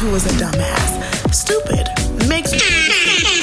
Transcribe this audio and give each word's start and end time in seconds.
who 0.00 0.14
is 0.14 0.24
a 0.24 0.30
dumbass. 0.40 1.34
Stupid 1.34 1.86
makes 2.26 2.52
you 2.54 2.58
comparable 2.58 3.36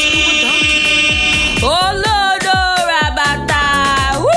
to 0.00 0.20
a 0.24 0.36
donkey. 0.40 1.60
Oh 1.62 1.92
Lord, 1.92 2.42
oh, 2.48 2.88
Rabata. 2.88 3.64
Woo! 4.24 4.32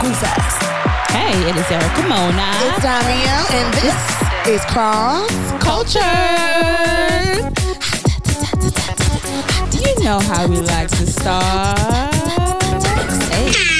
Goof 0.00 0.24
ass. 0.24 0.56
Hey, 1.12 1.36
it 1.50 1.54
is 1.54 1.70
Erica 1.70 2.02
Mona. 2.08 2.48
It's 2.64 2.80
Danielle, 2.82 3.46
and 3.52 3.68
this 3.74 4.00
is 4.48 4.64
Cross 4.72 5.30
Culture. 5.62 6.00
Do 9.70 9.78
you 9.86 9.94
know 10.02 10.18
how 10.20 10.46
we 10.48 10.60
like 10.62 10.88
to 10.88 11.06
start. 11.06 12.14
Hey. 13.30 13.71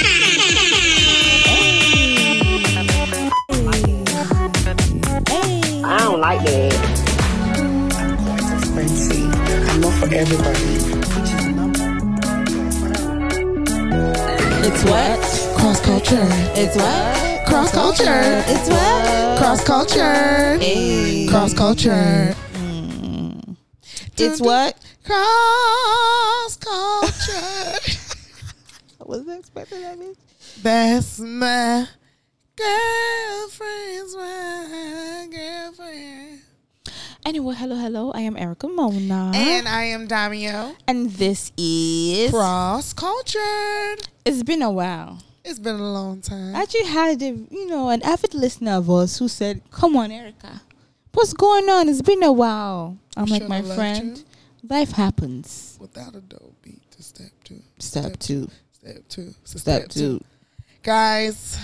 Culture. 16.04 16.28
It's 16.54 16.76
what? 16.76 17.46
Cross 17.46 17.72
culture. 17.72 18.42
It's 18.46 18.68
what? 18.68 19.38
Cross 19.38 19.64
culture. 19.64 20.58
Hey. 20.58 21.26
Cross 21.28 21.54
culture. 21.54 22.34
Mm. 22.54 23.56
It's 24.16 24.40
what? 24.40 24.76
Cross 25.04 26.56
culture. 26.56 27.78
I 29.00 29.04
wasn't 29.04 29.40
expecting 29.40 29.80
that. 29.82 29.98
bitch. 29.98 30.16
That's 30.62 31.18
my 31.20 31.86
girlfriend's 32.56 34.16
my 34.16 35.28
girlfriend. 35.30 36.40
Anyway, 37.24 37.54
hello, 37.56 37.76
hello. 37.76 38.10
I 38.12 38.22
am 38.22 38.36
Erica 38.36 38.66
Mona. 38.66 39.30
And 39.34 39.68
I 39.68 39.84
am 39.84 40.08
Damio. 40.08 40.74
And 40.88 41.10
this 41.10 41.52
is. 41.56 42.30
Cross 42.30 42.94
cultured. 42.94 44.08
It's 44.24 44.42
been 44.42 44.62
a 44.62 44.70
while. 44.70 45.18
It's 45.44 45.58
been 45.58 45.76
a 45.76 45.92
long 45.92 46.20
time. 46.20 46.54
Actually 46.54 46.84
had, 46.86 47.20
a, 47.20 47.30
you 47.50 47.66
know, 47.66 47.88
an 47.88 48.02
avid 48.02 48.34
listener 48.34 48.72
of 48.72 48.88
us 48.90 49.18
who 49.18 49.28
said, 49.28 49.62
Come 49.70 49.96
on, 49.96 50.12
Erica. 50.12 50.62
What's 51.12 51.32
going 51.32 51.68
on? 51.68 51.88
It's 51.88 52.00
been 52.00 52.22
a 52.22 52.32
while. 52.32 52.96
I'm 53.16 53.26
like, 53.26 53.48
my 53.48 53.60
friend, 53.60 54.18
you. 54.18 54.68
life 54.68 54.92
happens. 54.92 55.76
Without 55.80 56.14
a 56.14 56.20
dope 56.20 56.56
beat 56.62 56.90
to 56.92 57.02
step 57.02 57.32
two. 57.44 57.60
Step 57.78 58.18
two. 58.18 58.48
Step 58.72 59.08
two. 59.08 59.34
So 59.44 59.58
Step 59.58 59.88
two. 59.88 60.22
Guys, 60.82 61.58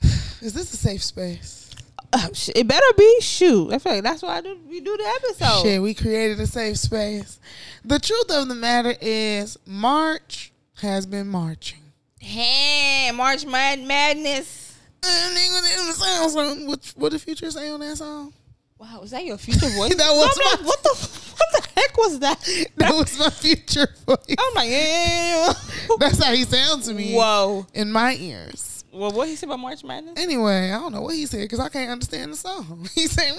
is 0.40 0.54
this 0.54 0.72
a 0.72 0.76
safe 0.76 1.02
space? 1.02 1.70
Uh, 2.12 2.28
it 2.56 2.66
better 2.66 2.86
be 2.96 3.20
shoot. 3.20 3.72
I 3.72 3.78
feel 3.78 3.92
like 3.92 4.02
that's 4.02 4.22
why 4.22 4.38
I 4.38 4.40
do, 4.40 4.58
we 4.68 4.80
do 4.80 4.96
the 4.96 5.04
episode. 5.04 5.62
Shit, 5.62 5.82
we 5.82 5.94
created 5.94 6.40
a 6.40 6.46
safe 6.46 6.76
space. 6.78 7.38
The 7.84 7.98
truth 7.98 8.30
of 8.30 8.48
the 8.48 8.54
matter 8.54 8.94
is, 9.00 9.58
March 9.64 10.49
has 10.80 11.06
been 11.06 11.28
marching. 11.28 11.78
Hey, 12.18 13.10
March 13.14 13.46
Mad 13.46 13.80
Madness. 13.82 14.76
What, 15.02 16.92
what 16.96 17.12
did 17.12 17.20
Future 17.22 17.50
say 17.50 17.70
on 17.70 17.80
that 17.80 17.96
song? 17.96 18.32
Wow, 18.78 19.00
was 19.02 19.10
that 19.10 19.24
your 19.24 19.36
future 19.36 19.68
voice? 19.68 19.94
That 19.96 20.10
was 20.10 20.38
my- 20.38 20.66
what 20.66 20.82
the 20.82 20.88
what 20.90 21.52
the 21.52 21.68
heck 21.80 21.96
was 21.98 22.18
that? 22.20 22.66
That 22.76 22.94
was 22.94 23.18
my 23.18 23.28
future 23.30 23.88
voice. 24.06 24.36
I'm 24.38 24.54
like, 24.54 24.70
yeah. 24.70 25.52
That's 25.98 26.22
how 26.22 26.32
he 26.32 26.44
sounds 26.44 26.86
to 26.88 26.94
me 26.94 27.14
Whoa. 27.14 27.66
in 27.74 27.92
my 27.92 28.14
ears. 28.14 28.84
Well, 28.92 29.12
what 29.12 29.28
he 29.28 29.36
said 29.36 29.48
about 29.50 29.60
March 29.60 29.84
Madness? 29.84 30.14
Anyway, 30.16 30.70
I 30.70 30.78
don't 30.78 30.92
know 30.92 31.02
what 31.02 31.14
he 31.14 31.26
said 31.26 31.42
because 31.42 31.60
I 31.60 31.68
can't 31.68 31.90
understand 31.90 32.32
the 32.32 32.36
song. 32.36 32.88
He 32.94 33.06
said, 33.06 33.32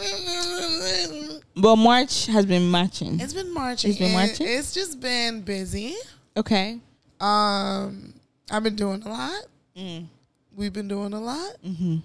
Well, 1.58 1.76
March 1.76 2.28
has 2.28 2.46
been 2.46 2.70
matching. 2.72 3.20
"It's 3.20 3.34
been 3.34 3.54
marching. 3.54 3.90
It's 3.92 4.00
been 4.00 4.14
marching? 4.14 4.48
It's 4.48 4.74
just 4.74 5.00
been 5.02 5.42
busy. 5.42 5.96
Okay. 6.38 6.80
Um, 7.22 8.14
I've 8.50 8.64
been 8.64 8.76
doing 8.76 9.04
a 9.04 9.10
lot. 9.10 9.44
Mm. 9.78 10.08
We've 10.56 10.74
been 10.74 10.88
doing 10.88 11.14
a 11.14 11.20
lot, 11.22 11.54
Mm-hmm. 11.66 11.98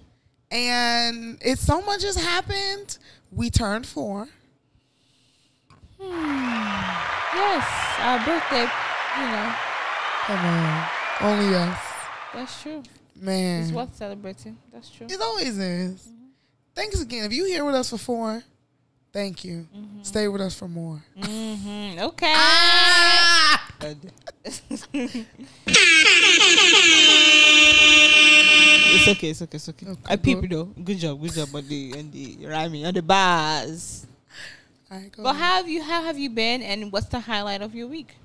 and 0.51 1.37
it's 1.41 1.61
so 1.61 1.81
much 1.81 2.03
has 2.03 2.15
happened. 2.15 2.97
We 3.31 3.49
turned 3.49 3.85
four. 3.85 4.27
Yes, 5.99 7.65
our 7.99 8.19
birthday. 8.25 8.67
You 9.17 9.25
know, 9.25 9.55
Come 10.27 10.45
on, 10.45 10.87
only 11.21 11.55
us, 11.55 11.79
that's 12.33 12.61
true. 12.61 12.83
man. 13.19 13.63
It's 13.63 13.71
worth 13.71 13.95
celebrating. 13.95 14.57
That's 14.71 14.89
true. 14.89 15.07
It 15.09 15.19
always 15.21 15.57
is. 15.57 16.07
Thanks 16.75 17.01
again. 17.01 17.25
If 17.25 17.33
you 17.33 17.45
here 17.45 17.65
with 17.65 17.75
us 17.75 17.89
for 17.89 17.97
four, 17.97 18.43
thank 19.11 19.43
you. 19.43 19.67
Stay 20.03 20.27
with 20.27 20.41
us 20.41 20.53
for 20.57 20.67
more. 20.67 21.03
Mm-hmm. 21.19 21.99
Okay. 22.07 22.33
Ah! 22.35 23.66
it's 23.83 24.87
okay. 29.07 29.29
It's 29.29 29.41
okay. 29.41 29.55
It's 29.57 29.69
okay. 29.69 29.87
Okay, 29.87 30.01
I 30.09 30.15
peep 30.15 30.49
though. 30.49 30.65
Good 30.65 30.97
job. 30.97 31.21
Good 31.21 31.33
job 31.33 31.49
on 31.53 31.67
the 31.67 31.93
and 31.97 32.11
the 32.11 32.47
rhyming 32.47 32.85
on 32.85 32.93
the 32.93 33.01
bars. 33.01 34.05
Right, 34.89 35.11
But 35.15 35.35
ahead. 35.35 35.37
how 35.43 35.55
have 35.57 35.69
you? 35.69 35.83
How 35.83 36.01
have 36.03 36.17
you 36.17 36.29
been? 36.29 36.61
And 36.63 36.91
what's 36.91 37.07
the 37.07 37.19
highlight 37.19 37.61
of 37.61 37.75
your 37.75 37.87
week? 37.87 38.15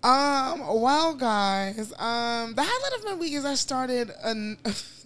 Um, 0.00 0.80
well, 0.80 1.14
guys, 1.14 1.92
um, 1.98 2.54
the 2.54 2.62
highlight 2.62 2.98
of 2.98 3.04
my 3.04 3.14
week 3.14 3.32
is 3.32 3.44
I 3.44 3.54
started 3.54 4.10
a, 4.10 4.30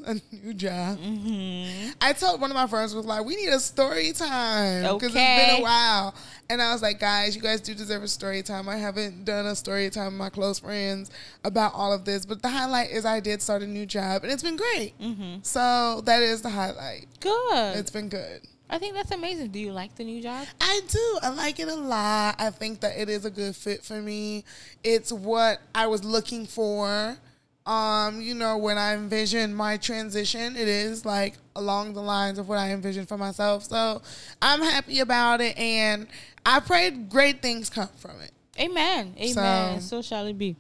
a 0.05 0.15
new 0.31 0.53
job. 0.53 0.99
Mm-hmm. 0.99 1.93
I 2.01 2.13
told 2.13 2.43
one 2.43 2.51
of 2.51 2.55
my 2.55 2.67
friends 2.67 2.95
was 2.95 3.07
like, 3.07 3.25
we 3.25 3.37
need 3.37 3.49
a 3.49 3.61
story 3.61 4.13
time 4.13 4.83
because 4.83 5.15
it's 5.15 5.15
been 5.15 5.61
a 5.61 5.63
while. 5.63 6.15
And 6.51 6.61
I 6.61 6.73
was 6.73 6.83
like, 6.83 7.01
guys, 7.01 7.35
you 7.35 7.41
guys 7.41 7.63
do 7.63 7.75
deserve 7.75 8.03
a 8.03 8.09
story 8.09 8.43
time. 8.43 8.69
I 8.69 8.77
haven't 8.77 9.25
done 9.25 9.47
a 9.47 9.57
story 9.57 9.89
time 9.89 10.07
with 10.07 10.15
my 10.15 10.29
close 10.29 10.59
friends 10.59 11.11
about 11.43 11.73
all 11.75 11.95
of 11.95 12.05
this, 12.05 12.27
but 12.27 12.43
the 12.43 12.51
highlight 12.51 12.91
is 12.91 13.07
I 13.07 13.21
did 13.21 13.41
start 13.41 13.63
a 13.63 13.67
new 13.67 13.87
job 13.87 14.25
and 14.25 14.33
it's 14.33 14.43
been 14.43 14.57
great. 14.57 14.93
Mm-hmm. 15.01 15.37
So 15.43 16.03
that 16.05 16.23
is 16.23 16.43
the 16.43 16.51
highlight. 16.51 17.07
Good. 17.21 17.77
It's 17.79 17.91
been 17.91 18.11
good. 18.11 18.47
I 18.73 18.79
think 18.79 18.95
that's 18.95 19.11
amazing. 19.11 19.49
Do 19.51 19.59
you 19.59 19.71
like 19.73 19.95
the 19.97 20.03
new 20.05 20.23
job? 20.23 20.47
I 20.61 20.81
do. 20.89 21.19
I 21.23 21.29
like 21.29 21.61
it 21.61 21.69
a 21.69 21.75
lot. 21.75 22.37
I 22.39 22.49
think 22.51 22.81
that 22.81 22.99
it 22.99 23.09
is 23.11 23.25
a 23.27 23.31
good 23.31 23.55
fit 23.55 23.85
for 23.85 24.01
me. 24.01 24.45
It's 24.83 25.13
what 25.13 25.61
I 25.75 25.87
was 25.87 26.03
looking 26.05 26.47
for. 26.47 27.19
Um, 27.67 28.21
you 28.23 28.35
know, 28.35 28.57
when 28.57 28.79
I 28.79 28.95
envisioned 28.95 29.55
my 29.57 29.77
transition, 29.77 30.57
it 30.57 30.67
is 30.69 31.05
like 31.05 31.35
along 31.55 31.93
the 31.93 32.01
lines 32.03 32.39
of 32.39 32.49
what 32.49 32.59
I 32.59 32.71
envisioned 32.73 33.09
for 33.09 33.19
myself. 33.19 33.65
So 33.65 34.01
I'm 34.41 34.63
happy 34.63 35.01
about 35.01 35.41
it 35.43 35.57
and 35.59 36.07
I 36.47 36.59
prayed 36.61 37.11
great 37.11 37.43
things 37.43 37.69
come 37.71 37.91
from 37.99 38.21
it. 38.23 38.33
Amen. 38.59 39.15
Amen. 39.19 39.81
So- 39.83 40.01
So, 40.01 40.03
shall 40.03 40.27
it 40.27 40.39
be. 40.39 40.57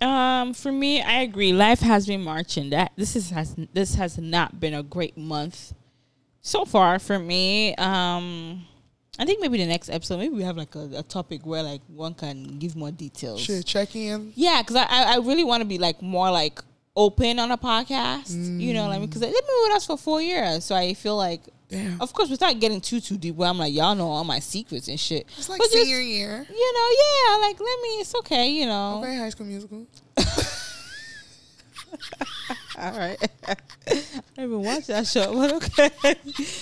Um, 0.00 0.54
for 0.54 0.70
me, 0.72 1.02
I 1.02 1.20
agree. 1.22 1.52
Life 1.52 1.80
has 1.80 2.06
been 2.06 2.22
marching. 2.22 2.70
That 2.70 2.92
this 2.96 3.16
is 3.16 3.30
has 3.30 3.56
this 3.72 3.96
has 3.96 4.16
not 4.16 4.60
been 4.60 4.72
a 4.72 4.82
great 4.82 5.16
month 5.18 5.74
so 6.40 6.64
far 6.64 6.98
for 6.98 7.18
me. 7.18 7.74
Um, 7.76 8.64
I 9.18 9.24
think 9.24 9.40
maybe 9.40 9.58
the 9.58 9.66
next 9.66 9.88
episode, 9.90 10.18
maybe 10.18 10.34
we 10.34 10.42
have 10.44 10.56
like 10.56 10.74
a, 10.74 10.88
a 10.98 11.02
topic 11.02 11.44
where 11.44 11.62
like 11.62 11.80
one 11.88 12.14
can 12.14 12.58
give 12.58 12.76
more 12.76 12.90
details. 12.92 13.40
Shit, 13.40 13.66
check 13.66 13.94
in. 13.96 14.32
Yeah, 14.36 14.62
because 14.62 14.76
I, 14.76 14.84
I 14.84 15.02
I 15.14 15.16
really 15.18 15.44
want 15.44 15.60
to 15.62 15.66
be 15.66 15.78
like 15.78 16.00
more 16.02 16.30
like 16.30 16.60
open 16.96 17.38
on 17.38 17.50
a 17.50 17.58
podcast. 17.58 18.30
You 18.60 18.72
know, 18.74 18.86
like 18.88 19.00
because 19.00 19.20
they've 19.20 19.32
been 19.32 19.42
with 19.64 19.76
us 19.76 19.86
for 19.86 19.96
four 19.98 20.22
years, 20.22 20.64
so 20.64 20.74
I 20.76 20.94
feel 20.94 21.16
like. 21.16 21.42
Damn. 21.70 22.00
Of 22.00 22.14
course, 22.14 22.30
without 22.30 22.58
getting 22.60 22.80
too 22.80 22.98
too 22.98 23.18
deep, 23.18 23.34
where 23.34 23.46
I'm 23.46 23.58
like, 23.58 23.74
y'all 23.74 23.94
know 23.94 24.08
all 24.08 24.24
my 24.24 24.38
secrets 24.38 24.88
and 24.88 24.98
shit. 24.98 25.26
It's 25.36 25.50
like 25.50 25.58
But 25.58 25.64
just- 25.64 25.74
senior 25.84 26.00
year. 26.00 26.46
you 26.48 26.72
know, 26.74 26.88
yeah, 27.04 27.46
like 27.46 27.60
let 27.60 27.80
me. 27.82 27.88
It's 28.00 28.14
okay, 28.20 28.48
you 28.48 28.64
know. 28.64 29.00
Okay, 29.02 29.16
high 29.18 29.28
school 29.28 29.44
musical. 29.44 29.86
All 32.78 32.92
right. 32.98 33.18
I 33.48 33.54
don't 34.36 34.44
even 34.44 34.62
watch 34.62 34.86
that 34.86 35.06
show, 35.06 35.32
but 35.34 35.52
okay. 35.54 35.90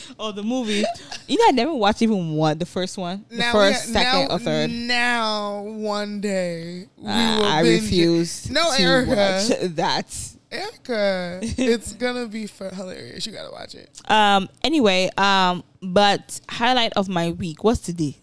oh, 0.18 0.32
the 0.32 0.42
movie. 0.42 0.84
You 1.28 1.38
know, 1.38 1.44
I 1.48 1.50
never 1.52 1.74
watched 1.74 2.00
even 2.02 2.32
one, 2.34 2.58
the 2.58 2.64
first 2.66 2.96
one, 2.96 3.24
the 3.28 3.36
Now 3.36 3.52
first, 3.52 3.92
second, 3.92 4.28
now, 4.28 4.34
or 4.34 4.38
third. 4.38 4.70
Now, 4.70 5.60
one 5.62 6.20
day, 6.20 6.86
we 6.96 7.06
Uh, 7.08 7.38
will 7.38 7.44
I 7.44 7.62
it. 7.62 7.68
refuse. 7.70 8.48
No, 8.50 8.72
to 8.74 8.82
Erica. 8.82 9.10
watch 9.10 9.48
that. 9.76 10.32
Erica, 10.50 11.40
it's 11.42 11.92
gonna 11.94 12.26
be 12.28 12.46
hilarious. 12.46 13.26
You 13.26 13.32
gotta 13.32 13.50
watch 13.52 13.74
it. 13.74 13.90
Um. 14.10 14.48
Anyway. 14.64 15.10
Um. 15.18 15.64
But 15.82 16.40
highlight 16.48 16.92
of 16.96 17.08
my 17.08 17.30
week. 17.32 17.62
What's 17.62 17.80
today? 17.80 18.16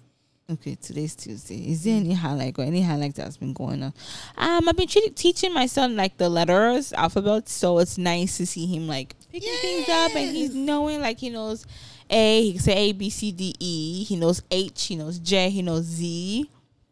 Okay, 0.50 0.76
today's 0.76 1.16
Tuesday. 1.16 1.72
Is 1.72 1.86
there 1.86 1.96
any 1.96 2.14
highlight 2.14 2.60
or 2.60 2.64
any 2.64 2.82
highlight 2.82 3.16
that's 3.16 3.38
been 3.38 3.54
going 3.54 3.82
on? 3.82 3.94
Um, 4.38 4.68
I've 4.68 4.76
been 4.76 4.88
teaching 4.88 5.54
my 5.54 5.68
son 5.68 5.96
like 5.96 6.18
the 6.18 6.28
letters, 6.28 6.92
alphabet, 6.92 7.48
so 7.48 7.80
it's 7.80 7.98
nice 7.98 8.36
to 8.38 8.46
see 8.46 8.66
him 8.66 8.86
like 8.86 9.16
picking 9.32 9.54
things 9.62 9.88
up 9.88 10.14
and 10.14 10.36
he's 10.36 10.54
knowing 10.54 11.00
like 11.00 11.20
he 11.20 11.30
knows 11.30 11.66
A, 12.10 12.42
he 12.44 12.52
can 12.54 12.62
say 12.62 12.74
A, 12.74 12.92
B, 12.92 13.10
C, 13.10 13.32
D, 13.32 13.56
E. 13.58 14.04
He 14.04 14.18
knows 14.18 14.44
H, 14.52 14.84
he 14.88 14.98
knows 14.98 15.18
J, 15.18 15.50
he 15.50 15.62
knows 15.62 15.86
Z, 15.86 16.50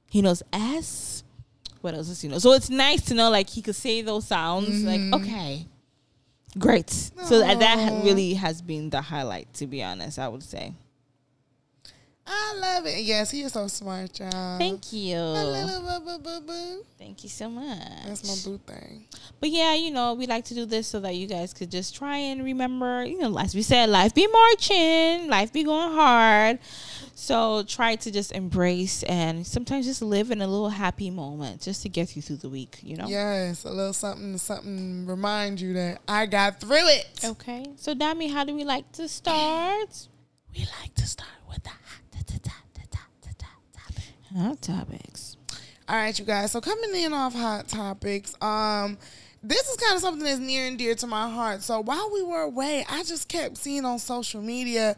he 0.07 0.21
knows 0.21 0.41
S. 0.53 1.23
What 1.81 1.93
else 1.93 2.07
does 2.07 2.21
he 2.21 2.29
know? 2.29 2.37
So 2.39 2.53
it's 2.53 2.69
nice 2.69 3.01
to 3.05 3.13
know 3.15 3.29
like 3.29 3.49
he 3.49 3.61
could 3.61 3.75
say 3.75 4.01
those 4.01 4.27
sounds. 4.27 4.81
Like, 4.83 5.01
okay. 5.13 5.65
great. 6.57 6.89
So 6.89 7.39
that, 7.39 7.59
that 7.59 8.03
really 8.05 8.35
has 8.35 8.61
been 8.61 8.91
the 8.91 9.01
highlight, 9.01 9.53
to 9.55 9.67
be 9.67 9.83
honest. 9.83 10.19
I 10.19 10.29
would 10.29 10.43
say. 10.43 10.73
I 12.25 12.53
love 12.59 12.85
it. 12.85 12.99
Yes, 12.99 13.31
he 13.31 13.41
is 13.41 13.53
so 13.53 13.67
smart, 13.67 14.19
y'all. 14.19 14.57
Thank 14.57 14.93
you. 14.93 15.17
A 15.17 15.43
little 15.43 15.81
boo, 15.81 16.05
boo, 16.05 16.19
boo, 16.19 16.41
boo. 16.41 16.85
Thank 16.97 17.23
you 17.23 17.29
so 17.29 17.49
much. 17.49 17.79
That's 18.05 18.23
my 18.23 18.51
boo 18.51 18.59
thing. 18.65 19.05
But 19.39 19.49
yeah, 19.49 19.73
you 19.73 19.91
know, 19.91 20.13
we 20.13 20.27
like 20.27 20.45
to 20.45 20.53
do 20.53 20.65
this 20.65 20.87
so 20.87 20.99
that 20.99 21.15
you 21.15 21.27
guys 21.27 21.53
could 21.53 21.71
just 21.71 21.95
try 21.95 22.17
and 22.17 22.43
remember, 22.43 23.03
you 23.03 23.17
know, 23.17 23.37
as 23.37 23.55
we 23.55 23.63
said, 23.63 23.89
life 23.89 24.13
be 24.13 24.27
marching, 24.27 25.27
life 25.29 25.51
be 25.51 25.63
going 25.63 25.93
hard. 25.93 26.59
So 27.15 27.63
try 27.63 27.95
to 27.97 28.11
just 28.11 28.31
embrace 28.31 29.03
and 29.03 29.45
sometimes 29.45 29.85
just 29.85 30.01
live 30.01 30.31
in 30.31 30.41
a 30.41 30.47
little 30.47 30.69
happy 30.69 31.09
moment 31.09 31.61
just 31.61 31.81
to 31.83 31.89
get 31.89 32.15
you 32.15 32.21
through 32.21 32.37
the 32.37 32.49
week, 32.49 32.79
you 32.81 32.97
know? 32.97 33.07
Yes, 33.07 33.63
a 33.63 33.69
little 33.69 33.93
something, 33.93 34.37
something 34.37 35.05
remind 35.05 35.59
you 35.59 35.73
that 35.73 36.01
I 36.07 36.27
got 36.27 36.59
through 36.59 36.87
it. 36.87 37.21
Okay. 37.23 37.65
So 37.75 37.93
Dami, 37.93 38.31
how 38.31 38.43
do 38.43 38.55
we 38.55 38.63
like 38.63 38.91
to 38.93 39.07
start? 39.07 40.07
We 40.53 40.67
like 40.81 40.95
to 40.95 41.05
start 41.05 41.29
with 41.47 41.63
the 41.63 41.69
Hot 44.37 44.61
topics. 44.61 45.35
All 45.89 45.95
right, 45.97 46.17
you 46.17 46.23
guys. 46.23 46.51
So 46.51 46.61
coming 46.61 46.95
in 46.95 47.11
off 47.11 47.33
hot 47.33 47.67
topics, 47.67 48.33
um, 48.41 48.97
this 49.43 49.67
is 49.67 49.75
kind 49.75 49.95
of 49.95 50.01
something 50.01 50.23
that's 50.23 50.39
near 50.39 50.67
and 50.67 50.77
dear 50.77 50.95
to 50.95 51.07
my 51.07 51.29
heart. 51.29 51.63
So 51.63 51.81
while 51.81 52.09
we 52.13 52.23
were 52.23 52.43
away, 52.43 52.85
I 52.89 53.03
just 53.03 53.27
kept 53.27 53.57
seeing 53.57 53.83
on 53.83 53.99
social 53.99 54.41
media 54.41 54.95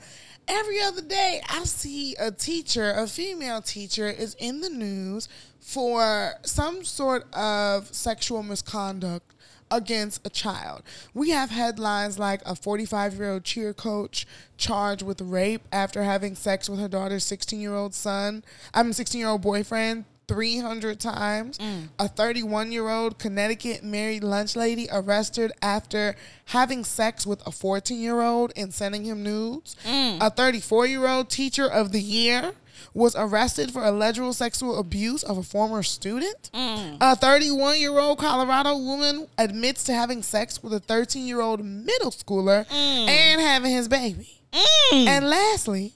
every 0.48 0.82
other 0.82 1.02
day. 1.02 1.42
I 1.50 1.64
see 1.64 2.16
a 2.20 2.30
teacher, 2.30 2.92
a 2.92 3.08
female 3.08 3.62
teacher, 3.62 4.08
is 4.08 4.36
in 4.36 4.62
the 4.62 4.70
news 4.70 5.30
for 5.60 6.34
some 6.44 6.84
sort 6.84 7.26
of 7.34 7.94
sexual 7.94 8.44
misconduct 8.44 9.33
against 9.74 10.26
a 10.26 10.30
child. 10.30 10.84
We 11.14 11.32
have 11.32 11.50
headlines 11.50 12.20
like 12.20 12.42
a 12.46 12.56
45 12.56 13.16
year 13.16 13.32
old 13.32 13.44
cheer 13.44 13.74
coach 13.74 14.26
charged 14.56 15.02
with 15.02 15.20
rape 15.20 15.64
after 15.72 16.04
having 16.04 16.36
sex 16.36 16.70
with 16.70 16.80
her 16.80 16.88
daughter's 16.88 17.26
16 17.26 17.60
year 17.60 17.74
old 17.74 17.94
son, 17.94 18.44
I'm 18.74 18.94
16 18.94 19.20
year 19.20 19.30
old 19.30 19.42
boyfriend. 19.42 20.06
300 20.26 21.02
times. 21.02 21.58
Mm. 21.58 21.90
A 22.00 22.08
31 22.08 22.72
year 22.72 22.88
old 22.88 23.20
Connecticut 23.20 23.84
married 23.84 24.24
lunch 24.24 24.56
lady 24.56 24.88
arrested 24.90 25.52
after 25.62 26.16
having 26.46 26.86
sex 26.86 27.28
with 27.28 27.46
a 27.46 27.52
14 27.52 28.00
year 28.00 28.22
old 28.22 28.54
and 28.56 28.74
sending 28.74 29.04
him 29.04 29.22
nudes. 29.22 29.76
Mm. 29.84 30.20
A 30.22 30.30
34 30.30 30.88
year 30.88 31.08
old 31.08 31.30
teacher 31.30 31.70
of 31.70 31.92
the 31.92 32.00
year 32.00 32.54
was 32.94 33.16
arrested 33.16 33.72
for 33.72 33.84
alleged 33.84 34.34
sexual 34.34 34.80
abuse 34.80 35.24
of 35.24 35.38
a 35.38 35.44
former 35.44 35.84
student. 35.84 36.50
Mm. 36.54 36.98
A 37.02 37.16
31 37.16 37.80
year 37.80 37.98
old 37.98 38.20
Colorado 38.20 38.78
woman 38.78 39.28
admits 39.38 39.84
to 39.86 39.94
having 39.94 40.22
sex 40.24 40.62
with 40.62 40.74
a 40.74 40.80
13 40.80 41.26
year 41.26 41.42
old 41.42 41.64
middle 41.64 42.12
schooler 42.12 42.68
mm. 42.68 43.08
and 43.08 43.42
having 43.42 43.72
his 43.72 43.88
baby. 43.88 44.42
Mm. 44.52 45.08
And 45.08 45.30
lastly, 45.30 45.94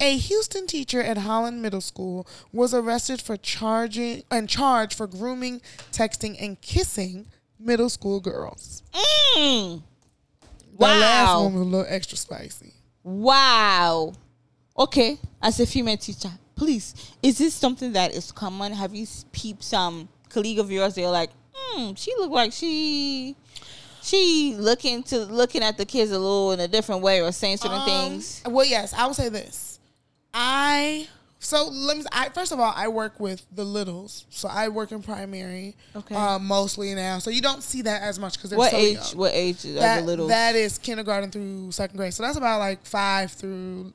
a 0.00 0.16
Houston 0.16 0.66
teacher 0.66 1.00
at 1.00 1.18
Holland 1.18 1.62
Middle 1.62 1.80
School 1.80 2.26
was 2.52 2.74
arrested 2.74 3.22
for 3.22 3.36
charging 3.36 4.24
and 4.30 4.48
charged 4.48 4.96
for 4.96 5.06
grooming, 5.06 5.60
texting, 5.92 6.36
and 6.40 6.60
kissing 6.60 7.26
middle 7.58 7.88
school 7.88 8.20
girls. 8.20 8.82
Mm. 9.36 9.82
The 10.78 10.84
last 10.86 11.36
one 11.36 11.54
was 11.54 11.62
a 11.62 11.64
little 11.64 11.86
extra 11.88 12.16
spicy. 12.16 12.72
Wow. 13.04 14.14
Okay, 14.76 15.18
as 15.42 15.60
a 15.60 15.66
female 15.66 15.96
teacher, 15.96 16.30
please, 16.56 16.94
is 17.22 17.38
this 17.38 17.54
something 17.54 17.92
that 17.92 18.12
is 18.14 18.32
common? 18.32 18.72
Have 18.72 18.94
you 18.94 19.06
peeped 19.32 19.62
some 19.62 20.08
colleague 20.30 20.58
of 20.58 20.70
yours? 20.70 20.94
They're 20.94 21.10
like, 21.10 21.30
hmm, 21.54 21.92
she 21.94 22.12
look 22.18 22.30
like 22.30 22.52
she, 22.52 23.36
she 24.02 24.54
looking 24.58 25.02
to 25.04 25.18
looking 25.26 25.62
at 25.62 25.76
the 25.76 25.84
kids 25.84 26.10
a 26.10 26.18
little 26.18 26.52
in 26.52 26.60
a 26.60 26.68
different 26.68 27.02
way 27.02 27.20
or 27.20 27.32
saying 27.32 27.58
certain 27.58 27.80
Um, 27.80 27.86
things. 27.86 28.42
Well, 28.46 28.64
yes, 28.64 28.94
I 28.94 29.06
will 29.06 29.14
say 29.14 29.28
this. 29.28 29.78
I 30.32 31.06
so 31.38 31.68
let 31.68 31.98
me. 31.98 32.04
I 32.10 32.30
first 32.30 32.52
of 32.52 32.58
all, 32.60 32.72
I 32.74 32.88
work 32.88 33.20
with 33.20 33.44
the 33.54 33.64
littles, 33.64 34.24
so 34.30 34.48
I 34.48 34.68
work 34.68 34.90
in 34.92 35.02
primary, 35.02 35.76
Okay. 35.94 36.14
um, 36.14 36.46
mostly 36.46 36.94
now. 36.94 37.18
So 37.18 37.28
you 37.30 37.42
don't 37.42 37.62
see 37.62 37.82
that 37.82 38.00
as 38.00 38.18
much 38.18 38.34
because 38.38 38.54
What 38.54 38.70
so 38.70 38.76
age? 38.78 38.94
young. 38.96 39.18
What 39.18 39.32
age 39.34 39.66
are 39.66 39.72
That, 39.74 40.00
the 40.00 40.06
little? 40.06 40.28
that 40.28 40.54
is 40.54 40.78
kindergarten 40.78 41.30
through 41.30 41.72
second 41.72 41.98
grade. 41.98 42.14
So 42.14 42.22
that's 42.22 42.38
about 42.38 42.58
like 42.60 42.86
five 42.86 43.32
through 43.32 43.92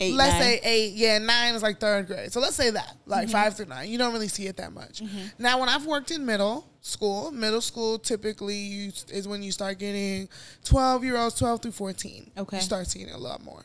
eight, 0.00 0.14
let's 0.14 0.32
nine? 0.34 0.42
say 0.42 0.60
eight. 0.64 0.92
Yeah, 0.94 1.18
nine 1.18 1.54
is 1.54 1.62
like 1.62 1.78
third 1.80 2.06
grade. 2.06 2.32
So 2.32 2.40
let's 2.40 2.56
say 2.56 2.70
that 2.70 2.86
Mm-hmm. 2.86 3.10
like 3.10 3.28
five 3.30 3.56
through 3.56 3.66
nine. 3.66 3.88
You 3.90 3.98
don't 3.98 4.12
really 4.12 4.28
see 4.28 4.46
it 4.46 4.56
that 4.56 4.72
much. 4.72 5.02
Now, 5.38 5.60
when 5.60 5.68
I've 5.68 5.86
worked 5.86 6.10
in 6.10 6.24
middle 6.24 6.66
school, 6.80 7.30
middle 7.30 7.60
school 7.60 7.98
typically 7.98 8.56
you, 8.56 8.92
is 9.10 9.26
when 9.28 9.42
you 9.42 9.52
start 9.52 9.78
getting 9.78 10.28
twelve 10.64 11.04
year 11.04 11.16
olds, 11.16 11.38
twelve 11.38 11.62
through 11.62 11.72
fourteen. 11.72 12.30
Okay. 12.36 12.56
you 12.56 12.62
start 12.62 12.86
seeing 12.86 13.08
it 13.08 13.14
a 13.14 13.18
lot 13.18 13.42
more. 13.44 13.62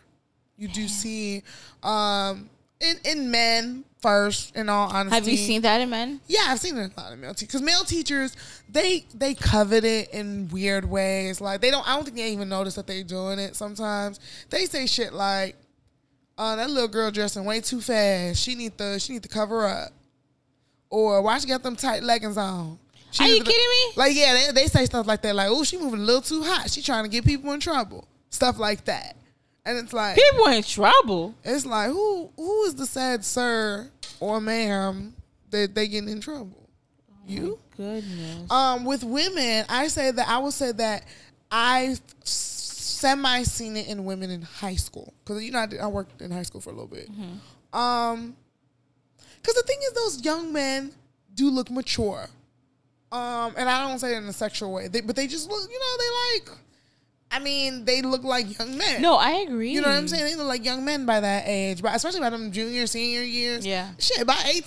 You 0.57 0.67
do 0.67 0.87
see, 0.89 1.41
um, 1.83 2.49
in 2.81 2.97
in 3.05 3.31
men 3.31 3.83
first. 4.01 4.55
In 4.55 4.67
all 4.69 4.89
honesty, 4.89 5.15
Have 5.15 5.27
you 5.27 5.37
seen 5.37 5.61
that 5.61 5.79
in 5.81 5.89
men? 5.89 6.19
yeah, 6.27 6.45
I've 6.47 6.59
seen 6.59 6.77
it 6.77 6.81
in 6.81 6.91
a 6.95 6.99
lot 7.01 7.13
of 7.13 7.19
male 7.19 7.33
teachers. 7.33 7.47
Because 7.47 7.61
male 7.61 7.83
teachers, 7.85 8.35
they 8.69 9.05
they 9.15 9.33
covet 9.35 9.83
it 9.85 10.09
in 10.13 10.49
weird 10.49 10.83
ways. 10.89 11.39
Like 11.41 11.61
they 11.61 11.71
don't. 11.71 11.87
I 11.87 11.95
don't 11.95 12.03
think 12.03 12.17
they 12.17 12.31
even 12.31 12.49
notice 12.49 12.75
that 12.75 12.87
they're 12.87 13.03
doing 13.03 13.39
it. 13.39 13.55
Sometimes 13.55 14.19
they 14.49 14.65
say 14.65 14.85
shit 14.85 15.13
like, 15.13 15.55
"Oh, 16.39 16.55
that 16.55 16.69
little 16.69 16.87
girl 16.87 17.11
dressing 17.11 17.45
way 17.45 17.61
too 17.61 17.81
fast. 17.81 18.41
She 18.41 18.55
need 18.55 18.77
to 18.79 18.97
she 18.99 19.13
need 19.13 19.23
to 19.23 19.29
cover 19.29 19.67
up." 19.67 19.89
Or 20.89 21.21
why 21.21 21.37
she 21.37 21.47
got 21.47 21.61
them 21.61 21.75
tight 21.75 22.01
leggings 22.01 22.37
on? 22.37 22.79
She 23.11 23.23
Are 23.23 23.27
you 23.27 23.37
to- 23.39 23.43
kidding 23.43 23.69
me? 23.69 23.93
Like 23.95 24.15
yeah, 24.15 24.33
they, 24.33 24.61
they 24.61 24.67
say 24.67 24.85
stuff 24.85 25.05
like 25.05 25.21
that. 25.21 25.35
Like, 25.35 25.49
oh, 25.51 25.63
she 25.63 25.77
moving 25.77 25.99
a 25.99 26.03
little 26.03 26.21
too 26.21 26.41
hot. 26.43 26.69
She 26.71 26.81
trying 26.81 27.03
to 27.03 27.09
get 27.09 27.25
people 27.25 27.51
in 27.53 27.59
trouble. 27.59 28.07
Stuff 28.31 28.57
like 28.59 28.85
that. 28.85 29.15
And 29.65 29.77
it's 29.77 29.93
like 29.93 30.15
People 30.15 30.47
in 30.47 30.63
trouble. 30.63 31.35
it's 31.43 31.65
like 31.65 31.89
who 31.91 32.29
who 32.35 32.63
is 32.63 32.75
the 32.75 32.85
sad 32.87 33.23
sir 33.25 33.87
or 34.19 34.39
ma'am 34.41 35.13
that 35.51 35.75
they 35.75 35.87
getting 35.87 36.09
in 36.09 36.21
trouble? 36.21 36.67
You? 37.27 37.59
Goodness. 37.77 38.49
Um, 38.51 38.85
with 38.85 39.03
women, 39.03 39.65
I 39.69 39.87
say 39.89 40.09
that 40.11 40.27
I 40.27 40.37
will 40.39 40.51
say 40.51 40.71
that 40.71 41.03
I 41.51 41.95
semi 42.99 43.43
seen 43.43 43.77
it 43.77 43.87
in 43.87 44.05
women 44.05 44.29
in 44.29 44.41
high 44.41 44.75
school 44.75 45.13
because 45.23 45.43
you 45.43 45.51
know 45.51 45.59
I, 45.59 45.65
did, 45.65 45.79
I 45.79 45.87
worked 45.87 46.21
in 46.21 46.31
high 46.31 46.43
school 46.43 46.61
for 46.61 46.69
a 46.69 46.73
little 46.73 46.87
bit. 46.87 47.09
Um, 47.73 48.35
because 49.41 49.55
the 49.55 49.63
thing 49.63 49.77
is, 49.81 49.93
those 49.93 50.25
young 50.25 50.51
men 50.51 50.91
do 51.33 51.49
look 51.49 51.71
mature. 51.71 52.27
Um, 53.11 53.53
and 53.57 53.69
I 53.69 53.87
don't 53.87 53.97
say 53.99 54.13
it 54.13 54.17
in 54.17 54.25
a 54.25 54.33
sexual 54.33 54.71
way, 54.73 54.87
they, 54.87 55.01
but 55.01 55.15
they 55.15 55.27
just 55.27 55.49
look, 55.49 55.61
you 55.69 55.79
know, 55.79 55.97
they 55.97 56.49
like. 56.51 56.57
I 57.31 57.39
mean, 57.39 57.85
they 57.85 58.01
look 58.01 58.23
like 58.23 58.57
young 58.57 58.77
men. 58.77 59.01
no, 59.01 59.15
I 59.15 59.45
agree. 59.47 59.71
You 59.71 59.81
know 59.81 59.87
what 59.89 59.97
I'm 59.97 60.07
saying? 60.07 60.25
They 60.25 60.35
look 60.35 60.47
like 60.47 60.65
young 60.65 60.83
men 60.83 61.05
by 61.05 61.19
that 61.19 61.43
age, 61.45 61.81
but 61.81 61.95
especially 61.95 62.21
by 62.21 62.31
them 62.31 62.51
junior, 62.51 62.87
senior 62.87 63.21
years. 63.21 63.65
Yeah. 63.65 63.89
Shit, 63.99 64.25
by 64.25 64.41
18, 64.45 64.63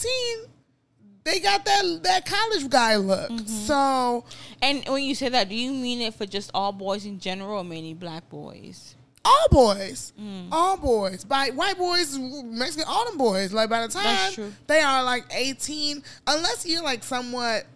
they 1.25 1.39
got 1.41 1.65
that 1.65 2.03
that 2.03 2.27
college 2.27 2.69
guy 2.69 2.97
look. 2.97 3.31
Mm-hmm. 3.31 3.47
So 3.47 4.25
And 4.61 4.85
when 4.89 5.03
you 5.05 5.15
say 5.15 5.29
that, 5.29 5.49
do 5.49 5.55
you 5.55 5.73
mean 5.73 6.01
it 6.01 6.15
for 6.15 6.27
just 6.27 6.51
all 6.55 6.73
boys 6.73 7.05
in 7.05 7.19
general 7.21 7.59
or 7.59 7.65
mainly 7.65 7.95
black 7.95 8.29
boys? 8.31 8.95
all 9.25 9.47
boys, 9.53 10.13
Mm. 10.21 10.49
all 10.51 10.77
boys, 10.77 11.23
by 11.23 11.51
white 11.51 11.79
boys, 11.79 12.19
Mexican, 12.19 12.85
all 12.89 13.05
them 13.09 13.17
boys. 13.17 13.53
Like 13.53 13.71
by 13.71 13.87
the 13.87 13.93
time 13.93 14.33
they 14.67 14.81
are 14.81 15.05
like 15.05 15.25
18, 15.33 16.03
unless 16.27 16.67
you're 16.67 16.83
like 16.83 17.05
somewhat. 17.05 17.67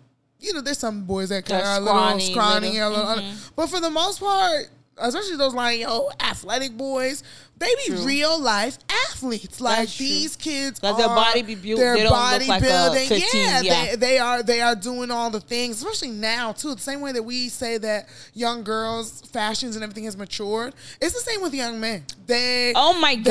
You 0.40 0.52
know, 0.52 0.60
there's 0.60 0.78
some 0.78 1.04
boys 1.04 1.28
that 1.30 1.46
kind 1.46 1.62
of 1.62 1.66
are 1.68 1.76
a 1.76 1.80
little 1.80 2.20
scrawny, 2.20 2.72
little- 2.72 2.82
or 2.82 2.94
a 2.94 3.06
little, 3.14 3.22
mhm. 3.24 3.50
but 3.56 3.68
for 3.70 3.80
the 3.80 3.88
most 3.90 4.18
part, 4.20 4.68
especially 4.98 5.36
those 5.36 5.54
like 5.54 5.80
yo 5.80 6.08
athletic 6.20 6.76
boys, 6.76 7.22
they 7.58 7.74
be 7.86 7.94
True. 7.96 8.04
real 8.04 8.38
life 8.38 8.76
athletes. 9.08 9.60
Like 9.62 9.88
these 9.96 10.36
kids, 10.36 10.78
'Cause 10.78 10.98
their 10.98 11.08
body 11.08 11.40
be 11.42 11.54
built- 11.54 11.78
Their 11.80 11.94
they 11.96 12.02
don't 12.02 12.12
look 12.12 12.48
like 12.48 12.62
a 12.62 12.90
15, 13.08 13.20
yeah, 13.40 13.60
yeah. 13.62 13.86
They, 13.86 13.96
they 13.96 14.18
are 14.18 14.42
they 14.42 14.60
are 14.60 14.74
doing 14.74 15.10
all 15.10 15.30
the 15.30 15.40
things, 15.40 15.78
especially 15.82 16.10
now 16.10 16.52
too. 16.52 16.74
The 16.74 16.80
same 16.82 17.00
way 17.00 17.12
that 17.12 17.22
we 17.22 17.48
say 17.48 17.78
that 17.78 18.08
young 18.34 18.62
girls' 18.62 19.22
fashions 19.32 19.74
and 19.74 19.82
everything 19.82 20.04
has 20.04 20.16
matured, 20.18 20.74
it's 21.00 21.14
the 21.14 21.20
same 21.30 21.40
with 21.40 21.54
young 21.54 21.80
men. 21.80 22.04
They 22.26 22.72
Oh 22.76 22.92
my 23.00 23.14
god, 23.16 23.24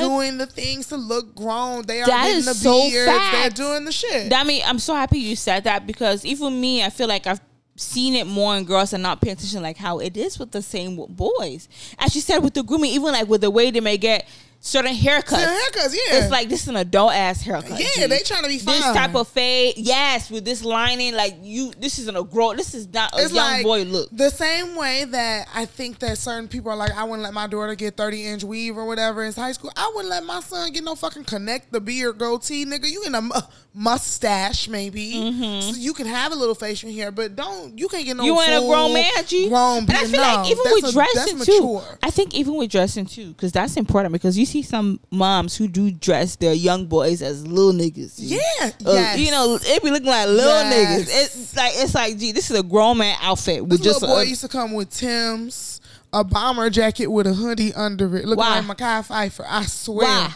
they 0.00 0.04
are 0.04 0.08
doing 0.08 0.38
the 0.38 0.46
things 0.46 0.86
to 0.88 0.96
look 0.96 1.34
grown. 1.34 1.82
They 1.86 2.00
are 2.00 2.06
That 2.06 2.24
getting 2.26 2.38
is 2.38 2.46
the 2.46 2.54
so 2.54 2.88
beards. 2.88 3.12
They're 3.32 3.50
doing 3.50 3.84
the 3.84 3.92
shit. 3.92 4.32
I 4.32 4.44
mean, 4.44 4.62
I'm 4.64 4.78
so 4.78 4.94
happy 4.94 5.18
you 5.18 5.34
said 5.34 5.64
that 5.64 5.84
because 5.86 6.24
even 6.24 6.60
me, 6.60 6.84
I 6.84 6.90
feel 6.90 7.08
like 7.08 7.26
I've 7.26 7.40
seen 7.76 8.14
it 8.14 8.26
more 8.26 8.56
in 8.56 8.64
girls 8.64 8.92
and 8.92 9.02
not 9.02 9.20
paying 9.20 9.34
attention 9.34 9.62
like 9.62 9.76
how 9.76 9.98
it 9.98 10.16
is 10.16 10.38
with 10.38 10.52
the 10.52 10.62
same 10.62 10.96
boys. 11.08 11.68
As 11.98 12.14
you 12.14 12.20
said 12.20 12.38
with 12.38 12.54
the 12.54 12.62
grooming, 12.62 12.90
even 12.90 13.12
like 13.12 13.28
with 13.28 13.40
the 13.40 13.50
way 13.50 13.70
they 13.70 13.80
may 13.80 13.98
get 13.98 14.26
certain 14.64 14.94
haircuts. 14.94 15.28
Certain 15.28 15.54
haircuts, 15.54 15.94
yeah. 15.94 16.18
It's 16.18 16.30
like 16.30 16.48
this 16.48 16.62
is 16.62 16.68
an 16.68 16.76
adult 16.76 17.12
ass 17.12 17.42
haircut. 17.42 17.78
Yeah, 17.78 17.86
G. 17.94 18.06
they 18.06 18.20
trying 18.20 18.42
to 18.42 18.48
be 18.48 18.58
fine. 18.58 18.80
This 18.80 18.92
type 18.92 19.14
of 19.14 19.28
fade, 19.28 19.74
yes, 19.76 20.30
with 20.30 20.44
this 20.44 20.64
lining, 20.64 21.14
like 21.14 21.36
you. 21.42 21.72
This 21.78 21.98
isn't 21.98 22.16
a 22.16 22.24
grow. 22.24 22.54
This 22.54 22.74
is 22.74 22.92
not 22.92 23.12
a 23.14 23.22
it's 23.24 23.32
young 23.34 23.46
like 23.46 23.62
boy 23.62 23.82
look. 23.84 24.08
The 24.10 24.30
same 24.30 24.74
way 24.74 25.04
that 25.04 25.48
I 25.54 25.66
think 25.66 25.98
that 26.00 26.16
certain 26.18 26.48
people 26.48 26.70
are 26.72 26.76
like, 26.76 26.92
I 26.92 27.04
wouldn't 27.04 27.22
let 27.22 27.34
my 27.34 27.46
daughter 27.46 27.74
get 27.74 27.96
30 27.96 28.26
inch 28.26 28.44
weave 28.44 28.76
or 28.76 28.86
whatever 28.86 29.22
in 29.22 29.32
high 29.32 29.52
school. 29.52 29.70
I 29.76 29.92
wouldn't 29.94 30.10
let 30.10 30.24
my 30.24 30.40
son 30.40 30.72
get 30.72 30.82
no 30.82 30.94
fucking 30.94 31.24
connect 31.24 31.70
the 31.70 31.80
beard 31.80 32.18
goatee, 32.18 32.64
nigga. 32.64 32.90
You 32.90 33.02
get 33.04 33.14
a 33.14 33.46
mustache 33.74 34.68
maybe, 34.68 35.60
so 35.60 35.76
you 35.76 35.92
can 35.92 36.06
have 36.06 36.32
a 36.32 36.34
little 36.34 36.54
facial 36.54 36.90
hair, 36.90 37.10
but 37.10 37.36
don't 37.36 37.78
you 37.78 37.88
can't 37.88 38.04
get 38.06 38.16
no. 38.16 38.22
Mm-hmm. 38.22 38.32
you 38.34 38.40
ain't 38.40 38.64
a 38.64 38.66
grown 38.66 38.94
man, 38.94 39.12
G. 39.26 39.48
Grown 39.48 39.78
and 39.78 39.90
I 39.90 40.04
feel 40.04 40.10
No, 40.12 40.18
like 40.22 40.50
even 40.50 40.64
with 40.64 40.84
a- 40.84 40.92
dressing 40.92 41.38
too. 41.40 41.80
I 42.02 42.10
think 42.10 42.34
even 42.34 42.54
with 42.54 42.70
dressing 42.70 43.06
too, 43.06 43.28
because 43.32 43.52
that's 43.52 43.76
important. 43.76 44.12
Because 44.12 44.38
you 44.38 44.46
see 44.46 44.53
some 44.62 45.00
moms 45.10 45.56
who 45.56 45.66
do 45.68 45.90
dress 45.90 46.36
their 46.36 46.52
young 46.54 46.86
boys 46.86 47.22
as 47.22 47.46
little 47.46 47.72
niggas. 47.72 48.14
Yeah, 48.16 48.38
Uh, 48.62 48.92
yes. 48.92 49.18
you 49.18 49.30
know, 49.30 49.58
it 49.60 49.82
be 49.82 49.90
looking 49.90 50.06
like 50.08 50.28
little 50.28 50.44
Yes. 50.44 50.74
niggas. 51.08 51.22
It's 51.24 51.56
like 51.56 51.72
it's 51.76 51.94
like, 51.94 52.18
gee, 52.18 52.32
this 52.32 52.50
is 52.50 52.58
a 52.58 52.62
grown 52.62 52.98
man 52.98 53.16
outfit 53.22 53.62
with 53.62 53.70
This 53.78 53.80
just 53.80 54.02
little 54.02 54.16
boy 54.16 54.22
a, 54.22 54.26
used 54.26 54.40
to 54.42 54.48
come 54.48 54.72
with 54.72 54.90
Tim's, 54.90 55.80
a 56.12 56.22
bomber 56.24 56.70
jacket 56.70 57.08
with 57.08 57.26
a 57.26 57.34
hoodie 57.34 57.74
under 57.74 58.16
it, 58.16 58.24
looking 58.24 58.36
Why? 58.38 58.60
like 58.60 58.76
Mekhi 58.78 59.06
Phifer. 59.06 59.44
I 59.48 59.64
swear. 59.66 60.06
Why? 60.06 60.34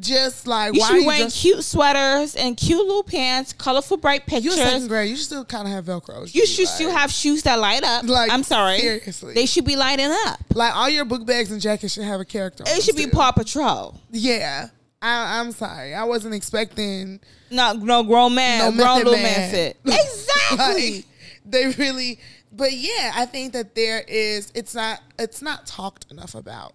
Just 0.00 0.46
like 0.46 0.74
You 0.74 0.80
why 0.80 0.86
should 0.88 0.94
be 1.00 1.06
wearing 1.06 1.22
just 1.24 1.36
cute 1.40 1.62
sweaters 1.62 2.34
and 2.34 2.56
cute 2.56 2.78
little 2.78 3.02
pants, 3.02 3.52
colorful, 3.52 3.96
bright 3.98 4.26
pictures. 4.26 4.44
you 4.44 4.50
in 4.52 4.56
pictures. 4.56 4.72
second 4.72 4.88
grade? 4.88 5.10
You 5.10 5.16
should 5.16 5.24
still 5.26 5.44
kind 5.44 5.68
of 5.68 5.74
have 5.74 5.84
Velcro. 5.84 6.32
You 6.34 6.46
should 6.46 6.68
still 6.68 6.90
have 6.90 7.10
shoes 7.12 7.42
that 7.42 7.58
light 7.58 7.84
up. 7.84 8.04
Like, 8.04 8.30
I'm 8.32 8.42
sorry. 8.42 8.78
seriously. 8.78 9.34
They 9.34 9.46
should 9.46 9.64
be 9.66 9.76
lighting 9.76 10.10
up. 10.26 10.40
like 10.54 10.74
all 10.74 10.88
your 10.88 11.04
book 11.04 11.26
bags 11.26 11.50
and 11.50 11.60
jackets 11.60 11.92
should 11.94 12.04
have 12.04 12.20
a 12.20 12.24
character. 12.24 12.64
on 12.66 12.74
It 12.76 12.82
should 12.82 12.96
be 12.96 13.02
still. 13.02 13.12
Paw 13.20 13.32
Patrol. 13.32 14.00
Yeah, 14.10 14.68
I, 15.02 15.40
I'm 15.40 15.52
sorry. 15.52 15.94
I 15.94 16.04
wasn't 16.04 16.34
expecting 16.34 17.20
Not 17.50 17.78
no 17.82 18.02
grown 18.02 18.34
man, 18.34 18.76
no 18.76 18.82
grown 18.82 18.98
little 18.98 19.12
Man. 19.14 19.22
man 19.22 19.50
fit. 19.50 19.76
Exactly. 19.86 20.94
Like, 20.96 21.04
they 21.44 21.68
really, 21.82 22.18
but 22.52 22.72
yeah, 22.72 23.12
I 23.14 23.26
think 23.26 23.52
that 23.52 23.74
there 23.74 24.02
is. 24.06 24.50
It's 24.54 24.74
not. 24.74 25.00
It's 25.18 25.42
not 25.42 25.66
talked 25.66 26.10
enough 26.10 26.34
about 26.34 26.72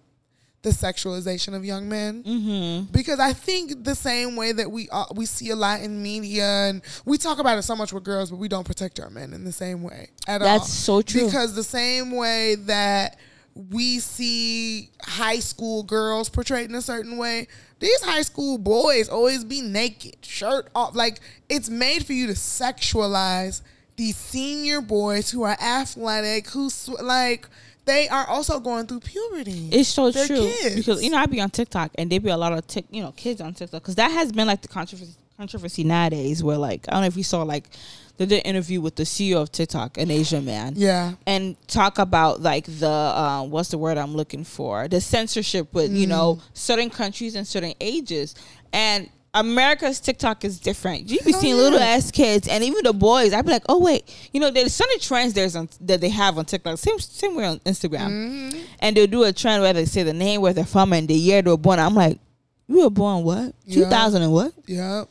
the 0.62 0.70
sexualization 0.70 1.54
of 1.54 1.64
young 1.64 1.88
men 1.88 2.24
mm-hmm. 2.24 2.92
because 2.92 3.20
I 3.20 3.32
think 3.32 3.84
the 3.84 3.94
same 3.94 4.34
way 4.34 4.52
that 4.52 4.70
we 4.70 4.88
uh, 4.90 5.04
we 5.14 5.26
see 5.26 5.50
a 5.50 5.56
lot 5.56 5.80
in 5.80 6.02
media 6.02 6.44
and 6.44 6.82
we 7.04 7.18
talk 7.18 7.38
about 7.38 7.58
it 7.58 7.62
so 7.62 7.76
much 7.76 7.92
with 7.92 8.02
girls, 8.02 8.30
but 8.30 8.38
we 8.38 8.48
don't 8.48 8.66
protect 8.66 8.98
our 8.98 9.10
men 9.10 9.32
in 9.32 9.44
the 9.44 9.52
same 9.52 9.82
way 9.82 10.10
at 10.26 10.42
all. 10.42 10.48
That's 10.58 10.72
so 10.72 11.02
true. 11.02 11.26
Because 11.26 11.54
the 11.54 11.62
same 11.62 12.10
way 12.10 12.56
that 12.56 13.16
we 13.54 14.00
see 14.00 14.90
high 15.02 15.38
school 15.38 15.82
girls 15.82 16.28
portrayed 16.28 16.68
in 16.68 16.74
a 16.74 16.82
certain 16.82 17.16
way, 17.16 17.48
these 17.78 18.02
high 18.02 18.22
school 18.22 18.58
boys 18.58 19.08
always 19.08 19.44
be 19.44 19.60
naked, 19.60 20.16
shirt 20.24 20.68
off. 20.74 20.94
Like 20.94 21.20
it's 21.48 21.70
made 21.70 22.04
for 22.04 22.12
you 22.12 22.26
to 22.26 22.34
sexualize 22.34 23.62
these 23.96 24.16
senior 24.16 24.80
boys 24.80 25.30
who 25.30 25.42
are 25.42 25.56
athletic, 25.60 26.48
who 26.50 26.70
sw- 26.70 27.00
like 27.02 27.48
they 27.86 28.08
are 28.08 28.26
also 28.26 28.60
going 28.60 28.86
through 28.86 29.00
puberty. 29.00 29.68
It's 29.72 29.88
so 29.88 30.10
They're 30.10 30.26
true 30.26 30.50
kids. 30.60 30.76
because 30.76 31.02
you 31.02 31.10
know 31.10 31.18
I'd 31.18 31.30
be 31.30 31.40
on 31.40 31.50
TikTok 31.50 31.92
and 31.96 32.10
there 32.10 32.20
be 32.20 32.28
a 32.30 32.36
lot 32.36 32.52
of 32.52 32.66
tick, 32.66 32.84
you 32.90 33.02
know 33.02 33.12
kids 33.12 33.40
on 33.40 33.54
TikTok 33.54 33.82
because 33.82 33.94
that 33.94 34.10
has 34.10 34.32
been 34.32 34.46
like 34.46 34.62
the 34.62 34.68
controversy 34.68 35.14
controversy 35.36 35.84
nowadays 35.84 36.42
where 36.42 36.56
like 36.56 36.86
I 36.88 36.92
don't 36.92 37.02
know 37.02 37.06
if 37.06 37.16
you 37.16 37.22
saw 37.22 37.42
like 37.42 37.68
they 38.16 38.26
did 38.26 38.36
an 38.36 38.42
interview 38.42 38.80
with 38.80 38.96
the 38.96 39.02
CEO 39.02 39.42
of 39.42 39.52
TikTok, 39.52 39.98
an 39.98 40.10
Asian 40.10 40.46
man, 40.46 40.72
yeah. 40.74 41.12
and 41.26 41.54
talk 41.68 41.98
about 41.98 42.40
like 42.40 42.64
the 42.64 42.88
uh, 42.88 43.42
what's 43.42 43.68
the 43.68 43.78
word 43.78 43.98
I'm 43.98 44.14
looking 44.14 44.42
for 44.42 44.88
the 44.88 45.00
censorship 45.00 45.72
with 45.74 45.92
you 45.92 46.06
know 46.06 46.40
certain 46.54 46.90
countries 46.90 47.34
and 47.34 47.46
certain 47.46 47.74
ages 47.80 48.34
and 48.72 49.08
America's 49.36 50.00
TikTok 50.00 50.44
is 50.44 50.58
different. 50.58 51.08
You 51.08 51.20
be 51.20 51.30
Hell 51.32 51.40
seeing 51.40 51.56
yeah. 51.56 51.62
little 51.62 51.78
ass 51.78 52.10
kids 52.10 52.48
and 52.48 52.64
even 52.64 52.82
the 52.82 52.92
boys. 52.92 53.32
I'd 53.32 53.44
be 53.44 53.52
like, 53.52 53.64
oh 53.68 53.78
wait, 53.78 54.12
you 54.32 54.40
know, 54.40 54.50
there's 54.50 54.74
certain 54.74 54.98
trends 54.98 55.34
there's 55.34 55.54
on, 55.54 55.68
that 55.82 56.00
they 56.00 56.08
have 56.08 56.38
on 56.38 56.44
TikTok. 56.46 56.78
Same 56.78 56.98
same 56.98 57.34
way 57.36 57.44
on 57.44 57.58
Instagram, 57.60 58.08
Mm-hmm. 58.10 58.58
and 58.80 58.96
they'll 58.96 59.06
do 59.06 59.22
a 59.24 59.32
trend 59.32 59.62
where 59.62 59.72
they 59.72 59.84
say 59.84 60.02
the 60.02 60.12
name 60.12 60.40
where 60.40 60.52
they're 60.52 60.64
from 60.64 60.92
and 60.92 61.06
the 61.06 61.14
year 61.14 61.42
they 61.42 61.50
were 61.50 61.56
born. 61.56 61.78
I'm 61.78 61.94
like, 61.94 62.18
you 62.66 62.82
were 62.82 62.90
born 62.90 63.22
what? 63.24 63.54
Yeah. 63.64 63.74
Two 63.84 63.90
thousand 63.90 64.22
and 64.22 64.32
what? 64.32 64.52
Yep. 64.66 65.08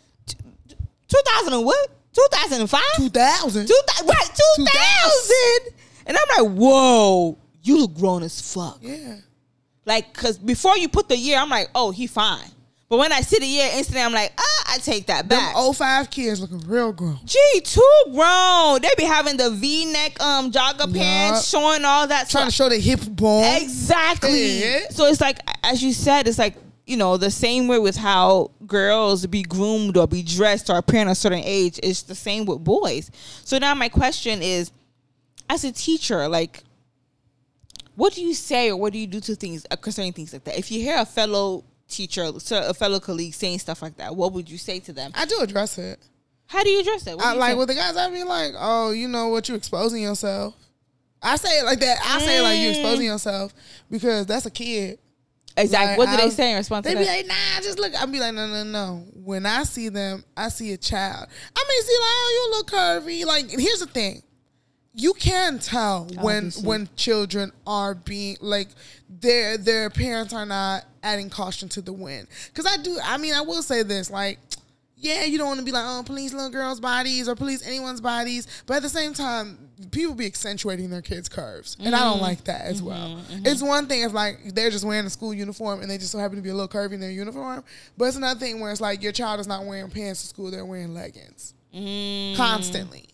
Two 1.08 1.22
thousand 1.26 1.54
and 1.54 1.66
what? 1.66 1.90
Two 2.14 2.28
thousand 2.32 2.62
and 2.62 2.70
five? 2.70 2.82
Two 2.98 3.10
thousand. 3.10 3.68
Two 3.68 3.80
right, 4.06 4.30
2000. 4.58 5.76
And 6.08 6.18
I'm 6.18 6.46
like, 6.46 6.58
whoa, 6.58 7.38
you 7.64 7.80
look 7.80 7.96
grown 7.96 8.24
as 8.24 8.54
fuck. 8.54 8.80
Yeah. 8.82 9.18
Like, 9.86 10.14
cause 10.14 10.38
before 10.38 10.78
you 10.78 10.88
put 10.90 11.10
the 11.10 11.18
year, 11.18 11.38
I'm 11.38 11.50
like, 11.50 11.70
oh, 11.76 11.92
he 11.92 12.08
fine. 12.08 12.50
But 12.88 13.00
when 13.00 13.12
I 13.12 13.22
see 13.22 13.40
the 13.40 13.48
year 13.48 13.68
instantly, 13.74 14.04
I'm 14.04 14.14
like, 14.14 14.32
ah, 14.38 14.64
I 14.74 14.78
take 14.78 15.08
that 15.08 15.28
Them 15.28 15.40
back. 15.40 15.56
05 15.76 16.12
kids 16.12 16.40
looking 16.40 16.60
real 16.70 16.92
grown. 16.94 17.20
Gee, 17.26 17.62
too 17.64 18.02
grown. 18.14 18.80
They 18.82 18.90
be 18.96 19.04
having 19.06 19.38
the 19.38 19.50
V 19.50 19.86
neck 19.86 20.22
um 20.22 20.52
jogger 20.52 20.94
Yeah. 20.94 21.02
pants, 21.32 21.48
showing 21.50 21.84
all 21.84 22.06
that 22.08 22.30
Trying 22.30 22.46
to 22.46 22.52
show 22.52 22.70
the 22.70 22.78
hip 22.78 23.00
bone. 23.10 23.44
Exactly. 23.62 24.60
Yeah. 24.60 24.80
So 24.92 25.06
it's 25.08 25.20
like, 25.20 25.40
as 25.64 25.82
you 25.84 25.94
said, 25.94 26.28
it's 26.28 26.38
like 26.38 26.56
you 26.86 26.96
know 26.98 27.18
the 27.18 27.32
same 27.32 27.68
way 27.68 27.80
with 27.80 27.96
how 27.96 28.52
girls 28.68 29.26
be 29.26 29.42
groomed 29.42 29.98
or 29.98 30.08
be 30.08 30.22
dressed 30.22 30.70
or 30.70 30.78
appear 30.78 31.02
at 31.02 31.08
a 31.08 31.16
certain 31.16 31.42
age. 31.44 31.80
It's 31.82 32.04
the 32.04 32.14
same 32.14 32.46
with 32.46 32.64
boys. 32.64 33.10
So 33.44 33.58
now 33.58 33.74
my 33.74 33.90
question 33.90 34.44
is, 34.44 34.70
as 35.50 35.64
a 35.64 35.72
teacher, 35.72 36.28
like, 36.28 36.62
what 37.96 38.14
do 38.14 38.22
you 38.22 38.36
say 38.36 38.70
or 38.70 38.78
what 38.78 38.94
do 38.94 39.00
you 39.00 39.08
do 39.08 39.20
to 39.22 39.34
things 39.36 39.66
uh, 39.72 39.76
concerning 39.76 40.14
things 40.14 40.34
like 40.34 40.44
that? 40.44 40.60
If 40.60 40.72
you 40.72 40.80
hear 40.82 40.98
a 41.00 41.06
fellow 41.06 41.64
teacher, 41.88 42.32
so 42.40 42.68
a 42.68 42.74
fellow 42.74 43.00
colleague 43.00 43.34
saying 43.34 43.60
stuff 43.60 43.82
like 43.82 43.98
that, 43.98 44.16
what 44.16 44.34
would 44.34 44.50
you 44.50 44.58
say 44.58 44.80
to 44.82 44.94
them? 44.94 45.12
I 45.16 45.26
do 45.26 45.40
address 45.42 45.78
it. 45.78 46.00
How 46.48 46.64
do 46.64 46.70
you 46.70 46.82
address 46.82 47.08
it? 47.08 47.20
I, 47.20 47.34
you 47.34 47.40
like 47.40 47.52
say? 47.54 47.58
with 47.58 47.68
the 47.70 47.74
guys, 47.76 47.98
I 47.98 48.10
be 48.12 48.24
like, 48.24 48.54
oh, 48.58 48.92
you 48.92 49.08
know 49.08 49.30
what, 49.30 49.50
you 49.50 49.56
exposing 49.56 50.04
yourself. 50.04 50.56
I 51.22 51.38
say 51.38 51.60
it 51.60 51.66
like 51.66 51.80
that. 51.80 51.98
I 52.06 52.20
say 52.20 52.38
it 52.40 52.42
like 52.44 52.60
you 52.60 52.68
Mm. 52.68 52.72
exposing 52.72 53.06
yourself 53.08 53.54
because 53.90 54.26
that's 54.28 54.46
a 54.46 54.52
kid. 54.52 55.00
exactly. 55.58 55.90
Like, 55.90 55.98
what 55.98 56.10
do 56.20 56.24
they 56.24 56.30
say 56.30 56.52
in 56.52 56.58
response 56.58 56.86
They 56.86 56.94
to 56.94 57.00
be 57.00 57.06
like, 57.06 57.26
nah, 57.26 57.62
just 57.62 57.80
look. 57.80 58.00
I 58.00 58.06
be 58.06 58.20
like, 58.20 58.34
no, 58.36 58.46
no, 58.46 58.64
no. 58.64 59.06
When 59.14 59.46
I 59.46 59.64
see 59.64 59.90
them, 59.90 60.24
I 60.38 60.50
see 60.50 60.74
a 60.74 60.78
child. 60.78 61.28
I 61.56 61.64
mean, 61.68 61.82
see, 61.82 61.98
like, 61.98 62.12
oh, 62.14 62.32
you 62.36 62.58
look 62.58 62.70
curvy. 62.70 63.26
Like, 63.26 63.50
here's 63.50 63.80
the 63.80 63.88
thing. 63.88 64.22
You 64.98 65.14
can 65.14 65.60
tell 65.60 66.06
when 66.22 66.38
Obviously. 66.38 66.68
when 66.68 66.90
children 66.96 67.52
are 67.68 67.96
being 67.96 68.38
like 68.40 68.70
their 69.10 69.58
their 69.58 69.90
parents 69.90 70.34
are 70.34 70.46
not 70.46 70.86
adding 71.04 71.30
caution 71.30 71.68
to 71.70 71.82
the 71.82 71.94
wind. 71.94 72.28
Cause 72.54 72.66
I 72.66 72.78
do. 72.78 72.98
I 73.04 73.18
mean, 73.18 73.34
I 73.34 73.42
will 73.42 73.62
say 73.62 73.84
this. 73.84 74.10
Like, 74.10 74.40
yeah, 74.98 75.26
you 75.26 75.38
don't 75.38 75.48
want 75.48 75.60
to 75.60 75.66
be 75.66 75.72
like, 75.72 75.84
oh, 75.86 76.02
police 76.04 76.34
little 76.34 76.50
girls' 76.50 76.80
bodies 76.80 77.28
or 77.28 77.36
police 77.36 77.66
anyone's 77.66 78.00
bodies. 78.00 78.48
But 78.66 78.78
at 78.78 78.84
the 78.84 78.90
same 78.90 79.14
time, 79.14 79.70
people 79.92 80.16
be 80.16 80.26
accentuating 80.26 80.90
their 80.90 81.02
kids' 81.02 81.28
curves. 81.28 81.76
And 81.80 81.94
I 81.94 82.00
don't 82.00 82.14
mm-hmm. 82.14 82.22
like 82.22 82.46
that 82.46 82.62
as 82.62 82.78
mm-hmm. 82.78 82.88
well. 82.88 83.10
Mm-hmm. 83.18 83.46
It's 83.46 83.62
one 83.62 83.88
thing 83.88 84.02
if 84.04 84.14
like 84.14 84.56
they're 84.56 84.70
just 84.70 84.86
wearing 84.86 85.06
a 85.06 85.10
school 85.10 85.34
uniform 85.34 85.82
and 85.82 85.92
they 85.92 85.98
just 85.98 86.12
so 86.12 86.20
happen 86.20 86.38
to 86.38 86.42
be 86.42 86.50
a 86.50 86.56
little 86.56 86.70
curvy 86.70 86.94
in 86.94 87.02
their 87.02 87.12
uniform. 87.12 87.64
But 87.98 88.06
it's 88.06 88.18
another 88.18 88.40
thing 88.40 88.62
where 88.62 88.72
it's 88.72 88.82
like 88.82 89.04
your 89.04 89.12
child 89.12 89.40
is 89.42 89.48
not 89.48 89.66
wearing 89.66 89.92
pants 89.92 90.22
to 90.22 90.28
school, 90.28 90.50
they're 90.52 90.66
wearing 90.66 90.94
leggings. 90.94 91.54
Mm. 91.74 92.38
Constantly. 92.38 93.10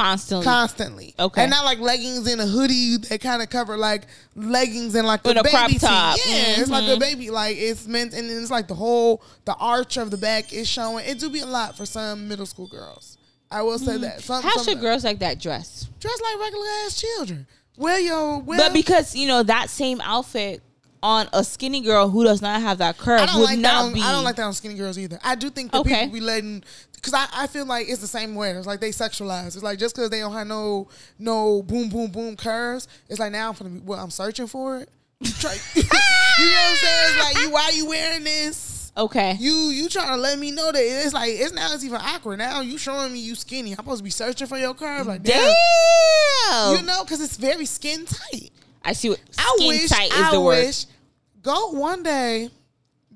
Constantly. 0.00 0.44
Constantly. 0.44 1.14
Okay. 1.18 1.42
And 1.42 1.50
not 1.50 1.64
like 1.64 1.78
leggings 1.78 2.26
and 2.26 2.40
a 2.40 2.46
hoodie 2.46 2.96
that 2.96 3.20
kind 3.20 3.42
of 3.42 3.50
cover 3.50 3.76
like 3.76 4.06
leggings 4.34 4.94
and 4.94 5.06
like 5.06 5.22
With 5.24 5.36
a 5.36 5.40
a 5.40 5.42
baby 5.42 5.50
crop 5.56 5.70
tee. 5.70 5.78
top. 5.78 6.18
Yeah, 6.26 6.60
it's 6.60 6.70
like 6.70 6.84
a 6.84 6.96
Mhm. 6.96 7.00
baby. 7.00 7.30
Like 7.30 7.56
it's 7.58 7.86
meant, 7.86 8.12
and 8.14 8.28
then 8.28 8.40
it's 8.40 8.50
like 8.50 8.68
the 8.68 8.74
whole 8.74 9.22
the 9.44 9.54
arch 9.54 9.96
of 9.96 10.10
the 10.10 10.16
back 10.16 10.52
is 10.52 10.66
showing. 10.68 11.04
It 11.06 11.18
do 11.18 11.28
be 11.28 11.40
a 11.40 11.46
lot 11.46 11.76
for 11.76 11.84
some 11.86 12.28
middle 12.28 12.46
school 12.46 12.66
girls. 12.66 13.18
I 13.50 13.62
will 13.62 13.78
say 13.78 13.96
that. 13.98 14.22
Some, 14.22 14.38
Mm-hmm. 14.42 14.48
How 14.48 14.56
some 14.56 14.64
should 14.64 14.80
girls 14.80 15.04
like 15.04 15.18
that 15.18 15.40
dress? 15.40 15.86
dress 15.98 16.20
like 16.22 16.40
regular 16.40 16.66
ass 16.86 17.00
children? 17.00 17.46
Wear 17.76 17.98
your 17.98 18.38
wear. 18.38 18.58
But 18.58 18.72
because 18.72 19.14
you 19.14 19.26
know 19.26 19.42
that 19.42 19.70
same 19.70 20.00
outfit 20.02 20.62
on 21.02 21.28
a 21.32 21.42
skinny 21.44 21.80
girl 21.80 22.08
who 22.10 22.24
does 22.24 22.42
not 22.42 22.60
have 22.60 22.78
that 22.78 22.98
curve 22.98 23.20
I 23.20 23.26
don't 23.26 23.36
would 23.40 23.44
like 23.44 23.56
that. 23.56 23.62
not 23.62 23.84
On, 23.86 23.92
be. 23.94 24.00
I 24.02 24.12
don't 24.12 24.24
like 24.24 24.36
that 24.36 24.42
on 24.44 24.52
skinny 24.52 24.74
girls 24.74 24.98
either. 24.98 25.18
I 25.24 25.34
do 25.34 25.48
think 25.50 25.72
that 25.72 25.78
Okay. 25.80 26.00
people 26.04 26.14
be 26.14 26.20
letting 26.20 26.62
because 26.94 27.14
I, 27.14 27.26
I 27.32 27.46
feel 27.46 27.64
like 27.64 27.88
it's 27.88 28.00
the 28.02 28.06
same 28.06 28.34
way. 28.34 28.50
It's 28.50 28.66
like 28.66 28.80
they 28.80 28.90
sexualize. 28.90 29.46
It's 29.48 29.62
like 29.62 29.78
just 29.78 29.94
because 29.96 30.10
they 30.10 30.20
don't 30.20 30.34
have 30.34 30.46
no 30.46 30.88
no 31.18 31.62
boom 31.62 31.88
boom 31.88 32.10
boom 32.10 32.36
curves, 32.36 32.88
it's 33.08 33.18
like 33.18 33.32
now 33.32 33.48
I'm 33.50 33.54
gonna 33.56 33.70
be 33.70 33.80
well. 33.80 33.98
I'm 33.98 34.10
searching 34.10 34.46
for 34.46 34.78
it. 34.78 34.88
You, 35.20 35.30
you 35.74 35.82
know 35.82 35.88
what 35.88 36.00
I'm 36.38 36.76
saying? 36.76 37.06
It's 37.06 37.24
like 37.24 37.38
you 37.44 37.50
why 37.50 37.70
you 37.74 37.86
wearing 37.86 38.24
this? 38.24 38.92
Okay. 38.96 39.36
You 39.38 39.52
you 39.70 39.88
trying 39.88 40.08
to 40.08 40.16
let 40.16 40.38
me 40.38 40.50
know 40.50 40.72
that 40.72 40.82
it's 40.82 41.14
like 41.14 41.30
it's 41.32 41.52
now 41.54 41.72
it's 41.72 41.84
even 41.84 41.98
awkward. 42.02 42.38
Now 42.38 42.60
you 42.60 42.76
showing 42.76 43.12
me 43.12 43.20
you 43.20 43.34
skinny. 43.34 43.70
I'm 43.70 43.76
supposed 43.76 43.98
to 43.98 44.04
be 44.04 44.10
searching 44.10 44.46
for 44.46 44.58
your 44.58 44.74
curve. 44.74 45.06
Like 45.06 45.22
damn, 45.22 45.54
Damn. 46.50 46.76
you 46.76 46.82
know, 46.82 47.04
because 47.04 47.20
it's 47.20 47.36
very 47.36 47.64
skin 47.66 48.04
tight. 48.04 48.50
I 48.84 48.92
see 48.92 49.10
what 49.10 49.20
I 49.38 49.56
wish, 49.60 49.92
I 49.92 50.30
the 50.32 50.40
word. 50.40 50.64
wish, 50.66 50.86
go 51.42 51.70
one 51.72 52.02
day 52.02 52.50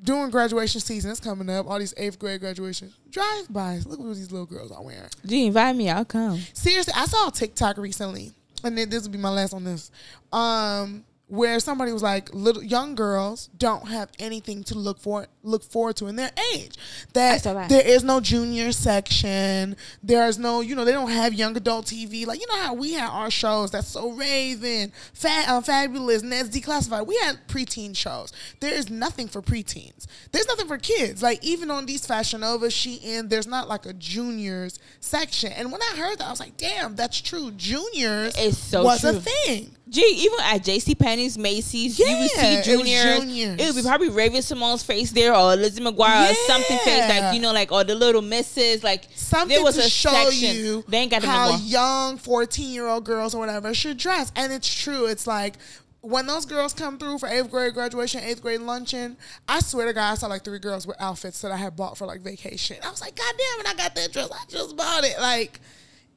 during 0.02 0.30
graduation 0.30 0.80
season. 0.80 1.11
It's 1.11 1.21
coming 1.21 1.49
up. 1.49 1.68
All 1.68 1.78
these 1.78 1.94
eighth 1.97 2.18
grade 2.18 2.40
graduations. 2.40 2.94
drive 3.11 3.52
bys. 3.52 3.87
Look 3.87 3.99
what 3.99 4.14
these 4.14 4.30
little 4.30 4.47
girls 4.47 4.71
are 4.71 4.83
wearing. 4.83 5.09
Do 5.25 5.37
you 5.37 5.47
invite 5.47 5.76
me? 5.76 5.88
I'll 5.88 6.04
come. 6.04 6.40
Seriously, 6.52 6.92
I 6.97 7.06
saw 7.06 7.28
a 7.28 7.33
TikTok 7.33 7.78
recently, 7.78 8.33
and 8.62 8.76
then 8.76 8.90
this 8.90 9.04
will 9.04 9.11
be 9.11 9.18
my 9.18 9.30
last 9.30 9.54
on 9.54 9.64
this. 9.64 9.90
Um, 10.33 11.04
where 11.26 11.59
somebody 11.59 11.92
was 11.92 12.02
like 12.02 12.33
little 12.35 12.62
young 12.62 12.94
girls 12.94 13.49
don't 13.56 13.88
have 13.88 14.11
anything 14.18 14.62
to 14.64 14.75
look 14.75 15.00
for 15.00 15.26
look 15.44 15.62
forward 15.62 15.96
to 15.96 16.06
in 16.06 16.16
their 16.16 16.30
age. 16.54 16.74
That, 17.12 17.42
that. 17.42 17.68
there 17.68 17.86
is 17.86 18.02
no 18.02 18.20
junior 18.20 18.72
section. 18.72 19.76
There's 20.02 20.38
no 20.38 20.60
you 20.60 20.74
know 20.74 20.84
they 20.84 20.92
don't 20.92 21.10
have 21.10 21.34
young 21.34 21.56
adult 21.56 21.86
tv 21.86 22.26
like 22.26 22.40
you 22.40 22.46
know 22.48 22.60
how 22.62 22.74
we 22.74 22.94
had 22.94 23.08
our 23.08 23.30
shows 23.30 23.70
that's 23.70 23.88
so 23.88 24.10
raven 24.12 24.92
fat 25.12 25.48
uh, 25.48 25.60
fabulous 25.60 26.22
ned's 26.22 26.50
declassified. 26.50 27.06
We 27.06 27.16
had 27.18 27.46
preteen 27.48 27.96
shows. 27.96 28.32
There 28.60 28.72
is 28.72 28.90
nothing 28.90 29.28
for 29.28 29.42
preteens. 29.42 30.06
There's 30.32 30.46
nothing 30.48 30.66
for 30.66 30.78
kids. 30.78 31.22
Like 31.22 31.44
even 31.44 31.70
on 31.70 31.86
these 31.86 32.06
fashion 32.06 32.40
nova 32.40 32.66
shein 32.68 33.28
there's 33.28 33.46
not 33.46 33.68
like 33.68 33.86
a 33.86 33.92
juniors 33.92 34.78
section. 35.00 35.52
And 35.52 35.70
when 35.70 35.82
i 35.82 35.96
heard 35.96 36.18
that 36.18 36.26
i 36.26 36.30
was 36.30 36.40
like 36.40 36.56
damn 36.56 36.96
that's 36.96 37.20
true. 37.20 37.50
Juniors 37.52 38.34
It's 38.36 38.58
so 38.58 38.84
was 38.84 39.04
a 39.04 39.20
thing. 39.20 39.76
Gee, 39.88 40.00
even 40.00 40.38
at 40.42 40.64
J.C. 40.64 40.94
Penney's, 40.94 41.36
Macy's, 41.36 41.98
Yeah, 41.98 42.06
it 42.08 42.20
was 42.22 42.66
juniors. 42.66 43.20
juniors. 43.20 43.60
It 43.60 43.66
would 43.66 43.76
be 43.76 43.86
probably 43.86 44.08
Raven-Symoné's 44.08 44.82
face 44.82 45.12
there, 45.12 45.33
or 45.36 45.56
Lizzie 45.56 45.82
McGuire, 45.82 46.30
or 46.30 46.34
something 46.46 46.78
face 46.78 47.08
like 47.08 47.34
you 47.34 47.40
know, 47.40 47.52
like 47.52 47.72
or 47.72 47.84
the 47.84 47.94
little 47.94 48.22
misses. 48.22 48.82
Like 48.82 49.04
something 49.14 49.48
there 49.48 49.62
was 49.62 49.76
to 49.76 49.82
a 49.84 49.88
show 49.88 50.10
section. 50.10 50.56
you 50.56 50.84
They 50.88 50.98
ain't 50.98 51.10
got 51.10 51.24
how 51.24 51.56
young 51.56 52.18
14 52.18 52.70
year 52.70 52.86
old 52.86 53.04
girls 53.04 53.34
or 53.34 53.38
whatever 53.38 53.74
should 53.74 53.98
dress. 53.98 54.32
And 54.36 54.52
it's 54.52 54.72
true. 54.72 55.06
It's 55.06 55.26
like 55.26 55.54
when 56.00 56.26
those 56.26 56.44
girls 56.44 56.74
come 56.74 56.98
through 56.98 57.18
for 57.18 57.28
eighth 57.28 57.50
grade 57.50 57.72
graduation 57.72 58.20
eighth 58.22 58.42
grade 58.42 58.60
luncheon 58.60 59.16
i 59.48 59.58
swear 59.58 59.86
to 59.86 59.92
god 59.94 60.12
i 60.12 60.14
saw 60.14 60.26
like 60.26 60.44
three 60.44 60.58
girls 60.58 60.86
with 60.86 61.00
outfits 61.00 61.40
that 61.40 61.50
i 61.50 61.56
had 61.56 61.74
bought 61.76 61.96
for 61.96 62.06
like 62.06 62.20
vacation. 62.20 62.76
I 62.84 62.90
was 62.90 63.00
like 63.00 63.16
god 63.16 63.34
damn 63.38 63.60
it 63.60 63.68
i 63.70 63.74
got 63.74 63.94
that 63.94 64.12
dress 64.12 64.28
i 64.30 64.44
just 64.50 64.76
bought 64.76 65.04
it. 65.04 65.18
Like 65.18 65.60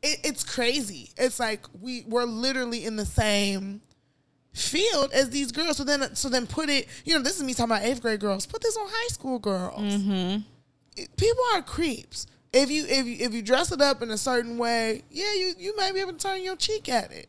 it, 0.04 0.20
it's 0.24 0.44
crazy. 0.44 1.12
It's 1.18 1.40
like 1.40 1.66
we 1.80 2.04
we're 2.08 2.26
literally 2.26 2.86
in 2.86 2.96
the 2.96 3.06
same 3.06 3.82
field 4.58 5.12
as 5.14 5.30
these 5.30 5.52
girls 5.52 5.78
so 5.78 5.84
then 5.84 6.16
so 6.16 6.30
then 6.30 6.48
put 6.48 6.70
it 6.70 6.88
you 7.06 7.14
know 7.16 7.22
this 7.22 7.38
is 7.38 7.44
me 7.44 7.54
talking 7.54 7.72
about 7.72 7.84
eighth 7.84 8.02
grade 8.02 8.20
girls 8.20 8.46
put 8.46 8.62
this 8.62 8.76
on 8.76 8.88
high 8.90 9.08
school 9.10 9.40
girls 9.40 9.80
Mm-hmm. 9.82 10.42
people 11.16 11.44
are 11.54 11.62
creeps. 11.62 12.26
If 12.54 12.72
you 12.72 12.86
if 12.88 13.06
you 13.06 13.18
if 13.20 13.34
you 13.34 13.42
dress 13.42 13.72
it 13.72 13.82
up 13.82 14.02
in 14.02 14.10
a 14.10 14.18
certain 14.18 14.58
way, 14.58 15.04
yeah, 15.12 15.34
you 15.36 15.54
you 15.60 15.76
might 15.76 15.94
be 15.94 16.00
able 16.00 16.14
to 16.14 16.18
turn 16.18 16.42
your 16.42 16.56
cheek 16.56 16.90
at 16.90 17.12
it. 17.12 17.28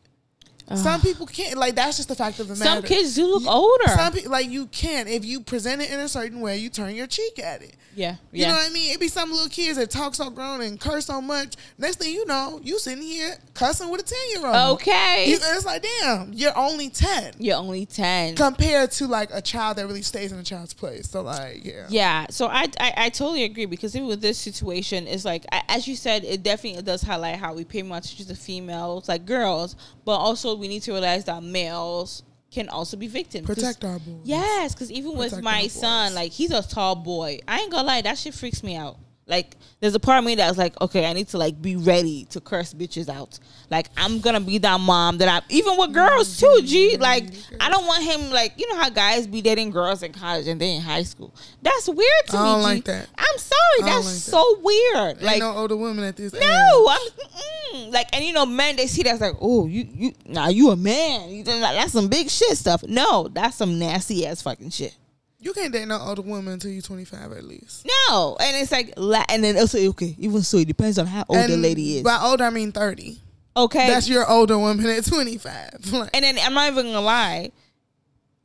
Some 0.75 1.01
people 1.01 1.25
can't. 1.25 1.57
Like 1.57 1.75
that's 1.75 1.97
just 1.97 2.09
the 2.09 2.15
fact 2.15 2.39
of 2.39 2.47
the 2.47 2.55
matter. 2.55 2.81
Some 2.81 2.83
kids 2.83 3.15
do 3.15 3.25
look 3.27 3.43
You- 3.43 3.49
older. 3.49 3.87
Some 3.87 4.13
people 4.13 4.31
like 4.31 4.49
you 4.49 4.67
can 4.67 5.07
if 5.07 5.25
you 5.25 5.41
present 5.41 5.81
it 5.81 5.89
in 5.91 5.99
a 5.99 6.07
certain 6.09 6.39
way, 6.41 6.57
you 6.57 6.69
turn 6.69 6.95
your 6.95 7.07
cheek 7.07 7.39
at 7.39 7.61
it. 7.61 7.75
yeah, 7.95 8.15
You 8.31 8.41
yeah. 8.43 8.49
know 8.49 8.53
what 8.55 8.69
I 8.69 8.73
mean? 8.73 8.93
It 8.93 8.99
be 8.99 9.07
some 9.07 9.31
little 9.31 9.49
kids 9.49 9.77
that 9.77 9.89
talk 9.89 10.13
so 10.15 10.29
grown 10.29 10.61
and 10.61 10.79
curse 10.79 11.07
so 11.07 11.21
much. 11.21 11.55
Next 11.77 11.97
thing 11.97 12.13
you 12.13 12.25
know, 12.25 12.59
you 12.63 12.77
sitting 12.79 13.01
here 13.03 13.35
cussing 13.53 13.89
with 13.89 14.01
a 14.01 14.03
ten 14.03 14.19
year 14.41 14.45
old. 14.47 14.73
Okay. 14.79 15.33
and 15.33 15.41
it's 15.43 15.65
like, 15.65 15.83
damn, 16.01 16.31
you're 16.33 16.57
only 16.57 16.89
ten 16.89 17.33
You're 17.39 17.57
only 17.57 17.85
ten. 17.85 18.35
compared 18.35 18.91
to 18.91 19.07
like 19.07 19.29
a 19.33 19.41
child 19.41 19.77
that 19.77 19.87
really 19.87 20.01
stays 20.03 20.31
in 20.31 20.39
a 20.39 20.43
child's 20.43 20.73
place. 20.73 21.09
So 21.09 21.21
like, 21.23 21.65
yeah, 21.65 21.87
Yeah, 21.89 22.25
so 22.29 22.47
I, 22.47 22.67
I 22.79 22.93
I 23.05 23.09
totally 23.09 23.43
agree 23.43 23.65
because 23.65 23.95
even 23.95 24.07
with 24.07 24.21
this 24.21 24.37
situation, 24.37 25.07
it's 25.07 25.25
like 25.25 25.45
I- 25.51 25.63
as 25.67 25.87
you 25.87 25.95
said, 25.95 26.23
it 26.23 26.43
definitely 26.43 26.81
does 26.83 27.01
highlight 27.01 27.37
how 27.37 27.53
we 27.53 27.63
pay 27.65 27.81
more 27.81 27.97
attention 27.97 28.25
to 28.27 28.35
females, 28.35 29.09
like 29.09 29.25
girls, 29.25 29.75
but 30.05 30.17
also 30.17 30.55
we 30.59 30.67
need 30.67 30.83
to 30.83 30.91
realize 30.91 31.25
that 31.25 31.41
males 31.43 32.23
can 32.51 32.69
also 32.69 32.97
be 32.97 33.07
victims. 33.07 33.45
protect 33.45 33.83
our 33.85 33.99
boys. 33.99 34.21
Yes, 34.23 34.73
because 34.73 34.91
even 34.91 35.15
with 35.15 35.41
my 35.41 35.67
son, 35.67 36.11
boys. 36.11 36.15
like 36.15 36.31
he's 36.31 36.51
a 36.51 36.61
tall 36.61 36.95
boy. 36.95 37.39
I 37.47 37.59
ain't 37.59 37.71
gonna 37.71 37.87
lie, 37.87 38.01
that 38.01 38.17
shit 38.17 38.33
freaks 38.33 38.63
me 38.63 38.75
out. 38.75 38.97
Like, 39.29 39.55
there's 39.79 39.95
a 39.95 39.99
part 39.99 40.19
of 40.19 40.25
me 40.25 40.35
that's 40.35 40.57
like, 40.57 40.79
okay, 40.81 41.05
I 41.05 41.13
need 41.13 41.27
to 41.29 41.37
like 41.37 41.61
be 41.61 41.75
ready 41.75 42.25
to 42.31 42.41
curse 42.41 42.73
bitches 42.73 43.07
out. 43.07 43.39
Like, 43.69 43.87
I'm 43.95 44.19
gonna 44.19 44.41
be 44.41 44.57
that 44.57 44.79
mom 44.79 45.19
that 45.19 45.29
I 45.29 45.45
even 45.53 45.77
with 45.77 45.93
girls 45.93 46.39
too. 46.39 46.61
G, 46.65 46.97
like, 46.97 47.25
I 47.59 47.69
don't 47.69 47.85
want 47.85 48.03
him 48.03 48.31
like 48.31 48.53
you 48.57 48.67
know 48.69 48.77
how 48.77 48.89
guys 48.89 49.27
be 49.27 49.41
dating 49.41 49.69
girls 49.71 50.03
in 50.03 50.11
college 50.11 50.47
and 50.47 50.59
they 50.59 50.75
in 50.75 50.81
high 50.81 51.03
school. 51.03 51.33
That's 51.61 51.87
weird 51.87 51.99
to 52.29 52.37
I 52.37 52.43
me. 52.43 52.49
don't 52.49 52.59
G. 52.59 52.63
like 52.63 52.83
that. 52.85 53.07
I'm 53.17 53.37
sorry, 53.37 53.91
that's 53.91 54.05
like 54.05 54.15
that. 54.15 54.19
so 54.19 54.59
weird. 54.61 55.07
Ain't 55.17 55.21
Like, 55.21 55.39
no 55.39 55.55
older 55.55 55.77
women 55.77 56.03
at 56.03 56.17
this. 56.17 56.33
age. 56.33 56.41
no, 56.41 56.87
I'm 56.89 56.99
mm-mm. 57.11 57.93
like, 57.93 58.07
and 58.13 58.25
you 58.25 58.33
know, 58.33 58.45
men 58.47 58.75
they 58.75 58.87
see 58.87 59.03
that's 59.03 59.21
like, 59.21 59.35
oh, 59.39 59.67
you 59.67 59.87
you 59.93 60.13
nah, 60.25 60.47
you 60.47 60.71
a 60.71 60.75
man. 60.75 61.29
You 61.29 61.43
that's 61.43 61.91
some 61.93 62.07
big 62.09 62.29
shit 62.29 62.57
stuff. 62.57 62.83
No, 62.83 63.27
that's 63.27 63.55
some 63.57 63.77
nasty 63.77 64.25
ass 64.25 64.41
fucking 64.41 64.71
shit. 64.71 64.95
You 65.41 65.53
can't 65.53 65.71
date 65.71 65.87
no 65.87 65.97
older 65.99 66.21
woman 66.21 66.53
until 66.53 66.71
you're 66.71 66.81
25 66.81 67.31
at 67.31 67.43
least. 67.45 67.87
No, 68.09 68.35
and 68.41 68.57
it's 68.57 68.71
like, 68.71 68.93
and 69.29 69.43
then 69.43 69.57
also 69.57 69.77
okay, 69.89 70.13
even 70.19 70.41
so, 70.41 70.57
it 70.57 70.67
depends 70.67 70.99
on 70.99 71.07
how 71.07 71.23
old 71.29 71.49
the 71.49 71.55
lady 71.55 71.97
is. 71.97 72.03
By 72.03 72.19
older, 72.21 72.43
I 72.43 72.49
mean 72.49 72.73
30. 72.73 73.17
Okay, 73.55 73.87
That's 73.87 74.07
your 74.07 74.29
older 74.29 74.57
woman 74.57 74.85
at 74.85 75.05
25. 75.05 75.69
Like, 75.91 76.09
and 76.13 76.23
then 76.23 76.37
I'm 76.41 76.53
not 76.53 76.71
even 76.71 76.87
gonna 76.87 77.01
lie. 77.01 77.51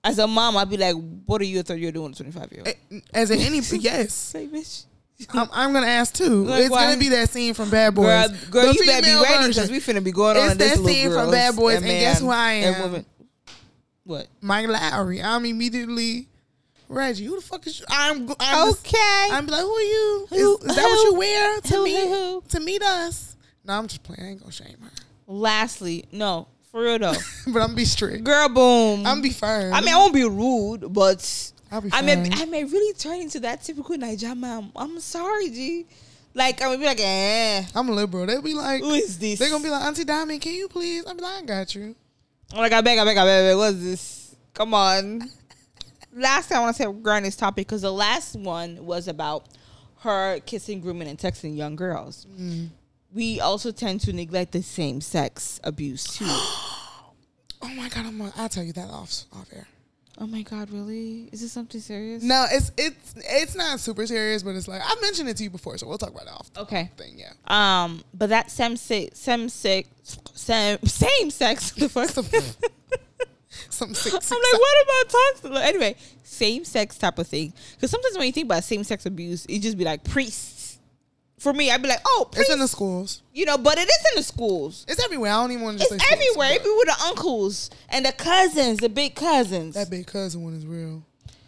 As 0.03 0.19
a 0.19 0.27
mom, 0.27 0.57
I'd 0.57 0.69
be 0.69 0.77
like, 0.77 0.95
"What 1.25 1.41
are 1.41 1.45
you 1.45 1.61
a 1.61 1.63
thirty 1.63 1.81
year 1.81 1.93
doing, 1.93 2.13
twenty 2.13 2.31
five 2.31 2.53
year 2.53 2.63
old?" 2.67 2.69
eh, 2.69 3.01
as 3.15 3.31
in 3.31 3.41
any, 3.41 3.59
yes. 3.81 4.13
Say, 4.13 4.47
bitch. 4.47 4.85
I'm, 5.31 5.49
I'm 5.53 5.73
gonna 5.73 5.87
ask 5.87 6.15
too. 6.15 6.45
Like, 6.45 6.63
it's 6.63 6.71
why? 6.71 6.87
gonna 6.87 6.99
be 6.99 7.09
that 7.11 7.31
scene 7.31 7.55
from 7.55 7.71
Bad 7.71 7.95
Boys. 7.95 8.07
Girl, 8.07 8.51
girl, 8.51 8.73
The 8.73 8.75
you 8.75 8.87
better 8.87 9.07
be 9.07 9.15
ready 9.15 9.49
because 9.49 9.71
we 9.71 9.79
finna 9.79 10.05
be 10.05 10.13
going 10.13 10.37
It's 10.37 10.51
on 10.51 10.59
this 10.59 10.79
that 10.79 10.85
scene 10.85 11.11
from 11.11 11.31
Bad 11.31 11.57
Boys, 11.57 11.77
and 11.77 11.87
and 11.87 12.01
guess 12.01 12.21
who 12.21 12.29
I 12.29 12.53
am? 12.53 13.07
What? 14.05 14.27
Mike 14.43 14.67
Lowrey. 14.67 15.25
I'm 15.25 15.47
immediately 15.47 16.29
Reggie. 16.95 17.25
Who 17.25 17.37
the 17.37 17.43
fuck 17.43 17.67
is 17.67 17.81
you? 17.81 17.87
I'm. 17.89 18.31
I'm 18.41 18.69
just- 18.69 18.87
Okay. 18.87 19.29
I'm 19.31 19.47
like, 19.47 19.61
who 19.63 19.71
are 19.75 19.81
you? 19.81 20.29
Is, 20.31 20.41
Who- 20.41 20.59
is 20.59 20.77
that 20.77 20.85
what 20.85 21.05
you 21.05 21.15
wear 21.15 21.61
to 21.61 21.75
who- 21.77 21.85
meet 21.85 22.09
who- 22.09 22.15
who? 22.15 22.43
to 22.49 22.61
meet 22.61 22.83
us? 22.83 23.37
No, 23.65 23.75
I'm 23.75 23.87
just 23.89 24.03
playing. 24.03 24.23
I 24.23 24.31
ain't 24.33 24.41
gonna 24.41 24.53
shame 24.53 24.77
her, 24.83 24.91
Lastly, 25.27 26.05
no, 26.13 26.49
for 26.71 26.83
real 26.83 26.99
though, 26.99 27.15
but 27.49 27.61
I'm 27.63 27.75
be 27.75 27.85
strict. 27.85 28.25
girl, 28.25 28.49
boom. 28.49 29.07
I'm 29.07 29.23
be 29.23 29.31
firm. 29.31 29.73
I 29.73 29.81
mean, 29.81 29.95
I 29.95 29.97
won't 29.97 30.13
be 30.15 30.25
rude, 30.25 30.93
but 30.93 31.51
I'll 31.73 31.81
be 31.81 31.89
I 31.93 32.03
may. 32.03 32.31
I 32.33 32.45
may 32.45 32.65
really 32.65 32.93
turn 32.95 33.21
into 33.21 33.41
that 33.41 33.63
typical 33.63 33.97
Naija 33.97 34.37
mom. 34.37 34.71
I'm 34.77 35.01
sorry, 35.01 35.49
G. 35.51 35.87
Like 36.35 36.61
I'm 36.61 36.69
gonna 36.69 36.79
be 36.79 36.85
like, 36.85 37.01
eh, 37.01 37.65
I'm 37.75 37.89
liberal. 37.89 38.27
They'll 38.27 38.43
be 38.43 38.55
like, 38.55 38.83
who 38.83 38.91
is 38.93 39.19
this? 39.19 39.39
they're 39.39 39.51
gonna 39.51 39.63
be 39.65 39.71
like, 39.71 39.83
Auntie 39.85 40.05
Diamond, 40.05 40.41
can 40.43 40.53
you 40.53 40.69
please? 40.69 41.05
Be 41.05 41.11
like, 41.23 41.43
I 41.43 41.47
got 41.47 41.75
you. 41.75 41.95
I'm 42.53 42.59
like, 42.59 42.73
I 42.73 42.81
beg, 42.83 42.99
I 42.99 43.05
beg, 43.05 43.17
I 43.17 43.25
beg, 43.25 43.45
I 43.45 43.49
beg. 43.51 43.57
What's 43.57 43.79
this? 43.83 44.37
Come 44.53 44.75
on. 44.75 45.23
Last 46.15 46.49
thing 46.49 46.59
I 46.59 46.61
want 46.61 46.77
to 46.77 46.83
say 46.83 46.87
regarding 46.87 47.25
this 47.25 47.37
topic 47.37 47.67
because 47.67 47.83
the 47.83 47.93
last 47.93 48.37
one 48.37 48.85
was 48.87 49.09
about 49.09 49.47
her 50.01 50.41
kissing, 50.41 50.81
grooming, 50.81 51.09
and 51.09 51.19
texting 51.19 51.57
young 51.57 51.77
girls. 51.77 52.27
Mm. 52.39 52.69
We 53.13 53.41
also 53.41 53.71
tend 53.73 54.01
to 54.03 54.13
neglect 54.13 54.53
the 54.53 54.63
same 54.63 55.01
sex 55.01 55.61
abuse 55.65 56.05
too. 56.05 56.27
Oh 57.63 57.69
my 57.69 57.89
god, 57.89 58.05
I'm. 58.05 58.19
Gonna, 58.19 58.31
I'll 58.37 58.51
tell 58.51 58.63
you 58.63 58.75
that 58.75 58.91
off 58.91 59.23
off 59.33 59.49
air. 59.51 59.67
oh 60.19 60.27
my 60.27 60.43
God, 60.43 60.71
really? 60.71 61.31
Is 61.33 61.41
this 61.41 61.51
something 61.53 61.81
serious? 61.81 62.23
No, 62.23 62.45
it's 62.53 62.71
it's 62.77 63.15
it's 63.17 63.55
not 63.57 63.81
super 63.81 64.07
serious, 64.07 64.43
but 64.43 64.55
it's 64.55 64.69
like 64.69 64.83
I 64.85 64.95
mentioned 65.01 65.31
it 65.31 65.39
to 65.39 65.45
you 65.45 65.49
before, 65.49 65.79
so 65.79 65.89
we'll 65.89 65.97
talk 65.97 66.11
about 66.11 66.25
it 66.27 66.33
off. 66.33 66.51
Okay. 66.59 66.91
Thing, 66.99 67.15
yeah. 67.17 67.33
Um, 67.47 68.05
but 68.13 68.29
that 68.29 68.51
same 68.51 68.77
sex, 68.77 69.19
same 69.19 69.49
sex, 69.49 69.89
same 70.35 70.77
same 70.85 71.31
sex. 71.31 71.71
The 71.79 71.89
fuck. 71.89 72.11
Some 73.75 73.95
six. 73.95 74.31
I'm 74.33 74.39
like, 74.39 74.61
what 74.61 74.85
about 74.85 75.53
talks? 75.53 75.65
Anyway, 75.69 75.97
same 76.23 76.65
sex 76.65 76.97
type 76.97 77.19
of 77.19 77.27
thing. 77.27 77.53
Because 77.75 77.91
sometimes 77.91 78.17
when 78.17 78.27
you 78.27 78.33
think 78.33 78.47
about 78.47 78.65
same 78.65 78.85
sex 78.85 79.05
abuse, 79.07 79.47
it 79.47 79.61
just 79.61 79.77
be 79.77 79.85
like 79.85 80.05
priests. 80.05 80.79
For 81.39 81.53
me, 81.53 81.71
I'd 81.71 81.83
be 81.83 81.89
like, 81.89 82.01
oh, 82.07 82.31
It's 82.37 82.49
in 82.49 82.59
the 82.59 82.69
schools. 82.69 83.23
you 83.35 83.45
know, 83.45 83.59
but 83.59 83.77
it 83.77 83.83
is 83.89 84.05
in 84.13 84.17
the 84.17 84.23
schools. 84.23 84.87
It's 84.89 85.05
everywhere. 85.05 85.31
I 85.33 85.43
don't 85.43 85.53
even 85.53 85.65
want 85.65 85.77
to 85.79 85.85
just 85.85 85.93
It's 85.93 86.03
say 86.03 86.09
schools, 86.09 86.23
everywhere. 86.31 86.53
It 86.53 86.59
but 86.63 86.65
be 86.65 86.75
with 86.79 86.87
the 86.97 87.05
uncles 87.05 87.71
and 87.91 88.07
the 88.07 88.13
cousins, 88.13 88.79
the 88.79 88.89
big 88.89 89.15
cousins. 89.15 89.75
That 89.75 89.91
big 89.91 90.07
cousin 90.07 90.43
one 90.43 90.55
is 90.55 90.65
real. 90.65 91.03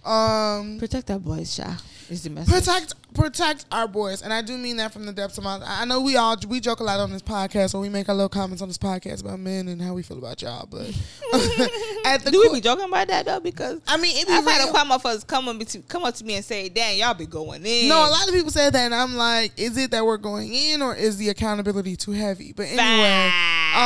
Um, 0.04 0.78
Protect 0.78 1.10
our 1.10 1.18
boys, 1.18 1.56
child. 1.56 1.80
Is 2.08 2.22
the 2.22 2.30
message. 2.30 2.52
protect 2.54 2.94
protect 3.14 3.64
our 3.72 3.88
boys, 3.88 4.22
and 4.22 4.32
I 4.32 4.40
do 4.42 4.56
mean 4.56 4.76
that 4.76 4.92
from 4.92 5.06
the 5.06 5.12
depths 5.12 5.38
of 5.38 5.44
my. 5.44 5.60
I 5.64 5.84
know 5.86 6.00
we 6.02 6.16
all 6.16 6.36
we 6.46 6.60
joke 6.60 6.80
a 6.80 6.84
lot 6.84 7.00
on 7.00 7.10
this 7.10 7.22
podcast, 7.22 7.74
or 7.74 7.80
we 7.80 7.88
make 7.88 8.08
our 8.08 8.14
little 8.14 8.28
comments 8.28 8.62
on 8.62 8.68
this 8.68 8.78
podcast 8.78 9.22
about 9.22 9.40
men 9.40 9.66
and 9.68 9.82
how 9.82 9.92
we 9.94 10.02
feel 10.02 10.18
about 10.18 10.40
y'all, 10.42 10.66
but 10.70 10.86
at 12.04 12.22
the 12.22 12.30
Do 12.30 12.38
we 12.40 12.46
core- 12.46 12.54
be 12.56 12.60
joking 12.60 12.84
about 12.84 13.08
that 13.08 13.24
though? 13.26 13.40
Because 13.40 13.80
I 13.88 13.96
mean, 13.96 14.16
it 14.16 14.26
be 14.28 14.32
I've 14.32 14.44
had 14.44 14.60
a 14.60 14.64
real. 14.64 14.72
quite 14.72 14.86
motherfuckers 14.86 15.26
come 15.26 15.48
up 15.48 15.58
to 15.58 15.78
come 15.80 16.04
up 16.04 16.14
to 16.14 16.24
me 16.24 16.34
and 16.36 16.44
say, 16.44 16.68
"Damn, 16.68 16.96
y'all 16.96 17.14
be 17.14 17.26
going 17.26 17.64
in." 17.66 17.88
No, 17.88 17.96
a 17.98 18.10
lot 18.10 18.28
of 18.28 18.34
people 18.34 18.50
said 18.50 18.72
that, 18.74 18.84
and 18.84 18.94
I'm 18.94 19.16
like, 19.16 19.52
is 19.56 19.76
it 19.76 19.90
that 19.90 20.04
we're 20.04 20.16
going 20.18 20.52
in, 20.54 20.82
or 20.82 20.94
is 20.94 21.16
the 21.16 21.30
accountability 21.30 21.96
too 21.96 22.12
heavy? 22.12 22.52
But 22.52 22.66
anyway, 22.66 23.30
Facts. 23.32 23.76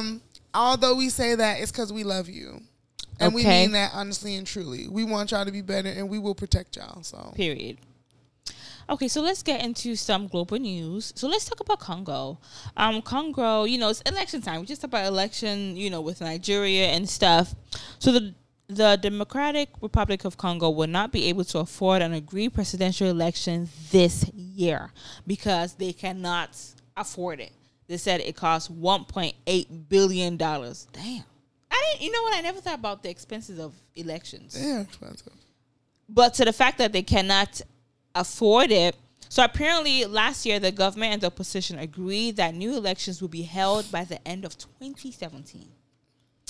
um, 0.00 0.22
although 0.54 0.94
we 0.94 1.08
say 1.08 1.34
that, 1.34 1.60
it's 1.60 1.72
because 1.72 1.92
we 1.92 2.04
love 2.04 2.28
you, 2.28 2.60
and 3.20 3.34
we 3.34 3.44
mean 3.44 3.72
that 3.72 3.92
honestly 3.94 4.36
and 4.36 4.46
truly. 4.46 4.88
We 4.88 5.04
want 5.04 5.30
y'all 5.30 5.44
to 5.44 5.52
be 5.52 5.62
better, 5.62 5.88
and 5.88 6.08
we 6.08 6.18
will 6.18 6.34
protect 6.34 6.76
y'all. 6.76 7.02
So 7.02 7.32
Period. 7.34 7.78
Okay, 8.88 9.08
so 9.08 9.22
let's 9.22 9.42
get 9.42 9.64
into 9.64 9.96
some 9.96 10.28
global 10.28 10.58
news. 10.58 11.12
So 11.16 11.26
let's 11.26 11.46
talk 11.46 11.60
about 11.60 11.80
Congo. 11.80 12.38
Um, 12.76 13.00
Congo, 13.00 13.64
you 13.64 13.78
know, 13.78 13.88
it's 13.88 14.02
election 14.02 14.42
time. 14.42 14.60
We 14.60 14.66
just 14.66 14.82
talked 14.82 14.92
about 14.92 15.06
election, 15.06 15.74
you 15.74 15.88
know, 15.88 16.02
with 16.02 16.20
Nigeria 16.20 16.88
and 16.88 17.08
stuff. 17.08 17.54
So 17.98 18.12
the 18.12 18.34
the 18.66 18.96
Democratic 19.00 19.68
Republic 19.82 20.24
of 20.24 20.38
Congo 20.38 20.70
will 20.70 20.86
not 20.86 21.12
be 21.12 21.24
able 21.26 21.44
to 21.44 21.58
afford 21.58 22.00
an 22.00 22.14
agreed 22.14 22.54
presidential 22.54 23.08
election 23.08 23.68
this 23.90 24.28
year 24.32 24.90
because 25.26 25.74
they 25.74 25.92
cannot 25.92 26.56
afford 26.96 27.40
it. 27.40 27.52
They 27.88 27.98
said 27.98 28.20
it 28.22 28.36
costs 28.36 28.70
1.8 28.70 29.88
billion 29.88 30.36
dollars. 30.38 30.88
Damn. 30.92 31.24
I 31.76 31.94
I, 32.00 32.02
you 32.04 32.10
know 32.12 32.22
what? 32.22 32.34
I 32.36 32.40
never 32.40 32.60
thought 32.60 32.78
about 32.78 33.02
the 33.02 33.10
expenses 33.10 33.58
of 33.58 33.72
elections, 33.96 34.54
They're 34.60 34.82
expensive. 34.82 35.32
but 36.08 36.34
to 36.34 36.44
the 36.44 36.52
fact 36.52 36.78
that 36.78 36.92
they 36.92 37.02
cannot 37.02 37.60
afford 38.14 38.70
it. 38.70 38.96
So 39.28 39.42
apparently, 39.42 40.04
last 40.04 40.46
year 40.46 40.60
the 40.60 40.70
government 40.70 41.12
and 41.14 41.22
the 41.22 41.26
opposition 41.26 41.78
agreed 41.78 42.36
that 42.36 42.54
new 42.54 42.76
elections 42.76 43.20
will 43.20 43.28
be 43.28 43.42
held 43.42 43.90
by 43.90 44.04
the 44.04 44.18
end 44.28 44.44
of 44.44 44.56
2017. 44.56 45.66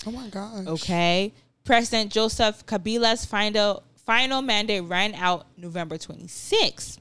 Oh 0.06 0.10
my 0.10 0.28
gosh. 0.28 0.66
Okay. 0.66 1.32
President 1.64 2.12
Joseph 2.12 2.66
Kabila's 2.66 3.24
final 3.24 3.82
final 4.04 4.42
mandate 4.42 4.84
ran 4.84 5.14
out 5.14 5.46
November 5.56 5.96
26. 5.96 6.98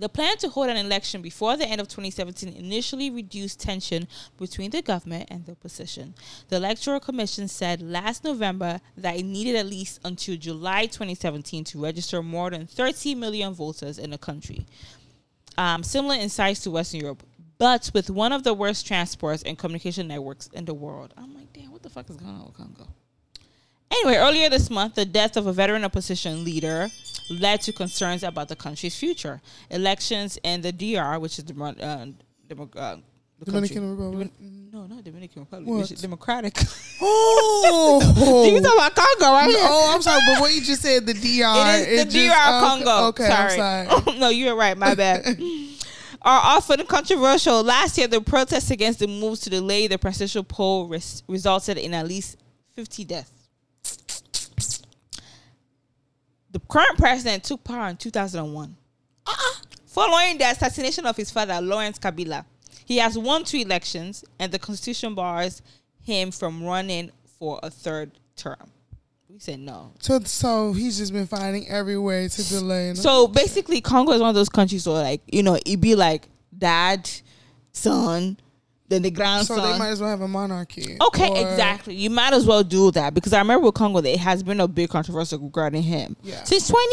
The 0.00 0.08
plan 0.08 0.38
to 0.38 0.48
hold 0.48 0.70
an 0.70 0.78
election 0.78 1.20
before 1.20 1.58
the 1.58 1.66
end 1.66 1.78
of 1.78 1.86
2017 1.88 2.54
initially 2.54 3.10
reduced 3.10 3.60
tension 3.60 4.08
between 4.38 4.70
the 4.70 4.80
government 4.80 5.28
and 5.30 5.44
the 5.44 5.52
opposition. 5.52 6.14
The 6.48 6.56
Electoral 6.56 7.00
Commission 7.00 7.48
said 7.48 7.82
last 7.82 8.24
November 8.24 8.80
that 8.96 9.16
it 9.16 9.24
needed 9.24 9.56
at 9.56 9.66
least 9.66 10.00
until 10.02 10.38
July 10.38 10.86
2017 10.86 11.64
to 11.64 11.82
register 11.82 12.22
more 12.22 12.48
than 12.48 12.66
30 12.66 13.14
million 13.14 13.52
voters 13.52 13.98
in 13.98 14.08
the 14.08 14.16
country, 14.16 14.64
um, 15.58 15.82
similar 15.82 16.14
in 16.14 16.30
size 16.30 16.60
to 16.60 16.70
Western 16.70 17.02
Europe, 17.02 17.22
but 17.58 17.90
with 17.92 18.08
one 18.08 18.32
of 18.32 18.42
the 18.42 18.54
worst 18.54 18.86
transports 18.86 19.42
and 19.42 19.58
communication 19.58 20.08
networks 20.08 20.46
in 20.54 20.64
the 20.64 20.72
world. 20.72 21.12
I'm 21.18 21.34
like, 21.34 21.52
damn, 21.52 21.72
what 21.72 21.82
the 21.82 21.90
fuck 21.90 22.08
is 22.08 22.16
going 22.16 22.36
on 22.36 22.46
with 22.46 22.56
Congo? 22.56 22.88
Anyway, 23.92 24.16
earlier 24.16 24.48
this 24.48 24.70
month, 24.70 24.94
the 24.94 25.04
death 25.04 25.36
of 25.36 25.46
a 25.46 25.52
veteran 25.52 25.84
opposition 25.84 26.44
leader 26.44 26.88
led 27.28 27.60
to 27.62 27.72
concerns 27.72 28.22
about 28.22 28.48
the 28.48 28.56
country's 28.56 28.96
future. 28.96 29.40
Elections 29.70 30.38
in 30.44 30.60
the 30.60 30.72
DR, 30.72 31.18
which 31.20 31.38
is 31.38 31.44
the 31.44 31.54
uh, 31.62 32.06
Demo- 32.48 32.70
uh, 32.76 32.96
the 33.38 33.44
Dominican 33.46 33.76
country- 33.76 33.90
Republic. 34.06 34.30
Domin- 34.40 34.72
no, 34.72 34.86
not 34.86 35.02
Dominican 35.02 35.42
Republic. 35.42 35.68
What? 35.68 35.78
Which 35.80 35.90
is 35.92 36.00
Democratic. 36.00 36.56
Oh. 37.02 38.00
you 38.54 38.60
talking 38.60 38.78
about 38.78 38.94
Congo, 38.94 39.32
right? 39.32 39.54
Oh, 39.58 39.92
I'm 39.94 40.02
sorry, 40.02 40.20
but 40.26 40.40
what 40.40 40.54
you 40.54 40.60
just 40.62 40.82
said, 40.82 41.04
the 41.06 41.14
DR. 41.14 41.18
It 41.82 41.88
is 41.88 42.12
the 42.12 42.18
it 42.20 42.28
DR 42.28 42.28
just- 42.30 42.48
okay, 42.48 42.84
Congo. 42.84 43.06
Okay, 43.08 43.26
sorry. 43.26 43.60
I'm 43.88 44.02
sorry. 44.04 44.18
no, 44.20 44.28
you're 44.28 44.54
right. 44.54 44.78
My 44.78 44.94
bad. 44.94 45.26
Are 46.22 46.40
often 46.44 46.84
controversial. 46.86 47.62
Last 47.64 47.96
year, 47.98 48.06
the 48.06 48.20
protests 48.20 48.70
against 48.70 48.98
the 49.00 49.06
moves 49.08 49.40
to 49.40 49.50
delay 49.50 49.86
the 49.88 49.98
presidential 49.98 50.44
poll 50.44 50.86
res- 50.86 51.22
resulted 51.26 51.78
in 51.78 51.94
at 51.94 52.06
least 52.06 52.36
50 52.76 53.04
deaths. 53.04 53.32
The 56.52 56.60
current 56.60 56.98
president 56.98 57.44
took 57.44 57.62
power 57.62 57.88
in 57.88 57.96
2001. 57.96 58.76
Uh-uh. 59.26 59.60
Following 59.86 60.38
the 60.38 60.50
assassination 60.50 61.06
of 61.06 61.16
his 61.16 61.30
father, 61.30 61.60
Lawrence 61.60 61.98
Kabila, 61.98 62.44
he 62.84 62.98
has 62.98 63.16
won 63.16 63.44
two 63.44 63.58
elections, 63.58 64.24
and 64.38 64.50
the 64.50 64.58
constitution 64.58 65.14
bars 65.14 65.62
him 66.02 66.30
from 66.30 66.62
running 66.64 67.10
for 67.38 67.60
a 67.62 67.70
third 67.70 68.12
term. 68.36 68.70
We 69.28 69.38
said 69.38 69.60
no. 69.60 69.92
So, 70.00 70.18
so 70.20 70.72
he's 70.72 70.98
just 70.98 71.12
been 71.12 71.26
finding 71.26 71.68
every 71.68 71.98
way 71.98 72.26
to 72.26 72.48
delay. 72.48 72.94
So 72.94 73.28
basically, 73.28 73.80
Congo 73.80 74.12
is 74.12 74.20
one 74.20 74.28
of 74.28 74.34
those 74.34 74.48
countries 74.48 74.86
where, 74.86 75.02
like, 75.02 75.22
you 75.26 75.42
know, 75.42 75.54
it'd 75.54 75.80
be 75.80 75.94
like 75.94 76.28
dad, 76.56 77.08
son, 77.72 78.38
then 78.90 79.02
the 79.02 79.10
grandson. 79.10 79.56
So 79.56 79.62
they 79.72 79.78
might 79.78 79.88
as 79.88 80.00
well 80.00 80.10
have 80.10 80.20
a 80.20 80.28
monarchy. 80.28 80.96
okay, 81.00 81.28
Or- 81.30 81.50
exactly. 81.50 81.94
You 81.94 82.10
might 82.10 82.32
as 82.34 82.44
well 82.44 82.62
do 82.62 82.90
that 82.90 83.14
because 83.14 83.32
I 83.32 83.38
remember 83.38 83.66
with 83.66 83.74
Congo, 83.76 84.00
there 84.02 84.18
has 84.18 84.42
been 84.42 84.60
a 84.60 84.68
big 84.68 84.90
controversy 84.90 85.36
regarding 85.36 85.82
him. 85.84 86.16
Yeah. 86.22 86.42
Since 86.44 86.68
20, 86.68 86.86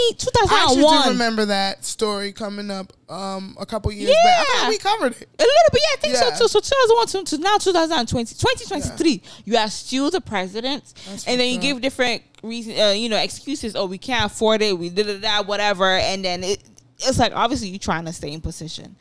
I 0.49 0.63
actually 0.63 0.83
do 0.83 1.09
remember 1.09 1.45
that 1.45 1.83
story 1.83 2.31
coming 2.31 2.71
up 2.71 2.93
um, 3.09 3.57
a 3.59 3.65
couple 3.65 3.91
years 3.91 4.11
back. 4.11 4.17
I 4.23 4.29
Yeah. 4.53 4.59
thought 4.61 4.69
we 4.69 4.77
covered 4.77 5.11
it. 5.13 5.27
A 5.39 5.41
little 5.41 5.69
bit, 5.73 5.81
yeah, 5.83 5.93
I 5.93 5.95
think 6.01 6.13
Yeah. 6.13 6.35
so 6.35 6.43
too. 6.43 6.47
So 6.47 6.59
2001 6.59 7.25
to, 7.25 7.37
now 7.39 7.57
2020, 7.57 8.35
2023, 8.35 9.21
you 9.45 9.57
are 9.57 9.69
still 9.69 10.11
the 10.11 10.21
president, 10.21 10.93
That's 11.09 11.25
and 11.27 11.39
then 11.41 11.51
you 11.51 11.59
give 11.59 11.81
different 11.81 12.21
reasons, 12.43 12.79
uh, 12.79 12.93
you 12.95 13.09
know, 13.09 13.17
excuses. 13.17 13.75
Oh, 13.75 13.87
we 13.87 13.97
can't 13.97 14.31
afford 14.31 14.61
it. 14.61 14.77
We 14.77 14.89
did 14.89 15.09
it 15.09 15.21
that, 15.21 15.47
whatever, 15.47 15.85
and 15.97 16.23
then 16.23 16.43
it, 16.43 16.61
it's 16.99 17.17
like 17.17 17.31
obviously 17.35 17.69
you're 17.69 17.79
trying 17.79 18.05
to 18.05 18.13
stay 18.13 18.31
in 18.31 18.41
position. 18.41 18.95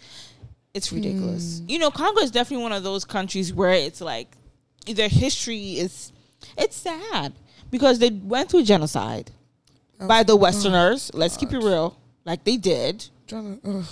It's 0.76 0.92
ridiculous. 0.92 1.60
Hmm. 1.60 1.70
You 1.70 1.78
know, 1.78 1.90
Congo 1.90 2.20
is 2.20 2.30
definitely 2.30 2.62
one 2.62 2.72
of 2.72 2.82
those 2.84 3.04
countries 3.04 3.52
where 3.52 3.72
it's 3.72 4.00
like 4.00 4.28
their 4.86 5.08
history 5.08 5.78
is 5.78 6.12
it's 6.56 6.76
sad 6.76 7.32
because 7.70 7.98
they 7.98 8.10
went 8.10 8.50
through 8.50 8.64
genocide 8.64 9.30
by 9.98 10.22
the 10.22 10.36
Westerners. 10.36 11.10
Let's 11.14 11.36
keep 11.36 11.52
it 11.52 11.62
Oh, 11.62 11.66
real, 11.66 11.98
like 12.24 12.44
they 12.44 12.56
did. 12.56 13.06
Ugh. 13.32 13.84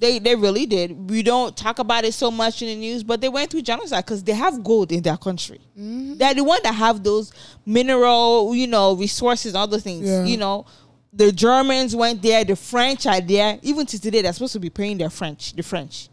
They 0.00 0.18
they 0.18 0.34
really 0.34 0.66
did. 0.66 1.08
We 1.08 1.22
don't 1.22 1.56
talk 1.56 1.78
about 1.78 2.04
it 2.04 2.12
so 2.12 2.28
much 2.32 2.60
in 2.60 2.66
the 2.68 2.74
news, 2.74 3.04
but 3.04 3.20
they 3.20 3.28
went 3.28 3.52
through 3.52 3.62
genocide 3.62 4.04
because 4.04 4.24
they 4.24 4.32
have 4.32 4.64
gold 4.64 4.90
in 4.90 5.00
their 5.02 5.16
country. 5.16 5.60
Mm-hmm. 5.78 6.14
They're 6.16 6.34
the 6.34 6.42
one 6.42 6.58
that 6.64 6.74
have 6.74 7.04
those 7.04 7.32
mineral, 7.64 8.52
you 8.52 8.66
know, 8.66 8.96
resources, 8.96 9.54
all 9.54 9.68
those 9.68 9.84
things. 9.84 10.08
Yeah. 10.08 10.24
You 10.24 10.38
know, 10.38 10.66
the 11.12 11.30
Germans 11.30 11.94
went 11.94 12.20
there, 12.20 12.44
the 12.44 12.56
French 12.56 13.06
are 13.06 13.20
there. 13.20 13.60
Even 13.62 13.86
to 13.86 14.00
today, 14.00 14.22
they're 14.22 14.32
supposed 14.32 14.54
to 14.54 14.60
be 14.60 14.70
paying 14.70 14.98
their 14.98 15.10
French, 15.10 15.52
the 15.52 15.62
French. 15.62 16.08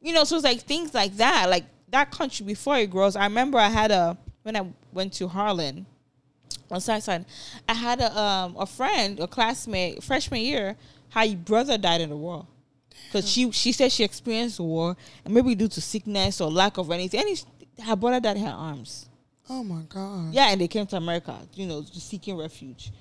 You 0.00 0.12
know, 0.12 0.24
so 0.24 0.36
it's 0.36 0.44
like 0.44 0.60
things 0.60 0.94
like 0.94 1.16
that, 1.16 1.50
like 1.50 1.64
that 1.88 2.10
country 2.10 2.46
before 2.46 2.78
it 2.78 2.90
grows. 2.90 3.16
I 3.16 3.24
remember 3.24 3.58
I 3.58 3.68
had 3.68 3.90
a 3.90 4.16
when 4.42 4.56
I 4.56 4.66
went 4.92 5.12
to 5.14 5.28
Harlan 5.28 5.86
on 6.70 6.80
side 6.80 7.02
side, 7.02 7.24
I 7.68 7.74
had 7.74 8.00
a 8.00 8.18
um 8.18 8.56
a 8.58 8.66
friend, 8.66 9.20
a 9.20 9.26
classmate, 9.26 10.02
freshman 10.02 10.40
year, 10.40 10.76
her 11.10 11.34
brother 11.36 11.76
died 11.76 12.00
in 12.00 12.10
the 12.10 12.16
war. 12.16 12.46
Because 13.06 13.28
she 13.28 13.50
she 13.50 13.72
said 13.72 13.90
she 13.92 14.04
experienced 14.04 14.58
the 14.58 14.62
war 14.62 14.96
and 15.24 15.34
maybe 15.34 15.54
due 15.54 15.68
to 15.68 15.80
sickness 15.80 16.40
or 16.40 16.50
lack 16.50 16.78
of 16.78 16.90
anything. 16.90 17.36
Her 17.84 17.96
brother 17.96 18.20
died 18.20 18.36
in 18.36 18.44
her 18.44 18.52
arms. 18.52 19.08
Oh 19.48 19.64
my 19.64 19.82
god. 19.88 20.32
Yeah, 20.32 20.50
and 20.50 20.60
they 20.60 20.68
came 20.68 20.86
to 20.86 20.96
America, 20.96 21.36
you 21.54 21.66
know, 21.66 21.82
seeking 21.92 22.36
refuge. 22.36 22.92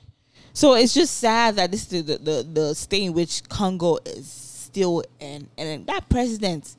So 0.53 0.73
it's 0.73 0.93
just 0.95 1.17
sad 1.17 1.57
that 1.57 1.69
this 1.69 1.93
is 1.93 2.05
the, 2.05 2.17
the, 2.17 2.47
the 2.51 2.75
state 2.75 3.03
in 3.03 3.13
which 3.13 3.47
Congo 3.47 3.97
is 4.05 4.27
still 4.27 5.03
in. 5.19 5.47
And 5.57 5.85
that 5.85 6.09
president, 6.09 6.75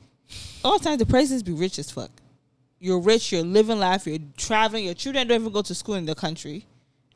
all 0.63 0.77
the 0.77 0.83
time 0.83 0.97
the 0.97 1.05
presidents 1.05 1.43
be 1.43 1.51
rich 1.53 1.79
as 1.79 1.91
fuck. 1.91 2.11
You're 2.79 2.99
rich, 2.99 3.31
you're 3.31 3.43
living 3.43 3.79
life, 3.79 4.07
you're 4.07 4.17
traveling, 4.37 4.85
your 4.85 4.93
children 4.95 5.27
don't 5.27 5.41
even 5.41 5.53
go 5.53 5.61
to 5.61 5.75
school 5.75 5.95
in 5.95 6.05
the 6.05 6.15
country. 6.15 6.65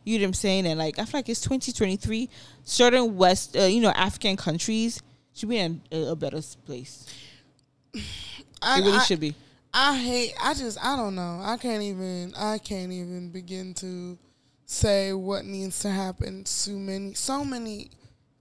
You 0.03 0.19
know 0.19 0.23
what 0.23 0.27
I'm 0.27 0.33
saying? 0.35 0.67
And 0.67 0.77
like 0.77 0.99
I 0.99 1.05
feel 1.05 1.17
like 1.19 1.29
it's 1.29 1.41
2023. 1.41 2.29
Certain 2.63 3.15
West, 3.17 3.57
uh, 3.57 3.63
you 3.63 3.81
know, 3.81 3.89
African 3.89 4.37
countries 4.37 5.01
should 5.33 5.49
be 5.49 5.57
in 5.57 5.81
a, 5.91 6.09
a 6.11 6.15
better 6.15 6.39
place. 6.65 7.05
I, 8.61 8.79
It 8.79 8.85
really 8.85 8.97
I- 8.97 9.03
should 9.03 9.19
be. 9.19 9.35
I 9.77 9.97
hate. 9.97 10.33
I 10.41 10.53
just. 10.53 10.77
I 10.81 10.95
don't 10.95 11.15
know. 11.15 11.41
I 11.43 11.57
can't 11.57 11.83
even. 11.83 12.33
I 12.37 12.59
can't 12.59 12.93
even 12.93 13.29
begin 13.29 13.73
to 13.75 14.17
say 14.65 15.11
what 15.11 15.43
needs 15.43 15.79
to 15.79 15.89
happen 15.89 16.45
to 16.45 16.71
many. 16.71 17.13
So 17.13 17.43
many 17.43 17.89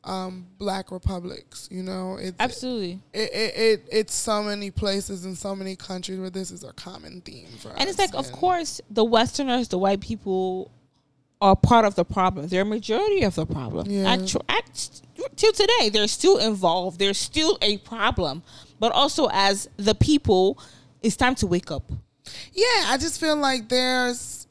um, 0.04 0.46
black 0.58 0.90
republics. 0.92 1.68
You 1.70 1.82
know, 1.82 2.16
it's 2.20 2.36
Absolutely. 2.38 3.00
It, 3.12 3.32
it, 3.32 3.56
it 3.56 3.88
it's 3.90 4.14
so 4.14 4.42
many 4.42 4.70
places 4.70 5.24
in 5.24 5.34
so 5.34 5.54
many 5.54 5.76
countries 5.76 6.18
where 6.18 6.30
this 6.30 6.50
is 6.50 6.64
a 6.64 6.72
common 6.72 7.20
theme 7.22 7.48
for 7.58 7.70
And 7.76 7.88
it's 7.88 7.98
like, 7.98 8.14
of 8.14 8.30
course, 8.32 8.80
the 8.90 9.04
Westerners, 9.04 9.68
the 9.68 9.78
white 9.78 10.00
people, 10.00 10.70
are 11.40 11.56
part 11.56 11.84
of 11.84 11.94
the 11.94 12.04
problem. 12.04 12.48
They're 12.48 12.62
a 12.62 12.66
majority 12.66 13.22
of 13.22 13.34
the 13.34 13.46
problem. 13.46 13.90
Yeah. 13.90 14.12
Actu- 14.12 14.38
act- 14.48 15.02
till 15.36 15.52
today, 15.52 15.90
they're 15.90 16.08
still 16.08 16.38
involved. 16.38 16.98
They're 16.98 17.14
still 17.14 17.58
a 17.60 17.78
problem. 17.78 18.42
But 18.78 18.92
also, 18.92 19.28
as 19.32 19.68
the 19.76 19.94
people, 19.94 20.58
it's 21.02 21.16
time 21.16 21.34
to 21.36 21.46
wake 21.46 21.70
up. 21.70 21.90
Yeah, 22.52 22.84
I 22.86 22.96
just 22.98 23.20
feel 23.20 23.36
like 23.36 23.68
there's 23.68 24.46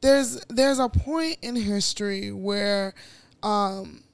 there's 0.00 0.44
there's 0.48 0.78
a 0.78 0.88
point 0.88 1.38
in 1.42 1.56
history 1.56 2.30
where 2.30 2.94
um 3.42 4.04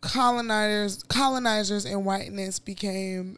colonizers 0.00 1.02
colonizers 1.04 1.84
and 1.84 2.04
whiteness 2.04 2.58
became 2.58 3.36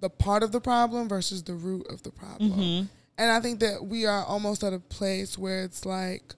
the 0.00 0.10
part 0.10 0.42
of 0.42 0.52
the 0.52 0.60
problem 0.60 1.08
versus 1.08 1.42
the 1.44 1.54
root 1.54 1.86
of 1.88 2.02
the 2.02 2.10
problem. 2.10 2.52
Mm-hmm. 2.52 2.86
And 3.18 3.30
I 3.30 3.40
think 3.40 3.60
that 3.60 3.84
we 3.84 4.06
are 4.06 4.24
almost 4.24 4.64
at 4.64 4.72
a 4.72 4.78
place 4.78 5.36
where 5.36 5.62
it's 5.62 5.84
like 5.84 6.34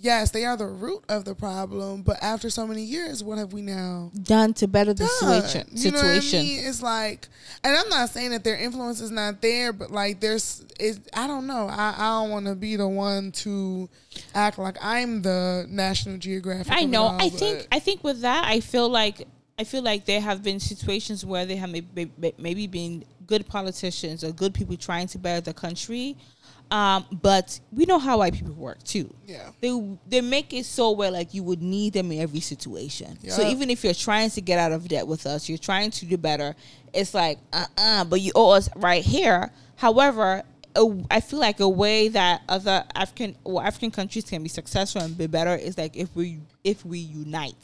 yes, 0.00 0.30
they 0.30 0.44
are 0.44 0.56
the 0.56 0.66
root 0.66 1.04
of 1.08 1.24
the 1.24 1.34
problem, 1.34 2.02
but 2.02 2.16
after 2.22 2.50
so 2.50 2.66
many 2.66 2.82
years, 2.82 3.22
what 3.22 3.38
have 3.38 3.52
we 3.52 3.62
now 3.62 4.10
Done 4.22 4.54
to 4.54 4.66
better 4.66 4.92
the 4.94 5.04
done. 5.04 5.40
situation. 5.40 5.68
You 5.72 5.90
know 5.92 5.98
what 5.98 6.06
I 6.06 6.18
situation. 6.20 6.40
mean? 6.40 6.68
It's 6.68 6.82
like, 6.82 7.28
and 7.62 7.76
I'm 7.76 7.88
not 7.88 8.10
saying 8.10 8.30
that 8.30 8.44
their 8.44 8.56
influence 8.56 9.00
is 9.00 9.10
not 9.10 9.40
there, 9.42 9.72
but 9.72 9.90
like 9.90 10.20
there's, 10.20 10.64
it, 10.78 10.98
I 11.14 11.26
don't 11.26 11.46
know. 11.46 11.68
I, 11.68 11.94
I 11.96 12.20
don't 12.20 12.30
want 12.30 12.46
to 12.46 12.54
be 12.54 12.76
the 12.76 12.88
one 12.88 13.32
to 13.32 13.88
act 14.34 14.58
like 14.58 14.76
I'm 14.82 15.22
the 15.22 15.66
National 15.68 16.18
Geographic. 16.18 16.72
I 16.72 16.84
know. 16.84 17.04
all, 17.04 17.20
I 17.20 17.28
think. 17.28 17.68
I 17.70 17.78
think 17.78 18.02
with 18.02 18.22
that, 18.22 18.44
I 18.44 18.60
feel 18.60 18.88
like 18.88 19.26
I 19.58 19.64
feel 19.64 19.82
like 19.82 20.06
there 20.06 20.22
have 20.22 20.42
been 20.42 20.58
situations 20.58 21.24
where 21.26 21.44
they 21.44 21.56
have 21.56 21.68
maybe, 21.68 22.10
maybe 22.38 22.66
been 22.66 23.04
good 23.26 23.46
politicians 23.46 24.24
or 24.24 24.32
good 24.32 24.54
people 24.54 24.74
trying 24.74 25.06
to 25.08 25.18
better 25.18 25.42
the 25.42 25.52
country, 25.52 26.16
um, 26.70 27.04
but 27.22 27.58
we 27.72 27.84
know 27.84 27.98
how 27.98 28.18
white 28.18 28.34
people 28.34 28.52
work 28.54 28.82
too. 28.84 29.12
Yeah. 29.26 29.50
They 29.60 29.96
they 30.08 30.20
make 30.20 30.52
it 30.52 30.64
so 30.66 30.92
where 30.92 31.10
like 31.10 31.34
you 31.34 31.42
would 31.42 31.62
need 31.62 31.94
them 31.94 32.12
in 32.12 32.20
every 32.20 32.40
situation. 32.40 33.18
Yeah. 33.22 33.32
So 33.32 33.42
even 33.46 33.70
if 33.70 33.82
you're 33.82 33.94
trying 33.94 34.30
to 34.30 34.40
get 34.40 34.58
out 34.58 34.70
of 34.72 34.86
debt 34.86 35.06
with 35.06 35.26
us, 35.26 35.48
you're 35.48 35.58
trying 35.58 35.90
to 35.92 36.06
do 36.06 36.16
better. 36.16 36.54
It's 36.94 37.12
like 37.14 37.38
uh 37.52 37.66
uh 37.76 38.04
but 38.04 38.20
you 38.20 38.32
owe 38.34 38.50
us 38.50 38.68
right 38.76 39.04
here. 39.04 39.50
However, 39.76 40.42
a, 40.76 41.04
I 41.10 41.20
feel 41.20 41.40
like 41.40 41.58
a 41.58 41.68
way 41.68 42.06
that 42.08 42.42
other 42.48 42.84
African 42.94 43.34
or 43.42 43.64
African 43.64 43.90
countries 43.90 44.24
can 44.24 44.42
be 44.42 44.48
successful 44.48 45.02
and 45.02 45.18
be 45.18 45.26
better 45.26 45.56
is 45.56 45.76
like 45.76 45.96
if 45.96 46.14
we 46.14 46.38
if 46.62 46.84
we 46.86 46.98
unite. 47.00 47.56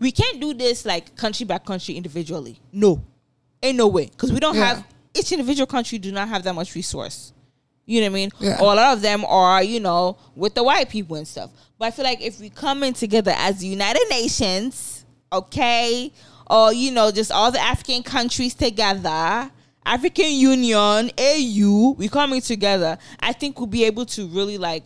We 0.00 0.10
can't 0.10 0.40
do 0.40 0.54
this 0.54 0.86
like 0.86 1.14
country 1.16 1.44
by 1.44 1.58
country 1.58 1.96
individually. 1.96 2.58
No, 2.72 3.02
ain't 3.62 3.76
no 3.76 3.88
way 3.88 4.06
because 4.06 4.32
we 4.32 4.40
don't 4.40 4.54
Yeah. 4.56 4.76
have 4.76 4.86
each 5.14 5.30
individual 5.32 5.66
country 5.66 5.98
do 5.98 6.10
not 6.12 6.28
have 6.28 6.42
that 6.44 6.54
much 6.54 6.74
resource. 6.74 7.34
You 7.86 8.00
know 8.00 8.06
what 8.06 8.10
I 8.10 8.14
mean? 8.14 8.30
Yeah. 8.40 8.58
Or 8.60 8.72
a 8.72 8.76
lot 8.76 8.92
of 8.94 9.02
them 9.02 9.24
are, 9.24 9.62
you 9.62 9.80
know, 9.80 10.16
with 10.36 10.54
the 10.54 10.62
white 10.62 10.88
people 10.88 11.16
and 11.16 11.26
stuff. 11.26 11.50
But 11.78 11.86
I 11.86 11.90
feel 11.90 12.04
like 12.04 12.20
if 12.20 12.38
we 12.40 12.48
come 12.48 12.82
in 12.84 12.94
together 12.94 13.32
as 13.36 13.58
the 13.58 13.66
United 13.66 14.06
Nations, 14.08 15.04
okay, 15.32 16.12
or 16.48 16.72
you 16.72 16.90
know, 16.92 17.10
just 17.10 17.32
all 17.32 17.50
the 17.50 17.60
African 17.60 18.02
countries 18.04 18.54
together, 18.54 19.50
African 19.84 20.30
Union, 20.30 21.10
AU, 21.18 21.94
we 21.98 22.08
coming 22.08 22.40
together, 22.40 22.98
I 23.18 23.32
think 23.32 23.58
we'll 23.58 23.66
be 23.66 23.82
able 23.84 24.06
to 24.06 24.28
really 24.28 24.58
like 24.58 24.84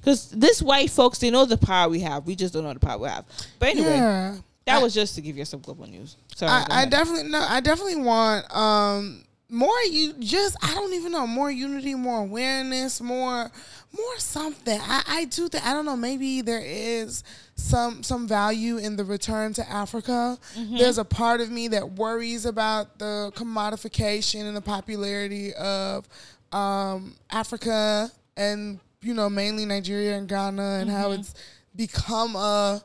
because 0.00 0.30
this 0.30 0.60
white 0.60 0.90
folks, 0.90 1.18
they 1.18 1.30
know 1.30 1.44
the 1.44 1.56
power 1.56 1.88
we 1.88 2.00
have. 2.00 2.26
We 2.26 2.34
just 2.34 2.52
don't 2.52 2.64
know 2.64 2.72
the 2.74 2.80
power 2.80 2.98
we 2.98 3.08
have. 3.08 3.24
But 3.60 3.68
anyway, 3.68 3.94
Yeah. 3.96 4.34
that 4.66 4.78
I- 4.78 4.82
was 4.82 4.94
just 4.94 5.14
to 5.14 5.20
give 5.20 5.36
you 5.36 5.44
some 5.44 5.60
global 5.60 5.86
news. 5.86 6.16
Sorry. 6.34 6.50
I, 6.50 6.82
I 6.82 6.86
definitely 6.86 7.30
no. 7.30 7.38
I 7.40 7.60
definitely 7.60 7.96
want 8.02 8.52
um 8.54 9.22
more. 9.52 9.80
You 9.90 10.14
just 10.18 10.56
I 10.64 10.74
don't 10.74 10.92
even 10.94 11.12
know 11.12 11.26
more 11.26 11.50
unity, 11.50 11.94
more 11.94 12.20
awareness, 12.20 13.00
more 13.00 13.50
more 13.96 14.18
something. 14.18 14.80
I 14.82 15.02
I 15.06 15.24
do 15.26 15.48
that. 15.50 15.64
I 15.64 15.72
don't 15.74 15.84
know. 15.84 15.96
Maybe 15.96 16.40
there 16.40 16.62
is 16.64 17.22
some 17.54 18.02
some 18.02 18.26
value 18.26 18.78
in 18.78 18.96
the 18.96 19.04
return 19.04 19.52
to 19.54 19.70
Africa. 19.70 20.38
Mm-hmm. 20.56 20.78
There's 20.78 20.98
a 20.98 21.04
part 21.04 21.40
of 21.40 21.50
me 21.50 21.68
that 21.68 21.92
worries 21.92 22.46
about 22.46 22.98
the 22.98 23.30
commodification 23.36 24.42
and 24.46 24.56
the 24.56 24.60
popularity 24.62 25.52
of 25.54 26.08
um 26.52 27.14
Africa 27.30 28.10
and 28.36 28.80
you 29.02 29.14
know 29.14 29.28
mainly 29.30 29.64
Nigeria 29.66 30.16
and 30.16 30.28
Ghana 30.28 30.78
and 30.80 30.90
how 30.90 31.10
Mm-hmm. 31.10 31.20
it's 31.20 31.34
become 31.76 32.36
a 32.36 32.82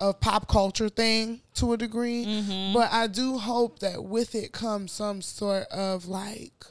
a 0.00 0.12
pop 0.12 0.48
culture 0.48 0.88
thing 0.88 1.40
to 1.54 1.72
a 1.72 1.76
degree. 1.76 2.24
Mm-hmm. 2.24 2.74
But 2.74 2.92
I 2.92 3.06
do 3.06 3.38
hope 3.38 3.78
that 3.80 4.04
with 4.04 4.34
it 4.34 4.52
comes 4.52 4.92
some 4.92 5.22
sort 5.22 5.66
of 5.68 6.06
like 6.06 6.64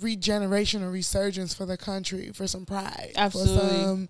regeneration 0.00 0.82
or 0.82 0.90
resurgence 0.90 1.54
for 1.54 1.66
the 1.66 1.76
country, 1.76 2.30
for 2.34 2.46
some 2.46 2.66
pride, 2.66 3.12
Absolutely. 3.16 3.54
for 3.54 3.68
some, 3.68 4.08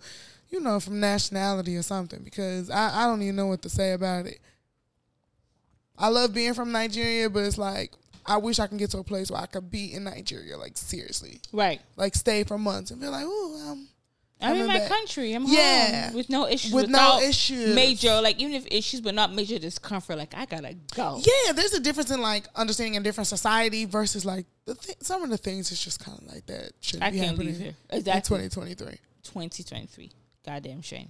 you 0.51 0.61
know, 0.61 0.81
from 0.81 1.01
nationality 1.01 1.77
or 1.77 1.83
something. 1.83 2.23
Because 2.23 2.71
I, 2.71 3.05
I 3.05 3.07
don't 3.07 3.23
even 3.23 3.37
know 3.37 3.47
what 3.47 3.63
to 3.63 3.69
say 3.69 3.93
about 3.93 4.27
it. 4.27 4.41
I 5.99 6.09
love 6.09 6.33
being 6.33 6.55
from 6.55 6.73
Nigeria, 6.73 7.29
but 7.29 7.45
it's 7.45 7.59
like 7.59 7.93
I 8.27 8.37
wish 8.39 8.59
I 8.59 8.67
can 8.67 8.77
get 8.77 8.91
to 8.91 8.99
a 8.99 9.05
place 9.05 9.31
where 9.31 9.41
I 9.41 9.47
could 9.47 9.71
be 9.71 9.93
in 9.93 10.05
Nigeria, 10.05 10.57
like 10.57 10.77
seriously, 10.77 11.41
right. 11.53 11.81
like 11.97 12.15
stay 12.15 12.45
for 12.45 12.59
months 12.59 12.91
and 12.91 13.01
be 13.01 13.07
like, 13.07 13.25
oh, 13.27 13.71
um, 13.71 13.89
I'm 14.43 14.57
in 14.57 14.67
my 14.67 14.79
back. 14.79 14.89
country. 14.89 15.33
I'm 15.35 15.45
Yeah. 15.47 16.07
home 16.07 16.15
with 16.15 16.31
no 16.31 16.47
issues. 16.47 16.73
With 16.73 16.89
no 16.89 17.21
issues. 17.21 17.75
Major, 17.75 18.21
like 18.21 18.39
even 18.41 18.55
if 18.55 18.67
issues, 18.71 19.01
but 19.01 19.15
not 19.15 19.35
major 19.35 19.59
discomfort. 19.59 20.17
Like 20.19 20.35
I 20.37 20.47
gotta 20.47 20.75
go. 20.95 21.21
Yeah, 21.25 21.53
there's 21.53 21.75
a 21.75 21.81
difference 21.81 22.11
in 22.11 22.21
like 22.23 22.47
understanding 22.57 22.97
a 22.97 23.01
different 23.01 23.29
society 23.29 23.85
versus 23.85 24.25
like 24.25 24.47
the 24.65 24.75
th- 24.75 24.99
some 25.03 25.23
of 25.23 25.31
the 25.31 25.37
things 25.39 25.71
it's 25.71 25.83
just 25.85 26.03
kind 26.05 26.19
of 26.19 26.33
like 26.33 26.47
that 26.47 26.73
shouldn't 26.81 27.05
I 27.05 27.11
be 27.11 27.19
can't 27.19 27.31
happening 27.33 27.49
leave 27.55 27.59
here. 27.63 27.75
Exactly. 27.91 28.39
2023. 28.49 28.99
2023. 29.25 30.11
Goddamn 30.47 30.83
shame. 30.83 31.09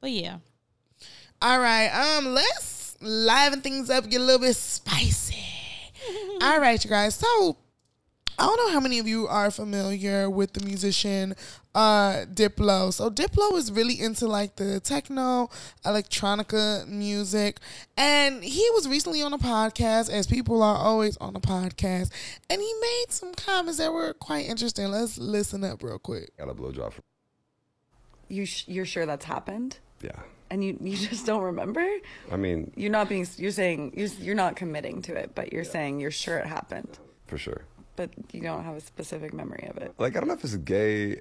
But 0.00 0.10
yeah. 0.12 0.38
All 1.40 1.58
right, 1.58 1.88
um, 1.88 2.26
let's 2.26 2.96
liven 3.00 3.60
things 3.62 3.90
up, 3.90 4.08
get 4.08 4.20
a 4.20 4.24
little 4.24 4.40
bit 4.40 4.54
spicy. 4.54 5.36
All 6.40 6.60
right, 6.60 6.82
you 6.82 6.88
guys. 6.88 7.16
So 7.16 7.56
I 8.38 8.46
don't 8.46 8.56
know 8.56 8.72
how 8.72 8.78
many 8.80 8.98
of 9.00 9.08
you 9.08 9.26
are 9.26 9.50
familiar 9.50 10.30
with 10.30 10.52
the 10.52 10.64
musician 10.64 11.34
uh 11.74 12.26
Diplo. 12.26 12.92
So 12.92 13.10
Diplo 13.10 13.56
is 13.56 13.72
really 13.72 13.98
into 14.00 14.26
like 14.26 14.56
the 14.56 14.78
techno, 14.80 15.48
electronica 15.84 16.86
music. 16.86 17.58
And 17.96 18.44
he 18.44 18.66
was 18.74 18.88
recently 18.88 19.22
on 19.22 19.32
a 19.32 19.38
podcast, 19.38 20.10
as 20.10 20.26
people 20.26 20.62
are 20.62 20.76
always 20.76 21.16
on 21.18 21.34
a 21.36 21.40
podcast, 21.40 22.10
and 22.50 22.60
he 22.60 22.74
made 22.80 23.06
some 23.08 23.32
comments 23.34 23.78
that 23.78 23.92
were 23.92 24.12
quite 24.14 24.46
interesting. 24.46 24.88
Let's 24.88 25.18
listen 25.18 25.64
up 25.64 25.82
real 25.82 25.98
quick. 25.98 26.36
got 26.36 26.48
a 26.48 26.54
blowjob 26.54 26.92
from. 26.92 27.02
You 28.28 28.46
sh- 28.46 28.64
you're 28.66 28.86
sure 28.86 29.04
that's 29.06 29.24
happened, 29.26 29.78
Yeah. 30.02 30.12
and 30.50 30.64
you 30.64 30.76
you 30.80 30.96
just 30.96 31.26
don't 31.26 31.42
remember. 31.42 31.86
I 32.30 32.36
mean, 32.36 32.72
You're 32.76 32.90
not 32.90 33.08
being. 33.08 33.26
You're 33.36 33.50
saying 33.50 33.92
you're 33.96 34.08
you're 34.20 34.34
not 34.34 34.56
committing 34.56 35.02
to 35.02 35.14
it, 35.14 35.34
but 35.34 35.52
you're 35.52 35.64
saying 35.64 36.00
you're 36.00 36.10
sure 36.10 36.38
it 36.38 36.46
happened, 36.46 36.98
for 37.26 37.36
sure. 37.38 37.62
but 37.96 38.08
you 38.32 38.40
don't 38.40 38.64
have 38.64 38.76
a 38.76 38.80
specific 38.80 39.34
memory 39.34 39.68
of 39.70 39.76
it. 39.76 39.92
Like, 39.98 40.16
I 40.16 40.20
don't 40.20 40.28
know 40.28 40.34
if 40.34 40.44
it's 40.44 40.56
gay 40.56 41.20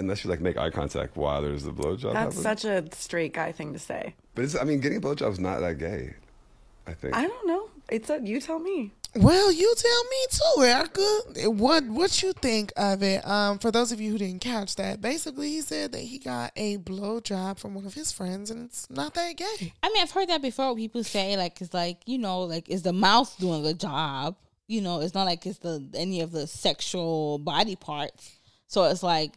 unless 0.00 0.24
you 0.24 0.30
like 0.30 0.40
make 0.40 0.56
eye 0.56 0.70
contact 0.70 1.16
while 1.16 1.42
there's 1.42 1.66
a 1.66 1.70
blowjob. 1.70 2.12
That's 2.12 2.36
happening. 2.36 2.42
such 2.42 2.64
a 2.64 2.84
straight 2.94 3.32
guy 3.32 3.52
thing 3.52 3.72
to 3.72 3.78
say. 3.78 4.14
But 4.34 4.44
it's, 4.44 4.56
I 4.56 4.64
mean, 4.64 4.80
getting 4.80 4.98
a 4.98 5.00
blowjob 5.00 5.32
is 5.32 5.40
not 5.40 5.60
that 5.60 5.78
gay. 5.78 6.14
I 6.86 6.94
think. 6.94 7.16
I 7.16 7.26
don't 7.26 7.46
know. 7.46 7.68
It's 7.88 8.10
a 8.10 8.20
you 8.22 8.40
tell 8.40 8.58
me. 8.58 8.92
Well, 9.16 9.50
you 9.50 9.74
tell 9.76 10.04
me 10.04 10.16
too, 10.30 10.62
Erica. 10.62 11.50
What 11.50 11.84
what 11.86 12.22
you 12.22 12.32
think 12.32 12.72
of 12.76 13.02
it? 13.02 13.26
Um, 13.26 13.58
for 13.58 13.72
those 13.72 13.90
of 13.90 14.00
you 14.00 14.12
who 14.12 14.18
didn't 14.18 14.40
catch 14.40 14.76
that, 14.76 15.00
basically 15.00 15.50
he 15.50 15.60
said 15.62 15.92
that 15.92 16.00
he 16.00 16.18
got 16.18 16.52
a 16.54 16.78
blowjob 16.78 17.58
from 17.58 17.74
one 17.74 17.86
of 17.86 17.94
his 17.94 18.12
friends, 18.12 18.50
and 18.50 18.64
it's 18.64 18.88
not 18.88 19.14
that 19.14 19.36
gay. 19.36 19.72
I 19.82 19.88
mean, 19.88 20.02
I've 20.02 20.12
heard 20.12 20.28
that 20.28 20.42
before. 20.42 20.76
People 20.76 21.02
say 21.02 21.36
like 21.36 21.60
it's 21.60 21.74
like 21.74 21.98
you 22.06 22.18
know, 22.18 22.42
like 22.42 22.68
is 22.68 22.82
the 22.82 22.92
mouth 22.92 23.34
doing 23.40 23.64
the 23.64 23.74
job? 23.74 24.36
You 24.68 24.80
know, 24.80 25.00
it's 25.00 25.14
not 25.14 25.24
like 25.24 25.44
it's 25.44 25.58
the 25.58 25.84
any 25.94 26.20
of 26.20 26.30
the 26.30 26.46
sexual 26.46 27.38
body 27.38 27.74
parts. 27.74 28.36
So 28.68 28.84
it's 28.84 29.02
like 29.02 29.32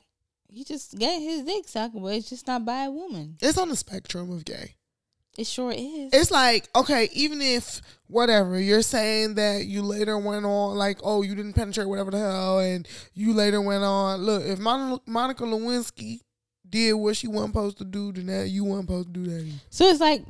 he 0.53 0.63
just 0.63 0.97
getting 0.97 1.21
his 1.21 1.43
dick 1.43 1.67
sucked, 1.67 1.95
but 1.95 2.13
it's 2.13 2.29
just 2.29 2.45
not 2.47 2.63
by 2.63 2.83
a 2.83 2.91
woman. 2.91 3.37
It's 3.41 3.57
on 3.57 3.69
the 3.69 3.75
spectrum 3.75 4.31
of 4.31 4.45
gay. 4.45 4.75
It 5.35 5.47
sure 5.47 5.71
is. 5.71 6.11
It's 6.13 6.29
like 6.29 6.69
okay, 6.75 7.09
even 7.13 7.41
if 7.41 7.81
whatever 8.07 8.59
you're 8.59 8.83
saying 8.83 9.35
that 9.35 9.65
you 9.65 9.81
later 9.81 10.17
went 10.17 10.45
on, 10.45 10.77
like 10.77 10.99
oh 11.03 11.23
you 11.23 11.33
didn't 11.33 11.53
penetrate 11.53 11.87
whatever 11.87 12.11
the 12.11 12.19
hell, 12.19 12.59
and 12.59 12.87
you 13.13 13.33
later 13.33 13.59
went 13.59 13.83
on. 13.83 14.21
Look, 14.21 14.43
if 14.43 14.59
Mon- 14.59 14.99
Monica 15.07 15.43
Lewinsky 15.43 16.19
did 16.69 16.93
what 16.93 17.17
she 17.17 17.27
wasn't 17.27 17.53
supposed 17.53 17.79
to 17.79 17.85
do, 17.85 18.11
then 18.11 18.27
that 18.27 18.49
you 18.49 18.63
weren't 18.63 18.87
supposed 18.87 19.13
to 19.13 19.19
do 19.19 19.25
that. 19.31 19.41
Either. 19.41 19.57
so 19.71 19.85
it's 19.87 19.99
like, 19.99 20.23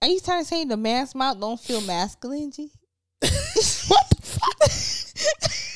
are 0.00 0.08
you 0.08 0.20
trying 0.20 0.42
to 0.42 0.48
say 0.48 0.64
the 0.64 0.76
man's 0.76 1.14
mouth 1.14 1.38
don't 1.38 1.60
feel 1.60 1.82
masculine, 1.82 2.50
G? 2.50 2.70
what 3.20 4.08
the 4.08 4.22
fuck? 4.22 5.66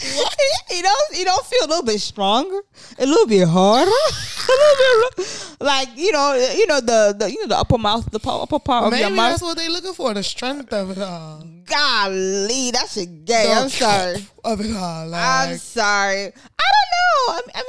you 0.70 0.82
don't 0.82 1.18
you 1.18 1.24
don't 1.24 1.44
feel 1.46 1.64
a 1.64 1.68
little 1.68 1.82
bit 1.82 2.00
stronger, 2.00 2.60
a 2.98 3.06
little 3.06 3.26
bit 3.26 3.48
harder, 3.48 3.90
a 4.48 4.52
little 4.52 5.10
bit 5.16 5.56
like 5.60 5.88
you 5.96 6.12
know 6.12 6.34
you 6.54 6.66
know 6.68 6.80
the, 6.80 7.16
the 7.18 7.30
you 7.30 7.40
know 7.40 7.48
the 7.48 7.58
upper 7.58 7.78
mouth 7.78 8.08
the 8.12 8.20
upper 8.30 8.60
part 8.60 8.84
of 8.92 8.98
your 8.98 9.08
Maybe 9.08 9.16
mouth. 9.16 9.30
that's 9.32 9.42
what 9.42 9.56
they 9.56 9.68
looking 9.68 9.92
for, 9.94 10.14
the 10.14 10.22
strength 10.22 10.72
of 10.72 10.90
it 10.92 10.98
all. 10.98 11.42
Golly, 11.64 12.70
that's 12.70 12.96
a 12.96 13.06
gay. 13.06 13.46
The 13.48 13.52
I'm 13.52 13.68
sorry. 13.68 14.26
Of 14.44 14.60
it 14.60 14.74
all, 14.76 15.08
like. 15.08 15.50
I'm 15.50 15.56
sorry. 15.58 16.26
I 16.26 16.68
don't 16.74 16.90
know. 16.94 17.28
I, 17.28 17.40
I 17.54 17.62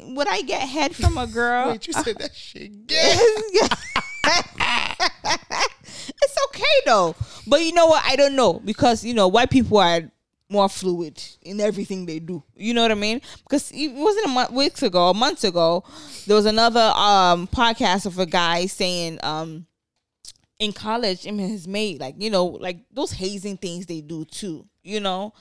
mean, 0.00 0.14
would 0.16 0.26
I 0.28 0.40
get 0.40 0.66
head 0.66 0.96
from 0.96 1.18
a 1.18 1.26
girl? 1.26 1.68
Wait, 1.68 1.86
you 1.86 1.92
said 1.92 2.16
that 2.18 2.34
shit 2.34 2.86
gay. 2.86 3.18
it's 6.22 6.38
okay 6.48 6.64
though. 6.86 7.14
But 7.46 7.60
you 7.62 7.72
know 7.74 7.86
what? 7.86 8.02
I 8.06 8.16
don't 8.16 8.36
know 8.36 8.54
because 8.54 9.04
you 9.04 9.12
know 9.14 9.28
white 9.28 9.50
people 9.50 9.78
are 9.78 10.10
more 10.54 10.68
fluid 10.68 11.16
in 11.42 11.60
everything 11.60 12.06
they 12.06 12.18
do. 12.20 12.42
You 12.56 12.72
know 12.74 12.82
what 12.82 12.90
I 12.90 12.94
mean? 13.08 13.20
Because 13.44 13.70
it 13.72 13.88
wasn't 13.92 14.26
a 14.26 14.28
month, 14.28 14.50
weeks 14.52 14.82
ago, 14.82 15.12
months 15.14 15.44
ago, 15.44 15.84
there 16.26 16.36
was 16.36 16.46
another 16.46 16.86
um 16.96 17.46
podcast 17.48 18.06
of 18.06 18.18
a 18.18 18.26
guy 18.26 18.66
saying 18.66 19.18
um 19.22 19.66
in 20.58 20.72
college 20.72 21.26
him 21.26 21.40
and 21.40 21.50
his 21.50 21.66
mate 21.66 21.98
like 22.00 22.14
you 22.16 22.30
know 22.30 22.46
like 22.46 22.78
those 22.92 23.12
hazing 23.12 23.56
things 23.56 23.86
they 23.86 24.00
do 24.00 24.24
too. 24.24 24.56
You 24.82 25.00
know, 25.00 25.32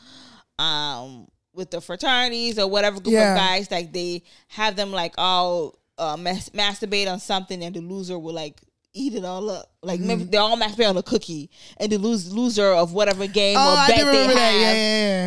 um 0.60 1.28
with 1.54 1.70
the 1.70 1.80
fraternities 1.82 2.58
or 2.58 2.68
whatever 2.68 3.00
group 3.00 3.14
Yeah. 3.14 3.34
of 3.34 3.38
guys 3.38 3.70
like 3.70 3.94
they 3.94 4.24
have 4.48 4.76
them 4.76 4.92
like 4.92 5.14
all 5.18 5.78
uh 6.00 6.18
mas- 6.18 6.50
masturbate 6.50 7.12
on 7.12 7.20
something 7.20 7.64
and 7.64 7.76
the 7.76 7.82
loser 7.82 8.18
will 8.18 8.34
like 8.34 8.60
eat 8.94 9.14
it 9.16 9.26
all 9.26 9.50
up 9.50 9.72
like 9.82 10.00
Mm-hmm. 10.00 10.30
they 10.30 10.38
all 10.38 10.56
masturbate 10.58 10.90
on 10.90 10.98
a 10.98 11.04
cookie 11.04 11.50
and 11.78 11.92
the 11.92 11.98
lose- 11.98 12.32
loser 12.34 12.68
of 12.74 12.94
whatever 12.94 13.28
game 13.28 13.56
Oh, 13.60 13.74
or 13.74 13.88
bet 13.88 13.98
they 13.98 14.04
have. 14.28 14.36
Yeah, 14.36 14.52
yeah, 14.52 14.74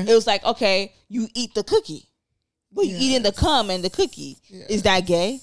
yeah. 0.04 0.10
it 0.10 0.14
was 0.14 0.26
like 0.26 0.44
okay 0.44 0.92
you 1.08 1.28
eat 1.34 1.54
the 1.54 1.64
cookie 1.64 2.08
but 2.72 2.86
you 2.86 2.96
eating 2.98 3.22
the 3.22 3.32
cum 3.32 3.70
and 3.70 3.82
the 3.84 3.90
cookie 3.90 4.36
is 4.68 4.82
that 4.82 5.06
gay 5.06 5.40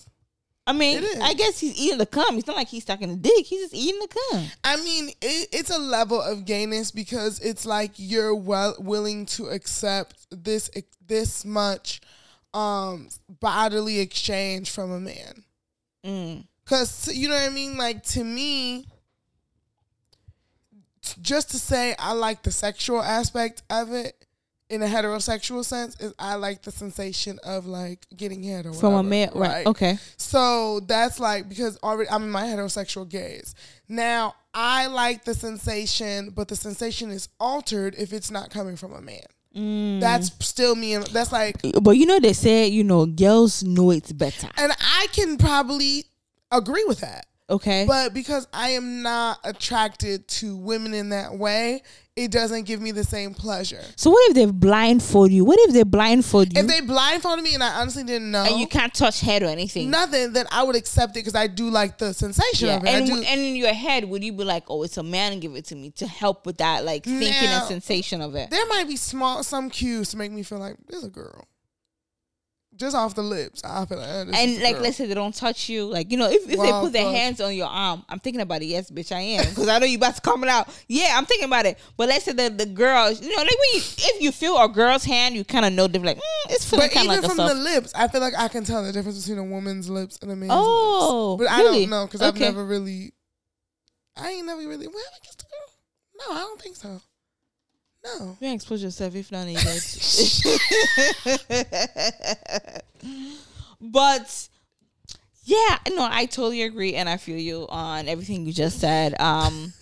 I 0.66 0.72
mean, 0.72 1.04
I 1.22 1.34
guess 1.34 1.60
he's 1.60 1.78
eating 1.78 1.98
the 1.98 2.06
cum. 2.06 2.38
It's 2.38 2.48
not 2.48 2.56
like 2.56 2.70
he's 2.70 2.86
sucking 2.86 3.10
the 3.10 3.18
dick. 3.18 3.46
He's 3.46 3.64
just 3.64 3.74
eating 3.74 4.00
the 4.00 4.08
cum. 4.08 4.46
I 4.64 4.78
mean, 4.78 5.10
it, 5.22 5.50
it's 5.52 5.70
a 5.70 5.78
level 5.78 6.22
of 6.22 6.46
gayness 6.46 6.90
because 6.90 7.42
it's 7.42 7.66
like 7.66 7.92
you're 7.98 8.34
well 8.34 8.74
willing 8.80 9.26
to 9.26 9.48
accept 9.50 10.26
this 10.32 10.70
this 11.06 11.44
much 11.44 12.00
um 12.54 13.10
bodily 13.42 14.00
exchange 14.00 14.72
from 14.72 14.92
a 14.92 15.02
man. 15.02 15.44
Mm. 16.06 16.46
Cause 16.66 17.14
you 17.14 17.28
know 17.28 17.36
what 17.36 17.50
I 17.50 17.54
mean. 17.54 17.78
Like 17.78 18.04
to 18.04 18.24
me, 18.24 18.88
just 21.22 21.52
to 21.52 21.60
say 21.60 21.96
I 22.00 22.14
like 22.14 22.44
the 22.44 22.52
sexual 22.52 23.02
aspect 23.02 23.64
of 23.70 23.92
it 23.92 24.26
in 24.70 24.82
a 24.82 24.88
heterosexual 24.88 25.64
sense 25.64 26.00
is 26.00 26.14
I 26.18 26.36
like 26.36 26.64
the 26.64 26.72
sensation 26.72 27.38
of 27.44 27.66
like 27.66 28.08
getting 28.16 28.42
head 28.44 28.66
or 28.66 28.74
From 28.74 28.94
a 28.94 28.98
whatever, 28.98 29.10
male, 29.10 29.32
right? 29.36 29.68
Okay. 29.68 29.98
So 30.18 30.80
that's 30.82 31.20
like 31.20 31.50
because 31.50 31.78
already 31.84 32.10
I'm 32.10 32.24
in 32.24 32.32
my 32.32 32.44
heterosexual 32.44 33.08
gaze. 33.08 33.54
Now 33.88 34.36
I 34.54 34.88
like 34.88 35.26
the 35.26 35.34
sensation, 35.34 36.30
but 36.30 36.48
the 36.48 36.56
sensation 36.56 37.12
is 37.12 37.28
altered 37.40 37.96
if 37.98 38.14
it's 38.14 38.32
not 38.32 38.50
coming 38.50 38.78
from 38.78 38.94
a 38.94 39.02
man. 39.02 39.20
Mm. 39.56 40.00
That's 40.00 40.32
still 40.44 40.76
me. 40.76 40.94
And 40.96 41.06
that's 41.08 41.32
like, 41.32 41.58
But 41.82 41.92
you 41.92 42.06
know 42.08 42.20
they 42.20 42.34
say 42.34 42.68
you 42.68 42.84
know 42.84 43.06
girls 43.06 43.64
know 43.64 43.92
it 43.92 44.18
better. 44.18 44.50
and 44.58 44.72
I 44.72 45.08
can 45.12 45.38
probably 45.38 46.06
agree 46.58 46.84
with 46.86 47.02
that. 47.02 47.26
Okay. 47.50 47.84
But 47.86 48.14
because 48.14 48.48
I 48.54 48.70
am 48.70 49.02
not 49.02 49.38
attracted 49.44 50.28
to 50.30 50.56
women 50.56 50.94
in 50.94 51.10
that 51.10 51.38
way, 51.38 51.84
it 52.16 52.32
doesn't 52.32 52.64
give 52.64 52.80
me 52.80 52.92
the 52.92 53.04
same 53.04 53.34
pleasure. 53.34 53.82
so 53.98 54.12
what 54.12 54.30
if 54.30 54.36
they 54.36 54.46
blindfold 54.46 55.32
you? 55.32 55.44
What 55.44 55.60
if 55.62 55.74
they 55.74 55.84
blindfold 55.84 56.54
you 56.56 56.62
If 56.62 56.68
they 56.68 56.80
blindfolded 56.80 57.44
me 57.44 57.54
and 57.56 57.62
I 57.64 57.82
honestly 57.82 58.04
didn't 58.04 58.32
know 58.32 58.44
and 58.46 58.60
you 58.60 58.68
can't 58.68 58.94
touch 58.94 59.20
head 59.20 59.44
or 59.44 59.48
anything? 59.48 59.90
nothing, 59.90 60.32
then 60.32 60.46
I 60.52 60.64
would 60.64 60.76
accept 60.78 61.12
it 61.12 61.20
because 61.20 61.36
I 61.36 61.48
do 61.48 61.70
like 61.70 61.98
the 61.98 62.14
sensation 62.14 62.68
Yeah, 62.70 62.78
of 62.78 62.84
it. 62.86 62.90
and, 62.90 63.08
do, 63.08 63.16
and 63.18 63.42
in 63.42 63.56
your 63.58 63.74
head, 63.74 64.06
would 64.06 64.24
you 64.24 64.32
be 64.32 64.44
like, 64.46 64.64
"Oh, 64.70 64.84
it's 64.84 64.98
a 64.98 65.04
man, 65.04 65.40
give 65.42 65.56
it 65.56 65.66
to 65.66 65.76
me" 65.76 65.90
to 65.98 66.08
help 66.08 66.46
with 66.46 66.60
that, 66.60 66.86
like 66.86 67.04
thinking 67.04 67.30
Now, 67.30 67.60
and 67.62 67.68
sensation 67.68 68.22
of 68.22 68.36
it? 68.36 68.52
there 68.52 68.66
might 68.68 68.88
be 68.88 68.96
small 68.96 69.44
some 69.44 69.70
cues 69.70 70.10
to 70.12 70.18
make 70.18 70.32
me 70.32 70.44
feel 70.44 70.60
like 70.60 70.78
there's 70.88 71.04
a 71.04 71.10
girl. 71.10 71.48
Just 72.76 72.96
off 72.96 73.14
the 73.14 73.22
lips, 73.22 73.62
I 73.64 73.86
feel 73.86 74.00
like 74.00 74.10
And 74.36 74.62
like, 74.64 74.74
girl. 74.76 74.82
let's 74.84 74.98
say 74.98 75.06
they 75.06 75.14
don't 75.14 75.34
touch 75.36 75.70
you, 75.70 75.86
like 75.86 76.12
you 76.12 76.18
know, 76.18 76.28
if, 76.30 76.42
if 76.50 76.60
they 76.60 76.72
put 76.72 76.92
their 76.92 77.10
hands 77.12 77.40
on 77.40 77.54
your 77.56 77.68
arm, 77.68 78.04
I'm 78.10 78.20
thinking 78.20 78.42
about 78.42 78.62
it. 78.64 78.66
Yes, 78.66 78.90
bitch, 78.90 79.12
I 79.16 79.20
am 79.22 79.46
because 79.50 79.68
I 79.68 79.78
know 79.78 79.86
you 79.86 79.98
about 79.98 80.16
to 80.16 80.22
come 80.22 80.44
out. 80.46 80.68
Yeah, 80.88 81.14
I'm 81.16 81.26
thinking 81.26 81.46
about 81.46 81.66
it. 81.68 81.78
But 81.98 82.10
let's 82.10 82.26
say 82.26 82.32
the 82.34 82.50
the 82.50 82.66
girls, 82.66 83.22
you 83.22 83.30
know, 83.30 83.42
like 83.44 83.50
when 83.50 83.70
you 83.76 83.80
if 83.80 84.22
you 84.22 84.32
feel 84.32 84.58
a 84.58 84.68
girl's 84.68 85.04
hand, 85.04 85.36
you 85.36 85.44
kind 85.46 85.66
of 85.66 85.74
know 85.74 85.88
they're 85.88 86.02
like, 86.02 86.18
mm, 86.18 86.22
it's 86.50 86.68
feeling 86.68 86.90
kind 86.90 87.06
even 87.06 87.18
of 87.20 87.24
like 87.24 87.36
from 87.36 87.48
the 87.48 87.54
lips, 87.54 87.94
I 87.96 88.08
feel 88.08 88.22
like 88.22 88.34
I 88.38 88.48
can 88.48 88.64
tell 88.64 88.84
the 88.84 88.92
difference 88.92 89.20
between 89.26 89.38
a 89.38 89.44
woman's 89.50 89.90
lips 89.90 90.18
and 90.22 90.32
a 90.32 90.36
man's 90.36 90.52
Oh, 90.56 91.36
lips. 91.40 91.48
But 91.48 91.54
I 91.56 91.62
really? 91.62 91.82
don't 91.82 91.90
know 91.92 92.06
because 92.08 92.22
I've 92.24 92.40
never 92.40 92.66
really, 92.66 93.14
I 94.18 94.32
ain't 94.32 94.48
never 94.48 94.62
really. 94.68 94.88
Well, 94.88 94.98
I 94.98 95.20
guess 95.24 95.36
the 95.36 95.44
girl. 95.44 96.30
No, 96.30 96.36
I 96.36 96.40
don't 96.40 96.62
think 96.62 96.76
so. 96.76 97.02
No. 98.04 98.38
You 98.40 98.48
ain't 98.48 98.56
expose 98.56 98.84
yourself 98.84 99.16
if 99.16 99.32
not 99.32 99.48
needed. 99.48 99.64
but 103.82 104.50
yeah, 105.46 105.78
no, 105.90 106.08
I 106.10 106.26
totally 106.26 106.64
agree, 106.64 106.96
and 106.96 107.08
I 107.08 107.18
feel 107.18 107.38
you 107.38 107.68
on 107.70 108.08
everything 108.08 108.46
you 108.46 108.54
just 108.54 108.80
said. 108.80 109.20
Um, 109.20 109.74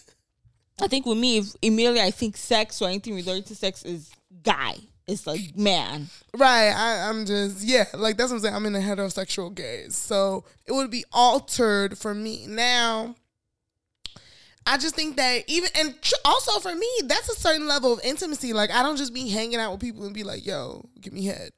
I 0.82 0.88
think 0.88 1.06
with 1.06 1.18
me, 1.18 1.40
if 1.40 1.56
immediately 1.62 2.02
I 2.02 2.12
think 2.12 2.38
sex 2.38 2.82
or 2.82 2.90
anything 2.90 3.16
related 3.16 3.48
to 3.48 3.56
sex 3.56 3.84
is 3.84 4.12
guy. 4.44 4.76
It's 5.08 5.28
like 5.28 5.58
man. 5.58 6.08
Right. 6.38 6.72
I, 6.72 7.10
I'm 7.10 7.26
just 7.26 7.64
yeah, 7.64 7.86
like 7.94 8.18
that's 8.18 8.32
what 8.32 8.38
I'm 8.38 8.44
saying. 8.44 8.56
I'm 8.56 8.66
in 8.66 8.76
a 8.76 8.80
heterosexual 8.80 9.54
gaze, 9.54 9.96
so 9.96 10.46
it 10.66 10.72
would 10.72 10.92
be 10.92 11.06
altered 11.12 11.98
for 11.98 12.14
me 12.14 12.46
now. 12.48 13.16
I 14.66 14.78
just 14.78 14.96
think 14.96 15.18
that 15.18 15.44
even 15.48 15.70
and 15.76 16.00
tr- 16.02 16.14
also 16.24 16.60
for 16.60 16.74
me, 16.76 16.88
that's 17.06 17.30
a 17.30 17.36
certain 17.36 17.68
level 17.68 17.94
of 17.94 18.00
intimacy. 18.04 18.54
Like 18.54 18.72
I 18.72 18.84
don't 18.84 18.98
just 18.98 19.14
be 19.14 19.28
hanging 19.30 19.60
out 19.60 19.72
with 19.72 19.82
people 19.82 20.06
and 20.06 20.14
be 20.14 20.24
like, 20.24 20.46
"Yo, 20.46 20.88
give 21.00 21.14
me 21.14 21.26
head." 21.26 21.52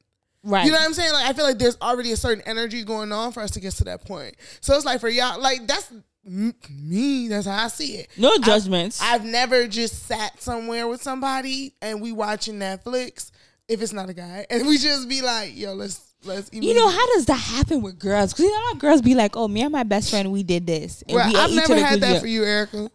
Right. 0.43 0.65
You 0.65 0.71
know 0.71 0.77
what 0.77 0.85
I'm 0.85 0.93
saying? 0.93 1.13
Like 1.13 1.29
I 1.29 1.33
feel 1.33 1.45
like 1.45 1.57
there's 1.59 1.77
already 1.81 2.11
a 2.11 2.17
certain 2.17 2.43
energy 2.45 2.83
going 2.83 3.11
on 3.11 3.31
for 3.31 3.41
us 3.41 3.51
to 3.51 3.59
get 3.59 3.73
to 3.73 3.85
that 3.85 4.05
point. 4.05 4.35
So 4.61 4.75
it's 4.75 4.85
like 4.85 4.99
for 4.99 5.09
y'all, 5.09 5.39
like 5.41 5.67
that's 5.67 5.91
me. 6.25 7.27
That's 7.27 7.45
how 7.45 7.65
I 7.65 7.67
see 7.67 7.95
it. 7.97 8.09
no 8.17 8.37
judgments. 8.37 9.01
I've 9.01 9.25
never 9.25 9.67
just 9.67 10.03
sat 10.03 10.41
somewhere 10.41 10.87
with 10.87 11.01
somebody 11.01 11.75
and 11.81 12.01
we 12.01 12.11
watching 12.11 12.55
Netflix 12.55 13.31
if 13.67 13.81
it's 13.81 13.93
not 13.93 14.09
a 14.09 14.13
guy, 14.13 14.45
and 14.49 14.67
we 14.67 14.77
just 14.77 15.07
be 15.09 15.21
like, 15.21 15.57
"Yo, 15.57 15.73
let's 15.73 16.12
let's." 16.25 16.49
you 16.53 16.73
know 16.73 16.89
how 16.89 17.05
does 17.13 17.25
that 17.25 17.35
happen 17.35 17.81
with 17.81 17.99
girls? 17.99 18.33
Because 18.33 18.45
you 18.45 18.51
know 18.51 18.67
how 18.67 18.73
girls 18.75 19.01
be 19.01 19.15
like, 19.15 19.35
"Oh, 19.35 19.47
me 19.47 19.61
and 19.61 19.71
my 19.71 19.83
best 19.83 20.09
friend, 20.09 20.31
we 20.31 20.43
did 20.43 20.67
this." 20.67 21.03
And 21.07 21.15
Well, 21.15 21.29
we 21.31 21.35
I've 21.37 21.51
never 21.51 21.75
had 21.75 22.01
that 22.01 22.11
year." 22.11 22.19
for 22.19 22.27
you, 22.27 22.43
Erica. 22.43 22.89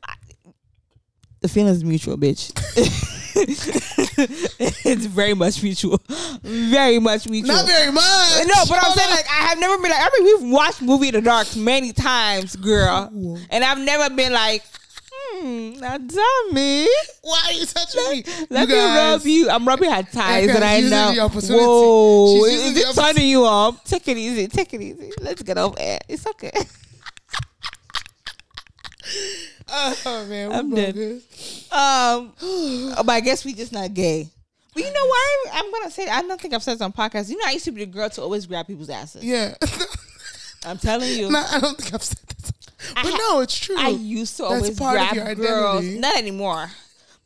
the 1.40 1.48
feeling 1.48 1.72
is 1.72 1.84
mutual, 1.84 2.16
bitch. 2.16 2.52
it's 3.38 5.06
very 5.06 5.34
much 5.34 5.62
mutual, 5.62 6.00
very 6.42 6.98
much 6.98 7.28
mutual. 7.28 7.54
Not 7.54 7.66
very 7.66 7.92
much. 7.92 8.46
No, 8.46 8.64
but 8.68 8.84
I'm 8.84 8.92
saying 8.92 9.10
like 9.10 9.26
I 9.30 9.46
have 9.48 9.60
never 9.60 9.80
been 9.80 9.92
like 9.92 10.00
I 10.00 10.10
mean 10.18 10.24
we've 10.24 10.52
watched 10.52 10.82
movie 10.82 11.08
in 11.08 11.14
the 11.14 11.20
dark 11.20 11.54
many 11.54 11.92
times, 11.92 12.56
girl, 12.56 13.12
and 13.50 13.62
I've 13.62 13.78
never 13.78 14.12
been 14.14 14.32
like, 14.32 14.64
hmm, 15.40 15.80
now 15.80 15.98
me. 16.52 16.88
why 17.22 17.42
are 17.46 17.52
you 17.52 17.66
touching 17.66 18.10
me? 18.10 18.24
Let 18.50 18.68
you 18.68 18.74
me 18.74 18.80
rub 18.80 19.22
you. 19.24 19.50
I'm 19.50 19.66
rubbing 19.66 19.90
her 19.90 20.02
thighs, 20.02 20.44
Erica 20.44 20.56
and 20.56 20.64
I 20.64 20.74
is 20.74 20.82
using 20.82 20.98
know. 20.98 21.14
the 21.14 21.20
opportunity. 21.20 21.64
Whoa, 21.64 22.44
She's 22.48 22.76
is 22.76 22.76
it 22.76 23.00
turning 23.00 23.28
you 23.28 23.44
up? 23.44 23.84
Take 23.84 24.08
it 24.08 24.16
easy. 24.16 24.48
Take 24.48 24.74
it 24.74 24.80
easy. 24.80 25.12
Let's 25.20 25.42
get 25.42 25.58
off 25.58 25.74
air. 25.78 25.98
It's 26.08 26.26
okay. 26.26 26.52
Oh 29.70 30.26
man, 30.28 30.52
I'm 30.52 30.74
dead. 30.74 30.94
good. 30.94 31.22
Um, 31.72 32.32
but 32.96 33.10
I 33.10 33.20
guess 33.20 33.44
we 33.44 33.54
just 33.54 33.72
not 33.72 33.92
gay. 33.94 34.28
But 34.74 34.82
you 34.82 34.92
know 34.92 35.06
why? 35.06 35.44
I'm 35.54 35.72
gonna 35.72 35.90
say 35.90 36.08
I 36.08 36.22
don't 36.22 36.40
think 36.40 36.54
I've 36.54 36.62
said 36.62 36.74
this 36.74 36.80
on 36.82 36.92
podcast. 36.92 37.28
You 37.28 37.36
know, 37.36 37.44
I 37.46 37.52
used 37.52 37.64
to 37.66 37.72
be 37.72 37.84
the 37.84 37.90
girl 37.90 38.08
to 38.10 38.22
always 38.22 38.46
grab 38.46 38.66
people's 38.66 38.90
asses. 38.90 39.24
Yeah. 39.24 39.54
I'm 40.66 40.78
telling 40.78 41.10
you. 41.18 41.30
no, 41.30 41.44
I 41.50 41.60
don't 41.60 41.76
think 41.78 41.94
I've 41.94 42.02
said 42.02 42.18
that. 42.28 42.52
But 42.94 43.06
ha- 43.12 43.16
no, 43.32 43.40
it's 43.40 43.58
true. 43.58 43.76
I 43.78 43.88
used 43.88 44.36
to 44.36 44.42
That's 44.44 44.54
always 44.54 44.78
part 44.78 45.00
of 45.00 45.10
grab 45.10 45.26
your 45.26 45.34
girls. 45.46 45.84
Not 45.84 46.16
anymore. 46.16 46.70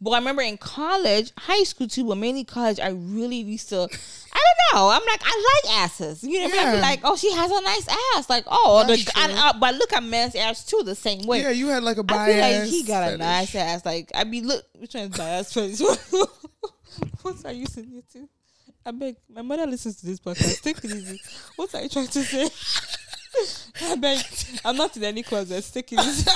But 0.00 0.10
I 0.10 0.18
remember 0.18 0.42
in 0.42 0.56
college, 0.58 1.30
high 1.38 1.62
school 1.62 1.86
too, 1.86 2.04
but 2.08 2.16
mainly 2.16 2.42
college, 2.42 2.80
I 2.80 2.88
really 2.88 3.36
used 3.36 3.68
to. 3.68 3.76
I 3.76 3.86
don't 3.86 4.74
know. 4.74 4.88
I'm 4.88 5.02
like, 5.06 5.20
I 5.24 5.60
like 5.64 5.74
asses. 5.78 6.24
You 6.24 6.40
know, 6.40 6.46
what 6.46 6.54
I 6.54 6.56
mean? 6.56 6.66
I'd 6.66 6.70
be 6.72 6.76
Yeah. 6.78 6.82
like, 6.82 7.00
oh, 7.04 7.16
she 7.16 7.30
has 7.32 7.50
a 7.52 7.60
nice 7.60 7.86
ass. 8.16 8.28
Like, 8.28 8.44
oh, 8.48 8.82
the, 8.86 8.96
That's 8.96 9.16
and, 9.16 9.32
uh, 9.38 9.52
but 9.60 9.74
look 9.76 9.92
at 9.92 10.02
men's 10.02 10.34
ass 10.34 10.64
too, 10.64 10.82
the 10.84 10.96
same 10.96 11.24
way. 11.26 11.42
yeah, 11.42 11.50
you 11.50 11.68
had 11.68 11.84
like 11.84 11.98
a 11.98 12.00
I 12.00 12.02
bias. 12.02 12.34
feel 12.34 12.60
like 12.60 12.68
he 12.70 12.82
got 12.82 13.02
a 13.02 13.06
fetish. 13.06 13.18
nice 13.20 13.54
ass. 13.54 13.84
Like, 13.86 14.10
I 14.14 14.24
be 14.24 14.40
look, 14.40 14.64
which 14.78 14.94
one's 14.94 15.16
bias 15.16 15.52
first? 15.52 15.80
what 17.22 17.44
are 17.44 17.52
you 17.52 17.66
saying 17.66 18.02
to? 18.14 18.28
I 18.84 18.90
beg, 18.90 19.14
my 19.32 19.42
mother 19.42 19.66
listens 19.66 19.96
to 20.00 20.06
this 20.06 20.18
podcast. 20.18 20.60
Take 20.62 20.78
it 20.84 20.90
easy. 20.90 21.20
What 21.54 21.72
are 21.76 21.82
you 21.82 21.88
trying 21.88 22.08
to 22.08 22.22
say? 22.24 22.48
I 23.80 24.22
I'm 24.64 24.76
not 24.76 24.96
in 24.96 25.04
any 25.04 25.22
closet. 25.22 25.68
Take 25.72 25.92
it 25.92 26.00
easy. 26.00 26.30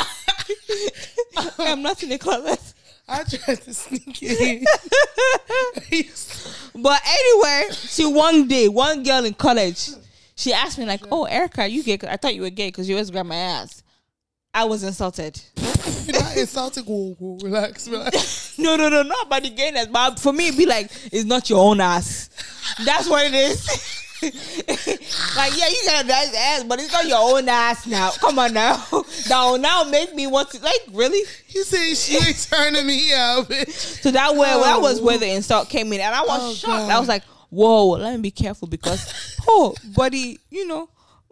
I'm 1.59 1.83
not 1.83 2.03
in 2.03 2.13
a 2.13 2.19
closet. 2.19 2.61
I 3.09 3.23
tried 3.23 3.61
to 3.63 3.75
sneak 3.75 4.23
it 4.23 4.41
in. 4.41 4.65
But 6.83 7.01
anyway, 7.07 7.69
she 7.73 8.05
one 8.05 8.49
day, 8.49 8.69
one 8.69 9.03
girl 9.03 9.25
in 9.25 9.33
college, 9.35 9.91
she 10.35 10.53
asked 10.53 10.79
me 10.79 10.85
like, 10.85 11.03
"Oh, 11.11 11.25
Erica, 11.25 11.63
are 11.63 11.69
you 11.69 11.83
gay? 11.83 11.99
I 12.09 12.17
thought 12.17 12.35
you 12.35 12.43
were 12.43 12.51
gay 12.51 12.69
because 12.69 12.89
you 12.89 12.97
always 12.97 13.11
grab 13.11 13.27
my 13.27 13.37
ass." 13.37 13.83
I 14.53 14.65
was 14.65 14.83
insulted. 14.83 15.41
Not 16.09 16.37
insulting. 16.37 16.85
Whoa, 16.85 17.15
whoa, 17.19 17.39
relax, 17.43 17.89
relax. 17.89 18.59
No, 18.59 18.77
no, 18.77 18.89
no, 18.89 19.03
not 19.03 19.27
about 19.27 19.43
the 19.43 19.51
gayness. 19.51 19.87
But 19.87 20.19
for 20.19 20.33
me, 20.33 20.49
it'd 20.49 20.57
be 20.57 20.65
like, 20.65 20.91
it's 21.13 21.25
not 21.27 21.51
your 21.51 21.59
own 21.59 21.81
ass. 21.81 22.31
That's 22.85 23.09
what 23.09 23.27
it 23.27 23.35
is. 23.35 23.96
like, 24.23 25.57
yeah, 25.57 25.69
you 25.69 25.83
got 25.87 26.05
a 26.05 26.09
nice 26.09 26.35
ass, 26.37 26.65
but 26.65 26.79
it's 26.81 26.93
not 26.93 27.07
your 27.07 27.19
own 27.21 27.49
ass 27.49 27.87
now. 27.87 28.11
Come 28.13 28.39
on 28.39 28.53
now. 28.55 28.85
Now, 29.29 29.57
now 29.57 29.85
make 29.85 30.15
me 30.15 30.27
want 30.27 30.51
to, 30.51 30.63
like, 30.63 30.81
really? 30.93 31.21
You 31.49 31.65
say 31.65 31.95
she 31.95 32.17
ain't 32.17 32.49
turning 32.51 32.87
me 32.87 33.13
out, 33.13 33.49
bitch. 33.49 33.71
So 34.03 34.11
that 34.13 34.35
way, 34.37 34.47
that 34.49 34.81
was 34.81 35.01
where 35.01 35.19
the 35.19 35.29
insult 35.31 35.69
came 35.69 35.93
in. 35.93 36.01
And 36.01 36.15
I 36.15 36.21
was 36.23 36.41
Oh, 36.43 36.55
shocked. 36.55 36.93
I 36.93 36.99
was 36.99 37.09
like, 37.09 37.25
whoa, 37.51 37.89
let 37.91 38.15
me 38.17 38.23
be 38.23 38.31
careful 38.31 38.69
because, 38.69 39.13
oh, 39.49 39.75
buddy, 39.97 40.39
you 40.51 40.67
know, 40.67 40.89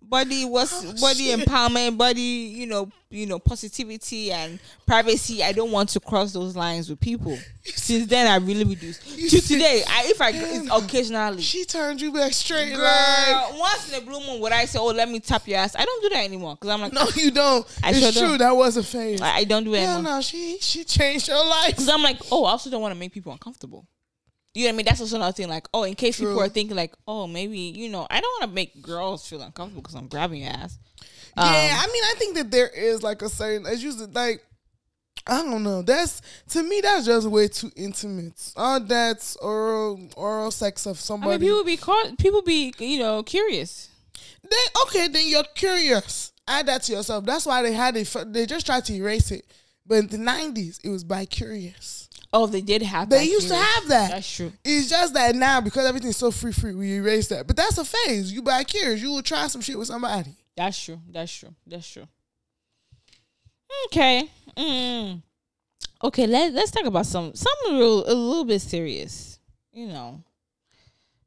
body 0.08 0.44
was 0.44 0.72
oh, 0.84 0.92
body 1.00 1.32
Oh, 1.32 1.36
shit. 1.38 1.48
empowerment, 1.48 1.96
body, 1.98 2.20
you 2.22 2.66
know, 2.66 2.90
you 3.10 3.26
know, 3.26 3.38
positivity 3.38 4.32
and 4.32 4.58
privacy. 4.86 5.42
I 5.42 5.52
don't 5.52 5.70
want 5.70 5.88
to 5.90 6.00
cross 6.00 6.32
those 6.32 6.56
lines 6.56 6.90
with 6.90 7.00
people. 7.00 7.36
Since 7.64 8.06
then, 8.08 8.26
I 8.26 8.36
really 8.44 8.64
reduced. 8.64 9.06
You 9.18 9.28
To 9.30 9.40
see- 9.40 9.54
today, 9.54 9.82
I, 9.88 10.04
if 10.06 10.20
I 10.20 10.30
it's 10.34 10.70
occasionally. 10.70 11.42
She 11.42 11.64
turned 11.64 12.00
you 12.00 12.12
back 12.12 12.32
straight. 12.32 12.74
Girl, 12.74 12.82
Like, 12.82 13.58
once 13.58 13.92
in 13.92 14.02
a 14.02 14.04
blue 14.04 14.20
moon, 14.26 14.40
would 14.40 14.52
I 14.52 14.64
say, 14.66 14.78
"Oh, 14.78 14.86
let 14.86 15.08
me 15.08 15.20
tap 15.20 15.46
your 15.46 15.58
ass"? 15.58 15.74
I 15.78 15.84
don't 15.84 16.02
do 16.02 16.08
that 16.10 16.24
anymore 16.24 16.54
because 16.56 16.70
I'm 16.70 16.80
like, 16.80 16.92
no, 16.92 17.02
ah. 17.04 17.12
you 17.16 17.30
don't. 17.30 17.66
I 17.82 17.90
it's 17.90 18.00
sure 18.00 18.12
true. 18.12 18.20
don't. 18.28 18.38
That 18.38 18.56
was 18.56 18.76
a 18.76 18.82
phase. 18.82 19.20
I, 19.20 19.36
I 19.38 19.44
don't 19.44 19.64
do 19.64 19.74
it 19.74 19.80
Hell 19.80 19.94
anymore. 19.98 20.14
no, 20.14 20.20
she 20.20 20.58
she 20.60 20.84
changed 20.84 21.28
your 21.28 21.44
life. 21.44 21.68
Because 21.74 21.88
I'm 21.88 22.02
like, 22.02 22.18
oh, 22.32 22.44
I 22.44 22.50
also 22.50 22.68
don't 22.70 22.82
want 22.82 22.92
to 22.94 22.98
make 22.98 23.12
people 23.12 23.32
uncomfortable. 23.32 23.86
You 24.54 24.64
know 24.64 24.68
what 24.68 24.74
I 24.74 24.76
mean? 24.76 24.86
That's 24.86 25.00
also 25.00 25.16
another 25.16 25.32
thing. 25.32 25.48
Like, 25.48 25.66
oh, 25.74 25.82
in 25.82 25.94
case 25.94 26.18
people 26.18 26.40
are 26.40 26.48
thinking, 26.48 26.76
like, 26.76 26.94
oh, 27.08 27.26
maybe 27.26 27.58
you 27.58 27.88
know, 27.88 28.06
I 28.08 28.20
don't 28.20 28.40
want 28.40 28.50
to 28.50 28.54
make 28.54 28.80
girls 28.80 29.26
feel 29.28 29.42
uncomfortable 29.42 29.82
because 29.82 29.96
I'm 29.96 30.06
grabbing 30.06 30.42
your 30.42 30.52
ass. 30.52 30.78
Yeah, 31.36 31.42
Um, 31.42 31.48
I 31.50 31.86
mean, 31.92 32.04
I 32.04 32.14
think 32.16 32.36
that 32.36 32.50
there 32.52 32.68
is 32.68 33.02
like 33.02 33.20
a 33.22 33.28
certain, 33.28 33.66
as 33.66 33.82
you 33.82 33.90
said, 33.90 34.14
like, 34.14 34.44
I 35.26 35.42
don't 35.42 35.62
know. 35.64 35.82
That's 35.82 36.20
to 36.50 36.62
me, 36.62 36.80
that's 36.82 37.06
just 37.06 37.26
way 37.26 37.48
too 37.48 37.70
intimate. 37.76 38.52
Oh, 38.56 38.78
that's 38.78 39.36
oral 39.36 40.08
oral 40.16 40.50
sex 40.50 40.86
of 40.86 40.90
I 40.90 40.92
mean, 40.92 40.96
somebody. 41.02 41.38
people 41.46 41.64
be 41.64 41.76
caught, 41.76 42.18
people 42.18 42.42
be, 42.42 42.72
you 42.78 42.98
know, 43.00 43.22
curious. 43.22 43.88
then 44.42 44.66
okay, 44.84 45.08
then 45.08 45.26
you're 45.26 45.44
curious. 45.54 46.32
Add 46.46 46.66
that 46.66 46.82
to 46.84 46.92
yourself. 46.92 47.24
That's 47.24 47.46
why 47.46 47.62
they 47.62 47.72
had 47.72 47.96
it. 47.96 48.14
They 48.32 48.44
just 48.46 48.66
tried 48.66 48.84
to 48.84 48.94
erase 48.94 49.30
it. 49.30 49.46
But 49.86 49.94
in 49.96 50.06
the 50.08 50.18
'90s, 50.18 50.78
it 50.84 50.90
was 50.90 51.04
bi-curious. 51.04 52.08
Oh, 52.36 52.48
they 52.48 52.62
did 52.62 52.82
have. 52.82 53.08
They 53.10 53.26
used 53.26 53.46
to 53.46 53.54
have 53.54 53.88
that. 53.88 54.10
That's 54.10 54.34
true. 54.36 54.52
It's 54.64 54.90
just 54.90 55.14
that 55.14 55.36
now 55.36 55.60
because 55.60 55.86
everything's 55.86 56.16
so 56.16 56.32
free, 56.32 56.50
free, 56.52 56.74
we 56.74 56.94
erase 56.94 57.28
that. 57.28 57.46
But 57.46 57.54
that's 57.56 57.78
a 57.78 57.84
phase. 57.84 58.32
You 58.32 58.42
buy 58.42 58.64
cures, 58.64 59.00
you 59.00 59.12
will 59.12 59.22
try 59.22 59.46
some 59.46 59.60
shit 59.60 59.78
with 59.78 59.86
somebody. 59.86 60.34
That's 60.56 60.84
true. 60.84 60.98
That's 61.08 61.32
true. 61.32 61.54
That's 61.64 61.88
true. 61.88 62.08
Okay. 63.86 64.28
Mm. 64.56 65.22
Okay. 66.02 66.26
Let 66.26 66.52
Let's 66.52 66.72
talk 66.72 66.86
about 66.86 67.06
some 67.06 67.34
something 67.36 67.78
real, 67.78 68.04
a 68.04 68.14
little 68.14 68.44
bit 68.44 68.60
serious. 68.60 69.38
You 69.72 69.86
know. 69.86 70.20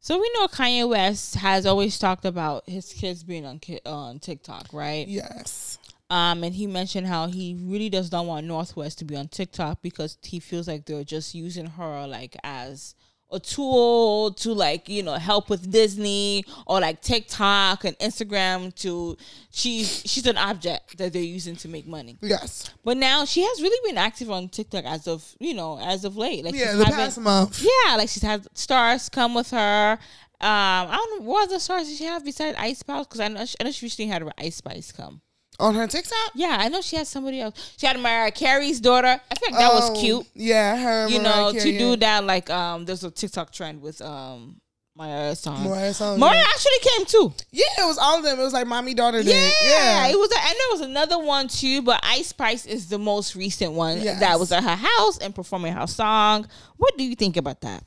So 0.01 0.19
we 0.19 0.29
know 0.35 0.47
Kanye 0.47 0.89
West 0.89 1.35
has 1.35 1.65
always 1.65 1.97
talked 1.97 2.25
about 2.25 2.67
his 2.67 2.91
kids 2.91 3.23
being 3.23 3.45
on 3.45 3.61
on 3.85 4.19
TikTok, 4.19 4.67
right? 4.73 5.07
Yes. 5.07 5.79
Um, 6.09 6.43
and 6.43 6.55
he 6.55 6.67
mentioned 6.67 7.07
how 7.07 7.27
he 7.27 7.57
really 7.61 7.89
does 7.89 8.11
not 8.11 8.25
want 8.25 8.45
North 8.47 8.75
West 8.77 8.99
to 8.99 9.05
be 9.05 9.15
on 9.17 9.27
TikTok 9.27 9.81
because 9.81 10.17
he 10.23 10.39
feels 10.39 10.67
like 10.67 10.85
they're 10.85 11.03
just 11.03 11.35
using 11.35 11.65
her 11.65 12.07
like 12.07 12.37
as 12.43 12.95
a 13.29 13.41
tool 13.41 14.31
to 14.31 14.53
like 14.53 14.87
you 14.87 15.03
know 15.03 15.15
help 15.15 15.49
with 15.49 15.69
Disney 15.69 16.45
or 16.65 16.79
like 16.79 17.01
TikTok 17.01 17.83
and 17.83 17.97
Instagram 17.99 18.73
to 18.75 19.17
she's 19.51 20.01
she's 20.05 20.25
an 20.27 20.37
object 20.37 20.97
that 20.97 21.11
they're 21.11 21.21
using 21.21 21.57
to 21.57 21.67
make 21.67 21.85
money. 21.85 22.15
Yes. 22.21 22.71
But 22.85 22.95
now 22.95 23.25
she 23.25 23.41
has 23.41 23.61
really 23.61 23.89
been 23.89 23.97
active 23.97 24.31
on 24.31 24.47
TikTok 24.47 24.85
as 24.85 25.09
of 25.09 25.35
you 25.41 25.53
know 25.53 25.77
as 25.77 26.05
of 26.05 26.15
late. 26.15 26.45
Like 26.45 26.55
Yeah, 26.55 26.67
she's 26.69 26.77
the 26.77 26.85
having- 26.85 26.99
past 26.99 27.19
month. 27.19 27.61
yeah, 27.61 27.97
like 27.97 28.07
she's 28.07 28.23
had 28.23 28.47
stars 28.57 29.09
come 29.09 29.33
with 29.33 29.49
her. 29.51 29.99
Um, 30.39 30.47
I 30.89 30.95
don't 30.95 31.19
know 31.19 31.29
what 31.29 31.49
other 31.49 31.59
stars 31.59 31.89
did 31.89 31.97
she 31.97 32.05
have 32.05 32.23
besides 32.23 32.55
Ice 32.57 32.79
Spice 32.79 33.05
because 33.07 33.19
I 33.19 33.27
know 33.27 33.43
she, 33.45 33.55
I 33.59 33.63
know 33.65 33.71
she 33.71 33.85
recently 33.87 34.09
had 34.09 34.21
her 34.21 34.31
Ice 34.37 34.55
Spice 34.55 34.93
come. 34.93 35.19
On 35.59 35.73
her 35.73 35.87
TikTok? 35.87 36.31
Yeah, 36.35 36.57
I 36.59 36.69
know 36.69 36.81
she 36.81 36.95
had 36.97 37.07
somebody 37.07 37.41
else. 37.41 37.73
She 37.77 37.87
had 37.87 37.99
Mariah 37.99 38.31
Carey's 38.31 38.79
daughter. 38.79 39.19
I 39.31 39.35
think 39.35 39.53
that 39.57 39.73
was 39.73 39.89
Oh, 39.89 39.99
cute. 39.99 40.27
Yeah, 40.35 40.77
her. 40.77 41.07
You 41.09 41.19
Mariah 41.19 41.35
know, 41.35 41.51
Carey, 41.53 41.71
to 41.71 41.77
do 41.79 41.95
that 41.97 42.23
like 42.25 42.49
um 42.49 42.85
there's 42.85 43.03
a 43.03 43.09
TikTok 43.11 43.51
trend 43.51 43.81
with 43.81 43.99
um 44.01 44.61
Mariah 44.95 45.35
song. 45.35 45.63
Mariah 45.63 45.93
song, 45.93 46.19
Mariah 46.19 46.35
yeah. 46.37 46.43
actually 46.47 46.79
came 46.81 47.05
too. 47.05 47.33
Yeah, 47.51 47.65
it 47.83 47.85
was 47.87 47.97
all 47.99 48.17
of 48.17 48.23
them. 48.23 48.39
It 48.39 48.43
was 48.43 48.53
like 48.53 48.65
mommy 48.67 48.93
daughter 48.95 49.19
Yeah, 49.19 49.33
did. 49.33 49.53
Yeah. 49.63 50.07
it 50.07 50.15
was. 50.17 50.29
And 50.31 50.41
there 50.43 50.71
was 50.71 50.81
another 50.81 51.19
one 51.19 51.47
too, 51.47 51.81
but 51.83 51.99
Ice 52.03 52.27
Spice 52.27 52.65
is 52.65 52.87
the 52.89 52.97
most 52.99 53.35
recent 53.35 53.73
one 53.73 54.01
Yes. 54.01 54.19
that 54.19 54.39
was 54.39 54.51
at 54.51 54.63
her 54.63 54.75
house 54.75 55.17
and 55.19 55.33
performing 55.35 55.73
her 55.73 55.85
song. 55.87 56.47
What 56.77 56.97
do 56.97 57.03
you 57.03 57.15
think 57.15 57.37
about 57.37 57.61
that? 57.61 57.83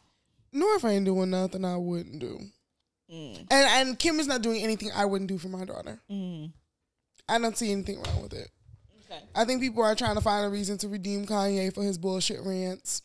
North 0.52 0.84
ain't 0.84 1.04
doing 1.04 1.30
nothing 1.30 1.64
I 1.64 1.76
wouldn't 1.76 2.18
do. 2.20 2.40
Mm. 3.12 3.38
And 3.50 3.88
and 3.88 3.98
Kim 3.98 4.20
is 4.20 4.26
not 4.28 4.42
doing 4.42 4.62
anything 4.62 4.90
I 4.94 5.04
wouldn't 5.04 5.28
do 5.28 5.38
for 5.38 5.48
my 5.48 5.64
daughter. 5.64 6.00
Mm. 6.10 6.52
I 7.30 7.38
don't 7.38 7.56
see 7.56 7.72
anything 7.72 8.02
wrong 8.02 8.22
with 8.22 8.32
it. 8.32 8.50
Okay. 9.10 9.22
I 9.34 9.44
think 9.44 9.60
people 9.60 9.82
are 9.82 9.94
trying 9.94 10.16
to 10.16 10.20
find 10.20 10.44
a 10.44 10.48
reason 10.48 10.78
to 10.78 10.88
redeem 10.88 11.26
Kanye 11.26 11.74
for 11.74 11.82
his 11.82 11.98
bullshit 11.98 12.40
rants. 12.44 13.02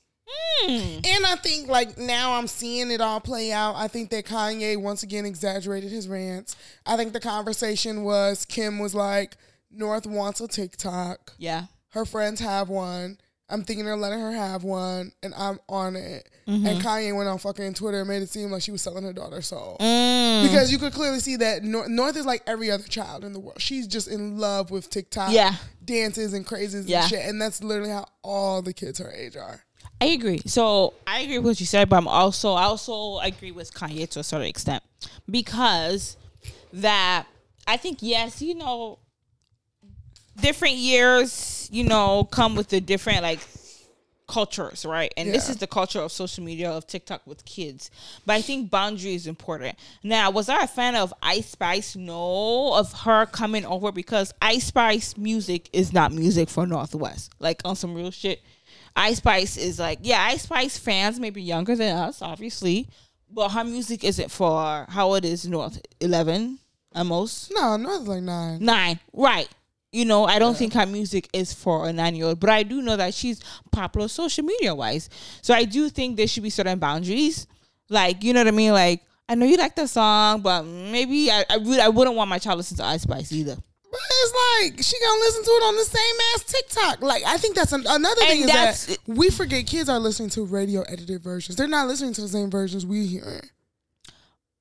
Mm. 0.63 1.05
And 1.05 1.25
I 1.25 1.35
think 1.35 1.67
like 1.67 1.97
now 1.97 2.33
I'm 2.33 2.47
seeing 2.47 2.91
it 2.91 3.01
all 3.01 3.19
play 3.19 3.51
out. 3.51 3.75
I 3.75 3.87
think 3.87 4.09
that 4.09 4.25
Kanye 4.25 4.81
once 4.81 5.03
again 5.03 5.25
exaggerated 5.25 5.91
his 5.91 6.07
rants. 6.07 6.55
I 6.85 6.97
think 6.97 7.13
the 7.13 7.19
conversation 7.19 8.03
was 8.03 8.45
Kim 8.45 8.79
was 8.79 8.95
like, 8.95 9.37
North 9.71 10.07
wants 10.07 10.41
a 10.41 10.47
TikTok. 10.47 11.33
Yeah. 11.37 11.65
Her 11.89 12.05
friends 12.05 12.39
have 12.39 12.69
one. 12.69 13.17
I'm 13.49 13.63
thinking 13.63 13.87
of 13.87 13.99
letting 13.99 14.19
her 14.19 14.31
have 14.31 14.63
one, 14.63 15.11
and 15.21 15.33
I'm 15.35 15.59
on 15.69 15.95
it. 15.95 16.27
Mm-hmm. 16.47 16.65
And 16.67 16.81
Kanye 16.81 17.15
went 17.15 17.27
on 17.27 17.39
fucking 17.39 17.73
Twitter 17.73 17.99
and 18.01 18.07
made 18.07 18.21
it 18.21 18.29
seem 18.29 18.51
like 18.51 18.61
she 18.61 18.71
was 18.71 18.81
selling 18.83 19.03
her 19.03 19.13
daughter's 19.13 19.47
soul. 19.47 19.77
Mm. 19.79 20.43
Because 20.43 20.71
you 20.71 20.77
could 20.77 20.93
clearly 20.93 21.19
see 21.19 21.37
that 21.37 21.63
Nor- 21.63 21.89
North 21.89 22.15
is 22.15 22.25
like 22.25 22.43
every 22.45 22.69
other 22.69 22.83
child 22.83 23.23
in 23.23 23.33
the 23.33 23.39
world. 23.39 23.59
She's 23.59 23.87
just 23.87 24.07
in 24.07 24.37
love 24.37 24.69
with 24.69 24.89
TikTok 24.91 25.31
Yeah. 25.31 25.55
dances 25.83 26.33
and 26.33 26.45
crazes 26.45 26.85
Yeah. 26.85 27.01
and 27.01 27.09
shit. 27.09 27.25
And 27.25 27.41
that's 27.41 27.63
literally 27.63 27.89
how 27.89 28.05
all 28.23 28.61
the 28.61 28.73
kids 28.73 28.99
her 28.99 29.11
age 29.11 29.35
are. 29.35 29.63
I 29.99 30.05
agree. 30.07 30.41
So 30.45 30.93
I 31.07 31.21
agree 31.21 31.39
with 31.39 31.45
what 31.47 31.59
you 31.59 31.65
said, 31.65 31.89
but 31.89 31.95
I'm 31.95 32.07
also 32.07 32.53
I 32.53 32.63
also 32.65 33.17
agree 33.19 33.51
with 33.51 33.73
Kanye 33.73 34.07
to 34.09 34.19
a 34.19 34.23
certain 34.23 34.45
extent 34.47 34.83
because 35.31 36.15
that 36.73 37.25
I 37.65 37.77
think 37.77 37.99
yes, 38.01 38.41
you 38.41 38.53
know, 38.55 38.99
different 40.39 40.75
years, 40.75 41.67
you 41.71 41.83
know, 41.85 42.25
come 42.25 42.55
with 42.55 42.67
the 42.69 42.81
different 42.81 43.23
like 43.23 43.39
cultures, 44.27 44.85
right? 44.85 45.13
And 45.17 45.33
this 45.33 45.49
is 45.49 45.57
the 45.57 45.67
culture 45.67 45.99
of 45.99 46.11
social 46.11 46.43
media 46.43 46.69
of 46.71 46.87
TikTok 46.87 47.25
with 47.25 47.45
kids. 47.45 47.91
But 48.25 48.33
I 48.33 48.41
think 48.41 48.69
boundary 48.69 49.13
is 49.15 49.27
important. 49.27 49.77
Now, 50.03 50.31
was 50.31 50.49
I 50.49 50.63
a 50.63 50.67
fan 50.67 50.95
of 50.95 51.13
Ice 51.21 51.49
Spice? 51.51 51.95
No, 51.95 52.73
of 52.73 52.91
her 53.01 53.25
coming 53.27 53.65
over 53.65 53.91
because 53.91 54.33
Ice 54.41 54.65
Spice 54.65 55.17
music 55.17 55.69
is 55.73 55.93
not 55.93 56.11
music 56.11 56.49
for 56.49 56.65
North 56.65 56.95
West. 56.95 57.33
Like 57.39 57.61
on 57.65 57.75
some 57.75 57.93
real 57.93 58.11
shit. 58.11 58.41
Ice 58.95 59.17
Spice 59.17 59.57
is 59.57 59.77
like, 59.79 59.99
yeah, 60.01 60.21
Ice 60.23 60.43
Spice 60.43 60.77
fans 60.77 61.19
may 61.19 61.29
be 61.29 61.41
younger 61.41 61.75
than 61.75 61.95
us, 61.97 62.21
obviously, 62.21 62.87
but 63.29 63.49
her 63.49 63.63
music 63.63 64.03
isn't 64.03 64.31
for 64.31 64.85
how 64.89 65.13
it 65.15 65.25
is 65.25 65.45
North 65.47 65.81
eleven 65.99 66.59
at 66.93 67.05
most 67.05 67.51
No, 67.53 67.75
North 67.75 68.03
is 68.03 68.07
like 68.07 68.23
nine. 68.23 68.63
nine, 68.63 68.99
right? 69.11 69.49
You 69.95 70.05
know, 70.05 70.25
I 70.25 70.39
don't 70.39 70.57
think 70.57 70.73
her 70.73 70.85
music 70.85 71.29
is 71.31 71.53
for 71.53 71.87
a 71.87 71.93
nine 71.93 72.15
year 72.15 72.25
old, 72.25 72.39
but 72.39 72.49
I 72.49 72.63
do 72.63 72.81
know 72.81 72.97
that 72.97 73.13
she's 73.13 73.41
popular 73.71 74.09
social 74.09 74.43
media 74.43 74.75
wise. 74.75 75.09
So 75.41 75.53
I 75.53 75.63
do 75.63 75.89
think 75.89 76.17
there 76.17 76.27
should 76.27 76.43
be 76.43 76.49
certain 76.49 76.79
boundaries. 76.79 77.47
Like, 77.89 78.23
you 78.23 78.33
know 78.33 78.41
what 78.41 78.47
I 78.47 78.51
mean? 78.51 78.73
Like, 78.73 79.03
I 79.29 79.35
know 79.35 79.45
you 79.45 79.57
like 79.57 79.75
the 79.75 79.87
song, 79.87 80.41
but 80.41 80.63
maybe 80.63 81.31
I 81.31 81.45
I, 81.49 81.57
would, 81.57 81.79
I 81.79 81.89
wouldn't 81.89 82.15
want 82.15 82.29
my 82.29 82.39
child 82.39 82.55
to 82.55 82.57
listen 82.57 82.77
to 82.77 82.85
Ice 82.85 83.03
Spice 83.03 83.31
either. 83.31 83.55
But 83.55 84.01
it's 84.09 84.73
like 84.73 84.83
she 84.83 84.99
gonna 84.99 85.19
listen 85.19 85.43
to 85.43 85.49
it 85.51 85.63
on 85.63 85.75
the 85.77 85.85
same 85.85 86.15
ass 86.33 86.43
TikTok. 86.43 87.01
Like 87.01 87.23
I 87.25 87.37
think 87.37 87.55
that's 87.55 87.71
an, 87.71 87.85
another 87.87 88.21
thing 88.21 88.41
is 88.41 88.47
that 88.47 88.97
we 89.07 89.29
forget 89.29 89.65
kids 89.65 89.87
are 89.87 89.99
listening 89.99 90.29
to 90.31 90.43
radio 90.45 90.81
edited 90.81 91.23
versions. 91.23 91.55
They're 91.55 91.67
not 91.67 91.87
listening 91.87 92.13
to 92.13 92.21
the 92.21 92.27
same 92.27 92.51
versions 92.51 92.85
we 92.85 93.05
hear. 93.07 93.41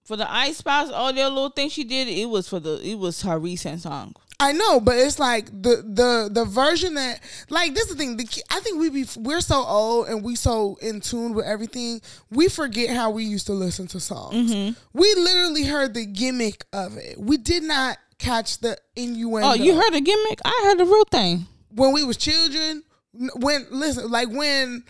For 0.05 0.17
the 0.17 0.31
Ice 0.31 0.59
Spice, 0.59 0.91
all 0.91 1.13
their 1.13 1.29
little 1.29 1.49
thing 1.49 1.71
she 1.71 1.83
did, 1.83 2.09
it 2.09 2.29
was 2.29 2.49
for 2.49 2.61
the 2.61 2.81
it 2.83 2.95
was 2.95 3.23
her 3.23 3.39
recent 3.39 3.81
song. 3.81 4.15
I 4.41 4.53
know, 4.53 4.81
but 4.81 4.97
it's 4.97 5.19
like 5.19 5.47
the 5.47 5.83
the 5.87 6.29
the 6.31 6.45
version 6.45 6.95
that 6.95 7.21
like 7.51 7.73
this 7.75 7.85
is 7.85 7.91
the 7.91 7.97
thing. 7.97 8.17
The, 8.17 8.27
I 8.51 8.61
think 8.61 8.81
we 8.81 8.91
be 8.91 9.07
we're 9.17 9.41
so 9.41 9.63
old 9.65 10.09
and 10.09 10.23
we 10.25 10.35
so 10.35 10.77
in 10.83 11.01
tune 11.01 11.35
with 11.35 11.47
everything. 11.47 12.01
We 12.31 12.49
forget 12.49 12.91
how 12.95 13.11
we 13.11 13.25
used 13.25 13.47
to 13.47 13.53
listen 13.53 13.87
to 13.89 14.01
songs. 14.01 14.35
Mm-hmm. 14.53 14.73
We 14.93 15.15
literally 15.15 15.65
heard 15.65 15.95
the 15.95 16.05
gimmick 16.05 16.65
of 16.73 16.97
it. 16.97 17.19
We 17.19 17.37
did 17.37 17.63
not 17.63 17.97
catch 18.19 18.59
the 18.59 18.77
innuendo. 18.97 19.49
Oh, 19.51 19.55
you 19.55 19.75
heard 19.77 19.93
the 19.95 20.01
gimmick? 20.01 20.41
I 20.45 20.63
heard 20.65 20.79
the 20.79 20.85
real 20.85 21.05
thing. 21.05 21.47
when 21.71 21.93
we 21.93 22.05
was 22.05 22.17
children. 22.17 22.83
When 23.37 23.67
listen, 23.71 24.11
like 24.11 24.29
when, 24.29 24.83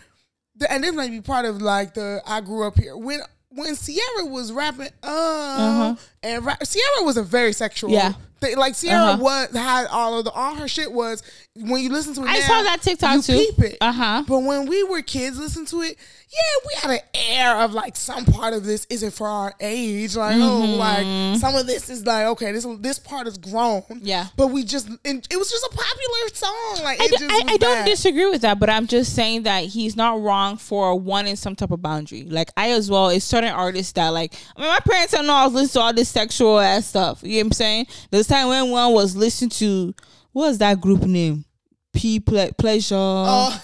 the, 0.55 0.71
and 0.71 0.83
this 0.83 0.95
might 0.95 1.11
be 1.11 1.21
part 1.21 1.45
of 1.45 1.61
like 1.61 1.93
the 1.93 2.21
I 2.25 2.41
grew 2.41 2.65
up 2.67 2.77
here 2.79 2.97
when. 2.97 3.21
When 3.57 3.73
Ciara 3.77 4.25
was 4.25 4.51
rapping, 4.51 4.89
uh, 5.01 5.95
and 6.21 6.45
ra- 6.45 6.57
Ciara 6.67 7.05
was 7.05 7.15
a 7.15 7.23
very 7.23 7.53
sexual, 7.53 7.95
Uh-huh. 7.95 8.09
Yeah. 8.09 8.13
Thing. 8.45 8.57
Like 8.57 8.75
Ciara 8.77 9.13
Uh-huh. 9.13 9.23
was 9.23 9.49
had 9.55 9.87
all 9.87 10.17
of 10.19 10.25
the 10.25 10.31
all 10.31 10.55
her 10.55 10.67
shit 10.67 10.91
was 10.91 11.23
when 11.55 11.81
you 11.83 11.89
listen 11.89 12.13
to 12.15 12.21
it. 12.21 12.27
I 12.27 12.39
now, 12.39 12.47
saw 12.47 12.63
that 12.63 12.81
TikTok 12.81 13.15
you 13.15 13.21
too. 13.21 13.33
Peep 13.55 13.59
it, 13.73 13.77
Uh-huh. 13.81 14.23
But 14.27 14.39
when 14.39 14.65
we 14.67 14.83
were 14.83 15.01
kids, 15.01 15.37
listen 15.39 15.65
to 15.67 15.81
it. 15.81 15.97
Yeah, 16.27 16.67
we 16.67 16.81
had 16.81 16.99
an 17.01 17.07
air 17.31 17.61
of 17.61 17.73
like 17.73 17.95
some 17.95 18.25
part 18.25 18.53
of 18.53 18.65
this 18.65 18.85
isn't 18.89 19.11
for 19.13 19.27
our 19.27 19.53
age. 19.61 20.15
Like 20.17 20.35
oh, 20.37 20.65
like 20.77 21.39
some 21.39 21.55
of 21.55 21.65
this 21.65 21.89
is 21.89 22.05
like 22.05 22.25
okay, 22.27 22.51
this 22.51 22.67
this 22.79 22.99
part 22.99 23.27
is 23.27 23.37
grown. 23.37 23.83
Yeah. 24.01 24.27
but 24.35 24.47
we 24.47 24.63
just 24.65 24.89
and 25.05 25.25
it 25.31 25.37
was 25.37 25.49
just 25.49 25.63
a 25.65 25.69
popular 25.69 26.33
song. 26.33 26.83
Like 26.83 26.99
I, 26.99 27.05
it 27.05 27.11
do, 27.11 27.17
just 27.29 27.31
I, 27.49 27.53
I 27.53 27.57
don't 27.57 27.85
disagree 27.85 28.25
with 28.29 28.41
that, 28.41 28.59
but 28.59 28.69
I'm 28.69 28.85
just 28.87 29.15
saying 29.15 29.43
that 29.43 29.63
he's 29.65 29.95
not 29.95 30.21
wrong 30.21 30.57
for 30.57 30.97
wanting 30.99 31.37
some 31.37 31.55
type 31.55 31.71
of 31.71 31.81
boundary. 31.81 32.23
Like 32.23 32.49
I 32.57 32.71
as 32.71 32.89
well, 32.89 33.09
it's 33.09 33.23
certain 33.23 33.51
artists 33.51 33.93
that 33.93 34.09
like. 34.09 34.33
I 34.57 34.61
mean, 34.61 34.69
my 34.69 34.79
parents 34.79 35.13
don't 35.13 35.27
know 35.27 35.33
I 35.33 35.45
was 35.45 35.53
listening 35.53 35.81
to 35.81 35.85
all 35.85 35.93
this 35.93 36.09
sexual 36.09 36.59
ass 36.59 36.87
stuff. 36.87 37.21
You 37.23 37.29
know 37.29 37.37
what 37.37 37.45
I'm 37.45 37.51
saying? 37.53 37.87
This 38.11 38.27
time 38.35 38.47
when 38.49 38.69
one 38.69 38.93
was 38.93 39.15
listening 39.15 39.49
to 39.51 39.93
what 40.31 40.47
was 40.47 40.57
that 40.59 40.81
group 40.81 41.01
name? 41.03 41.45
P 41.93 42.19
Ple- 42.19 42.51
Pleasure. 42.57 42.95
Oh. 42.97 43.63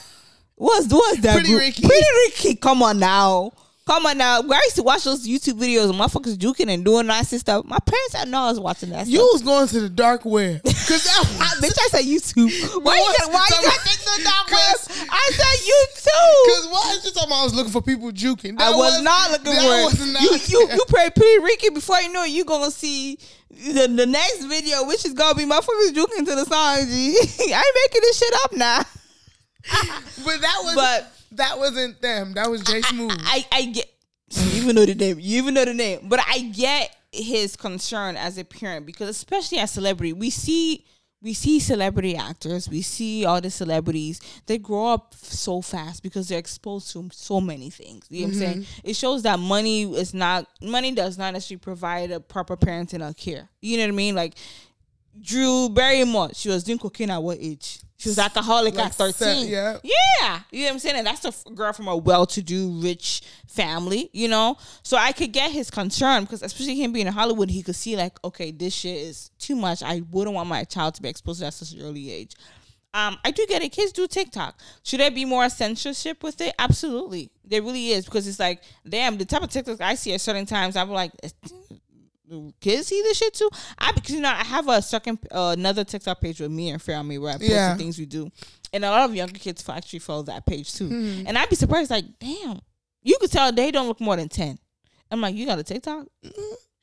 what's 0.56 0.88
what's 0.94 1.22
that 1.22 1.34
Pretty 1.34 1.50
group? 1.50 1.60
Ricky. 1.62 1.86
Pretty 1.88 2.06
Ricky. 2.28 2.56
Come 2.56 2.82
on 2.84 3.00
now. 3.00 3.52
Come 3.88 4.06
on 4.06 4.18
now. 4.18 4.42
Where 4.42 4.58
I 4.58 4.62
used 4.66 4.76
to 4.76 4.84
watch 4.84 5.04
those 5.04 5.28
YouTube 5.28 5.60
videos 5.60 5.90
of 5.90 5.96
motherfuckers 5.96 6.38
juking 6.38 6.70
and 6.72 6.86
doing 6.86 7.08
nice 7.08 7.32
and 7.32 7.42
stuff. 7.42 7.66
My 7.66 7.80
parents 7.80 8.14
didn't 8.14 8.30
know 8.32 8.42
I 8.44 8.50
was 8.50 8.60
watching 8.60 8.92
that 8.92 9.08
You 9.08 9.18
stuff. 9.18 9.30
was 9.34 9.42
going 9.42 9.68
to 9.70 9.80
the 9.82 9.90
dark 9.90 10.24
web 10.24 10.62
because 10.64 11.08
I, 11.18 11.20
was 11.20 11.60
bitch, 11.60 11.78
I 11.80 11.88
said 11.90 12.06
YouTube. 12.06 12.52
Why 12.84 12.96
you 12.96 13.02
what? 13.02 13.18
gotta, 13.18 13.32
why 13.34 13.48
you 13.50 13.66
gotta 13.68 13.90
take 13.90 14.00
the 14.00 14.24
dark 14.24 14.52
web? 14.52 15.08
I 15.10 15.32
said 15.34 15.58
YouTube. 15.66 16.46
because 16.46 16.68
why 16.72 16.96
is 16.98 17.06
you 17.06 17.12
talking 17.12 17.30
about 17.30 17.42
I 17.42 17.44
was 17.44 17.54
looking 17.56 17.72
for 17.72 17.82
people 17.82 18.12
juking? 18.12 18.54
I 18.62 18.72
That 18.72 18.78
was, 18.78 19.02
not 19.02 19.32
looking 19.32 19.46
that 19.46 19.94
for 19.96 20.04
it. 20.04 20.14
not 20.14 20.22
you. 20.48 20.60
You 20.62 20.70
you 20.76 20.86
play 20.88 21.10
Pretty 21.10 21.44
Ricky 21.44 21.70
before 21.72 22.00
you 22.02 22.14
know 22.14 22.24
it, 22.24 22.30
you 22.30 22.46
gonna 22.46 22.70
see 22.72 23.18
the, 23.50 23.88
the 23.88 24.06
next 24.06 24.46
video, 24.46 24.86
which 24.86 25.06
is 25.06 25.14
gonna 25.14 25.34
be 25.36 25.44
motherfuckers 25.46 25.92
juking 25.92 26.26
to 26.26 26.36
the 26.36 26.46
song. 26.46 26.86
G. 26.88 27.18
I 27.18 27.58
ain't 27.58 27.78
making 27.90 28.02
this 28.04 28.18
shit 28.20 28.34
up 28.46 28.54
now. 28.54 28.80
but 30.24 30.40
that 30.42 30.60
was 30.64 30.76
But- 30.76 31.12
that 31.32 31.58
wasn't 31.58 32.02
them. 32.02 32.34
That 32.34 32.50
was 32.50 32.62
Jay 32.62 32.82
Smooth. 32.82 33.18
I, 33.24 33.46
I 33.52 33.66
get 33.66 33.92
you 34.32 34.62
even 34.64 34.76
know 34.76 34.86
the 34.86 34.96
name. 34.96 35.20
You 35.20 35.38
even 35.40 35.54
know 35.54 35.66
the 35.66 35.74
name. 35.74 36.02
But 36.04 36.22
I 36.28 36.42
get 36.42 36.96
his 37.12 37.56
concern 37.56 38.16
as 38.16 38.38
a 38.38 38.46
parent 38.46 38.86
because 38.86 39.10
especially 39.10 39.60
as 39.60 39.72
celebrity, 39.72 40.14
we 40.14 40.30
see 40.30 40.86
we 41.24 41.34
see 41.34 41.60
celebrity 41.60 42.16
actors, 42.16 42.68
we 42.68 42.82
see 42.82 43.26
all 43.26 43.40
the 43.40 43.52
celebrities, 43.52 44.20
they 44.48 44.58
grow 44.58 44.88
up 44.88 45.14
so 45.14 45.62
fast 45.62 46.02
because 46.02 46.28
they're 46.28 46.40
exposed 46.40 46.92
to 46.94 47.10
so 47.12 47.40
many 47.40 47.70
things. 47.70 48.08
You 48.10 48.22
know 48.22 48.28
what 48.28 48.34
I'm 48.34 48.40
saying? 48.40 48.58
Mm-hmm. 48.62 48.90
It 48.90 48.96
shows 48.96 49.22
that 49.24 49.38
money 49.40 49.84
is 49.84 50.14
not 50.16 50.48
money 50.62 50.94
does 50.94 51.18
not 51.18 51.36
actually 51.36 51.58
provide 51.58 52.12
a 52.12 52.20
proper 52.20 52.58
parenting 52.58 53.08
or 53.08 53.14
care. 53.14 53.50
You 53.62 53.78
know 53.78 53.84
what 53.84 53.90
I 53.90 53.96
mean? 53.96 54.16
Like 54.16 54.34
Drew 55.20 55.70
Barrymore, 55.70 56.30
she 56.34 56.50
was 56.50 56.64
doing 56.64 56.80
cocaine 56.80 57.12
at 57.12 57.22
what 57.22 57.38
age? 57.40 57.81
She 58.02 58.10
was 58.10 58.18
alcoholic 58.18 58.74
Like 58.76 58.88
at 58.88 58.96
13. 58.96 59.14
se- 59.14 59.48
yeah. 59.50 59.78
Yeah. 59.84 60.40
You 60.52 60.62
know 60.62 60.66
what 60.66 60.74
I'm 60.74 60.80
saying? 60.80 60.96
And 60.98 61.06
that's 61.08 61.24
a 61.24 61.28
f- 61.28 61.44
girl 61.54 61.72
from 61.72 61.88
a 61.88 61.96
well 61.96 62.26
to 62.26 62.42
do, 62.42 62.72
rich 62.82 63.22
family, 63.48 64.10
you 64.12 64.28
know? 64.28 64.58
So 64.82 64.98
I 64.98 65.12
could 65.12 65.32
get 65.32 65.52
his 65.52 65.70
concern 65.70 66.24
because, 66.24 66.42
especially 66.42 66.76
him 66.82 66.94
being 66.94 67.06
in 67.06 67.14
Hollywood, 67.14 67.52
he 67.52 67.62
could 67.62 67.76
see, 67.76 67.96
like, 67.96 68.18
okay, 68.26 68.50
this 68.50 68.74
shit 68.74 68.98
is 68.98 69.30
too 69.38 69.56
much. 69.56 69.84
I 69.84 70.02
wouldn't 70.10 70.34
want 70.34 70.50
my 70.50 70.64
child 70.64 70.96
to 70.96 71.02
be 71.04 71.10
exposed 71.10 71.40
to 71.40 71.44
that 71.44 71.48
at 71.50 71.54
such 71.54 71.74
an 71.74 71.82
early 71.86 72.12
age. 72.12 72.34
Um, 72.94 73.18
I 73.24 73.30
do 73.32 73.46
get 73.48 73.62
it. 73.62 73.70
Kids 73.70 73.92
do 73.92 74.08
TikTok. 74.08 74.60
Should 74.84 75.00
there 75.00 75.12
be 75.12 75.24
more 75.24 75.48
censorship 75.50 76.24
with 76.24 76.42
it? 76.42 76.56
Absolutely. 76.60 77.30
There 77.46 77.62
really 77.62 77.90
is 77.92 78.04
because 78.06 78.28
it's 78.28 78.40
like, 78.40 78.64
damn, 78.90 79.18
the 79.18 79.26
type 79.26 79.44
of 79.44 79.50
TikTok 79.52 79.80
I 79.80 79.94
see 79.96 80.14
at 80.14 80.22
certain 80.22 80.46
times, 80.48 80.76
I'm 80.76 80.90
like, 80.90 81.12
do 82.32 82.52
kids 82.62 82.88
see 82.88 83.02
this 83.04 83.18
shit 83.18 83.34
too? 83.34 83.50
I 83.78 83.92
because 83.92 84.16
you 84.16 84.22
know 84.22 84.30
I 84.30 84.44
have 84.44 84.68
a 84.68 84.82
second 84.82 85.20
uh, 85.32 85.54
another 85.58 85.84
TikTok 85.84 86.20
page 86.22 86.40
with 86.40 86.50
me 86.52 86.70
and 86.70 86.82
Family 86.82 87.18
where 87.18 87.34
I 87.34 87.38
post 87.38 87.50
Yeah. 87.50 87.74
the 87.74 87.78
things 87.78 88.00
we 88.00 88.06
do, 88.06 88.30
and 88.74 88.84
a 88.86 88.90
lot 88.90 89.10
of 89.10 89.16
younger 89.16 89.38
kids 89.38 89.68
actually 89.70 90.00
follow 90.00 90.24
that 90.24 90.46
page 90.46 90.74
too. 90.74 90.88
Hmm. 90.88 91.24
And 91.28 91.38
I'd 91.38 91.50
be 91.50 91.56
surprised, 91.56 91.92
like, 91.92 92.06
damn, 92.20 92.60
you 93.04 93.18
could 93.20 93.32
tell 93.32 93.52
they 93.52 93.70
don't 93.72 93.88
look 93.88 94.00
more 94.02 94.16
than 94.16 94.30
ten. 94.30 94.58
I'm 95.12 95.20
like, 95.22 95.36
you 95.36 95.46
got 95.46 95.60
a 95.60 95.64
TikTok? 95.64 96.08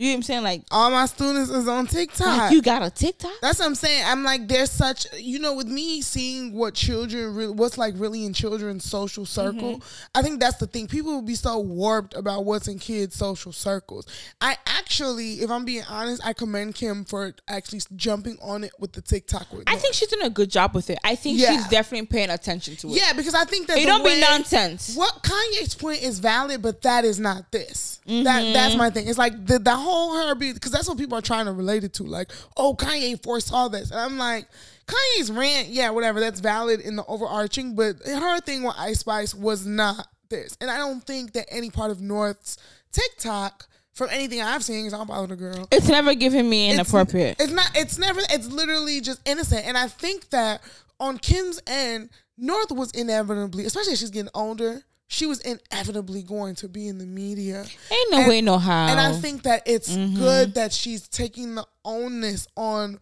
You 0.01 0.07
know 0.07 0.13
what 0.13 0.17
I'm 0.19 0.23
saying? 0.23 0.43
Like, 0.45 0.63
All 0.71 0.91
my 0.93 1.07
students 1.07 1.51
is 1.51 1.67
on 1.67 1.89
TikTok. 1.89 2.39
like 2.39 2.53
you 2.53 2.63
got 2.63 2.85
a 2.85 2.91
TikTok? 2.91 3.33
That's 3.43 3.59
what 3.59 3.67
I'm 3.67 3.75
saying. 3.75 4.05
I'm 4.07 4.23
like, 4.23 4.47
there's 4.47 4.71
such, 4.71 5.09
you 5.19 5.41
know, 5.41 5.55
with 5.55 5.67
me 5.67 6.03
seeing 6.03 6.53
what 6.53 6.75
children, 6.75 7.35
really, 7.35 7.53
what's 7.53 7.77
like 7.77 7.95
really 7.97 8.25
in 8.25 8.33
children's 8.33 8.85
social 8.85 9.27
circle. 9.27 9.79
Mm-hmm. 9.79 10.05
I 10.15 10.23
think 10.23 10.39
that's 10.39 10.59
the 10.59 10.69
thing. 10.69 10.87
People 10.87 11.15
will 11.15 11.23
be 11.23 11.35
so 11.35 11.59
warped 11.59 12.15
about 12.15 12.45
what's 12.45 12.69
in 12.69 12.79
kids' 12.79 13.17
social 13.17 13.51
circles. 13.51 14.07
I 14.41 14.57
actually, 14.67 15.41
if 15.41 15.51
I'm 15.51 15.65
being 15.65 15.83
honest, 15.89 16.25
I 16.25 16.33
commend 16.33 16.77
Kim 16.77 17.05
for 17.05 17.35
actually 17.49 17.81
jumping 17.97 18.39
on 18.41 18.63
it 18.63 18.71
with 18.79 18.93
the 18.93 19.01
TikTok. 19.03 19.53
With 19.53 19.65
I 19.67 19.75
think 19.79 19.95
she's 19.95 20.07
doing 20.09 20.27
a 20.27 20.31
good 20.31 20.49
job 20.51 20.77
with 20.77 20.91
it. 20.91 20.99
I 21.03 21.17
think 21.17 21.41
Yeah. 21.41 21.57
she's 21.57 21.67
definitely 21.67 22.07
paying 22.07 22.31
attention 22.31 22.77
to 22.77 22.87
it. 22.89 22.93
yeah, 23.01 23.15
because 23.15 23.35
I 23.35 23.45
think 23.47 23.67
that 23.67 23.79
it 23.79 23.87
don't 23.87 24.05
way- 24.05 24.15
be 24.15 24.21
nonsense. 24.21 24.95
What 24.95 25.25
Kanye's 25.25 25.75
point 25.75 26.03
is 26.05 26.21
valid, 26.21 26.63
but 26.63 26.83
that 26.83 27.05
is 27.05 27.19
not 27.19 27.51
this. 27.51 27.98
Mm-hmm. 28.09 28.25
That 28.25 28.53
that's 28.55 28.75
my 28.75 28.89
thing. 28.91 29.07
It's 29.07 29.19
like 29.19 29.47
the 29.47 29.59
the 29.59 29.77
whole 29.77 30.17
her 30.17 30.35
because 30.35 30.73
that's 30.73 30.89
what 30.89 30.97
people 30.97 31.19
are 31.19 31.23
trying 31.23 31.45
to 31.45 31.53
relate 31.53 31.85
it 31.85 31.93
to. 31.95 32.05
Like, 32.05 32.31
oh, 32.57 32.75
Kanye 32.75 33.23
foresaw 33.23 33.69
this, 33.69 33.91
and 33.91 34.01
I'm 34.01 34.17
like, 34.17 34.49
Kanye's 34.87 35.31
rant, 35.31 35.69
yeah, 35.69 35.91
whatever, 35.91 36.19
that's 36.19 36.41
valid 36.41 36.81
in 36.81 36.97
the 36.97 37.05
overarching, 37.07 37.75
but 37.75 37.97
her 38.07 38.41
thing 38.41 38.63
with 38.63 38.75
Ice 38.79 39.01
Spice 39.01 39.35
was 39.35 39.67
not 39.67 40.07
this, 40.31 40.57
and 40.61 40.71
I 40.71 40.79
don't 40.79 41.05
think 41.07 41.35
that 41.35 41.47
any 41.51 41.71
part 41.71 41.91
of 41.91 42.01
North's 42.01 42.57
TikTok. 42.93 43.67
From 43.95 44.11
anything 44.13 44.41
I've 44.41 44.63
seen, 44.63 44.87
is 44.87 44.95
I 44.95 44.99
don't 44.99 45.09
bother 45.09 45.27
the 45.27 45.35
girl. 45.35 45.67
It's 45.73 45.89
never 45.89 46.15
given 46.15 46.49
me 46.49 46.71
It's- 46.71 46.87
inappropriate. 46.87 47.35
It's, 47.41 47.51
not. 47.53 47.69
It's 47.75 47.99
never. 47.99 48.21
It's 48.31 48.47
literally 48.47 49.01
just 49.01 49.21
innocent. 49.29 49.67
And 49.67 49.77
I 49.77 49.89
think 49.89 50.31
that 50.31 50.63
on 51.01 51.19
Kim's 51.19 51.61
end, 51.67 52.11
North 52.37 52.71
was 52.71 52.93
inevitably, 52.93 53.65
especially 53.65 53.95
as 53.95 53.99
she's 53.99 54.11
getting 54.11 54.31
older, 54.37 54.83
she 55.09 55.27
was 55.27 55.41
inevitably 55.41 56.23
going 56.23 56.55
to 56.57 56.69
be 56.69 56.87
in 56.87 56.99
the 56.99 57.07
media. 57.07 57.65
Ain't 57.91 58.11
no 58.13 58.19
And- 58.19 58.29
way, 58.29 58.41
no 58.43 58.59
how. 58.59 58.87
And 58.89 59.01
I 59.01 59.13
think 59.19 59.43
that 59.45 59.63
it's 59.67 59.91
Mm-hmm. 59.91 60.17
good 60.17 60.55
that 60.55 60.73
she's 60.73 61.09
taking 61.09 61.55
the 61.55 61.67
onus 61.85 62.47
on 62.57 63.01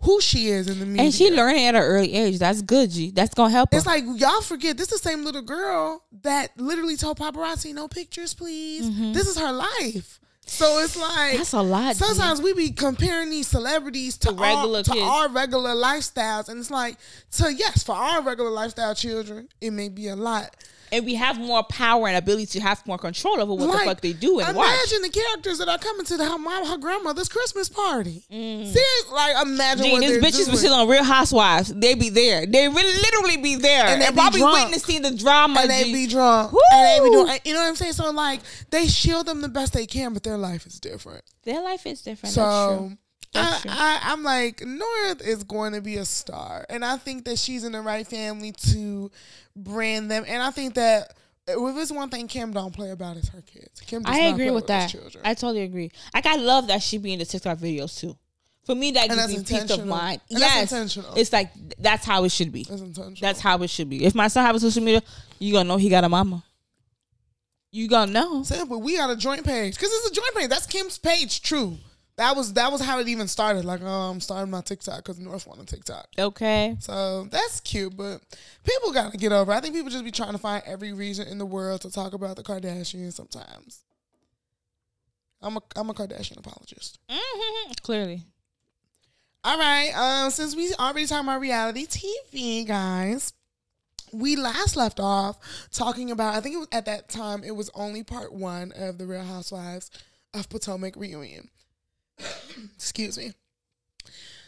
who 0.00 0.20
she 0.20 0.48
is 0.48 0.68
in 0.68 0.80
the 0.80 0.84
media. 0.86 1.04
and 1.04 1.14
she 1.14 1.30
learning 1.30 1.64
at 1.64 1.74
an 1.76 1.80
early 1.82 2.12
age. 2.12 2.38
That's 2.38 2.60
good, 2.60 2.90
G. 2.90 3.10
That's 3.12 3.32
gonna 3.34 3.50
help 3.50 3.72
her. 3.72 3.78
It's 3.78 3.86
like 3.86 4.04
y'all 4.16 4.42
forget 4.42 4.76
this 4.76 4.92
is 4.92 5.00
the 5.00 5.08
same 5.08 5.24
little 5.24 5.40
girl 5.42 6.02
that 6.22 6.50
literally 6.58 6.96
told 6.96 7.18
paparazzi, 7.18 7.72
"No 7.72 7.88
pictures, 7.88 8.34
please." 8.34 8.84
This 9.14 9.26
is 9.28 9.38
her 9.38 9.52
life. 9.52 10.20
So 10.46 10.80
it's 10.80 10.94
like 10.96 11.08
Mm-hmm. 11.30 11.36
That's 11.38 11.52
a 11.54 11.62
lot. 11.62 11.96
Sometimes 11.96 12.42
we 12.42 12.52
be 12.52 12.70
comparing 12.72 13.30
these 13.30 13.46
celebrities 13.46 14.18
to, 14.18 14.28
To 14.28 14.34
regular 14.34 14.78
our, 14.78 14.82
to 14.82 14.90
kids. 14.90 15.02
our 15.06 15.28
regular 15.30 15.70
lifestyles, 15.74 16.50
and 16.50 16.60
it's 16.60 16.70
like, 16.70 16.98
so 17.30 17.48
yes, 17.48 17.82
for 17.82 17.94
our 17.94 18.20
regular 18.20 18.50
lifestyle 18.50 18.94
children, 18.94 19.48
it 19.62 19.70
may 19.70 19.88
be 19.88 20.08
a 20.08 20.16
lot. 20.16 20.54
And 20.92 21.04
we 21.04 21.14
have 21.14 21.38
more 21.38 21.62
power 21.64 22.06
and 22.08 22.16
ability 22.16 22.46
to 22.46 22.60
have 22.60 22.86
more 22.86 22.98
control 22.98 23.40
over 23.40 23.54
what 23.54 23.72
the 23.78 23.84
fuck 23.84 24.00
they 24.00 24.12
do 24.12 24.40
and 24.40 24.56
why. 24.56 24.66
imagine 24.68 24.98
watch. 25.02 25.12
the 25.12 25.20
characters 25.20 25.58
that 25.58 25.68
are 25.68 25.78
coming 25.78 26.04
to 26.06 26.16
the, 26.16 26.24
her 26.24 26.38
mom, 26.38 26.66
her 26.66 26.76
grandmother's 26.78 27.28
Christmas 27.28 27.68
party. 27.68 28.22
Serious, 28.30 29.04
like 29.12 29.36
imagine 29.46 29.84
Gee, 29.86 29.92
what 29.92 30.00
these 30.00 30.18
Mm. 30.18 30.20
bitches 30.22 30.38
be 30.38 30.44
doing. 30.46 30.56
sitting 30.56 30.72
on 30.72 30.88
Real 30.88 31.04
Housewives. 31.04 31.72
They 31.74 31.94
be 31.94 32.08
there. 32.10 32.46
They 32.46 32.68
really 32.68 32.96
literally 32.98 33.36
be 33.38 33.56
there, 33.56 33.84
And 33.86 33.90
and, 33.94 34.02
they 34.02 34.10
be 34.10 34.14
probably 34.14 34.40
drunk. 34.40 34.58
witnessing 34.70 35.02
the 35.02 35.10
drama. 35.14 35.60
and 35.62 35.70
they 35.70 35.84
G. 35.84 35.92
be 35.92 36.06
drunk, 36.06 36.52
Woo! 36.52 36.58
and 36.72 36.86
they 36.86 37.04
be 37.08 37.10
doing, 37.14 37.38
you 37.44 37.54
know 37.54 37.60
what 37.60 37.68
I'm 37.68 37.76
saying? 37.76 37.92
So 37.94 38.10
like, 38.10 38.40
they 38.70 38.86
shield 38.86 39.26
them 39.26 39.40
the 39.40 39.48
best 39.48 39.72
they 39.72 39.86
can, 39.86 40.12
but 40.14 40.22
their 40.22 40.38
life 40.38 40.66
is 40.66 40.78
different. 40.80 41.22
Their 41.44 41.62
life 41.62 41.86
is 41.86 42.00
different. 42.02 42.34
That's 42.34 42.36
So 42.36 42.76
true. 42.88 42.98
I, 43.36 43.40
That's. 43.40 43.66
I, 43.66 43.98
I'm 44.12 44.22
like, 44.22 44.64
North 44.64 45.20
is 45.26 45.42
going 45.42 45.72
to 45.72 45.80
be 45.80 45.96
a 45.96 46.04
star. 46.04 46.64
And 46.70 46.84
I 46.84 46.96
think 46.98 47.24
that 47.24 47.36
she's 47.38 47.64
in 47.64 47.72
the 47.72 47.80
right 47.80 48.06
family 48.06 48.52
to 48.70 49.10
brand 49.56 50.10
them. 50.10 50.24
And 50.26 50.42
I 50.42 50.50
think 50.50 50.74
that 50.74 51.14
if 51.46 51.76
it's 51.76 51.92
one 51.92 52.08
thing 52.08 52.28
Kim 52.28 52.52
don't 52.52 52.74
play 52.74 52.90
about 52.90 53.16
is 53.16 53.28
her 53.28 53.42
kids. 53.42 53.80
Kim 53.80 54.02
I 54.06 54.20
agree 54.22 54.50
with 54.50 54.66
those 54.66 54.92
that. 54.92 55.16
I 55.24 55.34
totally 55.34 55.62
agree. 55.62 55.90
Like 56.14 56.26
I 56.26 56.36
love 56.36 56.68
that 56.68 56.82
she 56.82 56.98
be 56.98 57.12
in 57.12 57.18
the 57.18 57.24
TikTok 57.24 57.58
videos 57.58 57.98
too. 57.98 58.16
For 58.64 58.74
me, 58.74 58.92
that 58.92 59.10
And 59.10 59.20
gives 59.20 59.50
me 59.50 59.58
peace 59.60 59.70
of 59.70 59.84
mind. 59.86 60.22
And 60.30 60.40
that's 60.40 60.54
yes, 60.54 60.72
intentional. 60.72 61.14
it's 61.16 61.32
like 61.32 61.50
that's 61.78 62.06
how 62.06 62.24
it 62.24 62.32
should 62.32 62.50
be. 62.50 62.64
That's 62.64 62.80
intentional. 62.80 63.16
That's 63.20 63.40
how 63.40 63.62
it 63.62 63.68
should 63.68 63.90
be. 63.90 64.06
If 64.06 64.14
my 64.14 64.28
son 64.28 64.46
have 64.46 64.56
a 64.56 64.60
social 64.60 64.82
media, 64.82 65.02
you 65.38 65.52
gonna 65.52 65.68
know 65.68 65.76
he 65.76 65.90
got 65.90 66.02
a 66.02 66.08
mama. 66.08 66.42
You 67.70 67.88
gonna 67.88 68.12
know. 68.12 68.42
Simple. 68.42 68.80
We 68.80 68.96
got 68.96 69.10
a 69.10 69.16
joint 69.16 69.44
page 69.44 69.74
because 69.74 69.90
it's 69.92 70.10
a 70.10 70.14
joint 70.14 70.34
page. 70.34 70.48
That's 70.48 70.64
Kim's 70.66 70.96
page. 70.96 71.42
True. 71.42 71.76
That 72.16 72.36
was 72.36 72.52
that 72.52 72.70
was 72.70 72.80
how 72.80 73.00
it 73.00 73.08
even 73.08 73.26
started. 73.26 73.64
Like, 73.64 73.80
oh, 73.82 73.86
I'm 73.88 74.20
starting 74.20 74.50
my 74.50 74.60
TikTok 74.60 74.98
because 74.98 75.18
North 75.18 75.46
wanted 75.48 75.66
TikTok. 75.66 76.06
Okay. 76.16 76.76
So 76.78 77.24
that's 77.24 77.58
cute, 77.60 77.96
but 77.96 78.20
people 78.62 78.92
gotta 78.92 79.16
get 79.16 79.32
over. 79.32 79.52
it. 79.52 79.56
I 79.56 79.60
think 79.60 79.74
people 79.74 79.90
just 79.90 80.04
be 80.04 80.12
trying 80.12 80.32
to 80.32 80.38
find 80.38 80.62
every 80.64 80.92
reason 80.92 81.26
in 81.26 81.38
the 81.38 81.46
world 81.46 81.80
to 81.80 81.90
talk 81.90 82.12
about 82.12 82.36
the 82.36 82.44
Kardashians. 82.44 83.14
Sometimes, 83.14 83.80
I'm 85.42 85.56
a 85.56 85.62
I'm 85.74 85.90
a 85.90 85.94
Kardashian 85.94 86.38
apologist. 86.38 86.98
hmm 87.10 87.72
Clearly. 87.82 88.22
All 89.46 89.58
right, 89.58 89.90
um, 89.94 90.30
since 90.30 90.56
we 90.56 90.72
already 90.78 91.06
talking 91.06 91.28
about 91.28 91.40
reality 91.40 91.86
TV, 91.86 92.66
guys, 92.66 93.34
we 94.12 94.36
last 94.36 94.74
left 94.76 94.98
off 95.00 95.38
talking 95.70 96.10
about. 96.10 96.34
I 96.34 96.40
think 96.40 96.54
it 96.54 96.58
was 96.58 96.68
at 96.72 96.86
that 96.86 97.08
time 97.08 97.42
it 97.44 97.54
was 97.56 97.70
only 97.74 98.04
part 98.04 98.32
one 98.32 98.72
of 98.76 98.98
the 98.98 99.04
Real 99.04 99.24
Housewives 99.24 99.90
of 100.32 100.48
Potomac 100.48 100.94
reunion. 100.96 101.50
Excuse 102.74 103.18
me. 103.18 103.32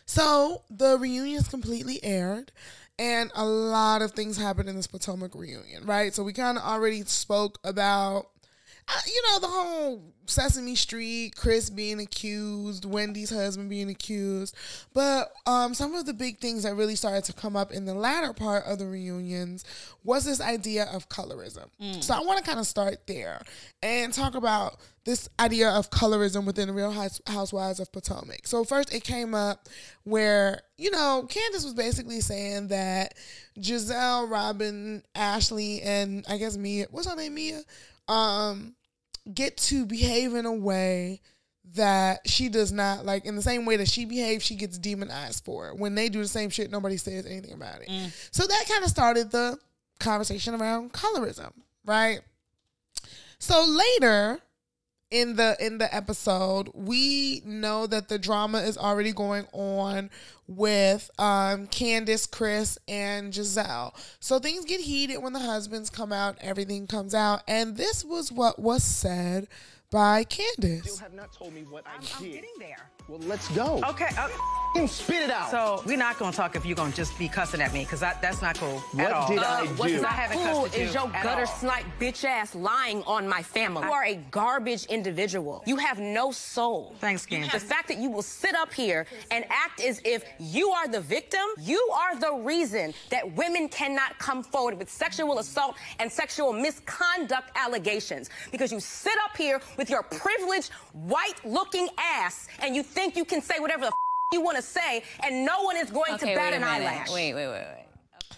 So 0.06 0.62
the 0.70 0.98
reunion 0.98 1.40
is 1.40 1.48
completely 1.48 2.02
aired, 2.04 2.52
and 2.98 3.30
a 3.34 3.44
lot 3.44 4.02
of 4.02 4.12
things 4.12 4.36
happened 4.36 4.68
in 4.68 4.76
this 4.76 4.86
Potomac 4.86 5.34
reunion, 5.34 5.84
right? 5.84 6.14
So 6.14 6.22
we 6.22 6.32
kind 6.32 6.56
of 6.56 6.64
already 6.64 7.02
spoke 7.04 7.58
about, 7.64 8.28
you 9.06 9.22
know, 9.30 9.40
the 9.40 9.46
whole 9.48 10.12
Sesame 10.26 10.74
Street, 10.74 11.34
Chris 11.36 11.70
being 11.70 12.00
accused, 12.00 12.84
Wendy's 12.84 13.30
husband 13.30 13.68
being 13.68 13.90
accused, 13.90 14.54
but 14.94 15.32
um, 15.46 15.74
some 15.74 15.94
of 15.94 16.06
the 16.06 16.12
big 16.14 16.38
things 16.38 16.62
that 16.62 16.74
really 16.74 16.94
started 16.96 17.24
to 17.24 17.32
come 17.32 17.56
up 17.56 17.72
in 17.72 17.84
the 17.84 17.94
latter 17.94 18.32
part 18.32 18.64
of 18.64 18.78
the 18.78 18.86
reunions 18.86 19.64
was 20.04 20.24
this 20.24 20.40
idea 20.40 20.84
of 20.92 21.08
colorism. 21.08 21.66
So 22.00 22.14
I 22.14 22.20
want 22.20 22.38
to 22.38 22.44
kind 22.44 22.60
of 22.60 22.66
start 22.66 23.06
there 23.06 23.42
and 23.82 24.12
talk 24.12 24.34
about 24.34 24.76
this 25.04 25.28
idea 25.38 25.70
of 25.70 25.90
colorism 25.90 26.44
within 26.44 26.68
the 26.68 26.74
Real 26.74 26.92
Housewives 27.26 27.80
of 27.80 27.90
Potomac. 27.92 28.46
So 28.46 28.64
first, 28.64 28.92
it 28.94 29.04
came 29.04 29.34
up 29.34 29.68
where 30.04 30.60
you 30.78 30.90
know 30.90 31.26
Candace 31.28 31.64
was 31.64 31.74
basically 31.74 32.20
saying 32.20 32.68
that 32.68 33.14
Gizelle, 33.58 34.28
Robyn, 34.28 35.02
Ashley, 35.14 35.82
and 35.82 36.24
I 36.28 36.38
guess 36.38 36.56
Mia, 36.56 36.86
what's 36.90 37.08
her 37.08 37.16
name, 37.16 37.34
Mia, 37.34 37.62
um, 38.08 38.74
get 39.32 39.56
to 39.56 39.86
behave 39.86 40.34
in 40.34 40.46
a 40.46 40.52
way 40.52 41.20
that 41.74 42.20
she 42.26 42.48
does 42.48 42.72
not 42.72 43.04
like 43.04 43.24
in 43.24 43.34
the 43.36 43.42
same 43.42 43.66
way 43.66 43.76
that 43.76 43.88
she 43.88 44.04
behaves 44.04 44.44
she 44.44 44.54
gets 44.54 44.78
demonized 44.78 45.44
for 45.44 45.68
it. 45.68 45.76
when 45.76 45.94
they 45.94 46.08
do 46.08 46.22
the 46.22 46.28
same 46.28 46.48
shit 46.48 46.70
nobody 46.70 46.96
says 46.96 47.26
anything 47.26 47.52
about 47.52 47.82
it. 47.82 47.88
Mm. 47.88 48.12
So 48.30 48.46
that 48.46 48.64
kind 48.68 48.84
of 48.84 48.90
started 48.90 49.30
the 49.30 49.58
conversation 49.98 50.54
around 50.54 50.92
colorism 50.92 51.52
right? 51.84 52.20
So 53.38 53.64
later 53.64 54.40
in 55.10 55.36
the 55.36 55.56
in 55.64 55.78
the 55.78 55.94
episode 55.94 56.68
we 56.74 57.40
know 57.44 57.86
that 57.86 58.08
the 58.08 58.18
drama 58.18 58.58
is 58.58 58.76
already 58.76 59.12
going 59.12 59.46
on 59.52 60.10
with 60.48 61.10
um 61.18 61.66
Candace, 61.68 62.26
Chris 62.26 62.78
and 62.88 63.32
Gizelle. 63.32 63.94
So 64.20 64.38
things 64.38 64.64
get 64.64 64.80
heated 64.80 65.22
when 65.22 65.32
the 65.32 65.40
husbands 65.40 65.90
come 65.90 66.12
out, 66.12 66.36
everything 66.40 66.86
comes 66.86 67.14
out 67.14 67.42
and 67.46 67.76
this 67.76 68.04
was 68.04 68.32
what 68.32 68.58
was 68.58 68.82
said 68.82 69.46
by 69.90 70.24
Candace. 70.24 70.82
still 70.82 70.96
have 70.98 71.14
not 71.14 71.32
told 71.32 71.54
me 71.54 71.62
what 71.70 71.84
I 71.86 71.94
I'm 71.96 72.00
did. 72.22 72.32
getting 72.34 72.50
there. 72.58 72.90
Well, 73.08 73.20
let's 73.20 73.48
go. 73.50 73.80
Okay. 73.88 74.08
Uh, 74.18 74.28
Spit 74.88 75.22
it 75.22 75.30
out. 75.30 75.50
so 75.50 75.80
we're 75.86 75.96
not 75.96 76.18
gonna 76.18 76.32
talk 76.36 76.54
if 76.54 76.66
you're 76.66 76.76
gonna 76.76 76.92
just 76.92 77.16
be 77.18 77.28
cussing 77.28 77.62
at 77.62 77.72
me, 77.72 77.84
because 77.84 78.00
that's 78.00 78.42
not 78.42 78.58
cool 78.58 78.78
What 78.92 79.06
at 79.06 79.12
all. 79.12 79.28
did 79.28 79.38
I 79.38 79.62
Because 79.62 79.92
do? 79.92 80.04
I 80.04 80.08
haven't 80.08 80.38
Who 80.38 80.44
cussed 80.64 80.74
at 80.74 80.80
is 80.80 80.92
your 80.94 81.06
at 81.14 81.22
gutter 81.22 81.40
all. 81.42 81.46
snipe 81.46 81.84
bitch 81.98 82.24
ass 82.24 82.54
lying 82.54 83.02
on 83.04 83.26
my 83.26 83.42
family? 83.42 83.84
You 83.86 83.92
are 83.92 84.04
a 84.04 84.16
garbage 84.30 84.84
individual. 84.86 85.62
You 85.66 85.76
have 85.76 85.98
no 85.98 86.30
soul. 86.30 86.94
Thanks, 87.00 87.24
Candace. 87.24 87.52
The 87.52 87.60
fact 87.60 87.88
that 87.88 87.96
you 87.98 88.10
will 88.10 88.20
sit 88.22 88.54
up 88.54 88.74
here 88.74 89.06
and 89.30 89.46
act 89.48 89.80
as 89.80 90.02
if 90.04 90.24
you 90.38 90.68
are 90.70 90.88
the 90.88 91.00
victim, 91.00 91.40
you 91.58 91.80
are 91.94 92.18
the 92.18 92.34
reason 92.34 92.92
that 93.10 93.32
women 93.34 93.68
cannot 93.70 94.18
come 94.18 94.42
forward 94.42 94.76
with 94.78 94.90
sexual 94.90 95.38
assault 95.38 95.76
and 96.00 96.12
sexual 96.12 96.52
misconduct 96.52 97.50
allegations. 97.54 98.28
Because 98.52 98.70
you 98.72 98.80
sit 98.80 99.14
up 99.24 99.34
here 99.36 99.60
with 99.76 99.90
your 99.90 100.02
privileged, 100.02 100.70
white 100.92 101.34
looking 101.44 101.88
ass 101.98 102.48
and 102.60 102.74
you 102.74 102.82
think 102.82 103.16
you 103.16 103.24
can 103.24 103.40
say 103.42 103.58
whatever 103.58 103.82
the 103.82 103.86
f- 103.88 103.92
you 104.32 104.40
want 104.40 104.56
to 104.56 104.62
say 104.62 105.02
and 105.22 105.44
no 105.44 105.62
one 105.62 105.76
is 105.76 105.90
going 105.90 106.18
to 106.18 106.26
bat 106.26 106.52
an 106.52 106.60
minute. 106.62 106.66
eyelash. 106.66 107.10
Wait, 107.12 107.34
wait, 107.34 107.46
wait, 107.46 107.64
wait. 107.74 108.36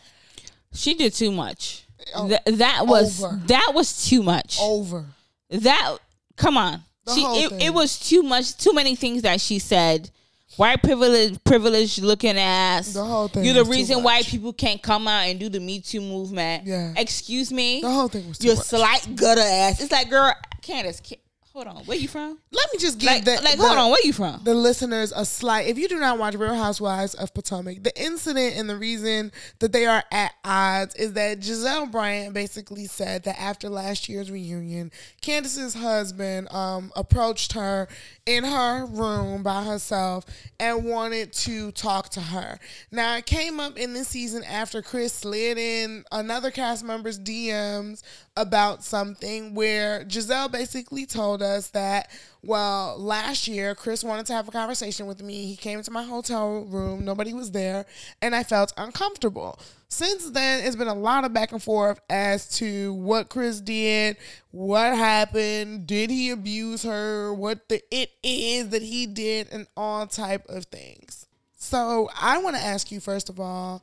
She 0.73 0.95
did 0.95 1.15
too 1.15 1.33
much. 1.33 1.85
Oh, 2.15 2.29
Th- 2.29 2.41
that 2.59 2.87
was 2.87 3.23
over. 3.23 3.41
that 3.47 3.73
was 3.75 4.07
too 4.09 4.23
much. 4.23 4.59
Over. 4.61 5.07
That 5.51 5.97
come 6.37 6.57
on. 6.57 6.83
The 7.07 7.15
she 7.15 7.23
whole 7.23 7.37
it, 7.45 7.49
thing. 7.51 7.61
it 7.63 7.75
was 7.75 7.99
too 7.99 8.23
much. 8.23 8.57
Too 8.57 8.73
many 8.75 8.95
things 8.95 9.23
that 9.23 9.41
she 9.41 9.59
said. 9.59 10.11
White 10.57 10.83
privilege, 10.83 11.39
privileged 11.45 12.03
looking 12.03 12.37
ass. 12.37 12.93
The 12.93 13.05
whole 13.05 13.29
thing 13.29 13.45
You're 13.45 13.55
the 13.55 13.65
reason 13.65 14.03
why 14.03 14.23
people 14.23 14.53
can't 14.53 14.83
come 14.83 15.07
out 15.07 15.27
and 15.27 15.39
do 15.39 15.49
the 15.49 15.61
Me 15.61 15.81
Too 15.81 16.01
movement. 16.01 16.67
Yeah. 16.67 16.95
Excuse 16.97 17.53
me. 17.53 17.81
The 17.81 17.91
whole 17.91 18.09
thing 18.09 18.29
was 18.29 18.39
too 18.39 18.49
Your 18.49 18.57
much. 18.57 18.67
slight 18.67 19.17
gutter 19.17 19.41
ass. 19.41 19.81
It's 19.81 19.93
like, 19.93 20.11
girl, 20.11 20.35
Candace, 20.63 21.01
Ca- 21.07 21.21
hold 21.65 21.77
on. 21.77 21.85
Where 21.85 21.99
you 21.99 22.09
from? 22.09 22.39
Let 22.53 22.67
me 22.73 22.79
just 22.79 22.99
give 22.99 23.07
Like, 23.11 23.25
the, 23.25 23.33
like, 23.43 23.57
the- 23.59 23.67
hold 23.67 23.79
on. 23.79 23.91
Where 23.91 24.01
you 24.05 24.13
from? 24.13 24.41
the 24.45 24.55
listeners 24.55 25.13
a 25.15 25.25
slight. 25.25 25.67
If 25.67 25.77
you 25.79 25.89
do 25.89 25.99
not 25.99 26.19
watch 26.19 26.35
Real 26.35 26.55
Housewives 26.55 27.15
of 27.15 27.35
Potomac, 27.35 27.83
the 27.83 28.01
incident 28.01 28.57
and 28.57 28.71
the 28.71 28.77
reason 28.77 29.33
that 29.59 29.73
they 29.73 29.87
are 29.87 30.05
at 30.13 30.33
odds 30.45 30.95
is 30.95 31.15
that 31.15 31.41
Gizelle 31.41 31.91
Bryant 31.91 32.33
basically 32.35 32.87
said 32.87 33.25
that 33.25 33.41
after 33.41 33.69
last 33.69 34.09
year's 34.09 34.31
reunion, 34.31 34.93
Candace's 35.21 35.75
husband 35.75 36.51
um, 36.53 36.93
approached 36.95 37.53
her 37.55 37.89
in 38.27 38.45
her 38.45 38.87
room 38.87 39.43
by 39.43 39.65
herself 39.65 40.25
and 40.61 40.85
wanted 40.85 41.33
to 41.33 41.73
talk 41.73 42.11
to 42.11 42.21
her. 42.21 42.59
Now, 42.93 43.17
it 43.17 43.27
came 43.27 43.59
up 43.59 43.77
in 43.79 43.95
this 43.95 44.09
season 44.09 44.45
after 44.45 44.81
Chris 44.83 45.13
slid 45.13 45.59
in 45.59 46.05
another 46.13 46.51
cast 46.51 46.85
member's 46.85 47.19
DMs 47.19 48.03
about 48.39 48.85
something 48.85 49.55
where 49.55 50.05
Gizelle 50.05 50.51
basically 50.51 51.05
told 51.07 51.43
us 51.43 51.71
that, 51.71 52.09
well, 52.43 52.97
last 52.97 53.49
year 53.49 53.75
Chris 53.75 54.05
wanted 54.05 54.27
to 54.27 54.33
have 54.33 54.47
a 54.47 54.53
conversation 54.53 55.07
with 55.07 55.23
me. 55.23 55.47
He 55.47 55.57
came 55.57 55.83
to 55.83 55.91
my 55.91 56.05
hotel 56.05 56.65
room, 56.65 57.05
nobody 57.05 57.35
was 57.35 57.51
there, 57.51 57.85
and 58.23 58.35
I 58.35 58.45
felt 58.45 58.73
uncomfortable. 58.77 59.59
Since 59.89 60.31
then, 60.31 60.65
it's 60.65 60.77
been 60.77 60.87
a 60.87 60.95
lot 60.95 61.25
of 61.25 61.33
back 61.33 61.51
and 61.51 61.63
forth 61.63 61.99
as 62.09 62.49
to 62.59 62.93
what 62.95 63.29
Chris 63.29 63.61
did, 63.61 64.17
what 64.53 64.95
happened, 64.95 65.87
did 65.87 66.11
he 66.11 66.31
abuse 66.31 66.85
her, 66.85 67.35
what 67.35 67.69
the 67.69 67.83
it 67.91 68.11
is 68.23 68.69
that 68.69 68.83
he 68.83 69.07
did, 69.07 69.49
and 69.51 69.67
all 69.77 70.07
type 70.07 70.47
of 70.49 70.67
things. 70.67 71.27
So 71.57 72.09
I 72.21 72.39
want 72.39 72.55
to 72.55 72.63
ask 72.63 72.93
you 72.93 73.01
first 73.01 73.29
of 73.29 73.41
all, 73.41 73.83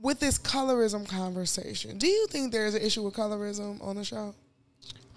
with 0.00 0.20
this 0.20 0.38
colorism 0.38 1.08
conversation, 1.08 1.98
do 1.98 2.06
you 2.06 2.26
think 2.28 2.52
there 2.52 2.66
is 2.66 2.74
an 2.74 2.82
issue 2.82 3.02
with 3.02 3.14
colorism 3.14 3.82
on 3.84 3.96
the 3.96 4.04
show? 4.04 4.34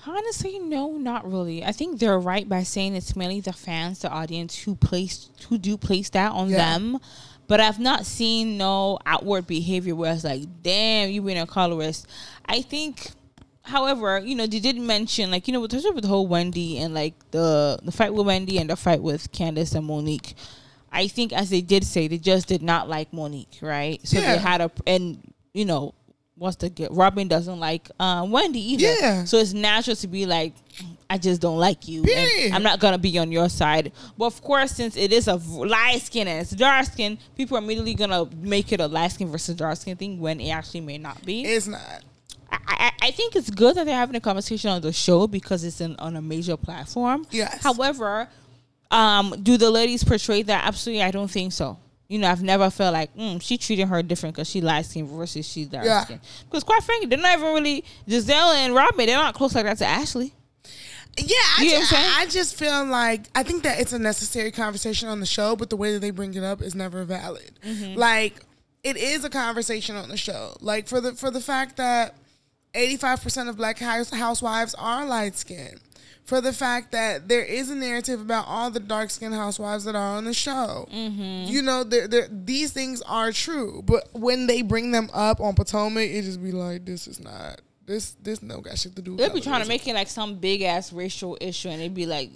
Honestly, 0.07 0.57
no, 0.57 0.97
not 0.97 1.29
really. 1.29 1.63
I 1.63 1.71
think 1.71 1.99
they're 1.99 2.19
right 2.19 2.49
by 2.49 2.63
saying 2.63 2.95
it's 2.95 3.15
mainly 3.15 3.39
the 3.39 3.53
fans, 3.53 3.99
the 3.99 4.09
audience 4.09 4.57
who 4.63 4.73
place 4.75 5.29
who 5.47 5.59
do 5.59 5.77
place 5.77 6.09
that 6.09 6.31
on 6.31 6.49
Yeah. 6.49 6.57
them. 6.57 6.99
But 7.47 7.59
I've 7.59 7.79
not 7.79 8.05
seen 8.05 8.57
no 8.57 8.97
outward 9.05 9.45
behavior 9.45 9.93
where 9.93 10.13
it's 10.13 10.23
like, 10.23 10.43
damn, 10.63 11.09
you 11.11 11.21
being 11.21 11.37
a 11.37 11.45
colorist. 11.45 12.07
I 12.45 12.61
think, 12.61 13.11
however, 13.63 14.19
you 14.19 14.35
know, 14.35 14.47
they 14.47 14.59
did 14.59 14.77
mention 14.77 15.29
like, 15.29 15.47
you 15.47 15.53
know, 15.53 15.59
with 15.59 15.73
with 15.73 16.01
the 16.01 16.07
whole 16.07 16.25
Wendy 16.27 16.79
and 16.79 16.93
like 16.95 17.13
the 17.31 17.77
the 17.83 17.91
fight 17.91 18.13
with 18.13 18.25
Wendy 18.25 18.57
and 18.57 18.69
the 18.71 18.75
fight 18.75 19.03
with 19.03 19.31
Candace 19.31 19.75
and 19.75 19.85
Monique. 19.85 20.33
I 20.91 21.07
think 21.07 21.31
as 21.33 21.49
they 21.49 21.61
did 21.61 21.83
say, 21.85 22.07
they 22.07 22.17
just 22.17 22.47
did 22.47 22.61
not 22.61 22.89
like 22.89 23.11
Monique, 23.13 23.59
right? 23.61 23.99
So 24.05 24.19
Yeah. 24.19 24.33
they 24.35 24.41
had 24.41 24.61
a 24.61 24.71
and 24.85 25.19
you 25.53 25.65
know, 25.65 25.93
what's 26.37 26.55
the 26.57 26.69
get 26.69 26.91
Robyn 26.91 27.27
doesn't 27.27 27.59
like 27.59 27.89
uh, 27.99 28.25
Wendy 28.29 28.73
either. 28.73 28.83
Yeah. 28.99 29.23
So 29.25 29.37
it's 29.37 29.53
natural 29.53 29.95
to 29.97 30.07
be 30.07 30.25
like, 30.25 30.53
I 31.09 31.17
just 31.17 31.41
don't 31.41 31.57
like 31.59 31.87
you. 31.87 32.03
I'm 32.51 32.63
not 32.63 32.79
gonna 32.79 32.97
be 32.97 33.17
on 33.19 33.31
your 33.31 33.47
side. 33.49 33.91
But 34.17 34.25
of 34.25 34.41
course, 34.41 34.71
since 34.71 34.95
it 34.97 35.11
is 35.13 35.27
a 35.27 35.37
v- 35.37 35.65
light 35.65 36.01
skin 36.01 36.27
and 36.27 36.41
it's 36.41 36.51
dark 36.51 36.85
skin, 36.85 37.17
people 37.35 37.57
are 37.57 37.61
immediately 37.61 37.93
gonna 37.93 38.27
make 38.41 38.71
it 38.71 38.79
a 38.79 38.87
light 38.87 39.11
skin 39.11 39.27
versus 39.29 39.55
dark 39.55 39.77
skin 39.77 39.95
thing 39.97 40.19
when 40.19 40.39
it 40.39 40.49
actually 40.49 40.81
may 40.81 40.97
not 40.97 41.23
be. 41.25 41.43
It's 41.43 41.67
not. 41.67 41.81
I, 42.51 42.57
I, 42.67 42.91
I 43.07 43.11
think 43.11 43.35
it's 43.37 43.49
good 43.49 43.75
that 43.75 43.85
they're 43.85 43.95
having 43.95 44.15
a 44.15 44.19
conversation 44.21 44.69
on 44.71 44.81
the 44.81 44.91
show 44.91 45.25
because 45.27 45.63
it's 45.63 45.79
in, 45.79 45.95
on 45.97 46.15
a 46.17 46.21
major 46.21 46.57
platform. 46.57 47.25
Yes. 47.31 47.61
However, 47.63 48.27
um, 48.91 49.35
do 49.41 49.57
the 49.57 49.69
ladies 49.71 50.03
portray 50.03 50.41
that? 50.43 50.65
Absolutely, 50.67 51.03
I 51.03 51.11
don't 51.11 51.29
think 51.31 51.53
so. 51.53 51.77
You 52.07 52.19
know, 52.19 52.29
I've 52.29 52.43
never 52.43 52.69
felt 52.69 52.93
like 52.93 53.15
mm, 53.15 53.41
she 53.41 53.57
treated 53.57 53.87
her 53.87 54.03
different 54.03 54.35
because 54.35 54.49
she 54.49 54.59
light 54.59 54.85
skin 54.85 55.07
versus 55.07 55.47
she's 55.47 55.67
dark 55.67 55.85
Yeah. 55.85 56.03
skin. 56.03 56.19
Because 56.45 56.63
quite 56.65 56.83
frankly, 56.83 57.07
they're 57.07 57.17
not 57.17 57.39
even 57.39 57.53
really 57.53 57.85
Gizelle 58.07 58.53
and 58.55 58.75
Robyn. 58.75 59.05
They're 59.05 59.15
not 59.17 59.33
close 59.33 59.55
like 59.55 59.63
that 59.63 59.77
to 59.77 59.85
Ashley. 59.85 60.33
Yeah, 61.17 61.35
I, 61.57 61.63
You 61.63 61.65
know 61.65 61.71
ju- 61.71 61.75
what 61.75 61.81
I'm 61.81 61.87
saying? 61.87 62.11
I 62.17 62.25
just 62.27 62.55
feel 62.55 62.85
like 62.85 63.27
I 63.35 63.43
think 63.43 63.63
that 63.63 63.79
it's 63.79 63.93
a 63.93 63.99
necessary 63.99 64.51
conversation 64.51 65.07
on 65.09 65.19
the 65.19 65.25
show, 65.25 65.55
but 65.55 65.69
the 65.69 65.75
way 65.77 65.93
that 65.93 65.99
they 65.99 66.09
bring 66.11 66.33
it 66.33 66.43
up 66.43 66.61
is 66.61 66.73
never 66.75 67.03
valid. 67.03 67.51
Mm-hmm. 67.65 67.97
Like 67.97 68.45
it 68.83 68.97
is 68.97 69.23
a 69.23 69.29
conversation 69.29 69.95
on 69.95 70.09
the 70.09 70.17
show. 70.17 70.55
Like 70.61 70.87
for 70.87 70.99
the 71.01 71.13
for 71.13 71.29
the 71.31 71.41
fact 71.41 71.77
that 71.77 72.15
eighty 72.75 72.97
five 72.97 73.21
percent 73.21 73.47
of 73.49 73.55
black 73.57 73.79
house, 73.79 74.09
housewives 74.09 74.73
are 74.75 75.05
light 75.05 75.37
skinned. 75.37 75.79
For 76.23 76.39
the 76.39 76.53
fact 76.53 76.91
that 76.93 77.27
there 77.27 77.43
is 77.43 77.69
a 77.69 77.75
narrative 77.75 78.21
about 78.21 78.45
all 78.47 78.71
the 78.71 78.79
dark 78.79 79.09
skinned 79.09 79.33
housewives 79.33 79.83
that 79.83 79.95
are 79.95 80.15
on 80.17 80.23
the 80.23 80.33
show. 80.33 80.87
Mm-hmm. 80.93 81.51
You 81.51 81.61
know, 81.61 81.83
they're, 81.83 82.07
they're, 82.07 82.27
these 82.31 82.71
things 82.71 83.01
are 83.01 83.31
true, 83.31 83.81
but 83.85 84.07
when 84.13 84.47
they 84.47 84.61
bring 84.61 84.91
them 84.91 85.09
up 85.13 85.41
on 85.41 85.55
Potomac, 85.55 86.09
it 86.09 86.21
just 86.21 86.41
be 86.41 86.51
like, 86.51 86.85
this 86.85 87.07
is 87.07 87.19
not. 87.19 87.61
This 87.85 88.11
this 88.21 88.41
no 88.41 88.61
got 88.61 88.77
shit 88.77 88.95
to 88.95 89.01
do. 89.01 89.17
They'll 89.17 89.33
be 89.33 89.41
trying 89.41 89.63
to 89.63 89.67
make 89.67 89.85
it 89.87 89.95
like 89.95 90.07
some 90.07 90.35
big 90.35 90.61
ass 90.61 90.93
racial 90.93 91.37
issue, 91.41 91.67
and 91.67 91.81
they'd 91.81 91.93
be 91.93 92.05
like, 92.05 92.29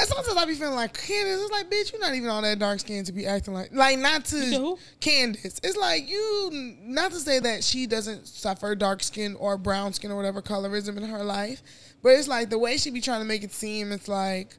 And 0.00 0.08
sometimes 0.08 0.36
I 0.36 0.44
be 0.44 0.54
feeling 0.54 0.74
like 0.74 0.94
Candace. 0.94 1.40
It's 1.42 1.50
like, 1.50 1.70
bitch, 1.70 1.92
you're 1.92 2.00
not 2.00 2.14
even 2.14 2.28
all 2.28 2.42
that 2.42 2.58
dark 2.58 2.80
skinned 2.80 3.06
to 3.06 3.12
be 3.12 3.26
acting 3.26 3.54
like, 3.54 3.72
like 3.72 3.98
not 3.98 4.24
to 4.26 4.36
who? 4.36 4.78
Candace. 5.00 5.60
It's 5.62 5.76
like 5.76 6.08
you, 6.08 6.50
not 6.82 7.12
to 7.12 7.18
say 7.18 7.38
that 7.38 7.64
she 7.64 7.86
doesn't 7.86 8.26
suffer 8.26 8.74
dark 8.74 9.02
skin 9.02 9.36
or 9.36 9.58
brown 9.58 9.92
skin 9.92 10.10
or 10.10 10.16
whatever 10.16 10.40
colorism 10.42 10.96
in 10.96 11.02
her 11.04 11.24
life, 11.24 11.62
but 12.02 12.10
it's 12.10 12.28
like 12.28 12.50
the 12.50 12.58
way 12.58 12.76
she 12.76 12.90
be 12.90 13.00
trying 13.00 13.20
to 13.20 13.26
make 13.26 13.42
it 13.42 13.52
seem. 13.52 13.92
It's 13.92 14.08
like 14.08 14.56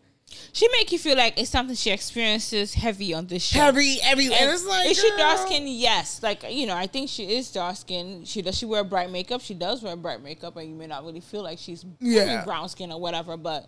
she 0.54 0.68
make 0.72 0.92
you 0.94 0.98
feel 1.00 1.18
like 1.18 1.38
it's 1.38 1.50
something 1.50 1.76
she 1.76 1.92
experiences 1.92 2.74
heavy 2.74 3.14
on 3.14 3.28
this 3.28 3.44
show. 3.44 3.60
heavy, 3.60 3.98
every, 4.02 4.26
and, 4.28 4.34
And 4.36 4.52
it's 4.52 4.66
like, 4.66 4.90
is 4.90 4.98
she 4.98 5.10
dark 5.18 5.40
skin? 5.40 5.68
Yes. 5.68 6.24
Like 6.24 6.44
you 6.50 6.66
know, 6.68 6.76
I 6.76 6.88
think 6.88 7.10
she 7.10 7.36
is 7.36 7.52
dark 7.52 7.76
skin. 7.76 8.24
She 8.26 8.42
does 8.42 8.58
she 8.58 8.66
wear 8.66 8.84
bright 8.84 9.12
makeup? 9.12 9.42
She 9.42 9.54
does 9.54 9.84
wear 9.84 9.96
bright 9.96 10.24
makeup, 10.24 10.56
and 10.58 10.70
you 10.70 10.76
may 10.76 10.88
not 10.88 11.04
really 11.06 11.20
feel 11.20 11.44
like 11.44 11.58
she's 11.60 11.86
Yeah. 12.00 12.46
brown 12.46 12.70
skin 12.70 12.92
or 12.92 13.00
whatever. 13.00 13.36
But 13.38 13.68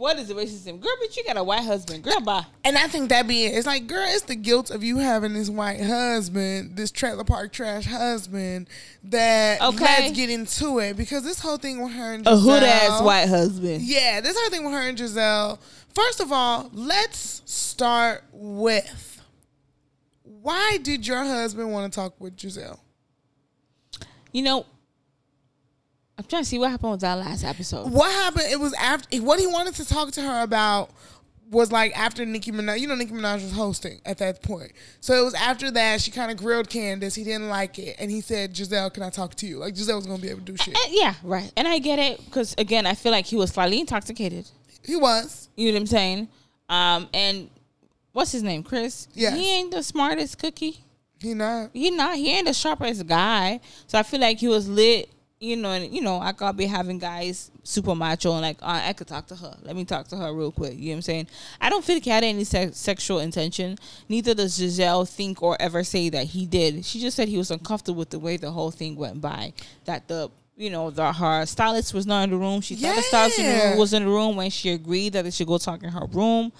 what 0.00 0.18
is 0.18 0.28
the 0.28 0.34
racism, 0.34 0.80
girl? 0.80 0.90
But 0.98 1.14
you 1.14 1.22
got 1.24 1.36
a 1.36 1.44
white 1.44 1.62
husband, 1.62 2.02
girl. 2.02 2.20
Bye. 2.22 2.46
And 2.64 2.78
I 2.78 2.86
think 2.86 3.10
that 3.10 3.28
be 3.28 3.44
it. 3.44 3.54
It's 3.54 3.66
like, 3.66 3.86
girl, 3.86 4.06
it's 4.08 4.22
the 4.22 4.34
guilt 4.34 4.70
of 4.70 4.82
you 4.82 4.96
having 4.96 5.34
this 5.34 5.50
white 5.50 5.82
husband, 5.82 6.74
this 6.74 6.90
trailer 6.90 7.22
park 7.22 7.52
trash 7.52 7.84
husband. 7.84 8.68
That 9.04 9.60
Okay. 9.60 9.76
let's 9.78 10.16
get 10.16 10.30
into 10.30 10.78
it 10.78 10.96
because 10.96 11.22
this 11.22 11.40
whole 11.40 11.58
thing 11.58 11.82
with 11.82 11.92
her 11.92 12.14
and 12.14 12.26
A 12.26 12.34
hood 12.34 12.62
ass 12.62 13.02
white 13.02 13.28
husband. 13.28 13.82
Yeah, 13.82 14.22
this 14.22 14.38
whole 14.40 14.48
thing 14.48 14.64
with 14.64 14.72
her 14.72 14.88
and 14.88 14.96
Gizelle. 14.96 15.58
First 15.94 16.20
of 16.20 16.32
all, 16.32 16.70
let's 16.72 17.42
start 17.44 18.24
with 18.32 19.20
why 20.22 20.78
did 20.82 21.06
your 21.06 21.24
husband 21.24 21.72
want 21.72 21.92
to 21.92 22.00
talk 22.00 22.18
with 22.18 22.36
Gizelle? 22.38 22.80
You 24.32 24.40
know, 24.44 24.66
I'm 26.20 26.26
trying 26.26 26.42
to 26.42 26.48
see 26.50 26.58
what 26.58 26.70
happened 26.70 26.92
with 26.92 27.00
that 27.00 27.14
last 27.14 27.44
episode. 27.44 27.90
What 27.90 28.12
happened? 28.12 28.44
It 28.50 28.60
was 28.60 28.74
after 28.74 29.16
what 29.22 29.40
he 29.40 29.46
wanted 29.46 29.74
to 29.76 29.86
talk 29.88 30.12
to 30.12 30.20
her 30.20 30.42
about 30.42 30.90
was 31.50 31.72
like 31.72 31.96
after 31.98 32.26
Nicki 32.26 32.52
Minaj. 32.52 32.78
You 32.78 32.88
know, 32.88 32.94
Nicki 32.94 33.12
Minaj 33.12 33.36
was 33.42 33.52
hosting 33.52 34.02
at 34.04 34.18
that 34.18 34.42
point, 34.42 34.72
so 35.00 35.14
it 35.14 35.24
was 35.24 35.32
after 35.32 35.70
that 35.70 36.02
she 36.02 36.10
kind 36.10 36.30
of 36.30 36.36
grilled 36.36 36.68
Candace. 36.68 37.14
He 37.14 37.24
didn't 37.24 37.48
like 37.48 37.78
it, 37.78 37.96
and 37.98 38.10
he 38.10 38.20
said, 38.20 38.52
"Gizelle, 38.52 38.92
can 38.92 39.02
I 39.02 39.08
talk 39.08 39.34
to 39.36 39.46
you?" 39.46 39.56
Like 39.56 39.72
Gizelle 39.72 39.96
was 39.96 40.04
gonna 40.06 40.20
be 40.20 40.28
able 40.28 40.40
to 40.40 40.52
do 40.52 40.56
shit. 40.58 40.76
And- 40.76 40.92
yeah, 40.94 41.14
right. 41.22 41.50
And 41.56 41.66
I 41.66 41.78
get 41.78 41.98
it 41.98 42.22
because 42.22 42.54
again, 42.58 42.84
I 42.84 42.92
feel 42.92 43.12
like 43.12 43.24
he 43.24 43.36
was 43.36 43.52
slightly 43.52 43.80
intoxicated. 43.80 44.46
He 44.84 44.96
was. 44.96 45.48
You 45.56 45.68
know 45.68 45.76
what 45.76 45.80
I'm 45.80 45.86
saying? 45.86 46.28
Um, 46.68 47.08
and 47.14 47.48
what's 48.12 48.32
his 48.32 48.42
name, 48.42 48.62
Chris? 48.62 49.08
Yes. 49.14 49.34
He 49.38 49.50
ain't 49.50 49.70
the 49.70 49.82
smartest 49.82 50.38
cookie. 50.38 50.84
He 51.18 51.32
not. 51.32 51.70
He 51.72 51.90
not. 51.90 52.16
He 52.16 52.30
ain't 52.30 52.46
the 52.46 52.52
sharpest 52.52 53.06
guy. 53.06 53.60
So 53.86 53.98
I 53.98 54.02
feel 54.02 54.20
like 54.20 54.38
he 54.38 54.48
was 54.48 54.68
lit 54.68 55.08
you 55.40 55.56
know, 55.56 55.72
and 55.72 55.92
you 55.92 56.02
know, 56.02 56.20
I 56.20 56.32
could 56.32 56.56
be 56.56 56.66
having 56.66 56.98
guys 56.98 57.50
super 57.64 57.94
macho 57.94 58.32
and 58.32 58.42
like, 58.42 58.58
uh, 58.62 58.82
I 58.84 58.92
could 58.92 59.08
talk 59.08 59.26
to 59.28 59.36
her. 59.36 59.56
Let 59.62 59.74
me 59.74 59.86
talk 59.86 60.06
to 60.08 60.16
her 60.16 60.32
real 60.34 60.52
quick. 60.52 60.74
You 60.74 60.86
know 60.86 60.90
what 60.90 60.96
I'm 60.96 61.02
saying? 61.02 61.26
I 61.60 61.70
don't 61.70 61.82
think 61.82 62.04
he 62.04 62.10
had 62.10 62.22
any 62.22 62.44
se- 62.44 62.72
sexual 62.72 63.20
intention. 63.20 63.78
Neither 64.10 64.34
does 64.34 64.58
Gizelle 64.58 65.08
think 65.08 65.42
or 65.42 65.56
ever 65.58 65.82
say 65.82 66.10
that 66.10 66.26
he 66.26 66.44
did. 66.44 66.84
She 66.84 67.00
just 67.00 67.16
said 67.16 67.28
he 67.28 67.38
was 67.38 67.50
uncomfortable 67.50 67.98
with 67.98 68.10
the 68.10 68.18
way 68.18 68.36
the 68.36 68.50
whole 68.50 68.70
thing 68.70 68.96
went 68.96 69.22
by. 69.22 69.54
That 69.86 70.08
the 70.08 70.30
you 70.58 70.68
know, 70.68 70.90
the 70.90 71.10
her 71.10 71.46
stylist 71.46 71.94
was 71.94 72.06
not 72.06 72.24
in 72.24 72.30
the 72.30 72.36
room. 72.36 72.60
She 72.60 72.76
thought 72.76 72.96
the 72.96 73.02
stylist 73.02 73.38
in 73.38 73.46
the 73.46 73.64
room 73.64 73.78
was 73.78 73.94
in 73.94 74.04
the 74.04 74.10
room 74.10 74.36
when 74.36 74.50
she 74.50 74.70
agreed 74.70 75.14
that 75.14 75.22
they 75.24 75.30
should 75.30 75.46
go 75.46 75.56
talk 75.56 75.82
in 75.82 75.88
her 75.88 76.04
room. 76.12 76.52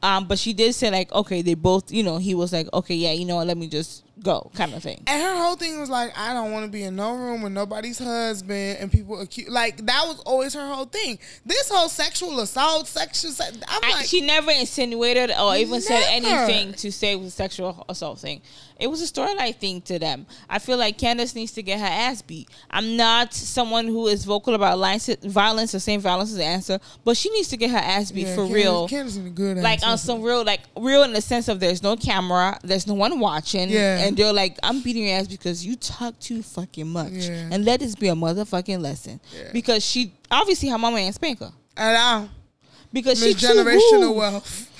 Um, 0.00 0.28
but 0.28 0.38
she 0.38 0.52
did 0.52 0.76
say 0.76 0.92
like, 0.92 1.10
okay, 1.10 1.42
they 1.42 1.54
both, 1.54 1.90
you 1.90 2.04
know, 2.04 2.18
he 2.18 2.36
was 2.36 2.52
like, 2.52 2.72
okay, 2.72 2.94
yeah, 2.94 3.10
you 3.10 3.24
know 3.24 3.34
what, 3.34 3.48
let 3.48 3.56
me 3.56 3.66
just 3.66 4.04
go, 4.22 4.50
kind 4.54 4.74
of 4.74 4.82
thing. 4.82 5.02
And 5.06 5.22
her 5.22 5.36
whole 5.36 5.56
thing 5.56 5.78
was 5.80 5.88
like, 5.90 6.16
I 6.18 6.34
don't 6.34 6.52
want 6.52 6.66
to 6.66 6.70
be 6.70 6.82
in 6.82 6.96
no 6.96 7.14
room 7.14 7.42
with 7.42 7.52
nobody's 7.52 7.98
husband, 7.98 8.78
and 8.80 8.90
people 8.90 9.20
accuse. 9.20 9.48
Like 9.48 9.84
that 9.86 10.04
was 10.06 10.20
always 10.20 10.54
her 10.54 10.72
whole 10.72 10.86
thing. 10.86 11.18
This 11.44 11.68
whole 11.70 11.88
sexual 11.88 12.40
assault, 12.40 12.86
sexual. 12.86 13.32
se- 13.32 13.60
I'm 13.68 13.84
I, 13.84 13.90
like, 13.96 14.06
she 14.06 14.20
never 14.20 14.50
insinuated 14.50 15.30
or 15.30 15.56
even 15.56 15.80
said 15.80 16.04
anything 16.08 16.72
to 16.74 16.92
say 16.92 17.12
it 17.12 17.16
was 17.16 17.28
a 17.28 17.30
sexual 17.30 17.84
assault 17.88 18.18
thing. 18.18 18.42
It 18.78 18.86
was 18.88 19.02
a 19.02 19.12
storyline 19.12 19.56
thing 19.56 19.80
to 19.82 19.98
them. 19.98 20.24
I 20.48 20.60
feel 20.60 20.76
like 20.78 20.98
Candace 20.98 21.34
needs 21.34 21.50
to 21.52 21.62
get 21.64 21.80
her 21.80 21.86
ass 21.86 22.22
beat. 22.22 22.48
I'm 22.70 22.96
not 22.96 23.34
someone 23.34 23.86
who 23.88 24.06
is 24.06 24.24
vocal 24.24 24.54
about 24.54 24.78
violence, 25.24 25.74
or 25.74 25.80
saying 25.80 25.98
violence 26.00 26.30
is 26.30 26.36
the 26.36 26.44
answer, 26.44 26.78
but 27.04 27.16
she 27.16 27.28
needs 27.30 27.48
to 27.48 27.56
get 27.56 27.70
her 27.70 27.76
ass 27.76 28.12
beat 28.12 28.28
yeah, 28.28 28.34
for 28.36 28.42
Candace- 28.42 28.54
real. 28.54 28.88
Candace 28.88 29.16
is 29.16 29.26
a 29.26 29.30
good 29.30 29.56
like 29.58 29.78
ass 29.82 29.84
on 29.84 29.98
some 29.98 30.22
real, 30.22 30.44
like 30.44 30.60
real 30.76 31.02
in 31.02 31.12
the 31.12 31.20
sense 31.20 31.48
of 31.48 31.58
there's 31.58 31.82
no 31.82 31.96
camera, 31.96 32.56
there's 32.62 32.86
no 32.86 32.94
one 32.94 33.18
watching, 33.18 33.68
Yeah. 33.68 33.98
and 33.98 34.16
they're 34.16 34.32
like, 34.32 34.56
I'm 34.62 34.80
beating 34.80 35.08
your 35.08 35.16
ass 35.18 35.26
because 35.26 35.66
you 35.66 35.74
talk 35.74 36.16
too 36.20 36.42
fucking 36.44 36.86
much, 36.88 37.10
Yeah. 37.12 37.48
and 37.50 37.64
let 37.64 37.80
this 37.80 37.96
be 37.96 38.06
a 38.08 38.14
motherfucking 38.14 38.80
lesson. 38.80 39.18
Yeah. 39.36 39.50
Because 39.52 39.84
she 39.84 40.12
obviously 40.30 40.68
her 40.68 40.78
mama 40.78 40.98
ain't 40.98 41.16
spank 41.16 41.40
her 41.40 41.52
At 41.76 41.96
all. 41.96 42.28
because 42.92 43.18
she 43.18 43.32
Miss 43.34 43.40
too 43.40 43.46
generational 43.48 44.14
wealth. 44.14 44.70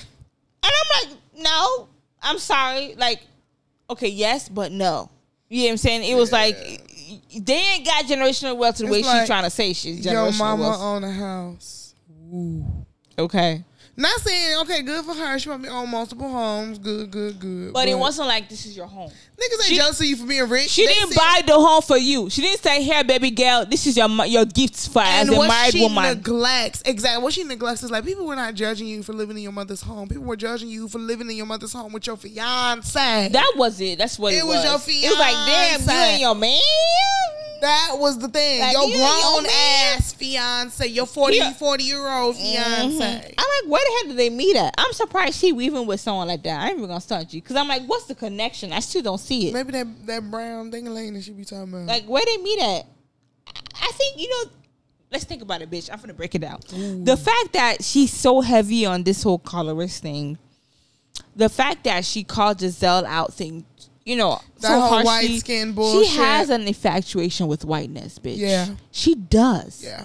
And 0.63 0.71
I'm 0.73 1.09
like, 1.09 1.17
no, 1.37 1.87
I'm 2.21 2.37
sorry. 2.39 2.95
Like, 2.97 3.21
okay, 3.89 4.07
yes, 4.09 4.49
but 4.49 4.71
no. 4.71 5.09
You 5.49 5.61
know 5.61 5.65
what 5.65 5.71
I'm 5.71 5.77
saying? 5.77 6.03
It 6.03 6.15
was 6.15 6.31
like 6.31 6.55
they 7.35 7.55
ain't 7.55 7.85
got 7.85 8.05
generational 8.05 8.55
wealth 8.57 8.77
to 8.77 8.83
the 8.83 8.87
It's 8.89 8.93
way 8.93 9.01
like, 9.03 9.21
she's 9.21 9.27
trying 9.27 9.43
to 9.43 9.49
say 9.49 9.73
she's 9.73 10.05
Your 10.05 10.13
generational 10.13 10.37
mama 10.37 10.63
wealth. 10.63 10.81
own 10.81 11.03
a 11.03 11.11
house. 11.11 11.95
Okay. 13.17 13.63
Not 13.97 14.21
saying 14.21 14.59
okay, 14.61 14.81
good 14.81 15.03
for 15.03 15.13
her. 15.13 15.37
She 15.39 15.49
might 15.49 15.61
be 15.61 15.67
on 15.67 15.89
multiple 15.89 16.29
homes. 16.29 16.79
Good, 16.79 17.11
good, 17.11 17.39
good. 17.39 17.73
But, 17.73 17.89
it 17.89 17.97
wasn't 17.97 18.27
like 18.29 18.47
this 18.47 18.65
is 18.65 18.77
your 18.77 18.85
home. 18.87 19.11
Niggas 19.39 19.53
ain't 19.53 19.63
she- 19.63 19.75
jealous 19.75 19.99
of 19.99 20.05
you 20.05 20.15
for 20.17 20.25
being 20.25 20.49
rich. 20.49 20.69
She 20.69 20.85
They 20.85 20.93
didn't 20.93 21.13
said- 21.13 21.17
buy 21.17 21.41
the 21.45 21.53
home 21.53 21.81
for 21.81 21.97
you. 21.97 22.29
She 22.29 22.41
didn't 22.41 22.61
say, 22.61 22.83
"Here, 22.83 23.03
baby 23.03 23.31
girl, 23.31 23.65
this 23.65 23.87
is 23.87 23.95
your 23.97 24.09
your 24.25 24.45
gifts 24.45 24.87
for 24.87 25.01
as 25.01 25.27
And 25.27 25.37
a 25.37 25.47
married 25.47 25.73
she 25.73 25.81
woman." 25.81 26.03
neglects, 26.03 26.81
exactly. 26.85 27.23
What 27.23 27.33
she 27.33 27.43
neglects 27.43 27.83
is 27.83 27.91
like 27.91 28.05
people 28.05 28.25
were 28.25 28.35
not 28.35 28.53
judging 28.53 28.87
you 28.87 29.01
for 29.03 29.13
living 29.13 29.37
in 29.37 29.43
your 29.43 29.51
mother's 29.51 29.81
home. 29.81 30.07
People 30.09 30.23
were 30.25 30.35
judging 30.35 30.69
you 30.69 30.87
for 30.87 30.99
living 30.99 31.29
in 31.29 31.37
your 31.37 31.45
mother's 31.45 31.73
home 31.73 31.93
with 31.93 32.05
your 32.07 32.17
fiance. 32.17 33.29
that 33.31 33.53
was 33.55 33.79
it. 33.81 33.97
That's 33.97 34.19
what 34.19 34.33
it, 34.33 34.45
was. 34.45 34.55
It 34.55 34.57
was 34.57 34.63
your 34.65 34.79
fiance. 34.79 35.07
It 35.07 35.09
was 35.09 35.19
like, 35.19 35.33
damn, 35.47 35.81
you 35.81 35.89
and 35.89 36.21
your 36.21 36.35
man. 36.35 36.59
That 37.61 37.95
was 37.97 38.17
the 38.17 38.29
thing. 38.29 38.61
Like, 38.61 38.71
your 38.73 38.83
you 38.87 38.93
and 38.93 39.01
your 39.03 39.41
grown 39.41 39.45
ass 39.47 40.13
fiance, 40.13 40.87
your 40.87 41.05
40, 41.05 41.35
Yeah. 41.35 41.51
40 41.53 41.83
year 41.83 42.07
old 42.07 42.35
mm-hmm. 42.37 42.41
fiance. 42.53 43.33
I'm 43.37 43.47
like, 43.47 43.69
where 43.71 43.81
the 43.83 43.91
hell 43.97 44.07
did 44.07 44.17
they 44.17 44.29
meet 44.29 44.55
at? 44.55 44.73
I'm 44.77 44.93
surprised 44.93 45.39
she 45.41 45.51
weaving 45.51 45.85
with 45.85 45.99
someone 45.99 46.29
like 46.29 46.43
that. 46.43 46.61
I 46.61 46.67
ain't 46.69 46.77
even 46.77 46.87
gonna 46.87 47.01
start 47.01 47.33
you 47.33 47.41
because 47.41 47.57
I'm 47.57 47.67
like, 47.67 47.83
what's 47.85 48.05
the 48.05 48.15
connection? 48.15 48.71
I 48.71 48.79
still 48.79 49.01
don't 49.01 49.17
see 49.29 49.47
it. 49.47 49.53
Maybe 49.53 49.71
that 49.71 49.87
that 50.07 50.31
brown 50.31 50.71
ding 50.71 50.85
that 50.85 51.23
she 51.23 51.31
be 51.31 51.45
talking 51.45 51.71
about. 51.73 51.85
Like, 51.85 52.05
where 52.05 52.25
they 52.25 52.37
meet 52.37 52.59
at? 52.59 52.85
I 53.75 53.91
think 53.93 54.19
you 54.19 54.29
know. 54.29 54.51
Let's 55.11 55.23
think 55.23 55.41
about 55.41 55.63
it, 55.63 55.71
bitch. 55.71 55.89
I'm 55.91 55.99
gonna 55.99 56.13
break 56.13 56.35
it 56.35 56.39
down. 56.39 56.59
The 57.03 57.17
fact 57.17 57.53
that 57.53 57.83
she's 57.83 58.13
so 58.13 58.41
heavy 58.41 58.85
on 58.85 59.03
this 59.03 59.23
whole 59.23 59.39
colorist 59.39 60.03
thing, 60.03 60.37
the 61.35 61.49
fact 61.49 61.83
that 61.85 62.05
she 62.05 62.23
called 62.23 62.59
Gizelle 62.59 63.05
out 63.05 63.33
thing, 63.33 63.65
you 64.05 64.15
know, 64.15 64.39
That 64.59 64.67
so 64.67 64.79
whole 64.79 65.03
white 65.03 65.39
skin 65.39 65.73
bullshit. 65.73 66.11
She 66.11 66.17
has 66.17 66.51
an 66.51 66.67
infatuation 66.67 67.47
with 67.47 67.65
whiteness, 67.65 68.19
bitch. 68.19 68.37
Yeah. 68.37 68.67
she 68.91 69.15
does. 69.15 69.83
yeah. 69.83 70.03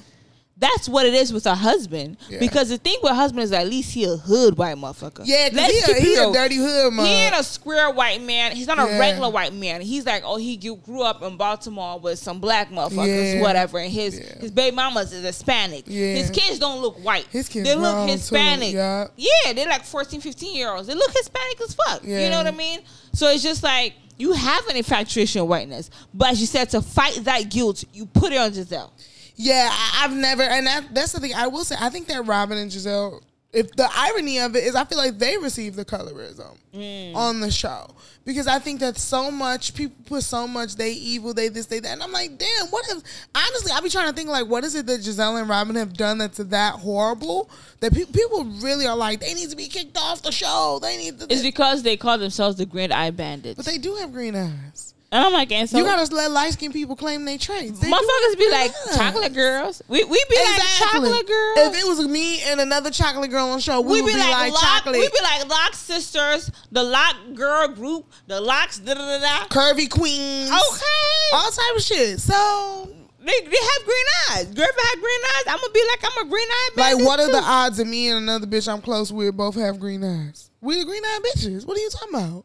That's 0.65 0.89
what 0.89 1.05
it 1.05 1.13
is 1.13 1.31
with 1.31 1.45
a 1.45 1.55
husband. 1.55 2.17
Yeah. 2.31 2.39
Because 2.39 2.71
the 2.71 2.79
thing 2.79 2.97
with 3.03 3.13
husband 3.13 3.43
is 3.43 3.53
at 3.53 3.67
least 3.69 3.93
he 3.93 4.05
a 4.05 4.17
hood 4.17 4.57
white 4.57 4.77
motherfucker. 4.77 5.21
Yeah, 5.25 5.51
Let's 5.53 5.87
he, 5.87 5.93
a, 5.93 5.95
he 6.01 6.15
a 6.15 6.33
dirty 6.33 6.57
hood 6.57 6.95
man. 6.95 7.05
He 7.05 7.13
ain't 7.13 7.35
a 7.39 7.45
square 7.45 7.91
white 7.91 8.23
man. 8.23 8.53
He's 8.53 8.67
not 8.67 8.79
a 8.79 8.99
regular 8.99 9.29
white 9.29 9.53
man. 9.53 9.83
He's 9.83 10.07
like, 10.07 10.23
oh, 10.25 10.37
he 10.37 10.57
grew 10.57 11.03
up 11.03 11.23
in 11.23 11.37
Baltimore 11.37 11.99
with 11.99 12.19
some 12.19 12.41
black 12.41 12.71
motherfuckers, 12.71 13.35
Yeah. 13.35 13.43
whatever. 13.43 13.79
And 13.79 13.93
his 13.93 14.19
Yeah. 14.19 14.39
his 14.41 14.51
baby 14.53 14.75
mamas 14.75 15.13
is 15.13 15.23
Hispanic. 15.23 15.85
Yeah. 15.87 16.15
His 16.15 16.31
kids 16.31 16.59
don't 16.59 16.81
look 16.81 16.97
white. 17.05 17.27
His 17.31 17.49
kids 17.49 17.69
they 17.69 17.75
look 17.75 17.93
grown, 17.93 18.07
too. 18.07 18.13
Hispanic. 18.15 18.73
Yeah. 18.73 19.09
yeah, 19.17 19.53
they're 19.53 19.69
like 19.69 19.85
14, 19.85 20.21
15 20.23 20.55
year 20.57 20.71
olds. 20.73 20.87
They 20.87 20.95
look 20.95 21.13
Hispanic 21.13 21.61
as 21.61 21.75
fuck. 21.75 22.03
You 22.05 22.31
know 22.31 22.39
what 22.39 22.47
I 22.47 22.53
mean? 22.53 22.81
So 23.13 23.29
it's 23.29 23.43
just 23.43 23.63
like 23.63 23.93
you 24.17 24.33
have 24.33 24.67
an 24.69 24.77
infatuation 24.77 25.43
with 25.43 25.51
whiteness, 25.51 25.91
but 26.15 26.31
as 26.31 26.41
you 26.41 26.47
said, 26.47 26.71
to 26.71 26.81
fight 26.81 27.17
that 27.25 27.51
guilt, 27.51 27.85
you 27.93 28.07
put 28.07 28.33
it 28.33 28.37
on 28.39 28.51
Gizelle. 28.53 28.91
Yeah, 29.37 29.69
I, 29.71 30.05
I've 30.05 30.15
never, 30.17 30.43
and 30.43 30.67
that, 30.67 30.95
that's 30.95 31.13
the 31.13 31.21
thing. 31.21 31.35
I 31.35 31.47
will 31.49 31.65
say, 31.65 31.77
I 31.81 31.89
think 31.91 32.07
that 32.09 32.25
Robyn 32.27 32.59
and 32.59 32.71
Gizelle. 32.71 33.21
If 33.53 33.71
the 33.77 33.89
irony 33.95 34.41
of 34.41 34.57
it 34.57 34.65
is, 34.65 34.75
I 34.75 34.85
feel 34.85 34.99
like 34.99 35.17
they 35.17 35.37
received 35.39 35.77
the 35.77 35.85
colorism 35.85 36.57
Mm. 36.75 37.15
on 37.15 37.39
the 37.39 37.53
show 37.53 37.87
because 38.25 38.49
I 38.49 38.59
think 38.59 38.81
that 38.81 38.99
so 38.99 39.31
much 39.31 39.75
people 39.77 39.95
put 40.07 40.25
so 40.25 40.49
much 40.49 40.75
they 40.75 40.91
evil, 40.91 41.33
they 41.33 41.47
this, 41.47 41.67
they 41.67 41.79
that, 41.79 41.93
and 41.93 42.03
I'm 42.03 42.11
like, 42.11 42.37
damn, 42.37 42.67
what 42.71 42.85
if? 42.89 43.01
Honestly, 43.33 43.71
I 43.73 43.81
be 43.81 43.91
trying 43.91 44.09
to 44.09 44.13
think 44.13 44.29
like, 44.29 44.49
what 44.49 44.65
is 44.65 44.75
it 44.75 44.87
that 44.87 45.03
Gizelle 45.03 45.39
and 45.41 45.49
Robyn 45.49 45.77
have 45.77 45.97
done 45.97 46.19
that's 46.19 46.39
that 46.39 46.75
horrible 46.75 47.49
that 47.79 47.95
pe- 47.95 48.07
people 48.07 48.43
really 48.61 48.87
are 48.89 48.97
like, 48.97 49.21
they 49.21 49.35
need 49.35 49.51
to 49.51 49.57
be 49.57 49.69
kicked 49.69 49.97
off 49.99 50.23
the 50.23 50.33
show. 50.33 50.81
They 50.83 50.97
need 50.97 51.21
to, 51.21 51.27
It's 51.33 51.43
because 51.43 51.85
they 51.85 51.97
call 51.97 52.19
themselves 52.19 52.57
the 52.57 52.67
Green 52.67 52.91
Eye 52.91 53.13
Bandits. 53.13 53.55
but 53.55 53.67
they 53.67 53.79
do 53.79 53.95
have 53.95 54.13
green 54.13 54.35
eyes. 54.35 54.94
And 55.13 55.25
I'm 55.25 55.33
like, 55.33 55.53
and 55.53 55.69
so 55.69 55.79
you 55.79 55.85
gotta 55.85 56.13
let 56.15 56.31
light 56.31 56.53
skinned 56.55 56.73
people 56.73 56.97
claim 56.97 57.25
their 57.25 57.39
traits. 57.39 57.79
They 57.79 57.91
motherfuckers 57.91 58.39
be 58.39 58.51
like 58.51 58.73
chocolate 58.97 59.33
girls. 59.35 59.83
We 59.89 60.03
we 60.05 60.25
be 60.29 60.37
like 60.37 60.63
chocolate 60.79 61.27
girls. 61.27 61.59
If 61.59 61.75
it 61.79 61.87
was 61.87 62.07
me 62.09 62.43
and 62.43 62.61
another 62.61 62.91
chocolate 62.91 63.31
girl 63.31 63.47
on 63.47 63.57
the 63.59 63.63
show, 63.63 63.81
we, 63.81 63.95
we 63.95 64.03
would 64.03 64.13
be, 64.15 64.19
like, 64.19 64.53
Lock, 64.53 64.61
chocolate. 64.63 64.97
we 65.01 65.09
be 65.09 65.23
like 65.23 65.49
Lock 65.49 65.75
sisters, 65.75 66.51
the 66.73 66.83
Lock 66.83 67.17
girl 67.35 67.69
group, 67.69 68.07
the 68.27 68.41
Locks 68.41 68.79
da 68.79 68.95
da 68.95 69.01
da 69.01 69.19
da. 69.21 69.47
curvy 69.49 69.89
queens. 69.89 70.51
Okay, 70.51 71.33
All 71.33 71.51
type 71.51 71.77
of 71.77 71.83
shit. 71.83 72.21
So, 72.21 72.89
they, 73.21 73.33
they 73.41 73.57
have 73.57 73.85
green 73.85 74.07
eyes. 74.33 74.47
Girl, 74.47 74.67
if 74.69 74.77
I 74.77 74.87
had 74.91 75.01
green 75.01 75.21
eyes, 75.37 75.45
I'm 75.55 75.61
gonna 75.61 75.73
be 75.73 75.85
like 75.89 76.05
I'm 76.05 76.27
a 76.27 76.31
green 76.31 76.49
eye. 76.49 76.71
Bitch. 76.75 76.97
Like, 76.97 77.07
what 77.07 77.21
are 77.21 77.31
the 77.31 77.43
odds 77.43 77.79
of 77.79 77.87
me 77.87 78.09
and 78.09 78.19
another 78.19 78.47
bitch 78.47 78.71
I'm 78.71 78.83
close 78.83 79.13
with 79.13 79.37
both 79.37 79.55
have 79.55 79.79
green 79.79 80.03
eyes? 80.03 80.51
We 80.61 80.79
the 80.79 80.85
green 80.85 81.05
eye 81.05 81.21
bitches. 81.35 81.67
What 81.67 81.77
are 81.77 81.81
you 81.81 81.91
talking 81.91 82.15
about? 82.15 82.45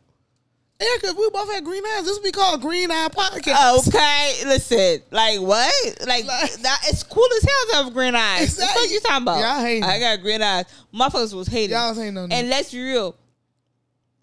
Erica, 0.82 1.08
if 1.08 1.18
we 1.18 1.30
both 1.32 1.52
had 1.52 1.66
green 1.66 1.84
eyes, 1.86 2.06
this 2.06 2.18
would 2.18 2.24
be 2.24 2.32
called 2.32 2.62
Green 2.62 2.90
Eye 2.90 3.10
Podcast. 3.12 3.88
Okay, 3.90 4.34
listen, 4.46 5.02
like 5.12 5.40
what? 5.42 5.74
Like, 6.08 6.26
Like- 6.26 6.54
that? 6.62 6.80
It's 6.88 7.04
cool 7.04 7.28
as 7.38 7.44
hell 7.44 7.66
to 7.82 7.84
have 7.86 7.94
green 7.94 8.16
eyes. 8.16 8.44
Exactly. 8.44 8.82
What 8.84 8.92
you 8.92 9.00
talking 9.02 9.24
about? 9.24 9.40
Y'all 9.42 9.62
hating. 9.62 9.84
I 9.84 10.00
got 10.00 10.22
green 10.22 10.42
eyes. 10.42 10.66
My 10.94 11.10
Motherfuckers 11.10 11.34
was 11.34 11.48
hating. 11.48 11.72
Y'all 11.76 11.90
was 11.90 11.98
hating 11.98 12.18
on 12.18 12.32
And 12.32 12.50
let's 12.50 12.72
be 12.72 12.82
real. 12.82 13.16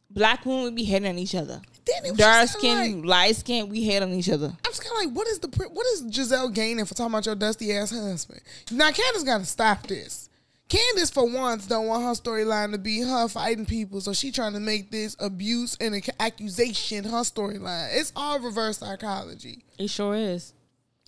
Black 0.09 0.47
women 0.47 0.63
would 0.63 0.75
be 0.75 0.85
hating 0.85 1.09
on 1.09 1.19
each 1.19 1.35
other. 1.35 1.61
Then 1.85 2.05
it 2.07 2.11
was 2.13 2.19
Dark 2.19 2.49
skin, 2.49 3.03
like- 3.03 3.07
light 3.07 3.37
skin, 3.37 3.69
we 3.69 3.83
hate 3.85 4.03
on 4.03 4.11
each 4.13 4.31
other. 4.31 4.47
I'm 4.47 4.73
just 4.73 4.83
kind 4.83 4.93
of 4.99 5.05
like, 5.11 5.15
what 5.17 5.29
is 5.29 5.39
the 5.41 5.49
what 5.71 5.87
is 5.93 6.05
Gizelle 6.05 6.53
gaining 6.55 6.87
for 6.87 6.95
talking 6.95 7.13
about 7.13 7.27
your 7.27 7.35
dusty 7.35 7.71
ass 7.77 7.91
husband? 7.91 8.41
Now, 8.73 8.91
Candace 8.93 9.25
got 9.25 9.39
to 9.41 9.45
stop 9.45 9.87
this. 9.87 10.31
Candace, 10.69 11.11
for 11.11 11.31
once, 11.31 11.67
don't 11.67 11.87
want 11.87 12.03
her 12.03 12.11
storyline 12.11 12.73
to 12.73 12.79
be 12.79 13.01
her 13.01 13.29
fighting 13.29 13.67
people, 13.67 14.01
so 14.01 14.13
she 14.13 14.33
trying 14.33 14.53
to 14.55 14.61
make 14.61 14.91
this 14.91 15.15
abuse 15.21 15.77
and 15.81 15.95
accusation 16.19 17.05
her 17.05 17.21
storyline. 17.23 17.89
It's 17.93 18.13
all 18.17 18.41
reverse 18.41 18.79
psychology. 18.79 19.65
It 19.79 19.91
sure 19.91 20.17
is. 20.17 20.55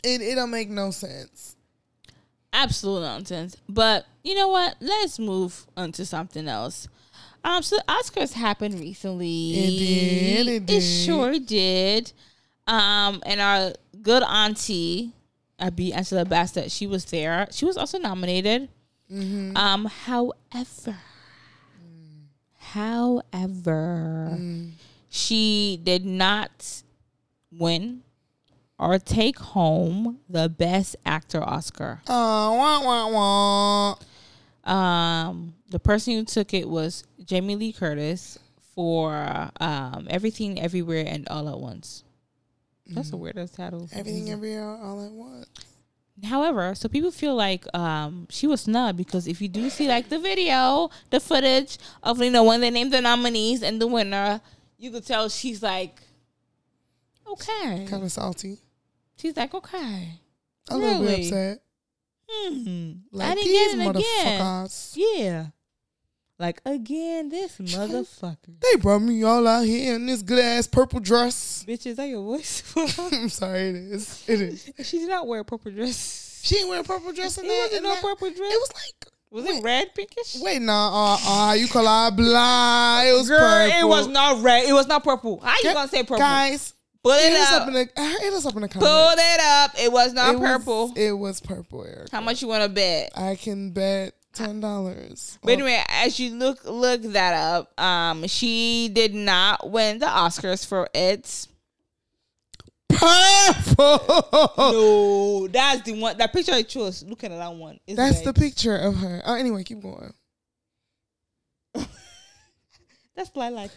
It 0.05 0.21
it 0.21 0.37
don't 0.37 0.53
make 0.53 0.71
no 0.71 0.93
sense. 0.93 1.57
Absolute 2.53 3.01
nonsense. 3.01 3.57
But 3.69 4.07
you 4.23 4.37
know 4.37 4.49
what? 4.49 4.77
Let's 4.81 5.19
move 5.19 5.67
on 5.77 5.91
to 5.93 6.07
something 6.07 6.47
else. 6.47 6.87
Um, 7.43 7.63
so 7.63 7.77
the 7.77 7.85
Oscars 7.89 8.33
happened 8.35 8.79
recently. 8.79 9.51
It 9.55 9.79
did, 9.79 10.47
it 10.47 10.53
It 10.63 10.67
did. 10.67 10.81
sure 10.83 11.39
did. 11.39 12.13
Um, 12.67 13.23
and 13.27 13.41
our 13.41 13.73
good 14.03 14.23
auntie, 14.23 15.13
Abby 15.59 15.93
Angela 15.93 16.25
Bassett, 16.25 16.71
she 16.71 16.87
was 16.87 17.05
there. 17.07 17.49
She 17.51 17.65
was 17.65 17.77
also 17.77 17.99
nominated. 17.99 18.69
Mm-hmm. 19.11 19.57
Um, 19.57 19.85
however, 19.87 20.97
however, 22.57 24.29
Mm. 24.39 24.73
she 25.09 25.81
did 25.83 26.05
not 26.05 26.83
win 27.51 28.03
or 28.79 28.99
take 28.99 29.39
home 29.39 30.19
the 30.29 30.49
Best 30.49 30.97
Actor 31.07 31.43
Oscar. 31.43 32.01
Oh, 32.09 32.55
wah 32.57 32.85
wah 32.85 33.97
wah. 34.67 34.73
Um, 34.73 35.55
the 35.71 35.79
person 35.79 36.15
who 36.15 36.25
took 36.25 36.53
it 36.53 36.69
was 36.69 37.05
Jamie 37.25 37.57
Lee 37.57 37.73
Curtis 37.73 38.39
for 38.75 39.51
um, 39.61 40.07
Everything, 40.11 40.61
Everywhere, 40.61 41.05
and 41.07 41.27
All 41.29 41.49
at 41.49 41.59
Once. 41.59 42.05
That's 42.87 43.13
a 43.13 43.17
weirdest 43.17 43.55
title. 43.55 43.87
Everything 43.93 44.31
everywhere 44.31 44.65
all 44.67 45.05
at 45.05 45.13
once. 45.13 45.47
However, 46.25 46.75
so 46.75 46.89
people 46.89 47.11
feel 47.13 47.35
like 47.35 47.65
um, 47.75 48.27
she 48.31 48.47
was 48.47 48.63
snubbed 48.63 48.99
because 48.99 49.29
if 49.29 49.41
you 49.41 49.49
do 49.49 49.71
see 49.71 49.87
like 49.89 50.09
the 50.09 50.19
video, 50.19 50.91
the 51.11 51.21
footage 51.21 51.79
of 52.03 52.21
you 52.23 52.31
know 52.31 52.43
when 52.45 52.61
they 52.61 52.71
named 52.71 52.93
the 52.93 53.01
nominees 53.01 53.63
and 53.63 53.81
the 53.81 53.87
winner, 53.87 54.41
you 54.79 54.91
could 54.91 55.07
tell 55.07 55.29
she's 55.29 55.63
like, 55.63 56.01
okay. 57.31 57.87
Kind 57.89 58.03
of 58.03 58.11
salty. 58.13 58.59
She's 59.17 59.37
like, 59.37 59.55
okay. 59.55 60.15
A 60.71 60.77
little 60.77 61.01
bit 61.01 61.09
Really? 61.11 61.23
upset. 61.27 61.63
Hmm. 62.31 62.93
Like 63.13 63.31
I 63.31 63.35
didn't 63.35 63.47
these 63.53 63.75
get 63.75 63.87
it 63.87 63.97
again. 63.97 64.41
motherfuckers. 64.41 64.93
Yeah. 64.97 65.47
Like 66.39 66.61
again, 66.65 67.29
this 67.31 67.59
motherfucker. 67.59 68.61
They 68.61 68.77
brought 68.77 69.01
me 69.01 69.23
all 69.25 69.47
out 69.47 69.65
here 69.65 69.97
in 69.97 70.07
this 70.07 70.23
good 70.23 70.39
ass 70.39 70.67
purple 70.69 71.01
dress. 71.01 71.65
Bitch, 71.67 71.87
is 71.87 71.97
that 71.97 72.09
your 72.09 72.23
voice? 72.23 72.63
I'm 73.13 73.29
sorry, 73.29 73.71
it 73.71 73.75
is. 73.75 74.25
It 74.29 74.41
is. 74.41 74.71
she 74.85 74.99
did 75.01 75.09
not 75.09 75.27
wear 75.27 75.41
a 75.41 75.45
purple 75.45 75.73
dress. 75.73 76.41
She 76.45 76.57
ain't 76.59 76.69
wearing 76.69 76.85
purple 76.85 77.13
dress 77.13 77.37
in 77.39 77.45
It 77.45 77.49
that. 77.49 77.59
wasn't 77.67 77.83
no 77.83 77.91
that- 77.95 78.03
purple 78.03 78.29
dress. 78.31 78.53
It 78.53 78.61
was 78.61 78.73
like 78.75 79.13
Was 79.31 79.45
wait, 79.45 79.59
it 79.59 79.65
red 79.65 79.95
pinkish? 79.97 80.37
Wait, 80.41 80.63
nah, 80.63 81.17
uh, 81.17 81.19
uh, 81.51 81.53
you 81.55 81.67
call 81.67 81.87
out 81.89 82.15
blah. 82.17 83.03
It 83.03 83.13
was 83.19 83.29
Girl, 83.29 83.39
purple. 83.41 83.81
it 83.81 83.89
was 83.89 84.07
not 84.07 84.41
red. 84.43 84.69
It 84.69 84.73
was 84.73 84.87
not 84.87 85.03
purple. 85.03 85.41
How 85.41 85.57
you 85.63 85.75
gonna 85.75 85.89
say 85.89 86.03
purple? 86.03 86.19
Guys, 86.19 86.73
Put 87.03 87.17
it 87.21 87.33
us 87.33 87.53
up. 87.53 87.63
up 87.63 87.69
in 87.69 87.75
the 87.75 87.89
uh, 87.97 88.19
hit 88.21 88.33
us 88.33 88.47
up 88.47 88.55
in 88.57 88.63
the 88.63 88.69
comments. 88.69 88.91
Put 88.91 89.19
it 89.19 89.41
up. 89.41 89.71
It 89.81 89.91
was 89.93 90.13
not 90.13 90.35
It 90.35 90.39
was- 90.41 90.49
purple. 90.51 90.93
it 90.97 91.13
was 91.13 91.41
purple, 91.41 91.85
Eric. 91.85 92.11
How 92.13 92.21
much 92.21 92.43
you 92.43 92.49
want 92.49 92.63
to 92.63 92.69
bet? 92.69 93.11
I 93.17 93.35
can 93.35 93.71
bet 93.73 94.15
ten 94.33 94.61
dollars. 94.61 95.39
But 95.43 95.53
anyway, 95.53 95.83
as 95.89 96.19
you 96.21 96.35
look 96.35 96.65
look 96.65 97.03
that 97.03 97.35
up, 97.35 97.81
um, 97.81 98.27
she 98.27 98.89
did 98.93 99.15
not 99.15 99.71
win 99.71 99.99
the 99.99 100.07
Oscars 100.07 100.67
for 100.67 100.89
it. 100.95 101.47
purple. 102.89 104.51
No, 104.57 105.47
that's 105.49 105.83
the 105.83 106.01
one. 106.01 106.17
That 106.19 106.33
picture 106.33 106.53
I 106.53 106.63
chose. 106.63 107.03
Look 107.05 107.23
at 107.25 107.31
that 107.31 107.55
one. 107.55 107.79
That's 107.87 108.23
the 108.23 108.33
picture 108.33 108.77
of 108.77 108.97
her. 108.97 109.23
Oh, 109.25 109.35
anyway, 109.35 109.63
keep 109.65 109.81
going. 109.81 110.13
That's 113.17 113.35
lilac. 113.35 113.71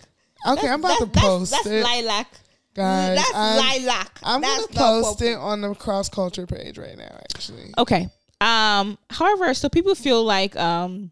Okay, 0.48 0.68
I'm 0.70 0.80
about 0.80 1.00
to 1.00 1.06
That's- 1.08 1.24
post 1.26 1.52
that's, 1.52 1.66
it, 1.68 1.70
That's 1.84 1.86
lilac. 2.04 2.28
guys. 2.76 3.16
that's 3.18 3.32
I'm, 3.36 3.58
lilac. 3.84 4.20
I'm 4.24 4.42
That's 4.42 4.68
gonna 4.68 4.80
not 4.80 5.04
post 5.04 5.20
purple. 5.20 5.34
it 5.34 5.38
on 5.38 5.62
the 5.62 5.74
cross 5.76 6.10
culture 6.10 6.46
page 6.48 6.78
right 6.78 6.98
now. 6.98 7.16
Actually, 7.36 7.72
Okay. 7.78 8.10
Um. 8.42 8.98
However, 9.10 9.54
so 9.54 9.70
people 9.70 9.96
feel 9.96 10.24
like 10.24 10.56
um, 10.56 11.12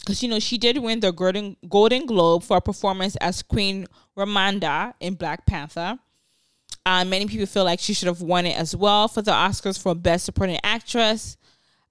because 0.00 0.22
you 0.22 0.28
know 0.28 0.38
she 0.38 0.58
did 0.58 0.78
win 0.78 1.00
the 1.00 1.12
Golden 1.12 1.56
Golden 1.68 2.06
Globe 2.06 2.42
for 2.42 2.58
a 2.58 2.60
performance 2.60 3.16
as 3.16 3.42
Queen 3.42 3.86
Ramonda 4.16 4.94
in 5.00 5.14
Black 5.14 5.46
Panther. 5.46 5.98
Uh, 6.84 7.04
many 7.04 7.26
people 7.26 7.46
feel 7.46 7.64
like 7.64 7.78
she 7.78 7.94
should 7.94 8.08
have 8.08 8.20
won 8.22 8.44
it 8.44 8.58
as 8.58 8.74
well 8.74 9.06
for 9.06 9.22
the 9.22 9.30
Oscars 9.30 9.80
for 9.80 9.94
Best 9.94 10.24
Supporting 10.24 10.58
Actress. 10.64 11.36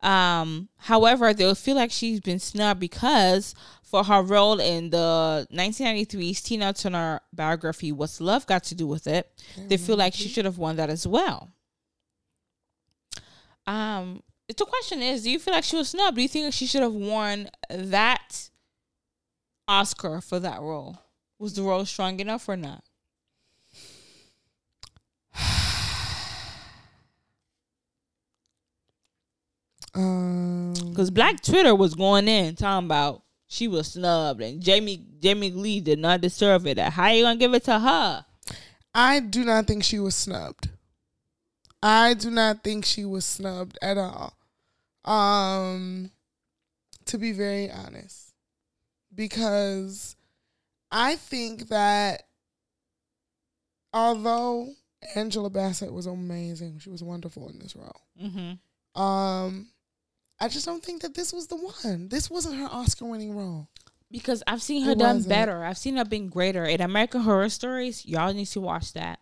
Um, 0.02 0.68
however, 0.78 1.34
they'll 1.34 1.56
feel 1.56 1.76
like 1.76 1.92
she's 1.92 2.20
been 2.20 2.40
snubbed 2.40 2.80
because 2.80 3.56
for 3.84 4.04
her 4.04 4.22
role 4.22 4.60
in 4.60 4.90
the 4.90 5.48
1993 5.52 6.34
Tina 6.34 6.74
Turner 6.74 7.22
biography, 7.32 7.92
What's 7.92 8.20
Love 8.20 8.46
Got 8.48 8.64
to 8.66 8.76
Do 8.76 8.88
with 8.88 9.08
It? 9.08 9.32
They 9.68 9.78
feel 9.78 9.96
like 9.96 10.14
she 10.14 10.28
should 10.28 10.46
have 10.46 10.58
won 10.58 10.76
that 10.78 10.90
as 10.90 11.08
well. 11.08 11.50
Um, 13.68 14.24
the 14.58 14.66
question 14.66 15.02
is, 15.02 15.24
do 15.24 15.30
you 15.32 15.40
feel 15.40 15.54
like 15.54 15.64
she 15.64 15.76
was 15.76 15.90
snubbed? 15.90 16.16
Do 16.16 16.22
you 16.22 16.28
think 16.28 16.54
she 16.54 16.66
should 16.66 16.82
have 16.82 16.94
won 16.94 17.50
that 17.70 18.50
Oscar 19.68 20.22
for 20.22 20.40
that 20.40 20.60
role? 20.62 21.00
Was 21.40 21.54
the 21.54 21.64
role 21.64 21.86
strong 21.86 22.20
enough 22.20 22.50
or 22.50 22.58
not? 22.58 22.84
um, 29.96 30.74
Because 30.90 31.10
Black 31.12 31.42
Twitter 31.42 31.74
was 31.74 31.96
going 31.96 32.28
in 32.28 32.56
talking 32.56 32.86
about 32.88 33.24
she 33.48 33.68
was 33.68 33.94
snubbed 33.94 34.42
and 34.42 34.62
Jamie 34.62 35.06
Jamie 35.20 35.52
Lee 35.52 35.82
did 35.82 36.00
not 36.00 36.22
deserve 36.22 36.66
it. 36.68 36.80
How 36.80 37.04
are 37.04 37.14
you 37.14 37.24
gonna 37.24 37.38
give 37.38 37.54
it 37.54 37.64
to 37.66 37.80
her? 37.80 38.26
I 38.94 39.20
do 39.20 39.44
not 39.46 39.68
think 39.68 39.84
she 39.84 40.00
was 40.00 40.16
snubbed. 40.16 40.70
I 41.82 42.14
do 42.14 42.30
not 42.30 42.64
think 42.64 42.86
she 42.86 43.06
was 43.06 43.26
snubbed 43.26 43.78
at 43.82 43.98
all. 43.98 44.38
Um, 45.04 46.12
to 47.06 47.18
be 47.18 47.32
very 47.32 47.72
honest, 47.72 48.34
because 49.14 50.16
I 50.92 51.16
think 51.16 51.70
that 51.70 52.24
although 53.94 54.70
Angela 55.16 55.50
Bassett 55.50 55.92
was 55.92 56.06
amazing, 56.06 56.80
she 56.80 56.90
was 56.90 57.04
wonderful 57.04 57.50
in 57.50 57.60
this 57.60 57.76
role. 57.76 58.02
Mm-hmm. 58.22 59.02
Um, 59.02 59.70
I 60.40 60.48
just 60.48 60.66
don't 60.66 60.84
think 60.84 61.02
that 61.02 61.16
this 61.16 61.34
was 61.34 61.48
the 61.48 61.56
one. 61.56 62.10
This 62.10 62.30
wasn't 62.30 62.58
her 62.58 62.68
Oscar-winning 62.72 63.36
role. 63.36 63.68
Because 64.12 64.44
I've 64.46 64.62
seen 64.62 64.84
her 64.84 64.92
It 64.92 65.00
done 65.00 65.18
wasn't. 65.18 65.30
better. 65.30 65.64
I've 65.64 65.78
seen 65.78 65.96
her 65.96 66.04
being 66.04 66.28
greater. 66.28 66.66
In 66.66 66.82
American 66.82 67.22
Horror 67.22 67.48
Stories, 67.48 68.06
y'all 68.06 68.34
need 68.34 68.48
to 68.48 68.60
watch 68.60 68.92
that. 68.94 69.20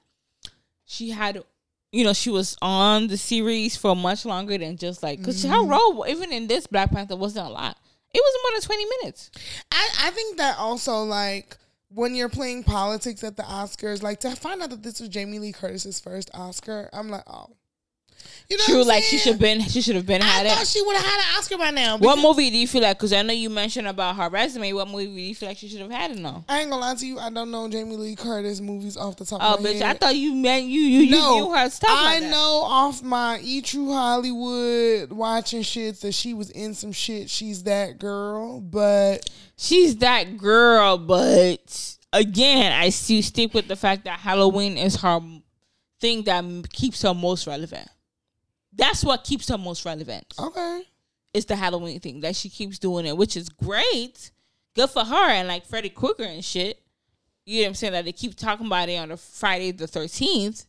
She 0.86 1.12
had, 1.12 1.44
you 1.92 2.04
know, 2.04 2.14
she 2.14 2.30
was 2.30 2.56
on 2.62 3.08
the 3.08 3.18
series 3.18 3.76
for 3.76 3.96
much 3.96 4.26
longer 4.26 4.58
than 4.58 4.78
just 4.78 5.02
like, 5.04 5.20
because 5.20 5.44
her 5.44 5.50
Mm-hmm. 5.50 5.70
role, 5.72 6.06
even 6.08 6.32
in 6.32 6.48
this 6.48 6.68
Black 6.68 6.92
Panther, 6.92 7.16
wasn't 7.16 7.48
a 7.48 7.50
lot. 7.50 7.78
It 8.14 8.22
was 8.24 8.40
more 8.44 8.60
than 8.60 8.62
20 8.62 8.86
minutes. 9.02 9.32
I, 9.72 9.90
I 10.08 10.12
think 10.12 10.38
that 10.38 10.58
also 10.58 11.04
like 11.04 11.58
when 11.90 12.14
you're 12.16 12.30
playing 12.30 12.64
politics 12.64 13.24
at 13.24 13.36
the 13.38 13.44
Oscars, 13.44 14.02
like 14.04 14.20
to 14.22 14.36
find 14.36 14.62
out 14.62 14.70
that 14.72 14.84
this 14.84 15.00
was 15.00 15.10
Jamie 15.10 15.40
Lee 15.40 15.52
Curtis's 15.52 16.00
first 16.00 16.30
Oscar, 16.34 16.90
I'm 16.94 17.10
like, 17.10 17.24
oh, 17.28 17.48
you 18.50 18.58
know, 18.58 18.64
True, 18.66 18.84
like 18.84 19.04
she 19.04 19.18
should 19.18 19.38
been, 19.38 19.62
she 19.62 19.82
should 19.82 19.96
have 19.96 20.06
been 20.08 20.22
had 20.22 20.46
I 20.46 20.50
thought 20.50 20.62
it. 20.64 20.68
she 20.68 20.82
would 20.82 20.96
have 20.96 21.06
had 21.06 21.20
an 21.20 21.38
Oscar 21.38 21.58
by 21.58 21.70
now. 21.72 21.98
What 21.98 22.16
because- 22.16 22.24
movie 22.24 22.50
do 22.50 22.58
you 22.58 22.68
feel 22.68 22.82
like? 22.82 22.98
Because 22.98 23.14
I 23.14 23.22
know 23.22 23.34
you 23.34 23.50
mentioned 23.50 23.88
about 23.88 24.16
her 24.16 24.30
resume. 24.30 24.74
What 24.74 24.88
movie 24.88 25.06
do 25.06 25.12
you 25.22 25.36
feel 25.36 25.50
like 25.50 25.58
she 25.58 25.68
should 25.70 25.82
have 25.82 25.92
had 25.92 26.12
it 26.12 26.26
on? 26.26 26.44
I 26.50 26.62
ain't 26.62 26.70
gonna 26.72 26.82
lie 26.82 26.96
to 26.96 27.06
you. 27.06 27.20
I 27.20 27.30
don't 27.30 27.52
know 27.52 27.68
Jamie 27.70 27.96
Lee 27.96 28.16
Curtis 28.16 28.60
movies 28.60 28.98
off 28.98 29.18
the 29.18 29.26
top 29.26 29.40
Oh, 29.44 29.56
of 29.56 29.62
my 29.62 29.70
bitch! 29.70 29.74
head. 29.82 29.84
I 29.84 29.94
thought 29.94 30.16
you 30.16 30.34
meant 30.34 30.66
you 30.66 30.82
you 30.82 31.12
no, 31.12 31.36
you 31.36 31.42
knew 31.46 31.54
her 31.56 31.70
stuff. 31.70 31.90
I 31.92 32.20
like 32.20 32.30
know 32.30 32.62
off 32.66 33.04
my 33.04 33.40
E 33.44 33.62
True 33.62 33.92
Hollywood 33.94 35.12
watching 35.12 35.62
shit 35.62 36.02
that 36.02 36.14
she 36.14 36.34
was 36.34 36.50
in 36.50 36.74
some 36.74 36.92
shit. 36.92 37.30
She's 37.30 37.64
that 37.64 38.00
girl, 38.00 38.62
but 38.62 39.30
she's 39.58 39.98
that 39.98 40.38
girl, 40.38 40.98
but 40.98 41.96
again, 42.14 42.72
I 42.72 42.90
still 42.90 43.22
stick 43.22 43.54
with 43.54 43.68
the 43.68 43.76
fact 43.76 44.06
that 44.06 44.20
Halloween 44.20 44.78
is 44.78 44.96
her 45.02 45.20
thing 46.02 46.24
that 46.24 46.44
keeps 46.72 47.02
her 47.04 47.14
most 47.14 47.46
relevant. 47.46 47.88
That's 48.80 49.04
what 49.04 49.24
keeps 49.24 49.50
her 49.50 49.58
most 49.58 49.86
relevant. 49.86 50.34
okay. 50.40 50.84
It's 51.32 51.46
the 51.46 51.56
Halloween 51.56 52.00
thing 52.00 52.22
that 52.22 52.36
she 52.36 52.50
keeps 52.50 52.80
doing 52.80 53.06
it, 53.06 53.16
which 53.16 53.38
is 53.38 53.50
great. 53.50 54.32
Good 54.76 54.90
for 54.90 55.04
her 55.04 55.30
and 55.30 55.48
like 55.48 55.66
Freddy 55.68 55.90
Krueger 55.90 56.24
and 56.24 56.44
shit. 56.44 56.82
You 57.46 57.60
know 57.60 57.64
what 57.66 57.68
I'm 57.70 57.76
saying? 57.76 57.94
That 57.94 58.06
they 58.06 58.12
keep 58.14 58.36
talking 58.36 58.66
about 58.66 58.90
it 58.90 58.96
on 58.96 59.12
a 59.12 59.18
Friday 59.18 59.72
the 59.72 59.86
13th. 59.86 60.66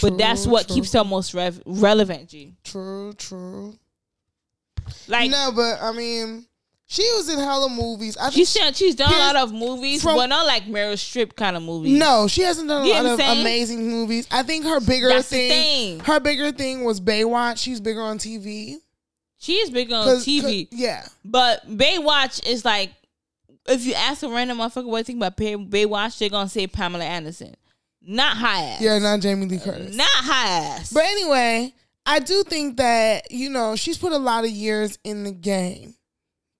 but 0.00 0.18
that's 0.18 0.44
what 0.46 0.66
true. 0.66 0.74
keeps 0.76 0.92
her 0.94 1.04
most 1.04 1.34
rev- 1.34 1.62
relevant, 1.66 2.30
G. 2.30 2.54
True, 2.64 3.12
true. 3.12 3.78
Like 5.06 5.30
no, 5.30 5.52
but 5.54 5.78
I 5.80 5.92
mean, 5.92 6.46
she 6.92 7.02
was 7.14 7.28
in 7.30 7.38
hella 7.38 7.70
movies. 7.70 8.16
I 8.18 8.28
she's 8.30 8.52
done, 8.52 8.74
she's 8.74 8.94
done 8.94 9.12
a 9.12 9.16
lot 9.18 9.36
of 9.36 9.52
movies, 9.52 10.02
from- 10.02 10.16
but 10.16 10.26
not 10.26 10.46
like 10.46 10.64
Meryl 10.66 10.92
Streep 10.92 11.34
kind 11.34 11.56
of 11.56 11.62
movies. 11.62 11.98
No, 11.98 12.28
she 12.28 12.42
hasn't 12.42 12.68
done 12.68 12.82
a 12.82 12.86
You 12.86 12.92
lot 12.92 13.06
of 13.06 13.18
saying? 13.18 13.40
amazing 13.40 13.88
movies. 13.90 14.26
I 14.30 14.42
think 14.42 14.64
her 14.66 14.78
bigger 14.80 15.22
thing, 15.22 15.50
thing. 15.50 16.00
her 16.00 16.20
bigger 16.20 16.52
thing 16.52 16.84
was 16.84 17.00
Baywatch. 17.00 17.58
She's 17.58 17.80
bigger 17.80 18.02
on 18.02 18.18
TV. 18.18 18.76
She 19.38 19.54
is 19.54 19.70
big 19.70 19.90
on 19.92 20.06
TV. 20.18 20.68
yeah. 20.70 21.06
But 21.24 21.66
Baywatch 21.68 22.46
is 22.46 22.64
like, 22.64 22.92
if 23.66 23.84
you 23.86 23.94
ask 23.94 24.22
a 24.22 24.28
random 24.28 24.58
motherfucker 24.58 24.84
what 24.86 24.98
they 25.06 25.12
think 25.14 25.18
about 25.18 25.36
Baywatch, 25.38 26.18
they're 26.18 26.28
gonna 26.28 26.48
say 26.48 26.66
Pamela 26.66 27.04
Anderson, 27.04 27.54
not 28.02 28.36
high 28.36 28.62
ass. 28.64 28.80
Yeah, 28.82 28.98
not 28.98 29.20
Jamie 29.20 29.46
Lee 29.46 29.58
Curtis. 29.58 29.96
not 29.96 30.06
high 30.10 30.48
ass. 30.76 30.92
But 30.92 31.04
anyway, 31.04 31.74
I 32.04 32.18
do 32.18 32.42
think 32.42 32.76
that, 32.76 33.30
you 33.32 33.48
know, 33.48 33.76
she's 33.76 33.96
put 33.96 34.12
a 34.12 34.18
lot 34.18 34.44
of 34.44 34.50
years 34.50 34.98
in 35.04 35.24
the 35.24 35.32
game. 35.32 35.94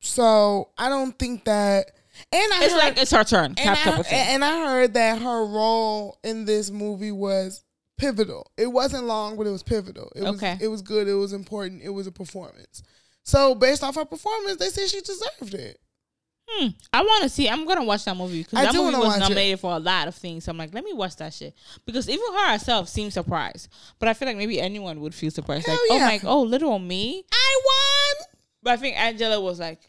So 0.03 0.71
I 0.77 0.89
don't 0.89 1.17
think 1.19 1.45
that 1.45 1.93
and 2.33 2.53
I 2.53 2.65
it's 2.65 2.73
heard, 2.73 2.79
like 2.79 2.99
it's 2.99 3.11
her 3.13 3.25
turn. 3.25 3.55
and, 3.57 3.71
I, 3.71 4.05
and 4.11 4.45
I 4.45 4.67
heard 4.67 4.95
that 4.95 5.23
her 5.23 5.47
role 5.47 6.19
in 6.25 6.45
this 6.45 6.71
movie 6.71 7.13
was 7.13 7.65
pivotal. 7.99 8.51
It 8.57 8.67
wasn't 8.67 9.05
long, 9.05 9.37
but 9.37 9.47
it 9.47 9.51
was 9.51 9.63
pivotal. 9.63 10.13
It 10.17 10.23
was 10.23 10.37
Okay. 10.37 10.59
it 10.61 10.69
was 10.69 10.83
good, 10.83 11.09
it 11.09 11.15
was 11.15 11.33
important, 11.33 11.83
it 11.83 11.91
was 11.91 12.07
a 12.07 12.13
performance. 12.13 12.83
So 13.23 13.55
based 13.55 13.85
off 13.85 13.95
her 13.95 14.05
performance, 14.05 14.57
they 14.59 14.69
said 14.69 14.89
she 14.89 15.01
deserved 15.01 15.55
it. 15.55 15.79
Hmm. 16.49 16.69
I 16.93 17.03
want 17.03 17.23
to 17.23 17.29
see. 17.29 17.49
I'm 17.49 17.65
gonna 17.65 17.85
watch 17.85 18.05
that 18.05 18.17
movie 18.17 18.43
because 18.43 18.59
that 18.65 18.75
movie 18.75 18.97
was 18.97 19.07
watch 19.07 19.17
it. 19.19 19.21
nominated 19.21 19.61
for 19.61 19.73
a 19.77 19.79
lot 19.79 20.09
of 20.09 20.17
things. 20.17 20.45
So 20.45 20.51
I'm 20.51 20.59
like, 20.59 20.75
let 20.75 20.83
me 20.85 20.93
watch 20.93 21.15
that 21.17 21.33
shit 21.33 21.55
because 21.87 22.09
even 22.09 22.25
her 22.35 22.53
herself 22.53 22.89
seems 22.89 23.15
surprised. 23.15 23.69
But 24.01 24.09
I 24.09 24.15
feel 24.15 24.27
like 24.27 24.37
maybe 24.37 24.61
anyone 24.61 25.01
would 25.01 25.15
feel 25.15 25.31
surprised. 25.31 25.67
Hell 25.67 25.79
like, 25.89 26.25
oh 26.25 26.29
my, 26.29 26.31
oh 26.31 26.43
little 26.43 26.79
me. 26.81 27.25
I 27.33 27.61
won. 27.65 28.27
But 28.65 28.73
I 28.73 28.77
think 28.77 28.97
Angela 28.99 29.41
was 29.41 29.61
like, 29.61 29.89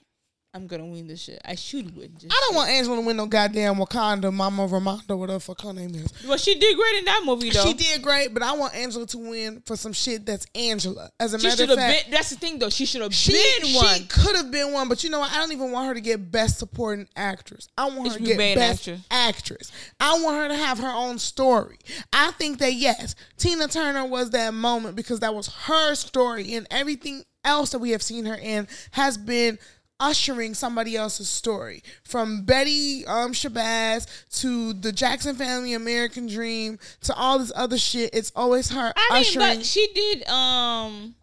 I'm 0.55 0.67
gonna 0.67 0.85
win 0.85 1.07
this 1.07 1.21
shit. 1.23 1.41
I 1.43 1.55
should 1.55 1.95
win. 1.97 2.11
This 2.13 2.25
I 2.31 2.35
don't 2.35 2.49
shit. 2.51 2.55
want 2.55 2.69
Angela 2.69 2.95
to 2.97 3.01
win 3.01 3.17
no 3.17 3.25
goddamn 3.25 3.75
Wakanda, 3.77 4.31
Mama 4.31 4.67
Ramonda, 4.67 5.17
whatever 5.17 5.33
the 5.33 5.39
fuck 5.39 5.61
her 5.61 5.73
name 5.73 5.95
is. 5.95 6.13
Well, 6.27 6.37
she 6.37 6.53
did 6.59 6.77
great 6.77 6.95
in 6.99 7.05
that 7.05 7.23
movie 7.25 7.49
though. 7.49 7.63
She 7.65 7.73
did 7.73 8.03
great, 8.03 8.35
but 8.35 8.43
I 8.43 8.53
want 8.55 8.75
Angela 8.75 9.07
to 9.07 9.17
win 9.17 9.63
for 9.65 9.75
some 9.75 9.93
shit 9.93 10.27
that's 10.27 10.45
Angela. 10.53 11.09
As 11.19 11.33
a 11.33 11.39
She 11.39 11.47
matter 11.47 11.63
of 11.63 11.69
fact, 11.73 12.03
been. 12.05 12.11
That's 12.13 12.29
the 12.29 12.35
thing 12.35 12.59
though. 12.59 12.69
She 12.69 12.85
should 12.85 13.01
have 13.01 13.09
been 13.09 13.73
one. 13.73 13.95
she 13.95 14.05
could 14.05 14.35
have 14.35 14.51
been 14.51 14.71
one, 14.73 14.87
but 14.89 15.03
you 15.03 15.09
know 15.09 15.19
what? 15.19 15.31
I 15.31 15.37
don't 15.37 15.51
even 15.53 15.71
want 15.71 15.87
her 15.87 15.95
to 15.95 16.01
get 16.01 16.29
best 16.31 16.59
supporting 16.59 17.07
actress. 17.15 17.67
I 17.75 17.85
want 17.85 18.05
It 18.05 18.11
her 18.11 18.17
to 18.17 18.23
be 18.23 18.27
get 18.27 18.37
main 18.37 18.55
best 18.55 18.87
actress. 18.87 19.07
actress. 19.09 19.71
I 19.99 20.21
want 20.21 20.37
her 20.37 20.47
to 20.49 20.55
have 20.55 20.77
her 20.77 20.91
own 20.93 21.17
story. 21.17 21.79
I 22.13 22.29
think 22.31 22.59
that 22.59 22.73
yes, 22.73 23.15
Tina 23.37 23.67
Turner 23.67 24.05
was 24.05 24.29
that 24.31 24.53
moment 24.53 24.95
because 24.95 25.19
that 25.21 25.33
was 25.33 25.47
her 25.65 25.95
story, 25.95 26.53
and 26.53 26.67
everything 26.69 27.23
else 27.43 27.71
that 27.71 27.79
we 27.79 27.89
have 27.89 28.03
seen 28.03 28.25
her 28.25 28.35
in 28.35 28.67
has 28.91 29.17
been 29.17 29.57
ushering 30.03 30.53
somebody 30.53 30.95
else's 30.97 31.29
story 31.29 31.81
from 32.03 32.43
Betty 32.43 33.05
um 33.07 33.31
Shabazz 33.31 34.05
to 34.41 34.73
the 34.73 34.91
Jackson 34.91 35.35
Family 35.35 35.73
American 35.73 36.27
Dream 36.27 36.77
to 37.01 37.13
all 37.15 37.39
this 37.39 37.51
other 37.55 37.77
shit. 37.77 38.09
It's 38.13 38.31
always 38.35 38.69
her 38.71 38.93
I 38.95 39.21
mean, 39.21 39.39
but 39.39 39.65
she 39.65 39.87
did. 39.95 40.27
Um, 40.27 41.15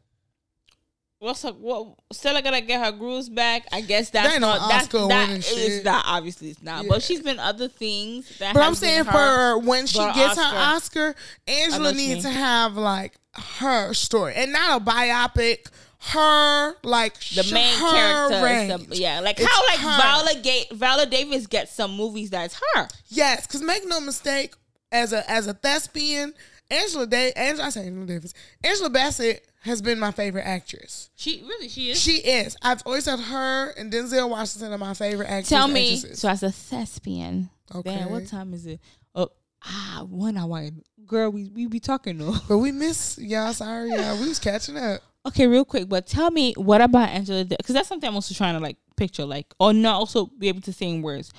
what's 1.19 1.43
her? 1.43 1.51
What? 1.51 1.95
Stella 2.13 2.41
gotta 2.43 2.63
get 2.63 2.83
her 2.85 2.93
grooves 2.93 3.29
back. 3.29 3.67
I 3.73 3.83
guess 3.83 4.11
that's 4.11 4.33
That 4.33 4.41
not. 4.41 4.69
That's 4.71 4.87
Oscar 4.87 5.09
that 5.09 5.29
winning 5.29 5.43
shit. 5.43 5.85
not. 5.85 6.05
Obviously, 6.07 6.51
it's 6.51 6.63
not. 6.63 6.85
Yeah. 6.85 6.89
But 6.89 7.03
she's 7.03 7.21
been 7.23 7.39
other 7.39 7.69
things. 7.69 8.39
That 8.39 8.55
But 8.55 8.63
I'm 8.63 8.75
saying 8.75 9.05
her- 9.05 9.53
for 9.55 9.59
when 9.59 9.87
she 9.87 9.99
gets 9.99 10.39
Oscar. 10.39 10.43
her 10.43 10.57
Oscar, 10.57 11.15
Angela 11.47 11.79
know 11.79 11.85
what 11.91 11.97
you 11.97 12.09
needs 12.15 12.25
to 12.25 12.31
have 12.31 12.77
like 12.77 13.15
her 13.59 13.93
story 13.95 14.35
and 14.37 14.53
not 14.53 14.81
a 14.81 14.85
biopic. 14.85 15.67
Her 16.03 16.75
like 16.83 17.21
the 17.21 17.49
main 17.53 17.79
character. 17.79 18.95
yeah, 18.95 19.21
like 19.21 19.39
It's 19.39 19.47
how 19.47 19.67
like 19.67 19.79
her. 19.81 20.01
Viola, 20.01 20.43
Ga- 20.43 20.69
Viola 20.73 21.07
Davis 21.07 21.47
gets 21.47 21.73
some 21.73 21.95
movies 21.95 22.31
that's 22.31 22.59
her. 22.75 22.89
Yes, 23.09 23.47
because 23.47 23.63
make 23.63 23.87
no 23.87 24.01
mistake, 24.01 24.55
as 24.91 25.13
a 25.13 25.29
as 25.31 25.47
a 25.47 25.53
thespian, 25.53 26.33
Angela 26.71 27.07
Day, 27.07 27.33
Angela, 27.37 27.67
I 27.67 27.71
say 27.71 27.87
Angela 27.87 28.07
Davis, 28.07 28.33
Angela 28.65 28.89
Bassett 28.89 29.47
has 29.63 29.83
been 29.83 29.99
my 29.99 30.11
favorite 30.11 30.47
actress. 30.47 31.11
She 31.17 31.43
really 31.47 31.69
she 31.69 31.91
is. 31.91 32.01
She 32.01 32.17
is. 32.17 32.57
I've 32.63 32.83
always 32.87 33.05
said 33.05 33.19
her 33.21 33.71
and 33.73 33.93
Denzel 33.93 34.31
Washington 34.31 34.73
are 34.73 34.79
my 34.79 34.95
favorite 34.95 35.29
actors. 35.29 35.51
Tell 35.51 35.69
me. 35.69 35.97
actresses. 35.97 36.19
So 36.21 36.29
as 36.31 36.43
a 36.43 36.51
thespian. 36.51 37.51
Okay. 37.75 37.95
Damn, 37.95 38.11
what 38.11 38.27
time 38.27 38.55
is 38.55 38.65
it? 38.67 38.81
Oh, 39.15 39.29
ah, 39.65 40.05
one 40.09 40.39
hour. 40.39 40.71
Girl, 41.07 41.31
we 41.31 41.51
we 41.55 41.67
be 41.67 41.79
talking 41.79 42.19
though. 42.19 42.37
but 42.49 42.59
we 42.59 42.73
miss 42.73 43.19
y'all. 43.19 43.53
Sorry, 43.53 43.91
y'all. 43.91 44.19
We 44.19 44.29
was 44.29 44.39
catching 44.39 44.79
up. 44.79 45.03
Okay, 45.27 45.47
real 45.47 45.65
quick, 45.67 45.89
but 45.89 46.07
tell 46.07 46.31
me 46.31 46.55
what 46.57 46.81
about 46.81 47.11
Angela? 47.11 47.45
Because 47.45 47.75
that's 47.75 47.89
something 47.89 48.09
I'm 48.09 48.15
also 48.15 48.35
trying 48.35 48.55
to 48.55 48.61
like 48.61 48.77
picture, 48.97 49.25
like, 49.27 49.47
or 49.61 49.73
not 49.73 49.97
also 49.97 50.27
be 50.27 50.49
able 50.49 50.63
to 50.63 50.73
say 50.73 50.87
in 50.89 51.03
words 51.03 51.31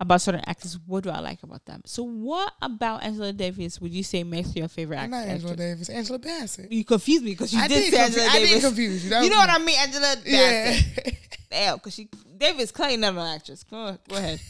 about 0.00 0.20
certain 0.20 0.42
actors. 0.46 0.78
What 0.86 1.02
do 1.04 1.10
I 1.10 1.18
like 1.18 1.42
about 1.42 1.64
them? 1.66 1.82
So, 1.84 2.04
what 2.04 2.52
about 2.62 3.02
Angela 3.02 3.32
Davis 3.32 3.80
would 3.80 3.92
you 3.92 4.04
say 4.04 4.22
makes 4.22 4.54
your 4.54 4.68
favorite 4.68 4.98
actor? 4.98 5.10
not 5.10 5.26
Angela 5.26 5.56
Davis. 5.56 5.88
Angela 5.88 6.18
Bassett. 6.20 6.70
You 6.70 6.84
confused 6.84 7.24
me 7.24 7.32
because 7.32 7.52
you 7.52 7.60
I 7.60 7.66
did, 7.66 7.92
say 7.92 7.98
confu- 7.98 8.20
Angela 8.20 8.26
I 8.30 8.38
did 8.38 8.46
Davis. 8.48 8.64
confuse 8.64 9.04
you. 9.04 9.10
That 9.10 9.24
you 9.24 9.30
know 9.30 9.36
was 9.38 9.46
what. 9.48 9.60
I 9.60 9.64
mean, 9.64 9.78
Angela 9.80 10.16
Yeah. 10.24 10.72
Bassett. 10.72 11.16
Damn, 11.50 11.76
because 11.76 11.94
she 11.94 12.08
Davis 12.36 12.70
Clay 12.70 12.96
not 12.96 13.14
an 13.14 13.18
actress. 13.20 13.64
Go 13.64 13.76
on, 13.76 13.98
go 14.08 14.16
ahead. 14.16 14.40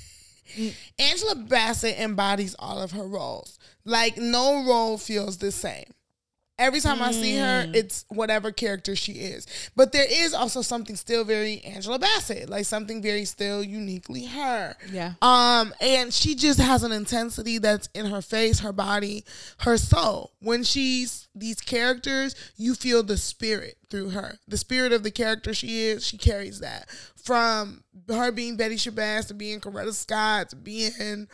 Angela 0.98 1.34
Bassett 1.36 1.98
embodies 1.98 2.54
all 2.58 2.80
of 2.82 2.92
her 2.92 3.06
roles. 3.06 3.58
Like 3.84 4.18
no 4.18 4.64
role 4.66 4.98
feels 4.98 5.38
the 5.38 5.52
same. 5.52 5.84
Every 6.56 6.80
time 6.80 7.02
I 7.02 7.10
see 7.10 7.36
her, 7.36 7.64
Mm. 7.66 7.74
it's 7.74 8.04
whatever 8.08 8.52
character 8.52 8.94
she 8.94 9.12
is. 9.14 9.44
But 9.74 9.90
there 9.90 10.06
is 10.08 10.32
also 10.32 10.62
something 10.62 10.94
still 10.94 11.24
very 11.24 11.60
Angela 11.64 11.98
Bassett, 11.98 12.48
like 12.48 12.64
something 12.64 13.02
very 13.02 13.24
still 13.24 13.60
uniquely 13.62 14.26
her. 14.26 14.76
Yeah. 14.92 15.14
Um, 15.20 15.74
and 15.80 16.14
she 16.14 16.36
just 16.36 16.60
has 16.60 16.84
an 16.84 16.92
intensity 16.92 17.58
that's 17.58 17.88
in 17.92 18.06
her 18.06 18.22
face, 18.22 18.60
her 18.60 18.72
body, 18.72 19.24
her 19.58 19.76
soul. 19.76 20.30
When 20.38 20.62
she's 20.62 21.26
these 21.34 21.60
characters, 21.60 22.36
you 22.56 22.76
feel 22.76 23.02
the 23.02 23.16
spirit 23.16 23.76
through 23.90 24.10
her. 24.10 24.38
The 24.46 24.56
spirit 24.56 24.92
of 24.92 25.02
the 25.02 25.10
character 25.10 25.54
she 25.54 25.86
is, 25.86 26.06
she 26.06 26.16
carries 26.18 26.60
that. 26.60 26.88
From 27.16 27.82
her 28.08 28.30
being 28.30 28.56
Betty 28.56 28.76
Shabazz 28.76 29.26
to 29.28 29.34
being 29.34 29.58
Coretta 29.58 29.92
Scott 29.92 30.50
to 30.50 30.56
being 30.56 31.26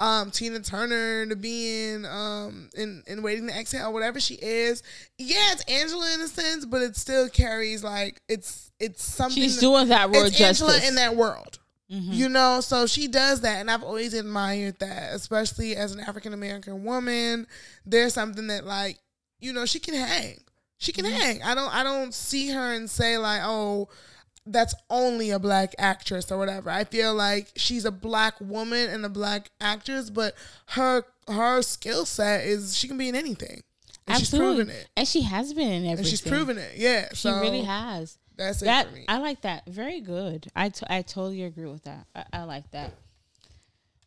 um, 0.00 0.30
Tina 0.30 0.60
Turner 0.60 1.26
to 1.26 1.36
being 1.36 2.06
um, 2.06 2.70
in, 2.76 3.02
in 3.06 3.22
Waiting 3.22 3.48
to 3.48 3.58
Exhale, 3.58 3.92
whatever 3.92 4.20
she 4.20 4.34
is. 4.34 4.82
Yeah, 5.18 5.52
it's 5.52 5.64
Angela 5.64 6.14
in 6.14 6.20
a 6.20 6.28
sense, 6.28 6.64
but 6.64 6.82
it 6.82 6.96
still 6.96 7.28
carries 7.28 7.82
like 7.82 8.20
it's 8.28 8.70
it's 8.78 9.02
something. 9.02 9.42
She's 9.42 9.58
doing 9.58 9.88
that 9.88 10.10
word 10.10 10.28
it's 10.28 10.40
Angela 10.40 10.72
justice. 10.72 10.88
in 10.88 10.94
that 10.96 11.16
world. 11.16 11.58
You 11.90 12.28
know, 12.28 12.60
so 12.60 12.86
she 12.86 13.08
does 13.08 13.40
that, 13.40 13.60
and 13.60 13.70
I've 13.70 13.82
always 13.82 14.12
admired 14.12 14.78
that, 14.80 15.14
especially 15.14 15.74
as 15.74 15.94
an 15.94 16.00
African 16.00 16.34
American 16.34 16.84
woman. 16.84 17.46
There's 17.86 18.12
something 18.12 18.48
that, 18.48 18.66
like, 18.66 18.98
you 19.40 19.54
know, 19.54 19.64
she 19.64 19.78
can 19.78 19.94
hang. 19.94 20.38
She 20.76 20.92
can 20.92 21.06
hang. 21.06 21.42
I 21.42 21.54
don't. 21.54 21.74
I 21.74 21.82
don't 21.82 22.12
see 22.12 22.50
her 22.50 22.74
and 22.74 22.90
say 22.90 23.16
like, 23.16 23.40
oh, 23.42 23.88
that's 24.50 24.74
only 24.90 25.30
a 25.30 25.38
black 25.38 25.74
actress 25.78 26.30
or 26.32 26.38
whatever. 26.38 26.70
I 26.70 26.84
feel 26.84 27.14
like 27.14 27.52
she's 27.56 27.84
a 27.84 27.90
black 27.90 28.34
woman 28.40 28.90
and 28.90 29.04
a 29.04 29.08
black 29.08 29.50
actress, 29.60 30.10
but 30.10 30.34
her 30.70 31.04
her 31.28 31.62
skill 31.62 32.06
set 32.06 32.44
is 32.44 32.76
she 32.76 32.88
can 32.88 32.98
be 32.98 33.08
in 33.08 33.14
anything. 33.14 33.62
And 34.06 34.18
she's 34.18 34.32
Absolutely. 34.32 34.64
proven 34.64 34.74
it. 34.74 34.88
And 34.96 35.06
she 35.06 35.22
has 35.22 35.52
been 35.52 35.70
in 35.70 35.84
everything. 35.84 35.98
And 35.98 36.06
she's 36.06 36.22
proven 36.22 36.58
it. 36.58 36.72
Yeah. 36.76 37.08
She 37.10 37.16
so 37.16 37.40
really 37.40 37.62
has. 37.62 38.18
That's 38.36 38.62
it 38.62 38.66
that 38.66 38.88
for 38.88 38.94
me. 38.94 39.04
I 39.06 39.18
like 39.18 39.42
that. 39.42 39.66
Very 39.66 40.00
good. 40.00 40.46
I, 40.56 40.70
t- 40.70 40.86
I 40.88 41.02
totally 41.02 41.42
agree 41.42 41.66
with 41.66 41.84
that. 41.84 42.06
I, 42.14 42.24
I 42.32 42.42
like 42.44 42.70
that. 42.70 42.94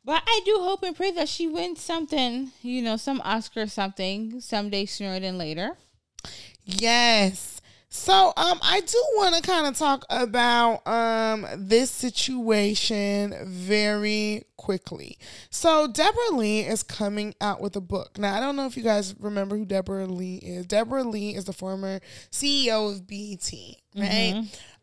But 0.03 0.23
I 0.25 0.41
do 0.45 0.57
hope 0.59 0.81
and 0.81 0.95
pray 0.95 1.11
that 1.11 1.29
she 1.29 1.47
wins 1.47 1.81
something, 1.81 2.51
you 2.63 2.81
know, 2.81 2.97
some 2.97 3.21
Oscar 3.23 3.63
or 3.63 3.67
something 3.67 4.41
someday 4.41 4.85
sooner 4.85 5.19
than 5.19 5.37
later. 5.37 5.77
Yes. 6.65 7.50
So 7.93 8.31
um 8.37 8.57
I 8.63 8.79
do 8.79 9.05
want 9.17 9.35
to 9.35 9.41
kind 9.41 9.67
of 9.67 9.77
talk 9.77 10.05
about 10.09 10.87
um 10.87 11.45
this 11.57 11.91
situation 11.91 13.35
very 13.45 14.43
quickly. 14.55 15.17
So 15.49 15.87
Debra 15.87 16.31
Lee 16.37 16.61
is 16.61 16.83
coming 16.83 17.35
out 17.41 17.59
with 17.59 17.75
a 17.75 17.81
book. 17.81 18.17
Now 18.17 18.33
I 18.35 18.39
don't 18.39 18.55
know 18.55 18.65
if 18.65 18.77
you 18.77 18.83
guys 18.83 19.13
remember 19.19 19.57
who 19.57 19.65
Debra 19.65 20.05
Lee 20.05 20.37
is. 20.37 20.65
Debra 20.67 21.03
Lee 21.03 21.35
is 21.35 21.43
the 21.45 21.53
former 21.53 21.99
CEO 22.31 22.89
of 22.91 23.05
BET, 23.07 23.51
right? 23.95 24.35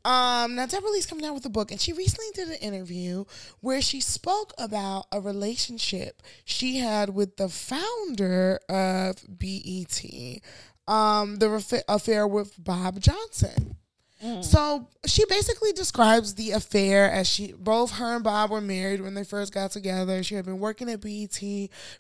Um, 0.05 0.55
now 0.55 0.67
Debra 0.67 0.91
Lee's 0.91 1.07
coming 1.07 1.25
out 1.25 1.35
with 1.35 1.47
a 1.47 1.51
book, 1.51 1.71
and 1.71 1.81
she 1.81 1.93
recently 1.95 2.27
did 2.35 2.49
an 2.49 2.55
interview 2.61 3.25
where 3.61 3.81
she 3.81 4.01
spoke 4.01 4.53
about 4.59 5.07
a 5.13 5.21
relationship 5.21 6.23
she 6.45 6.77
had 6.77 7.11
with 7.11 7.37
the 7.37 7.49
founder 7.49 8.61
of 8.69 9.17
BET, 9.39 10.03
um, 10.89 11.37
the 11.37 11.85
affair 11.89 12.27
with 12.27 12.53
Bob 12.59 12.99
Johnson. 13.01 13.77
So 14.41 14.89
she 15.07 15.25
basically 15.27 15.71
describes 15.73 16.35
the 16.35 16.51
affair 16.51 17.09
as 17.09 17.29
she 17.29 17.53
both 17.53 17.93
her 17.99 18.17
and 18.17 18.25
Bob 18.25 18.51
were 18.51 18.61
married 18.61 19.01
when 19.01 19.15
they 19.15 19.23
first 19.23 19.55
got 19.55 19.71
together. 19.71 20.25
She 20.25 20.35
had 20.35 20.45
been 20.45 20.59
working 20.59 20.91
at 20.91 21.01
BET 21.01 21.41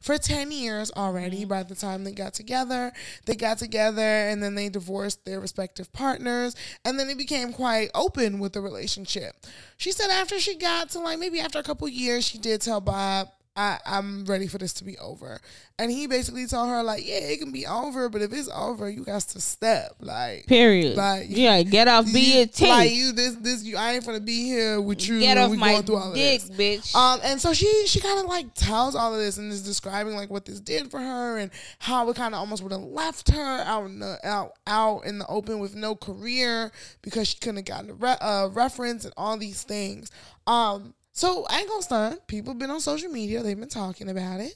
for 0.01 0.19
10 0.19 0.51
years 0.51 0.91
already 0.97 1.45
by 1.45 1.63
the 1.63 1.77
time 1.77 2.03
they 2.03 2.11
got 2.11 2.35
together. 2.35 2.91
They 3.27 3.37
got 3.37 3.59
together 3.59 4.03
and 4.03 4.43
then 4.43 4.57
they 4.57 4.69
divorced 4.69 5.25
their 5.25 5.39
respective 5.39 5.93
partners 5.93 6.57
and 6.85 6.99
then 6.99 7.07
they 7.07 7.15
became 7.15 7.53
quite 7.53 7.91
open 7.95 8.41
with 8.41 8.53
the 8.53 8.61
relationship. 8.61 9.37
She 9.77 9.93
said 9.93 10.11
after 10.11 10.41
she 10.41 10.57
got 10.57 10.91
to 10.91 10.99
like 10.99 11.21
maybe 11.21 11.39
after 11.39 11.61
a 11.61 11.65
couple 11.65 11.89
years 11.89 12.25
she 12.27 12.39
did 12.39 12.61
tell 12.61 12.81
Bob 12.81 13.29
I, 13.59 13.81
I'm 13.85 14.25
ready 14.25 14.47
for 14.47 14.57
this 14.57 14.73
to 14.75 14.85
be 14.85 14.97
over. 14.99 15.41
And 15.81 15.91
he 15.91 16.07
basically 16.07 16.47
told 16.47 16.69
her, 16.69 16.83
like, 16.83 17.05
yeah, 17.07 17.19
it 17.19 17.41
can 17.41 17.51
be 17.51 17.67
over, 17.67 18.09
but 18.09 18.23
if 18.23 18.33
it's 18.33 18.49
over, 18.55 18.89
you 18.89 19.05
got 19.05 19.23
to 19.23 19.41
step. 19.41 19.97
Like 20.01 20.47
Period. 20.47 20.97
Like 20.97 21.27
yeah, 21.29 21.63
get 21.63 21.89
off 21.89 22.07
you- 22.13 22.47
BET. 22.47 22.61
Like 22.61 22.93
you, 22.93 23.11
this, 23.13 23.35
this, 23.35 23.65
you. 23.65 23.77
I 23.77 23.95
ain't 23.95 24.07
gonna 24.07 24.21
be 24.21 24.45
here 24.45 24.81
with 24.81 25.07
you. 25.09 25.19
get 25.19 25.39
off 25.39 25.51
we 25.51 25.57
my 25.57 25.73
going 25.73 25.83
through 25.83 25.97
all 25.97 26.09
of 26.11 26.15
dick, 26.15 26.41
bitch. 26.43 26.95
Um, 26.95 27.21
and 27.25 27.41
so 27.41 27.53
she, 27.53 27.87
she 27.87 27.99
kind 28.01 28.21
of 28.21 28.27
like 28.27 28.55
tells 28.55 28.95
all 28.95 29.13
of 29.13 29.19
this 29.21 29.39
and 29.39 29.51
is 29.51 29.63
describing 29.63 30.15
like 30.15 30.31
what 30.31 30.45
this 30.45 30.61
did 30.61 30.91
for 30.91 31.01
her 31.01 31.39
and 31.39 31.51
how 31.81 32.09
it 32.09 32.15
kind 32.17 32.35
of 32.35 32.41
almost 32.41 32.63
would 32.63 32.73
have 32.73 32.81
left 32.83 33.31
her 33.31 33.61
out 33.63 33.87
in 33.87 33.99
the 33.99 34.19
out 34.23 34.53
out 34.69 35.05
in 35.05 35.19
the 35.19 35.27
open 35.27 35.59
with 35.59 35.75
no 35.75 35.97
career 35.97 36.71
because 37.03 37.27
she 37.29 37.39
couldn't 37.39 37.57
have 37.57 37.65
gotten 37.65 37.91
a 37.91 37.95
re- 37.95 38.17
uh, 38.21 38.49
reference 38.53 39.05
and 39.05 39.15
all 39.17 39.37
these 39.37 39.65
things. 39.65 40.11
Um, 40.47 40.95
so 41.19 41.45
I 41.51 41.59
ain't 41.59 41.69
gonna 41.69 41.83
stunt. 41.83 42.27
People 42.29 42.53
have 42.53 42.61
been 42.61 42.71
on 42.71 42.79
social 42.79 43.11
media. 43.11 43.43
They've 43.43 43.59
been 43.59 43.69
talking 43.69 44.09
about 44.09 44.39
it, 44.39 44.55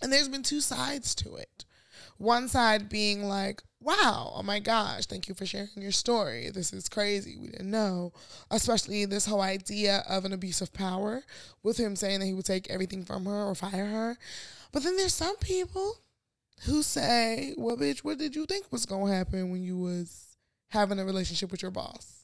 and 0.00 0.12
there's 0.12 0.28
been 0.28 0.44
two 0.44 0.60
sides 0.60 1.16
to 1.16 1.34
it. 1.34 1.64
One 2.16 2.46
side 2.46 2.88
being 2.88 3.24
like, 3.24 3.62
wow, 3.80 4.34
oh 4.36 4.42
my 4.44 4.60
gosh, 4.60 5.06
thank 5.06 5.28
you 5.28 5.34
for 5.34 5.46
sharing 5.46 5.68
your 5.76 5.90
story. 5.90 6.50
This 6.50 6.72
is 6.72 6.88
crazy. 6.88 7.36
We 7.36 7.48
didn't 7.48 7.72
know. 7.72 8.12
Especially 8.52 9.04
this 9.04 9.26
whole 9.26 9.40
idea 9.40 10.04
of 10.08 10.24
an 10.24 10.32
abuse 10.32 10.60
of 10.60 10.72
power 10.72 11.24
with 11.64 11.76
him 11.76 11.96
saying 11.96 12.20
that 12.20 12.26
he 12.26 12.34
would 12.34 12.44
take 12.44 12.70
everything 12.70 13.04
from 13.04 13.24
her 13.24 13.44
or 13.44 13.56
fire 13.56 13.86
her. 13.86 14.16
But 14.70 14.84
then 14.84 14.96
there's 14.96 15.14
some 15.14 15.36
people 15.38 15.96
who 16.66 16.84
say, 16.84 17.54
well, 17.56 17.76
bitch, 17.76 18.04
what 18.04 18.18
did 18.18 18.36
you 18.36 18.46
think 18.46 18.70
was 18.70 18.86
going 18.86 19.06
to 19.06 19.16
happen 19.16 19.50
when 19.50 19.64
you 19.64 19.76
was 19.76 20.36
having 20.68 21.00
a 21.00 21.04
relationship 21.04 21.50
with 21.50 21.62
your 21.62 21.72
boss? 21.72 22.17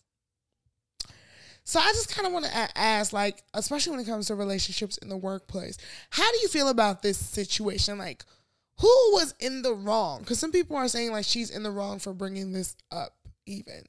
So 1.64 1.80
I 1.80 1.88
just 1.92 2.14
kind 2.14 2.26
of 2.26 2.32
want 2.32 2.44
to 2.44 2.78
ask, 2.78 3.12
like, 3.12 3.42
especially 3.54 3.92
when 3.92 4.00
it 4.00 4.06
comes 4.06 4.26
to 4.26 4.34
relationships 4.34 4.98
in 4.98 5.08
the 5.08 5.16
workplace, 5.16 5.78
how 6.10 6.30
do 6.30 6.38
you 6.38 6.48
feel 6.48 6.68
about 6.68 7.02
this 7.02 7.18
situation? 7.18 7.96
Like, 7.96 8.24
who 8.80 8.88
was 9.12 9.34
in 9.40 9.62
the 9.62 9.74
wrong? 9.74 10.20
Because 10.20 10.38
some 10.38 10.52
people 10.52 10.76
are 10.76 10.88
saying 10.88 11.12
like 11.12 11.24
she's 11.24 11.50
in 11.50 11.62
the 11.62 11.70
wrong 11.70 11.98
for 11.98 12.12
bringing 12.12 12.52
this 12.52 12.76
up. 12.90 13.14
Even 13.46 13.82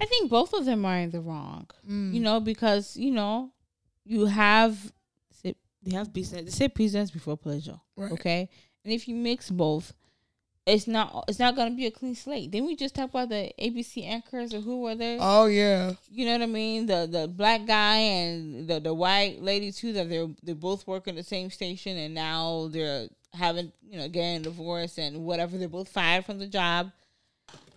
I 0.00 0.06
think 0.06 0.30
both 0.30 0.52
of 0.54 0.64
them 0.64 0.84
are 0.84 0.98
in 0.98 1.10
the 1.10 1.20
wrong. 1.20 1.68
Mm. 1.88 2.14
You 2.14 2.20
know, 2.20 2.40
because 2.40 2.96
you 2.96 3.10
know, 3.10 3.52
you 4.04 4.26
have 4.26 4.92
they 5.42 5.54
have 5.92 6.12
business. 6.12 6.44
They 6.44 6.50
say 6.50 6.66
business 6.66 7.10
before 7.10 7.36
pleasure. 7.36 7.80
Right. 7.96 8.12
Okay, 8.12 8.48
and 8.84 8.92
if 8.92 9.08
you 9.08 9.14
mix 9.14 9.50
both, 9.50 9.92
it's 10.66 10.86
not 10.86 11.24
it's 11.26 11.38
not 11.38 11.56
gonna 11.56 11.74
be 11.74 11.86
a 11.86 11.90
clean 11.90 12.14
slate. 12.14 12.52
Then 12.52 12.66
we 12.66 12.76
just 12.76 12.94
talk 12.94 13.10
about 13.10 13.28
the 13.30 13.52
ABC 13.60 14.04
anchors 14.04 14.54
or 14.54 14.60
who 14.60 14.82
were 14.82 14.94
there. 14.94 15.18
oh 15.20 15.46
yeah, 15.46 15.92
you 16.10 16.26
know 16.26 16.32
what 16.32 16.42
I 16.42 16.46
mean? 16.46 16.86
The 16.86 17.08
the 17.10 17.28
black 17.28 17.66
guy 17.66 17.96
and 17.96 18.68
the 18.68 18.80
the 18.80 18.94
white 18.94 19.42
lady 19.42 19.72
too. 19.72 19.92
That 19.92 20.08
they're 20.08 20.28
they 20.42 20.52
both 20.52 20.86
work 20.86 21.08
in 21.08 21.16
the 21.16 21.22
same 21.22 21.50
station, 21.50 21.96
and 21.96 22.14
now 22.14 22.68
they're 22.70 23.08
having 23.32 23.72
you 23.88 23.98
know 23.98 24.08
getting 24.08 24.42
divorced 24.42 24.98
and 24.98 25.24
whatever. 25.24 25.56
They're 25.56 25.68
both 25.68 25.88
fired 25.88 26.24
from 26.24 26.38
the 26.38 26.46
job. 26.46 26.92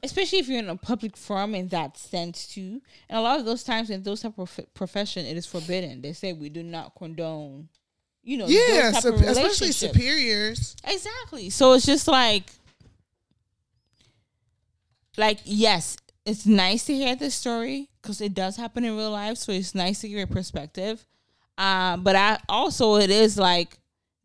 Especially 0.04 0.40
if 0.40 0.50
you're 0.50 0.60
in 0.60 0.68
a 0.68 0.76
public 0.76 1.16
forum 1.16 1.56
in 1.56 1.70
that 1.70 1.98
sense 1.98 2.46
too, 2.48 2.82
and 3.08 3.18
a 3.18 3.22
lot 3.22 3.40
of 3.40 3.46
those 3.46 3.64
times 3.64 3.90
in 3.90 4.04
those 4.04 4.22
type 4.22 4.38
of 4.38 4.54
prof- 4.54 4.74
profession, 4.74 5.26
it 5.26 5.38
is 5.38 5.46
forbidden. 5.46 6.02
They 6.02 6.12
say 6.12 6.34
we 6.34 6.50
do 6.50 6.62
not 6.62 6.94
condone, 6.98 7.70
you 8.22 8.36
know, 8.36 8.48
yeah, 8.48 8.92
those 8.92 8.94
type 8.96 9.04
sup- 9.04 9.14
of 9.14 9.22
especially 9.22 9.72
superiors. 9.72 10.76
Exactly. 10.84 11.50
So 11.50 11.72
it's 11.72 11.86
just 11.86 12.10
like, 12.10 12.52
like 15.18 15.40
yes, 15.44 15.98
it's 16.26 16.46
nice 16.46 16.86
to 16.86 16.94
hear 16.94 17.16
this 17.16 17.36
story 17.36 17.90
because 18.02 18.22
it 18.22 18.34
does 18.34 18.58
happen 18.58 18.84
in 18.86 18.96
real 18.96 19.12
life. 19.12 19.38
So 19.38 19.52
it's 19.52 19.76
nice 19.76 20.02
to 20.02 20.10
get 20.10 20.30
a 20.30 20.32
perspective. 20.32 21.06
Um, 21.58 22.04
but 22.04 22.16
I 22.16 22.40
also 22.50 22.96
it 22.96 23.10
is 23.10 23.38
like, 23.38 23.78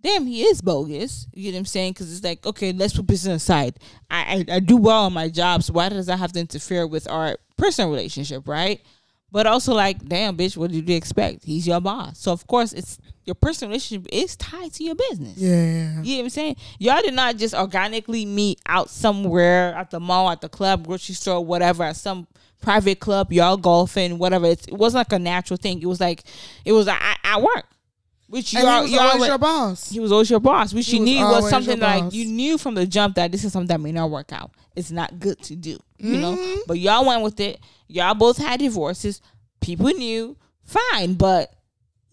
damn, 0.03 0.27
he 0.27 0.43
is 0.43 0.61
bogus. 0.61 1.27
You 1.33 1.51
know 1.51 1.57
what 1.57 1.61
I'm 1.61 1.67
saying? 1.67 1.93
Because 1.93 2.13
it's 2.13 2.25
like, 2.25 2.47
okay, 2.47 2.73
let's 2.73 2.95
put 2.95 3.07
business 3.07 3.43
aside. 3.43 3.79
I, 4.11 4.45
I 4.51 4.57
I 4.57 4.61
do 4.61 4.77
well 4.77 5.05
on 5.05 5.13
my 5.13 5.29
job, 5.29 5.63
so 5.63 5.73
why 5.73 5.89
does 5.89 6.07
that 6.07 6.19
have 6.19 6.33
to 6.33 6.41
interfere 6.41 6.87
with 6.87 7.09
our 7.09 7.37
personal 7.57 7.91
relationship, 7.91 8.49
right? 8.49 8.81
But 9.31 9.47
also 9.47 9.75
like, 9.75 10.03
damn, 10.09 10.37
bitch, 10.39 10.57
what 10.57 10.71
did 10.71 10.89
you 10.89 10.97
expect? 10.97 11.45
He's 11.45 11.67
your 11.67 11.81
boss, 11.81 12.19
so 12.19 12.33
of 12.33 12.47
course 12.47 12.73
it's 12.73 12.99
your 13.27 13.35
personal 13.35 13.69
relationship 13.71 14.07
is 14.11 14.37
tied 14.37 14.73
to 14.73 14.85
your 14.85 14.95
business. 14.95 15.37
Yeah, 15.37 16.01
You 16.03 16.15
know 16.15 16.19
what 16.21 16.25
I'm 16.25 16.31
saying? 16.31 16.57
Y'all 16.79 17.03
did 17.03 17.13
not 17.13 17.37
just 17.37 17.55
organically 17.55 18.25
meet 18.25 18.59
out 18.67 18.89
somewhere 18.89 19.75
at 19.75 19.91
the 19.91 20.01
mall, 20.01 20.31
at 20.31 20.41
the 20.41 20.49
club, 20.49 20.87
grocery 20.87 21.15
store, 21.15 21.45
whatever, 21.45 21.83
at 21.85 21.97
some 21.97 22.27
private 22.63 23.01
club, 23.01 23.31
y'all 23.31 23.59
golfing, 23.59 24.17
whatever. 24.17 24.47
It's, 24.47 24.67
it 24.67 24.73
wasn't 24.75 25.01
like 25.01 25.13
a 25.13 25.19
natural 25.19 25.59
thing. 25.59 25.83
It 25.83 25.87
was 25.87 26.01
like, 26.01 26.25
it 26.65 26.73
was 26.73 26.89
at, 26.89 27.19
at 27.23 27.43
work. 27.43 27.67
Which 28.29 28.53
you 28.55 28.61
and 28.61 28.69
all, 28.69 28.77
he 28.79 28.83
was 28.83 28.93
you 28.93 28.99
always 29.01 29.27
your 29.29 29.39
boss. 29.39 29.91
he 29.91 30.01
was 30.01 30.13
always 30.13 30.31
your 30.31 30.41
boss, 30.41 30.73
which 30.75 30.87
He 30.87 30.97
you 30.97 31.01
was 31.03 31.09
knew 31.11 31.21
was 31.25 31.51
something 31.51 31.79
like 31.81 32.13
you 32.13 32.27
knew 32.27 32.59
from 32.59 32.75
the 32.75 32.87
jump 32.87 33.15
that 33.17 33.33
this 33.33 33.43
is 33.45 33.53
something 33.53 33.69
that 33.69 33.81
may 33.81 33.93
not 33.93 34.11
work 34.11 34.33
out. 34.33 34.51
It's 34.77 34.91
not 34.91 35.19
good 35.19 35.41
to 35.45 35.57
do, 35.57 35.79
you 35.99 36.13
Mm-hmm. 36.13 36.21
know. 36.21 36.57
But 36.67 36.79
y'all 36.79 37.07
went 37.07 37.23
with 37.23 37.41
it. 37.41 37.59
Y'all 37.89 38.15
both 38.15 38.37
had 38.39 38.61
divorces. 38.61 39.21
People 39.61 39.89
knew, 39.89 40.37
fine, 40.65 41.15
but 41.15 41.53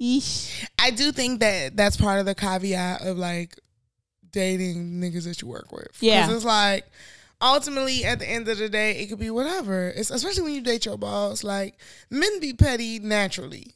eesh. 0.01 0.65
I 0.79 0.91
do 0.91 1.11
think 1.11 1.39
that 1.41 1.75
that's 1.77 1.97
part 1.97 2.19
of 2.19 2.25
the 2.25 2.35
caveat 2.35 3.01
of 3.05 3.17
like 3.17 3.59
dating 4.31 4.99
niggas 5.01 5.25
that 5.25 5.41
you 5.41 5.47
work 5.47 5.71
with. 5.71 5.89
Yeah. 6.01 6.29
it's 6.31 6.43
like 6.45 6.85
ultimately 7.41 8.03
at 8.05 8.19
the 8.19 8.29
end 8.29 8.47
of 8.47 8.57
the 8.57 8.69
day, 8.69 8.97
it 8.99 9.07
could 9.07 9.19
be 9.19 9.29
whatever. 9.29 9.89
It's 9.89 10.09
especially 10.11 10.43
when 10.43 10.53
you 10.53 10.61
date 10.61 10.85
your 10.85 10.97
boss. 10.97 11.43
Like 11.43 11.75
men 12.09 12.39
be 12.39 12.53
petty 12.53 12.99
naturally. 12.99 13.73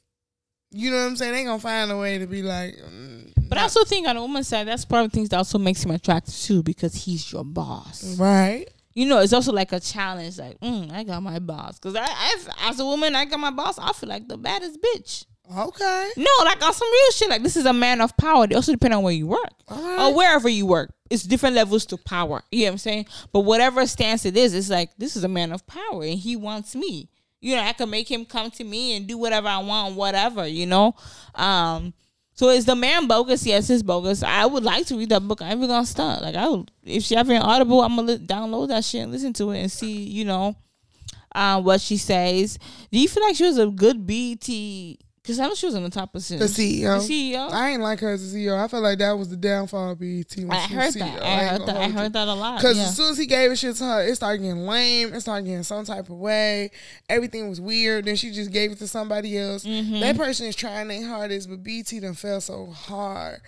You 0.71 0.91
know 0.91 0.97
what 0.97 1.07
I'm 1.07 1.15
saying? 1.15 1.33
They 1.33 1.43
gonna 1.45 1.59
find 1.59 1.91
a 1.91 1.97
way 1.97 2.19
to 2.19 2.27
be 2.27 2.43
like. 2.43 2.75
mm, 2.75 3.33
But 3.49 3.57
I 3.57 3.63
also 3.63 3.83
think 3.85 4.07
on 4.07 4.15
the 4.15 4.21
woman's 4.21 4.47
side, 4.47 4.67
that's 4.67 4.85
part 4.85 5.03
of 5.05 5.11
the 5.11 5.15
things 5.15 5.29
that 5.29 5.37
also 5.37 5.57
makes 5.57 5.83
him 5.83 5.91
attractive 5.91 6.35
too, 6.35 6.61
because 6.61 6.93
he's 6.93 7.31
your 7.31 7.43
boss. 7.43 8.17
right. 8.19 8.67
You 8.99 9.05
know, 9.05 9.19
it's 9.19 9.31
also 9.31 9.53
like 9.53 9.71
a 9.71 9.79
challenge. 9.79 10.39
Like, 10.39 10.59
mm, 10.59 10.91
I 10.91 11.05
got 11.05 11.23
my 11.23 11.39
boss. 11.39 11.79
Because 11.79 11.95
I, 11.95 12.03
I, 12.03 12.35
as 12.63 12.81
a 12.81 12.85
woman, 12.85 13.15
I 13.15 13.23
got 13.23 13.39
my 13.39 13.49
boss. 13.49 13.79
I 13.79 13.93
feel 13.93 14.09
like 14.09 14.27
the 14.27 14.35
baddest 14.35 14.77
bitch. 14.81 15.25
Okay. 15.57 16.09
No, 16.17 16.29
like 16.43 16.61
on 16.61 16.73
some 16.73 16.91
real 16.91 17.11
shit. 17.11 17.29
Like 17.29 17.41
this 17.41 17.55
is 17.55 17.65
a 17.65 17.71
man 17.71 18.01
of 18.01 18.17
power. 18.17 18.45
They 18.45 18.55
also 18.55 18.73
depend 18.73 18.93
on 18.93 19.03
where 19.03 19.13
you 19.13 19.27
work 19.27 19.53
or 19.69 20.13
wherever 20.13 20.49
you 20.49 20.65
work. 20.65 20.93
It's 21.09 21.23
different 21.23 21.55
levels 21.55 21.85
to 21.85 21.97
power. 21.97 22.43
You 22.51 22.59
know 22.59 22.65
what 22.65 22.71
I'm 22.73 22.77
saying? 22.79 23.05
But 23.31 23.41
whatever 23.41 23.87
stance 23.87 24.25
it 24.25 24.35
is, 24.35 24.53
it's 24.53 24.69
like 24.69 24.89
this 24.97 25.15
is 25.15 25.23
a 25.23 25.29
man 25.29 25.53
of 25.53 25.65
power 25.65 26.03
and 26.03 26.19
he 26.19 26.35
wants 26.35 26.75
me. 26.75 27.09
You 27.39 27.55
know, 27.55 27.61
I 27.61 27.71
can 27.71 27.89
make 27.89 28.11
him 28.11 28.25
come 28.25 28.51
to 28.51 28.65
me 28.65 28.97
and 28.97 29.07
do 29.07 29.17
whatever 29.17 29.47
I 29.47 29.59
want, 29.59 29.95
whatever. 29.95 30.45
You 30.45 30.65
know. 30.65 30.93
Um. 31.35 31.93
So 32.39 32.47
is 32.47 32.63
the 32.63 32.73
man 32.73 33.05
bogus? 33.05 33.45
Yes, 33.45 33.69
it's 33.69 33.83
bogus. 33.83 34.23
I 34.23 34.45
would 34.45 34.63
like 34.63 34.85
to 34.85 34.97
read 34.97 35.09
that 35.09 35.27
book. 35.27 35.41
I'm 35.41 35.59
gonna 35.59 35.85
start. 35.85 36.21
Like 36.21 36.35
I 36.35 36.47
would, 36.47 36.71
if 36.85 37.03
she 37.03 37.17
ever 37.17 37.33
an 37.33 37.41
Audible, 37.41 37.81
I'm 37.81 37.97
gonna 37.97 38.17
download 38.17 38.69
that 38.69 38.85
shit 38.85 39.01
and 39.01 39.11
listen 39.11 39.33
to 39.33 39.51
it 39.51 39.59
and 39.59 39.69
see, 39.69 40.03
you 40.03 40.23
know, 40.23 40.55
uh, 41.35 41.61
what 41.61 41.81
she 41.81 41.97
says. 41.97 42.57
Do 42.93 42.97
you 42.97 43.09
feel 43.09 43.23
like 43.23 43.35
she 43.35 43.43
was 43.43 43.57
a 43.57 43.67
good 43.67 44.07
BT? 44.07 44.99
Because 45.29 45.41
I 45.41 45.47
know 45.47 45.53
she 45.53 45.67
was 45.67 45.75
in 45.75 45.83
the 45.83 45.91
top 45.91 46.11
percent. 46.11 46.39
The 46.39 46.47
CEO. 46.47 47.07
The 47.07 47.33
CEO. 47.33 47.51
I 47.51 47.69
ain't 47.69 47.83
like 47.83 47.99
her 47.99 48.09
as 48.09 48.33
a 48.33 48.35
CEO. 48.35 48.57
I 48.57 48.67
felt 48.67 48.81
like 48.81 48.97
that 48.97 49.11
was 49.11 49.29
the 49.29 49.37
downfall 49.37 49.91
of 49.91 49.99
BET. 49.99 50.25
When 50.35 50.49
I 50.49 50.65
she 50.65 50.75
was 50.75 50.85
heard 50.85 50.93
CEO. 50.95 50.99
that. 51.19 51.23
I 51.23 51.29
ain't 51.29 51.51
heard 51.51 51.67
that. 51.67 51.77
I 51.77 51.85
you. 51.85 51.93
heard 51.93 52.13
that 52.13 52.27
a 52.27 52.33
lot. 52.33 52.57
Because 52.57 52.77
yeah. 52.77 52.85
as 52.85 52.97
soon 52.97 53.11
as 53.11 53.19
he 53.19 53.27
gave 53.27 53.51
a 53.51 53.55
shit 53.55 53.75
to 53.75 53.83
her, 53.83 54.01
it 54.01 54.15
started 54.15 54.41
getting 54.41 54.65
lame. 54.65 55.13
It 55.13 55.21
started 55.21 55.45
getting 55.45 55.61
some 55.61 55.85
type 55.85 56.09
of 56.09 56.17
way. 56.17 56.71
Everything 57.09 57.47
was 57.47 57.61
weird. 57.61 58.05
Then 58.05 58.15
she 58.15 58.31
just 58.31 58.51
gave 58.51 58.71
it 58.71 58.79
to 58.79 58.87
somebody 58.87 59.37
else. 59.37 59.65
Mm-hmm. 59.65 59.99
That 59.99 60.17
person 60.17 60.47
is 60.47 60.55
trying 60.55 60.87
their 60.87 61.07
hardest, 61.07 61.47
but 61.47 61.61
BT 61.61 61.99
done 61.99 62.15
fell 62.15 62.41
so 62.41 62.65
hard. 62.65 63.39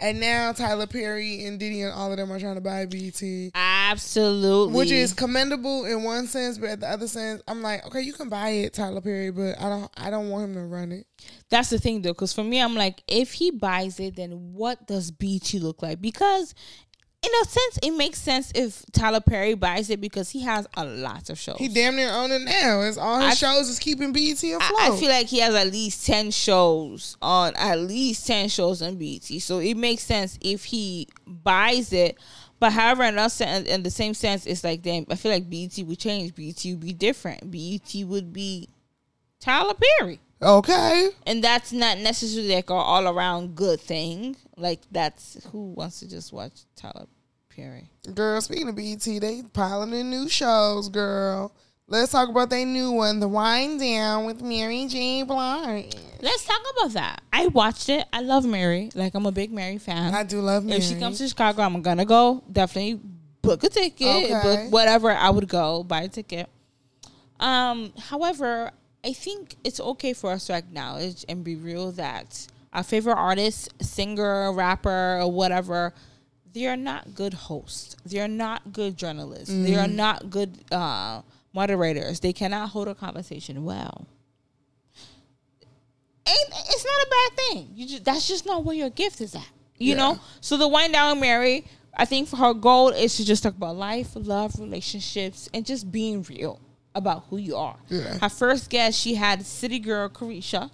And 0.00 0.20
now 0.20 0.52
Tyler 0.52 0.86
Perry 0.86 1.44
and 1.44 1.58
Diddy 1.58 1.82
and 1.82 1.92
all 1.92 2.12
of 2.12 2.18
them 2.18 2.30
are 2.30 2.38
trying 2.38 2.54
to 2.54 2.60
buy 2.60 2.86
BT. 2.86 3.50
Absolutely. 3.54 4.74
Which 4.74 4.92
is 4.92 5.12
commendable 5.12 5.86
in 5.86 6.04
one 6.04 6.26
sense, 6.28 6.56
but 6.58 6.68
at 6.70 6.80
the 6.80 6.88
other 6.88 7.08
sense, 7.08 7.42
I'm 7.48 7.62
like, 7.62 7.84
okay, 7.86 8.00
you 8.00 8.12
can 8.12 8.28
buy 8.28 8.50
it, 8.50 8.74
Tyler 8.74 9.00
Perry, 9.00 9.30
but 9.30 9.60
I 9.60 9.68
don't 9.68 9.90
I 9.96 10.10
don't 10.10 10.30
want 10.30 10.44
him 10.44 10.54
to 10.54 10.62
run 10.62 10.92
it. 10.92 11.06
That's 11.50 11.70
the 11.70 11.78
thing 11.78 12.02
though, 12.02 12.12
because 12.12 12.32
for 12.32 12.44
me, 12.44 12.60
I'm 12.60 12.76
like, 12.76 13.02
if 13.08 13.32
he 13.32 13.50
buys 13.50 13.98
it, 13.98 14.16
then 14.16 14.52
what 14.52 14.86
does 14.86 15.10
BT 15.10 15.58
look 15.58 15.82
like? 15.82 16.00
Because 16.00 16.54
in 17.20 17.30
a 17.42 17.44
sense, 17.48 17.78
it 17.82 17.90
makes 17.90 18.20
sense 18.20 18.52
if 18.54 18.84
Tyler 18.92 19.20
Perry 19.20 19.54
buys 19.54 19.90
it 19.90 20.00
because 20.00 20.30
he 20.30 20.42
has 20.42 20.68
a 20.76 20.84
lot 20.84 21.28
of 21.30 21.38
shows. 21.38 21.56
He 21.58 21.66
damn 21.68 21.96
near 21.96 22.10
own 22.10 22.30
it 22.30 22.42
now. 22.42 22.80
It's 22.82 22.96
all 22.96 23.18
his 23.20 23.32
I- 23.32 23.34
shows 23.34 23.68
is 23.68 23.78
keeping 23.80 24.12
BT 24.12 24.52
afloat. 24.52 24.80
I, 24.80 24.92
I 24.92 24.96
feel 24.96 25.08
like 25.08 25.26
he 25.26 25.40
has 25.40 25.52
at 25.54 25.66
least 25.72 26.06
10 26.06 26.30
shows 26.30 27.16
on 27.20 27.56
at 27.56 27.80
least 27.80 28.26
10 28.26 28.48
shows 28.48 28.82
on 28.82 28.96
BT. 28.96 29.40
So 29.40 29.58
it 29.58 29.76
makes 29.76 30.04
sense 30.04 30.38
if 30.40 30.64
he 30.64 31.08
buys 31.26 31.92
it. 31.92 32.18
But 32.60 32.72
however, 32.72 33.04
in, 33.04 33.18
us, 33.18 33.40
in, 33.40 33.66
in 33.66 33.82
the 33.82 33.90
same 33.90 34.14
sense, 34.14 34.46
it's 34.46 34.62
like, 34.64 34.82
damn, 34.82 35.06
I 35.10 35.14
feel 35.16 35.32
like 35.32 35.48
BT 35.50 35.84
would 35.84 35.98
change. 35.98 36.34
BT 36.34 36.72
would 36.74 36.80
be 36.80 36.92
different. 36.92 37.50
BT 37.50 38.04
would 38.04 38.32
be 38.32 38.68
Tyler 39.40 39.74
Perry. 39.98 40.20
Okay. 40.40 41.10
And 41.26 41.42
that's 41.42 41.72
not 41.72 41.98
necessarily 41.98 42.54
like 42.54 42.70
an 42.70 42.76
all 42.76 43.08
around 43.08 43.54
good 43.56 43.80
thing. 43.80 44.36
Like, 44.56 44.80
that's 44.90 45.44
who 45.50 45.70
wants 45.72 46.00
to 46.00 46.08
just 46.08 46.32
watch 46.32 46.52
Tyler 46.76 47.06
Perry? 47.48 47.90
Girl, 48.14 48.40
speaking 48.40 48.68
of 48.68 48.76
BET, 48.76 49.00
they 49.02 49.42
piling 49.52 49.92
in 49.92 50.10
new 50.10 50.28
shows, 50.28 50.88
girl. 50.88 51.52
Let's 51.90 52.12
talk 52.12 52.28
about 52.28 52.50
their 52.50 52.66
new 52.66 52.92
one, 52.92 53.18
The 53.18 53.28
Wine 53.28 53.78
Down 53.78 54.26
with 54.26 54.42
Mary 54.42 54.86
J. 54.86 55.22
Blige. 55.22 55.94
Let's 56.20 56.44
talk 56.44 56.60
about 56.76 56.92
that. 56.92 57.22
I 57.32 57.46
watched 57.46 57.88
it. 57.88 58.06
I 58.12 58.20
love 58.20 58.44
Mary. 58.44 58.90
Like, 58.94 59.14
I'm 59.14 59.24
a 59.24 59.32
big 59.32 59.50
Mary 59.50 59.78
fan. 59.78 60.14
I 60.14 60.22
do 60.22 60.40
love 60.40 60.64
Mary. 60.64 60.78
If 60.78 60.84
she 60.84 60.96
comes 60.96 61.18
to 61.18 61.28
Chicago, 61.28 61.62
I'm 61.62 61.80
gonna 61.80 62.04
go. 62.04 62.44
Definitely 62.52 63.00
book 63.40 63.64
a 63.64 63.70
ticket, 63.70 64.30
Okay. 64.30 64.40
book 64.42 64.72
whatever. 64.72 65.10
I 65.10 65.30
would 65.30 65.48
go 65.48 65.82
buy 65.82 66.02
a 66.02 66.08
ticket. 66.08 66.48
Um, 67.40 67.92
however, 67.98 68.70
I 69.04 69.12
think 69.12 69.56
it's 69.64 69.80
okay 69.80 70.12
for 70.12 70.30
us 70.30 70.46
to 70.46 70.54
acknowledge 70.54 71.24
and 71.28 71.44
be 71.44 71.54
real 71.56 71.92
that 71.92 72.46
our 72.72 72.82
favorite 72.82 73.16
artist, 73.16 73.72
singer, 73.82 74.52
rapper, 74.52 75.18
or 75.20 75.30
whatever, 75.30 75.94
they 76.52 76.66
are 76.66 76.76
not 76.76 77.14
good 77.14 77.34
hosts. 77.34 77.96
They 78.04 78.20
are 78.20 78.28
not 78.28 78.72
good 78.72 78.96
journalists. 78.96 79.54
They 79.54 79.76
are 79.76 79.88
not 79.88 80.30
good 80.30 80.58
uh, 80.72 81.22
moderators. 81.52 82.20
They 82.20 82.32
cannot 82.32 82.70
hold 82.70 82.88
a 82.88 82.94
conversation 82.94 83.64
well. 83.64 84.06
Ain't 86.26 86.48
it's 86.50 86.84
not 86.84 87.06
a 87.06 87.10
bad 87.10 87.36
thing. 87.36 87.70
You 87.74 87.86
just 87.86 88.04
that's 88.04 88.28
just 88.28 88.44
not 88.44 88.64
where 88.64 88.76
your 88.76 88.90
gift 88.90 89.20
is 89.20 89.34
at. 89.34 89.48
You 89.78 89.94
know? 89.94 90.18
So 90.40 90.56
the 90.56 90.68
Wine 90.68 90.92
Down 90.92 91.20
Mary, 91.20 91.64
I 91.96 92.04
think 92.04 92.28
for 92.28 92.36
her 92.36 92.52
goal 92.52 92.88
is 92.88 93.16
to 93.16 93.24
just 93.24 93.42
talk 93.44 93.54
about 93.54 93.76
life, 93.76 94.10
love, 94.14 94.58
relationships, 94.58 95.48
and 95.54 95.64
just 95.64 95.90
being 95.90 96.22
real 96.24 96.60
about 96.98 97.24
who 97.30 97.38
you 97.38 97.56
are. 97.56 97.76
Yeah. 97.88 98.18
Her 98.18 98.28
first 98.28 98.68
guest, 98.68 98.98
she 99.00 99.14
had 99.14 99.44
City 99.46 99.78
Girl 99.78 100.08
Caresha, 100.08 100.70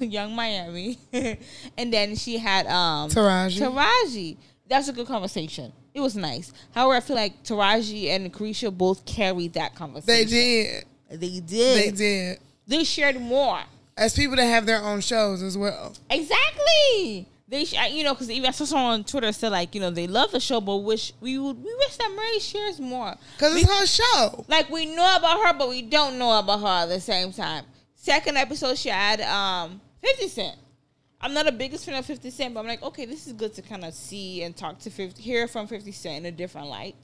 Yung 0.00 0.34
Miami, 0.36 0.98
and 1.76 1.92
then 1.92 2.14
she 2.14 2.38
had 2.38 2.66
um 2.66 3.10
Taraji. 3.10 3.58
Taraji. 3.58 4.36
That's 4.68 4.88
a 4.88 4.92
good 4.92 5.06
conversation. 5.06 5.72
It 5.94 6.00
was 6.00 6.16
nice. 6.16 6.52
However, 6.74 6.94
I 6.96 7.00
feel 7.00 7.16
like 7.16 7.42
Taraji 7.42 8.08
and 8.08 8.32
Caresha 8.32 8.76
both 8.76 9.04
carried 9.06 9.54
that 9.54 9.74
conversation. 9.74 10.06
They 10.06 10.24
did. 10.24 10.84
They 11.20 11.40
did. 11.40 11.46
They 11.48 11.90
did. 11.90 12.38
they 12.66 12.84
shared 12.84 13.20
more. 13.20 13.60
As 13.96 14.14
people 14.14 14.36
that 14.36 14.44
have 14.44 14.66
their 14.66 14.82
own 14.82 15.00
shows 15.00 15.42
as 15.42 15.56
well. 15.56 15.94
Exactly. 16.10 17.26
They, 17.48 17.64
sh- 17.64 17.74
I- 17.78 17.86
you 17.88 18.02
know, 18.02 18.12
because 18.14 18.30
even 18.30 18.48
I 18.48 18.50
saw 18.52 18.64
someone 18.64 18.92
on 18.94 19.04
Twitter 19.04 19.32
said 19.32 19.52
like, 19.52 19.74
you 19.74 19.80
know, 19.80 19.90
they 19.90 20.06
love 20.08 20.32
the 20.32 20.40
show, 20.40 20.60
but 20.60 20.76
wish 20.78 21.12
we 21.20 21.38
would, 21.38 21.56
we 21.62 21.74
wish 21.76 21.96
that 21.96 22.12
Mary 22.16 22.40
shares 22.40 22.80
more. 22.80 23.14
Because 23.36 23.54
it's 23.62 23.70
her 23.70 23.86
show. 23.86 24.44
like 24.48 24.68
we 24.70 24.86
know 24.86 25.16
about 25.16 25.44
her, 25.46 25.52
but 25.56 25.68
we 25.68 25.82
don't 25.82 26.18
know 26.18 26.38
about 26.38 26.60
her 26.60 26.66
at 26.84 26.86
the 26.86 27.00
same 27.00 27.32
time. 27.32 27.64
Second 27.94 28.36
episode, 28.36 28.76
she 28.78 28.88
had 28.88 29.20
um 29.20 29.80
Fifty 30.02 30.28
Cent. 30.28 30.56
I'm 31.20 31.32
not 31.34 31.48
a 31.48 31.52
biggest 31.52 31.86
fan 31.86 31.94
of 31.94 32.04
Fifty 32.04 32.30
Cent, 32.30 32.52
but 32.54 32.60
I'm 32.60 32.66
like, 32.66 32.82
okay, 32.82 33.04
this 33.06 33.26
is 33.26 33.32
good 33.32 33.54
to 33.54 33.62
kind 33.62 33.84
of 33.84 33.94
see 33.94 34.42
and 34.42 34.56
talk 34.56 34.78
to 34.80 34.90
50, 34.90 35.20
hear 35.22 35.46
from 35.48 35.66
Fifty 35.66 35.92
Cent 35.92 36.18
in 36.18 36.26
a 36.26 36.32
different 36.36 36.66
light. 36.68 36.96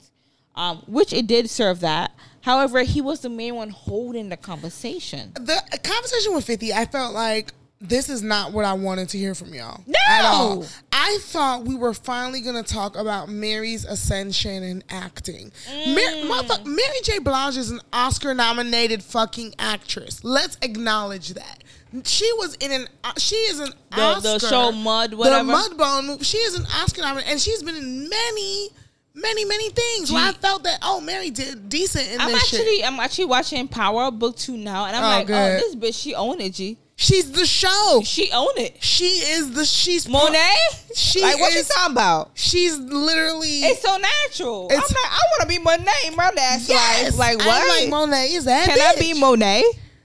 Um, 0.55 0.83
which 0.87 1.13
it 1.13 1.25
did 1.25 1.49
serve 1.49 1.79
that. 1.79 2.11
However, 2.41 2.83
he 2.83 3.01
was 3.01 3.21
the 3.21 3.29
main 3.29 3.55
one 3.55 3.69
holding 3.71 4.29
the 4.29 4.37
conversation. 4.37 5.31
The 5.33 5.79
conversation 5.83 6.35
with 6.35 6.45
50, 6.45 6.71
I 6.73 6.85
felt 6.85 7.15
like 7.15 7.51
this 7.83 8.07
is 8.09 8.21
not 8.23 8.51
what 8.53 8.65
I 8.65 8.73
wanted 8.73 9.09
to 9.09 9.17
hear 9.17 9.35
from 9.35 9.53
y'all. 9.53 9.83
No! 9.85 9.93
At 10.09 10.25
all. 10.25 10.65
I 10.91 11.17
thought 11.21 11.65
we 11.65 11.75
were 11.75 11.93
finally 11.93 12.41
going 12.41 12.55
to 12.61 12.73
talk 12.73 12.95
about 12.95 13.27
Mary's 13.29 13.83
ascension 13.85 14.63
in 14.63 14.83
acting. 14.89 15.51
Mm. 15.69 16.27
Mar- 16.27 16.41
motherfuck- 16.43 16.65
Mary 16.65 16.99
J. 17.03 17.19
Blige 17.19 17.57
is 17.57 17.69
an 17.71 17.81
Oscar 17.91 18.33
nominated 18.33 19.03
fucking 19.03 19.53
actress. 19.59 20.23
Let's 20.23 20.57
acknowledge 20.61 21.29
that. 21.33 21.63
She 22.05 22.31
was 22.37 22.55
in 22.55 22.71
an. 22.71 22.87
Uh, 23.03 23.11
she 23.17 23.35
is 23.35 23.59
an 23.59 23.69
The- 23.95 24.01
Oscar. 24.01 24.39
the 24.39 24.39
show 24.49 24.71
Mud, 24.71 25.13
whatever. 25.13 25.45
The 25.45 25.53
Mudbound 25.53 26.05
movie. 26.07 26.23
She 26.23 26.37
is 26.39 26.55
an 26.57 26.65
Oscar 26.81 27.01
nominated, 27.01 27.31
and 27.33 27.39
she's 27.41 27.61
been 27.61 27.75
in 27.75 28.09
many, 28.09 28.69
many, 29.13 29.45
many 29.45 29.69
things. 29.69 30.07
Gee. 30.09 30.15
Where 30.15 30.27
I 30.29 30.31
felt 30.31 30.63
that 30.63 30.79
oh, 30.81 31.01
Mary 31.01 31.29
did 31.29 31.69
decent 31.69 32.09
in 32.09 32.19
I'm 32.19 32.31
this 32.31 32.47
shit. 32.47 32.61
actually 32.61 32.83
I'm 32.83 32.99
actually 32.99 33.25
watching 33.25 33.67
Power 33.67 34.09
Book 34.09 34.37
Two 34.37 34.57
now, 34.57 34.85
and 34.85 34.95
I'm 34.95 35.03
Oh, 35.03 35.07
like, 35.07 35.27
good. 35.27 35.35
oh, 35.35 35.57
this 35.57 35.75
bitch, 35.75 36.01
she 36.01 36.15
own 36.15 36.41
it, 36.41 36.53
G. 36.53 36.77
She's 37.03 37.31
the 37.31 37.45
show. 37.45 38.01
She 38.05 38.31
own 38.31 38.57
it. 38.57 38.81
She 38.81 39.05
is 39.05 39.51
the 39.51 39.65
she's 39.65 40.07
Monet, 40.07 40.55
She 40.95 41.21
like 41.21 41.37
what 41.39 41.53
is- 41.53 41.67
you 41.67 41.75
talking 41.75 41.91
about? 41.93 42.31
She's 42.33 42.77
literally. 42.77 43.59
It's 43.59 43.81
so 43.81 43.97
natural. 43.97 44.67
It's- 44.71 44.79
I'm 44.89 44.95
like, 45.01 45.11
I 45.11 45.21
want 45.31 45.41
to 45.41 45.47
be 45.47 45.57
Monet 45.59 46.07
in 46.07 46.15
my 46.15 46.31
last 46.35 46.69
yes. 46.69 47.17
life. 47.17 47.19
Like 47.19 47.41
I'm 47.41 47.47
what? 47.47 47.81
like 47.81 47.89
Monet 47.89 48.33
is 48.33 48.45
that? 48.45 48.69
Can 48.69 48.79
I 48.79 48.99
be 48.99 49.19
Monet? 49.19 49.63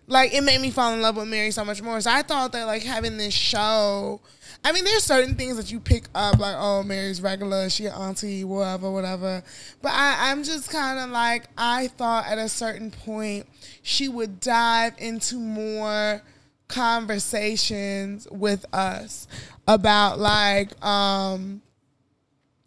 like 0.08 0.34
it 0.34 0.42
made 0.42 0.60
me 0.60 0.70
fall 0.70 0.92
in 0.94 1.02
love 1.02 1.16
with 1.16 1.28
Mary 1.28 1.50
so 1.50 1.64
much 1.64 1.80
more. 1.82 2.00
So 2.00 2.10
I 2.10 2.22
thought 2.22 2.52
that 2.52 2.64
like 2.64 2.82
having 2.82 3.16
this 3.16 3.34
show. 3.34 4.20
I 4.64 4.72
mean, 4.72 4.82
there's 4.82 5.04
certain 5.04 5.36
things 5.36 5.56
that 5.56 5.70
you 5.70 5.78
pick 5.78 6.06
up, 6.16 6.40
like 6.40 6.56
oh, 6.58 6.82
Mary's 6.82 7.20
regular, 7.20 7.70
she 7.70 7.86
auntie, 7.86 8.42
whatever, 8.42 8.90
whatever. 8.90 9.44
But 9.82 9.92
I, 9.92 10.30
I'm 10.30 10.42
just 10.42 10.68
kind 10.70 10.98
of 10.98 11.10
like 11.10 11.44
I 11.56 11.88
thought 11.88 12.26
at 12.26 12.38
a 12.38 12.48
certain 12.48 12.90
point 12.90 13.46
she 13.82 14.08
would 14.08 14.40
dive 14.40 14.94
into 14.98 15.36
more 15.36 16.22
conversations 16.68 18.28
with 18.30 18.64
us 18.72 19.26
about 19.66 20.18
like 20.18 20.82
um 20.84 21.62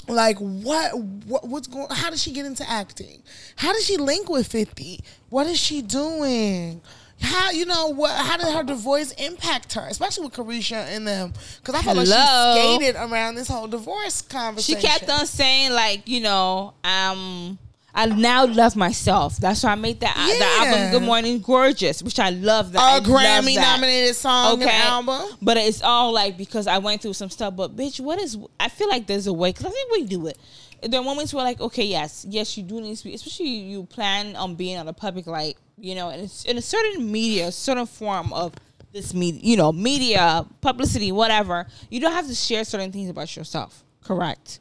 like 0.08 0.38
what, 0.40 0.98
what 0.98 1.48
what's 1.48 1.68
going 1.68 1.88
how 1.92 2.10
did 2.10 2.20
she 2.20 2.32
get 2.32 2.46
into 2.46 2.68
acting? 2.70 3.22
How 3.56 3.74
did 3.74 3.84
she 3.84 3.98
link 3.98 4.30
with 4.30 4.48
50 4.48 5.00
what 5.30 5.48
is 5.48 5.60
she 5.60 5.82
doing? 5.82 6.82
How 7.22 7.52
you 7.52 7.66
know 7.66 7.88
what 7.90 8.12
how 8.12 8.38
did 8.38 8.48
her 8.48 8.64
divorce 8.64 9.12
impact 9.14 9.74
her? 9.74 9.88
Especially 9.88 10.26
with 10.26 10.34
Caresha 10.34 10.88
and 10.88 11.08
them. 11.08 11.34
Because 11.58 11.76
i 11.76 11.82
felt 11.84 11.98
like 11.98 12.08
she 12.08 12.78
skated 12.78 12.96
around 12.96 13.36
this 13.36 13.48
whole 13.48 13.68
divorce 13.68 14.22
conversation 14.24 14.82
She 14.82 14.88
kept 14.88 15.10
on 15.10 15.28
saying 15.28 15.72
like, 15.72 16.08
you 16.08 16.22
know, 16.22 16.74
um, 16.84 17.60
I 17.94 18.06
now 18.06 18.46
love 18.46 18.76
myself. 18.76 19.38
That's 19.38 19.64
why 19.64 19.72
I 19.72 19.76
made 19.76 20.00
that 20.00 20.16
the 20.16 20.38
Yeah. 20.38 20.66
album 20.66 20.92
"Good 20.92 21.04
Morning 21.06 21.40
Gorgeous," 21.40 22.02
which 22.02 22.20
I 22.20 22.30
love. 22.30 22.72
That 22.72 23.02
a 23.02 23.06
grammy 23.06 23.56
nominated 23.56 24.16
song 24.16 24.54
okay. 24.62 24.70
and 24.70 24.84
album 24.84 25.38
But 25.42 25.58
it's 25.58 25.82
all 25.82 26.12
like 26.14 26.38
because 26.38 26.68
I 26.68 26.78
went 26.78 27.02
through 27.02 27.14
some 27.14 27.30
stuff. 27.30 27.56
But 27.56 27.76
bitch, 27.76 28.00
what 28.00 28.20
is? 28.20 28.38
I 28.60 28.70
feel 28.70 28.88
like 28.88 29.08
there's 29.08 29.28
a 29.28 29.34
way 29.34 29.50
because 29.50 29.66
I 29.66 29.70
think 29.70 29.92
we 29.92 30.04
do 30.04 30.28
it. 30.28 30.38
There 30.84 31.00
are 31.00 31.04
moments 31.04 31.34
where 31.34 31.44
like, 31.44 31.62
okay, 31.62 31.86
yes, 31.86 32.26
yes, 32.28 32.58
you 32.58 32.64
do 32.64 32.82
need 32.82 32.98
to 32.98 33.04
be, 33.04 33.14
especially 33.14 33.50
you 33.50 33.84
plan 33.84 34.36
on 34.36 34.56
being 34.56 34.78
on 34.78 34.88
the 34.88 34.94
public 34.94 35.28
light, 35.28 35.58
you 35.78 35.94
know, 35.94 36.10
and 36.10 36.24
it's 36.24 36.44
in 36.46 36.58
a 36.58 36.62
certain 36.62 37.12
media, 37.12 37.48
a 37.48 37.52
certain 37.52 37.86
form 37.86 38.34
of 38.34 38.54
this 38.92 39.14
media, 39.14 39.42
you 39.44 39.56
know, 39.58 39.72
media, 39.72 40.44
publicity, 40.60 41.12
whatever. 41.12 41.68
You 41.90 42.00
don't 42.00 42.14
have 42.14 42.28
to 42.28 42.34
share 42.36 42.64
certain 42.64 42.92
things 42.92 43.10
about 43.10 43.36
yourself. 43.36 43.84
Correct. 44.04 44.60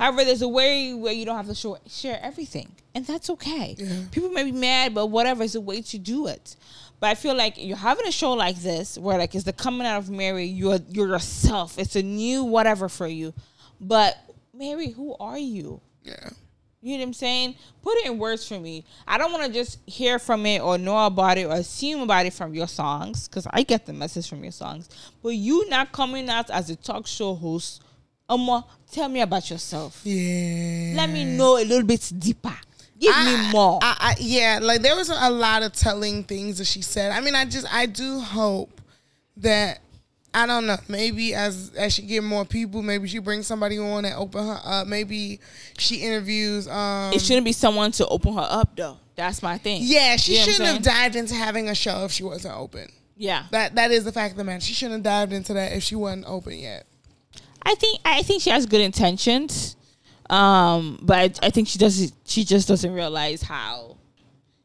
However, 0.00 0.24
there's 0.24 0.40
a 0.40 0.48
way 0.48 0.94
where 0.94 1.12
you 1.12 1.26
don't 1.26 1.36
have 1.36 1.46
to 1.48 1.54
show, 1.54 1.76
share 1.86 2.18
everything, 2.22 2.72
and 2.94 3.06
that's 3.06 3.28
okay. 3.28 3.76
People 4.10 4.30
may 4.30 4.44
be 4.44 4.52
mad, 4.52 4.94
but 4.94 5.08
whatever 5.08 5.42
is 5.42 5.54
a 5.54 5.60
way 5.60 5.82
to 5.82 5.98
do 5.98 6.26
it. 6.26 6.56
But 7.00 7.10
I 7.10 7.14
feel 7.14 7.34
like 7.34 7.54
you're 7.58 7.76
having 7.76 8.06
a 8.06 8.10
show 8.10 8.32
like 8.32 8.56
this, 8.62 8.96
where 8.96 9.18
like 9.18 9.34
it's 9.34 9.44
the 9.44 9.52
coming 9.52 9.86
out 9.86 9.98
of 9.98 10.08
Mary. 10.08 10.44
You're 10.46 10.78
you're 10.88 11.08
yourself. 11.08 11.78
It's 11.78 11.96
a 11.96 12.02
new 12.02 12.44
whatever 12.44 12.88
for 12.88 13.06
you. 13.06 13.34
But 13.78 14.16
Mary, 14.54 14.88
who 14.88 15.14
are 15.20 15.38
you? 15.38 15.82
yeah 16.02 16.30
You 16.80 16.94
know 16.94 17.00
what 17.00 17.08
I'm 17.08 17.12
saying? 17.12 17.56
Put 17.82 17.98
it 17.98 18.06
in 18.06 18.18
words 18.18 18.48
for 18.48 18.58
me. 18.58 18.86
I 19.06 19.18
don't 19.18 19.32
want 19.32 19.44
to 19.44 19.52
just 19.52 19.78
hear 19.86 20.18
from 20.18 20.46
it 20.46 20.62
or 20.62 20.78
know 20.78 21.04
about 21.04 21.36
it 21.36 21.44
or 21.44 21.52
assume 21.52 22.00
about 22.00 22.24
it 22.24 22.32
from 22.32 22.54
your 22.54 22.68
songs 22.68 23.28
because 23.28 23.46
I 23.50 23.64
get 23.64 23.84
the 23.84 23.92
message 23.92 24.28
from 24.30 24.42
your 24.42 24.52
songs. 24.52 24.88
But 25.22 25.30
you 25.30 25.68
not 25.68 25.92
coming 25.92 26.30
out 26.30 26.48
as 26.48 26.70
a 26.70 26.76
talk 26.76 27.06
show 27.06 27.34
host, 27.34 27.82
Uma, 28.30 28.64
tell 28.90 29.08
me 29.08 29.20
about 29.20 29.50
yourself. 29.50 30.00
yeah 30.04 30.94
Let 30.96 31.10
me 31.10 31.24
know 31.24 31.56
a 31.58 31.64
little 31.64 31.86
bit 31.86 32.12
deeper. 32.18 32.54
Give 32.98 33.16
me 33.16 33.50
more. 33.50 33.78
I, 33.82 33.96
I, 33.98 34.16
yeah, 34.20 34.58
like 34.60 34.82
there 34.82 34.94
was 34.94 35.08
a 35.08 35.30
lot 35.30 35.62
of 35.62 35.72
telling 35.72 36.22
things 36.24 36.58
that 36.58 36.66
she 36.66 36.82
said. 36.82 37.12
I 37.12 37.20
mean, 37.20 37.34
I 37.34 37.46
just 37.46 37.66
I 37.72 37.86
do 37.86 38.20
hope 38.20 38.78
that 39.38 39.80
I 40.34 40.46
don't 40.46 40.66
know. 40.66 40.76
Maybe 40.86 41.34
as 41.34 41.72
as 41.76 41.94
she 41.94 42.02
get 42.02 42.22
more 42.22 42.44
people, 42.44 42.82
maybe 42.82 43.08
she 43.08 43.18
brings 43.18 43.46
somebody 43.46 43.78
on 43.78 44.04
and 44.04 44.14
open 44.14 44.46
her 44.46 44.60
up. 44.62 44.86
Maybe 44.86 45.40
she 45.78 45.96
interviews. 45.96 46.68
Um, 46.68 47.12
it 47.14 47.22
shouldn't 47.22 47.46
be 47.46 47.52
someone 47.52 47.90
to 47.92 48.06
open 48.06 48.34
her 48.34 48.46
up 48.48 48.76
though. 48.76 48.98
That's 49.16 49.42
my 49.42 49.56
thing. 49.58 49.80
yeah, 49.82 50.16
she 50.16 50.32
You 50.34 50.38
know 50.40 50.44
shouldn't 50.44 50.68
have 50.68 50.82
dived 50.82 51.16
into 51.16 51.34
having 51.34 51.68
a 51.70 51.74
show 51.74 52.04
if 52.04 52.12
she 52.12 52.22
wasn't 52.22 52.54
open. 52.56 52.92
Yeah. 53.16 53.44
That 53.50 53.76
that 53.76 53.90
is 53.92 54.04
the 54.04 54.12
fact 54.12 54.32
of 54.32 54.36
the 54.36 54.44
matter. 54.44 54.60
She 54.60 54.74
shouldn't 54.74 55.04
have 55.06 55.12
dived 55.12 55.32
into 55.32 55.54
that 55.54 55.72
if 55.72 55.82
she 55.82 55.94
wasn't 55.94 56.26
open 56.26 56.58
yet. 56.58 56.86
I 57.62 57.74
think 57.74 58.00
I 58.04 58.22
think 58.22 58.42
she 58.42 58.50
has 58.50 58.66
good 58.66 58.80
intentions, 58.80 59.76
um, 60.28 60.98
but 61.02 61.18
I, 61.18 61.46
I 61.46 61.50
think 61.50 61.68
she 61.68 61.78
does 61.78 62.12
she 62.24 62.44
just 62.44 62.68
doesn't 62.68 62.92
realize 62.92 63.42
how. 63.42 63.96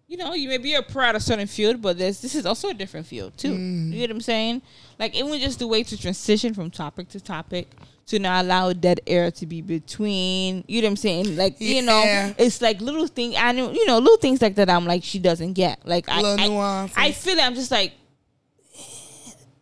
You 0.07 0.17
know, 0.17 0.33
you 0.33 0.47
may 0.47 0.59
be 0.59 0.75
a 0.75 0.83
pro 0.83 1.03
at 1.03 1.15
a 1.15 1.19
certain 1.19 1.47
field, 1.47 1.81
but 1.81 1.97
this 1.97 2.21
this 2.21 2.35
is 2.35 2.45
also 2.45 2.69
a 2.69 2.73
different 2.73 3.07
field 3.07 3.35
too. 3.37 3.53
Mm. 3.53 3.87
You 3.87 3.93
get 3.93 4.09
what 4.09 4.11
I'm 4.11 4.21
saying? 4.21 4.61
Like 4.99 5.15
even 5.15 5.39
just 5.39 5.59
the 5.59 5.67
way 5.67 5.83
to 5.83 5.97
transition 5.99 6.53
from 6.53 6.69
topic 6.69 7.09
to 7.09 7.19
topic 7.19 7.67
to 8.07 8.19
not 8.19 8.45
allow 8.45 8.71
dead 8.71 9.01
air 9.07 9.31
to 9.31 9.45
be 9.45 9.61
between. 9.61 10.63
You 10.67 10.81
know 10.81 10.85
what 10.85 10.91
I'm 10.91 10.95
saying? 10.97 11.35
Like 11.35 11.59
you 11.59 11.81
know, 11.81 12.33
it's 12.37 12.61
like 12.61 12.81
little 12.81 13.07
things. 13.07 13.35
I 13.37 13.51
know 13.51 13.71
you 13.71 13.85
know 13.87 13.97
little 13.97 14.17
things 14.17 14.41
like 14.41 14.55
that. 14.55 14.69
I'm 14.69 14.85
like 14.85 15.03
she 15.03 15.19
doesn't 15.19 15.53
get. 15.53 15.85
Like 15.85 16.07
I, 16.07 16.21
I. 16.21 16.89
I 16.95 17.11
feel 17.11 17.37
it. 17.37 17.43
I'm 17.43 17.55
just 17.55 17.71
like. 17.71 17.93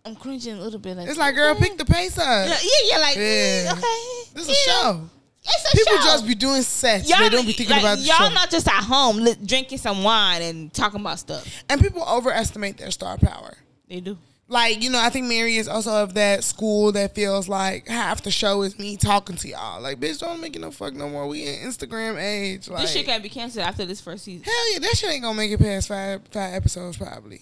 I'm 0.05 0.15
cringing 0.15 0.53
a 0.57 0.61
little 0.61 0.80
bit. 0.80 0.97
Like 0.97 1.07
It's 1.07 1.17
like, 1.17 1.34
girl, 1.35 1.55
pick 1.55 1.77
the 1.77 1.85
pace 1.85 2.17
up. 2.17 2.47
yeah, 2.47 2.57
yeah, 2.61 2.69
yeah, 2.91 2.97
like 2.97 3.15
Yeah. 3.15 3.65
mm, 3.67 3.71
okay. 3.77 4.31
This 4.34 4.49
is 4.49 4.49
a 4.49 4.69
show. 4.69 5.09
It's 5.45 5.65
a 5.73 5.77
show. 5.77 5.84
People 5.85 5.97
show. 5.99 6.03
just 6.03 6.27
be 6.27 6.35
doing 6.35 6.61
sets. 6.61 7.09
y'all, 7.09 7.19
they 7.19 7.30
don't 7.30 7.45
be 7.45 7.53
thinking 7.53 7.75
like, 7.75 7.84
about 7.84 7.97
the 7.99 8.03
y'all 8.03 8.27
show. 8.30 8.34
not 8.34 8.49
just 8.49 8.67
at 8.67 8.84
home 8.84 9.17
li- 9.17 9.35
drinking 9.45 9.77
some 9.77 10.03
wine 10.03 10.41
and 10.41 10.73
talking 10.73 10.99
about 10.99 11.19
stuff. 11.19 11.63
and 11.69 11.80
people 11.81 12.03
overestimate 12.03 12.77
their 12.77 12.91
star 12.91 13.17
power. 13.17 13.53
They 13.88 13.99
do. 14.01 14.17
like 14.49 14.81
you 14.84 14.89
know, 14.89 14.99
I 14.99 15.09
think 15.09 15.27
Mary 15.27 15.55
is 15.55 15.67
also 15.69 15.91
of 16.03 16.13
that 16.15 16.43
school 16.43 16.91
that 16.93 17.15
feels 17.15 17.47
like 17.47 17.88
half 17.88 18.23
the 18.23 18.31
show 18.31 18.61
is 18.63 18.77
me 18.77 18.97
talking 18.97 19.38
to 19.38 19.47
y'all. 19.47 19.81
Like, 19.81 19.99
bitch, 20.01 20.19
don't 20.19 20.41
make 20.41 20.55
it 20.57 20.59
no 20.59 20.71
fuck 20.71 20.93
no 20.93 21.07
more. 21.09 21.27
We 21.27 21.45
in 21.47 21.55
Instagram 21.69 22.21
age. 22.21 22.67
Like, 22.69 22.81
this 22.81 22.91
shit 22.93 23.05
can 23.05 23.21
be 23.21 23.30
canceled 23.30 23.65
after 23.65 23.85
this 23.85 24.01
first 24.01 24.25
season. 24.25 24.43
hell 24.43 24.73
yeah, 24.73 24.80
that 24.80 24.97
shit 24.97 25.11
ain't 25.11 25.23
gonna 25.23 25.38
make 25.38 25.51
it 25.51 25.59
past 25.59 25.88
five 25.88 26.21
five 26.31 26.53
episodes 26.53 26.97
probably. 26.97 27.41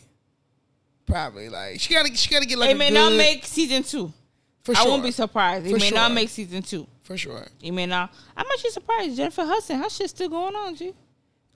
Probably 1.06 1.50
like 1.50 1.80
she 1.80 1.94
gotta 1.94 2.16
she 2.16 2.30
gotta 2.30 2.46
get 2.46 2.58
like 2.58 2.70
it 2.72 2.78
may 2.78 2.90
good, 2.90 2.96
not 2.96 3.14
make 3.14 3.46
season 3.46 3.84
two. 3.84 4.14
for 4.64 4.74
sure. 4.76 4.86
I 4.86 4.88
won't 4.90 5.04
be 5.04 5.12
surprised. 5.12 5.66
It 5.68 5.72
For 5.72 5.80
may 5.80 5.90
not 5.92 6.12
make 6.14 6.30
season 6.30 6.62
two. 6.62 6.88
for 7.04 7.18
sure. 7.18 7.46
It 7.62 7.72
may 7.72 7.86
not. 7.86 8.14
I'm 8.38 8.46
actually 8.52 8.70
surprised. 8.72 9.18
Jennifer 9.18 9.44
Hudson, 9.46 9.80
her 9.80 9.90
shit's 9.90 10.12
still 10.12 10.30
going 10.30 10.56
on, 10.56 10.76
G. 10.76 10.94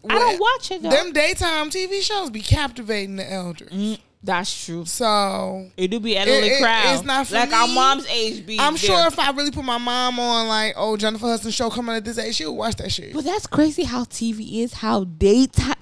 I 0.04 0.08
Well, 0.08 0.20
don't 0.20 0.40
watch 0.40 0.72
it 0.72 0.82
though. 0.84 0.90
Them 0.90 1.14
daytime 1.14 1.70
TV 1.70 2.02
shows 2.02 2.30
be 2.30 2.42
captivating 2.42 3.16
the 3.16 3.32
elders. 3.32 3.70
Mm, 3.72 3.98
that's 4.22 4.66
true. 4.66 4.86
So 4.86 5.70
It 5.78 5.90
do 5.90 6.00
be 6.00 6.18
elderly 6.18 6.48
it- 6.50 6.62
crowd. 6.62 6.94
it's 6.96 7.04
not 7.04 7.32
like 7.32 7.52
our 7.54 7.68
mom's 7.68 8.06
age. 8.08 8.46
Be 8.46 8.60
I'm 8.60 8.74
there. 8.74 8.80
sure 8.80 9.08
if 9.08 9.18
I 9.18 9.32
really 9.32 9.52
put 9.52 9.64
my 9.64 9.78
mom 9.78 10.20
on 10.20 10.48
like, 10.48 10.74
oh 10.76 10.98
Jennifer 10.98 11.26
Hudson 11.28 11.52
show 11.52 11.70
coming 11.70 11.96
at 11.96 12.04
this 12.06 12.18
age, 12.18 12.36
she'll 12.36 12.56
watch 12.56 12.76
that 12.76 12.92
shit. 12.92 13.14
But 13.14 13.24
that's 13.24 13.48
crazy 13.48 13.84
how 13.84 14.04
TV 14.04 14.62
is, 14.64 14.74
how 14.74 15.06
daytime. 15.06 15.76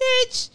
Bitch, 0.00 0.50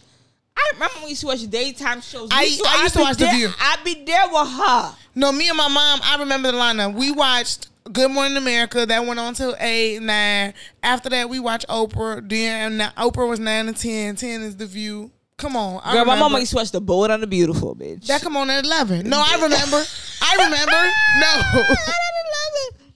I 0.56 0.70
remember 0.74 0.94
when 0.96 1.04
we 1.04 1.10
used 1.10 1.20
to 1.22 1.26
watch 1.28 1.42
daytime 1.50 2.00
shows. 2.00 2.28
I- 2.30 2.40
I 2.40 2.44
used 2.82 2.94
to 2.94 3.00
watch 3.00 3.16
The 3.16 3.24
there, 3.24 3.34
View. 3.34 3.50
I'd 3.60 3.84
be 3.84 4.02
there 4.04 4.28
with 4.28 4.48
her. 4.48 4.94
No, 5.14 5.32
me 5.32 5.48
and 5.48 5.56
my 5.56 5.68
mom, 5.68 6.00
I 6.02 6.16
remember 6.18 6.52
the 6.52 6.58
lineup. 6.58 6.94
We 6.94 7.10
watched 7.10 7.68
Good 7.92 8.10
Morning 8.10 8.36
America. 8.36 8.84
That 8.86 9.04
went 9.06 9.18
on 9.18 9.34
till 9.34 9.56
8, 9.58 10.00
9. 10.02 10.54
After 10.82 11.08
that, 11.10 11.28
we 11.28 11.40
watched 11.40 11.66
Oprah. 11.68 12.28
Then 12.28 12.78
Oprah 12.96 13.28
was 13.28 13.40
9 13.40 13.68
and 13.68 13.76
10. 13.76 14.16
10 14.16 14.42
is 14.42 14.56
The 14.56 14.66
View. 14.66 15.10
Come 15.38 15.56
on, 15.56 15.80
I 15.82 15.94
Girl, 15.94 16.04
my 16.04 16.12
remember. 16.14 16.20
mama 16.24 16.38
used 16.40 16.50
to 16.50 16.56
watch 16.56 16.70
The 16.70 16.82
Bold 16.82 17.10
and 17.10 17.22
the 17.22 17.26
Beautiful, 17.26 17.74
bitch. 17.74 18.04
that 18.08 18.20
come 18.20 18.36
on 18.36 18.50
at 18.50 18.62
eleven. 18.62 19.08
No, 19.08 19.22
I 19.26 19.36
remember. 19.42 19.82
I 20.20 20.36
remember. 20.44 20.92
No. 21.20 21.74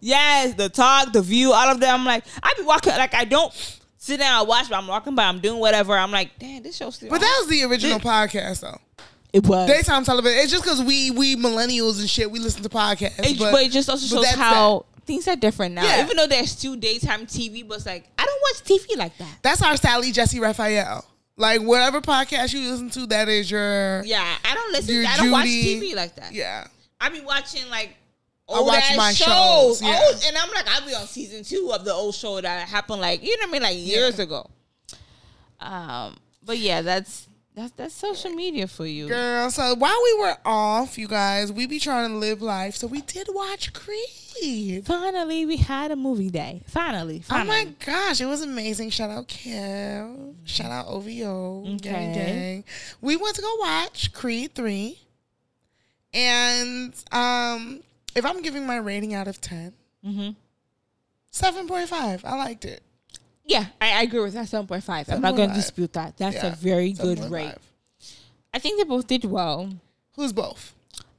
Yes, 0.00 0.52
the 0.54 0.68
talk, 0.68 1.12
the 1.12 1.22
view, 1.22 1.52
all 1.54 1.70
of 1.70 1.80
them. 1.80 2.00
I'm 2.00 2.04
like, 2.04 2.24
I 2.42 2.52
be 2.58 2.62
walking 2.64 2.92
like 2.92 3.14
I 3.14 3.24
don't 3.24 3.52
sit 4.04 4.20
down 4.20 4.40
and 4.40 4.48
watch, 4.48 4.68
but 4.68 4.76
I'm 4.76 4.86
walking 4.86 5.14
by, 5.14 5.24
I'm 5.24 5.40
doing 5.40 5.58
whatever. 5.58 5.96
I'm 5.96 6.10
like, 6.10 6.38
damn, 6.38 6.62
this 6.62 6.76
show's 6.76 6.96
still. 6.96 7.08
But 7.08 7.16
on. 7.16 7.20
that 7.22 7.36
was 7.40 7.48
the 7.48 7.64
original 7.64 7.98
podcast, 7.98 8.60
though. 8.60 8.78
it 9.32 9.46
was. 9.46 9.66
Daytime 9.66 10.04
television. 10.04 10.38
It's 10.40 10.52
just 10.52 10.62
because 10.62 10.82
we 10.82 11.10
we 11.10 11.36
millennials 11.36 11.98
and 11.98 12.08
shit. 12.08 12.30
We 12.30 12.38
listen 12.38 12.62
to 12.62 12.68
podcasts. 12.68 13.18
It, 13.20 13.38
but, 13.38 13.52
but, 13.52 13.62
it 13.62 13.72
just 13.72 13.88
also 13.88 14.06
shows 14.06 14.26
how 14.34 14.84
things 15.06 15.26
are 15.26 15.36
different 15.36 15.74
now. 15.74 15.84
Yeah. 15.84 16.04
Even 16.04 16.16
though 16.16 16.26
there's 16.26 16.50
still 16.50 16.76
daytime 16.76 17.26
TV, 17.26 17.66
but 17.66 17.76
it's 17.76 17.86
like 17.86 18.04
I 18.18 18.24
don't 18.24 18.40
watch 18.42 18.62
TV 18.64 18.98
like 18.98 19.16
that. 19.18 19.38
That's 19.42 19.62
our 19.62 19.76
Sally 19.76 20.12
Jessy 20.12 20.38
Raphael. 20.38 21.04
Like 21.36 21.62
whatever 21.62 22.00
podcast 22.00 22.52
you 22.52 22.70
listen 22.70 22.90
to, 22.90 23.06
that 23.06 23.28
is 23.28 23.50
your 23.50 24.02
Yeah, 24.04 24.36
I 24.44 24.54
don't 24.54 24.72
listen. 24.72 25.04
I 25.06 25.16
don't 25.16 25.30
watch 25.30 25.46
TV 25.46 25.94
like 25.94 26.14
that. 26.16 26.32
yeah. 26.32 26.66
I 27.00 27.08
be 27.08 27.20
watching 27.22 27.68
like 27.70 27.96
I 28.48 28.58
old 28.58 28.66
watch 28.66 28.96
my 28.96 29.12
shows, 29.12 29.26
shows, 29.26 29.82
yeah. 29.82 30.00
Old- 30.06 30.22
and 30.26 30.36
I'm 30.36 30.50
like, 30.50 30.66
I'll 30.68 30.86
be 30.86 30.94
on 30.94 31.06
season 31.06 31.44
two 31.44 31.72
of 31.74 31.84
the 31.84 31.92
old 31.92 32.14
show 32.14 32.40
that 32.40 32.68
happened 32.68 33.00
like 33.00 33.22
you 33.22 33.36
know 33.38 33.46
what 33.46 33.48
I 33.48 33.52
mean, 33.52 33.62
like 33.62 33.76
years 33.78 34.18
ago. 34.18 34.50
Um, 35.60 36.16
but 36.44 36.58
yeah, 36.58 36.82
that's 36.82 37.26
that's 37.54 37.72
that's 37.72 37.94
social 37.94 38.30
media 38.32 38.66
for 38.66 38.84
you. 38.84 39.08
Girl, 39.08 39.50
so 39.50 39.74
while 39.76 39.98
we 40.04 40.18
were 40.20 40.36
off, 40.44 40.98
you 40.98 41.08
guys, 41.08 41.52
we 41.52 41.66
be 41.66 41.78
trying 41.78 42.10
to 42.10 42.16
live 42.16 42.42
life. 42.42 42.74
So 42.76 42.86
we 42.86 43.00
did 43.00 43.28
watch 43.30 43.72
Creed. 43.72 44.84
Finally, 44.84 45.46
we 45.46 45.56
had 45.56 45.90
a 45.92 45.96
movie 45.96 46.28
day. 46.28 46.62
Finally, 46.66 47.22
Oh 47.30 47.44
my 47.44 47.68
gosh, 47.86 48.20
it 48.20 48.26
was 48.26 48.42
amazing. 48.42 48.90
Shout 48.90 49.08
out 49.08 49.28
Kev. 49.28 50.34
Shout 50.44 50.70
out 50.72 50.86
OVO. 50.88 51.62
Gang 51.62 51.76
Okay. 51.76 52.12
gang. 52.12 52.64
We 53.00 53.16
went 53.16 53.36
to 53.36 53.42
go 53.42 53.54
watch 53.60 54.12
Creed 54.12 54.54
3. 54.54 54.98
And 56.12 56.94
um 57.12 57.80
if 58.14 58.24
I'm 58.24 58.42
giving 58.42 58.66
my 58.66 58.76
rating 58.76 59.14
out 59.14 59.28
of 59.28 59.40
10, 59.40 59.72
Mm-hmm. 60.06 60.30
7.5. 61.32 62.24
I 62.24 62.36
liked 62.36 62.64
it. 62.64 62.82
Yeah, 63.46 63.66
I, 63.80 63.98
I 63.98 64.02
agree 64.02 64.20
with 64.20 64.34
that. 64.34 64.48
Seven 64.48 64.66
point 64.66 64.84
five. 64.84 65.08
I'm 65.10 65.20
not 65.20 65.36
going 65.36 65.50
to 65.50 65.54
dispute 65.54 65.92
that. 65.94 66.16
That's 66.16 66.36
Yeah, 66.36 66.52
a 66.52 66.56
very 66.56 66.92
good 66.92 67.18
7.5. 67.18 67.30
rate. 67.30 67.54
I 68.54 68.58
think 68.58 68.78
they 68.78 68.84
both 68.84 69.06
did 69.06 69.24
well. 69.24 69.70
Who's 70.16 70.32
both? 70.32 70.74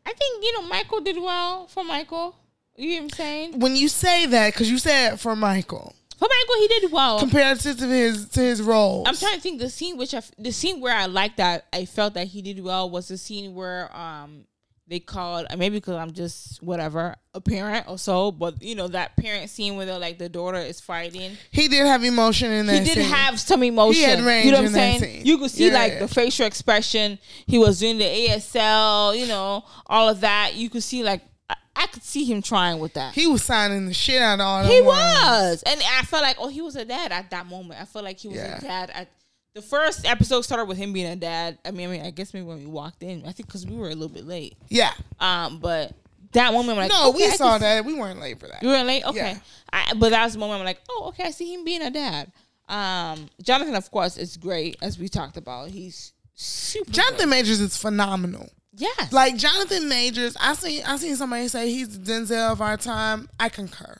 I 0.05 0.13
think 0.13 0.43
you 0.43 0.53
know 0.53 0.67
Michael 0.67 1.01
did 1.01 1.17
well 1.17 1.67
for 1.67 1.83
Michael. 1.83 2.35
You 2.77 2.89
know 2.89 2.95
what 2.95 3.03
I'm 3.03 3.09
saying? 3.11 3.59
When 3.59 3.75
you 3.75 3.87
say 3.89 4.25
that, 4.25 4.53
because 4.53 4.71
you 4.71 4.77
said 4.77 5.19
for 5.19 5.35
Michael, 5.35 5.93
For 6.17 6.27
Michael, 6.27 6.55
he 6.61 6.67
did 6.79 6.91
well. 6.91 7.19
compared 7.19 7.59
to 7.61 7.73
his 7.73 8.29
to 8.29 8.39
his 8.39 8.61
role. 8.61 9.03
I'm 9.05 9.15
trying 9.15 9.35
to 9.35 9.41
think 9.41 9.59
the 9.59 9.69
scene 9.69 9.97
which 9.97 10.13
I, 10.13 10.21
the 10.37 10.51
scene 10.51 10.79
where 10.81 10.95
I 10.95 11.05
liked 11.07 11.37
that 11.37 11.65
I 11.73 11.85
felt 11.85 12.13
that 12.15 12.27
he 12.27 12.41
did 12.41 12.63
well 12.63 12.89
was 12.89 13.07
the 13.09 13.17
scene 13.17 13.53
where 13.53 13.95
um 13.95 14.45
they 14.87 14.99
called 14.99 15.47
uh, 15.49 15.55
maybe 15.57 15.77
because 15.77 15.95
I'm 15.95 16.11
just 16.11 16.61
whatever 16.61 17.15
a 17.33 17.41
parent 17.41 17.87
or 17.89 17.97
so, 17.97 18.31
but 18.31 18.61
you 18.61 18.75
know 18.75 18.87
that 18.89 19.17
parent 19.17 19.49
scene 19.49 19.75
where 19.77 19.85
they're 19.85 19.97
like 19.99 20.19
the 20.19 20.29
daughter 20.29 20.57
is 20.59 20.79
fighting. 20.79 21.37
He 21.51 21.67
did 21.67 21.85
have 21.87 22.03
emotion 22.03 22.51
in 22.51 22.67
that 22.67 22.79
He 22.79 22.85
did 22.85 22.93
scene. 23.03 23.13
have 23.13 23.39
some 23.39 23.63
emotion. 23.63 23.95
He 23.95 24.03
had 24.09 24.19
range 24.21 24.45
you 24.45 24.51
know 24.51 24.57
what 24.59 24.67
I'm 24.67 24.73
saying? 24.73 24.99
scene. 24.99 25.25
You 25.25 25.37
could 25.39 25.49
see 25.51 25.67
Yeah, 25.67 25.73
like 25.73 25.99
the 25.99 26.07
facial 26.07 26.45
expression. 26.45 27.17
He 27.47 27.57
was 27.57 27.79
doing 27.79 27.97
the 27.97 28.05
ASL, 28.05 29.17
you 29.17 29.27
know, 29.27 29.63
all 29.87 30.07
of 30.09 30.21
that. 30.21 30.53
You 30.55 30.69
could 30.69 30.83
see 30.83 31.03
like 31.03 31.21
I, 31.49 31.55
I 31.75 31.87
could 31.87 32.03
see 32.03 32.23
him 32.25 32.41
trying 32.41 32.79
with 32.79 32.93
that. 32.93 33.13
He 33.15 33.27
was 33.27 33.43
signing 33.43 33.85
the 33.87 33.93
shit 33.93 34.21
out 34.21 34.39
of 34.39 34.45
all 34.45 34.63
He 34.65 34.81
was, 34.81 35.63
and 35.65 35.81
I 35.97 36.03
felt 36.03 36.23
like, 36.23 36.37
oh, 36.39 36.47
he 36.47 36.61
was 36.61 36.75
a 36.75 36.85
dad 36.85 37.11
at 37.11 37.31
that 37.31 37.47
moment. 37.47 37.81
I 37.81 37.85
felt 37.85 38.05
like 38.05 38.19
he 38.19 38.27
was 38.27 38.37
Yeah. 38.37 38.57
a 38.57 38.61
dad. 38.61 38.91
At 38.93 39.09
the 39.55 39.61
first 39.61 40.05
episode 40.05 40.41
started 40.41 40.65
with 40.65 40.77
him 40.77 40.91
being 40.93 41.07
a 41.07 41.15
dad. 41.15 41.57
I 41.65 41.71
mean, 41.71 41.87
I 41.87 41.91
mean, 41.91 42.05
I 42.05 42.11
guess 42.11 42.33
maybe 42.33 42.45
when 42.45 42.59
we 42.59 42.65
walked 42.65 43.01
in, 43.01 43.21
I 43.25 43.31
think 43.31 43.47
because 43.47 43.65
we 43.65 43.75
were 43.77 43.87
a 43.87 43.93
little 43.95 44.09
bit 44.09 44.25
late. 44.25 44.55
Yeah. 44.67 44.91
Um, 45.19 45.59
but 45.59 45.93
that 46.33 46.51
moment, 46.51 46.71
I'm 46.77 46.83
like, 46.83 46.91
no, 46.91 47.09
okay, 47.09 47.17
we 47.17 47.25
I 47.25 47.29
saw 47.29 47.57
that. 47.57 47.85
We 47.85 47.93
weren't 47.93 48.19
late 48.19 48.37
for 48.37 48.47
that. 48.49 48.61
You 48.61 48.67
weren't 48.67 48.85
late, 48.85 49.05
okay. 49.05 49.31
Yeah. 49.31 49.39
I, 49.71 49.93
but 49.95 50.09
that 50.09 50.25
was 50.25 50.33
the 50.33 50.39
moment 50.39 50.59
I'm 50.59 50.65
like, 50.65 50.81
oh, 50.89 51.05
okay, 51.09 51.23
I 51.23 51.31
see 51.31 51.53
him 51.53 51.63
being 51.63 51.81
a 51.81 51.89
dad. 51.89 52.31
Um, 52.67 53.29
Jonathan, 53.41 53.75
of 53.75 53.89
course, 53.91 54.17
is 54.17 54.35
great 54.35 54.75
as 54.81 54.99
we 54.99 55.07
talked 55.07 55.37
about. 55.37 55.69
He's 55.69 56.11
super. 56.33 56.91
Jonathan 56.91 57.29
Majors 57.29 57.61
is 57.61 57.77
phenomenal. 57.77 58.49
yes, 58.75 59.13
Like 59.13 59.37
Jonathan 59.37 59.87
Majors, 59.87 60.35
I 60.37 60.53
seen 60.55 60.83
I 60.85 60.97
seen 60.97 61.15
somebody 61.15 61.47
say 61.47 61.69
he's 61.71 61.97
the 61.97 62.11
Denzel 62.11 62.51
of 62.51 62.61
our 62.61 62.75
time. 62.75 63.29
I 63.39 63.47
concur. 63.47 63.95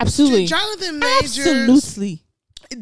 absolutely, 0.00 0.46
Jonathan 0.46 0.98
Majors 0.98 1.38
absolutely. 1.46 2.24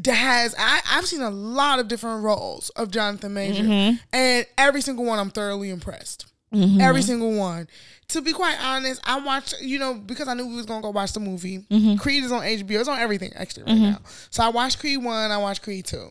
Has 0.06 0.54
I, 0.58 0.80
I've 0.90 1.06
seen 1.06 1.20
a 1.22 1.30
lot 1.30 1.78
of 1.78 1.88
different 1.88 2.24
roles 2.24 2.70
of 2.70 2.90
Jonathan 2.90 3.34
Major, 3.34 3.62
Mm-hmm. 3.62 3.96
and 4.12 4.46
every 4.58 4.80
single 4.80 5.04
one 5.04 5.18
I'm 5.18 5.30
thoroughly 5.30 5.70
impressed. 5.70 6.26
Every 6.52 7.02
single 7.02 7.34
one. 7.36 7.68
To 8.08 8.22
be 8.22 8.32
quite 8.32 8.56
honest, 8.64 9.00
I 9.04 9.20
watched 9.20 9.54
you 9.60 9.78
know 9.78 9.94
because 9.94 10.26
I 10.28 10.34
knew 10.34 10.46
we 10.46 10.54
was 10.56 10.64
gonna 10.64 10.80
go 10.80 10.90
watch 10.90 11.12
the 11.12 11.20
movie. 11.20 11.58
Mm-hmm. 11.70 11.96
Creed 11.96 12.24
is 12.24 12.32
on 12.32 12.42
HBO. 12.42 12.80
It's 12.80 12.88
on 12.88 12.98
everything 12.98 13.32
actually 13.34 13.64
right 13.64 13.76
now. 13.78 13.98
So 14.30 14.42
I 14.42 14.48
watched 14.48 14.78
Creed 14.78 15.02
one. 15.04 15.30
I 15.30 15.36
watched 15.38 15.62
Creed 15.62 15.84
two. 15.84 16.08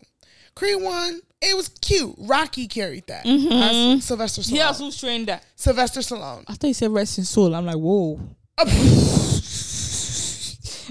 Creed 0.54 0.80
one, 0.82 1.20
it 1.42 1.56
was 1.56 1.68
cute. 1.68 2.14
Rocky 2.18 2.66
carried 2.68 3.06
that. 3.08 3.26
Uh, 3.26 3.98
Sylvester 4.00 4.40
Stallone. 4.42 4.50
He 4.50 4.60
also 4.60 4.90
trained 4.90 5.26
that. 5.28 5.42
Sylvester 5.56 6.00
Stallone. 6.00 6.44
I 6.48 6.54
thought 6.54 6.68
you 6.68 6.74
said 6.74 6.90
rest 6.92 7.18
in 7.18 7.24
soul. 7.24 7.54
I'm 7.54 7.66
like, 7.66 7.76
whoa. 7.76 8.20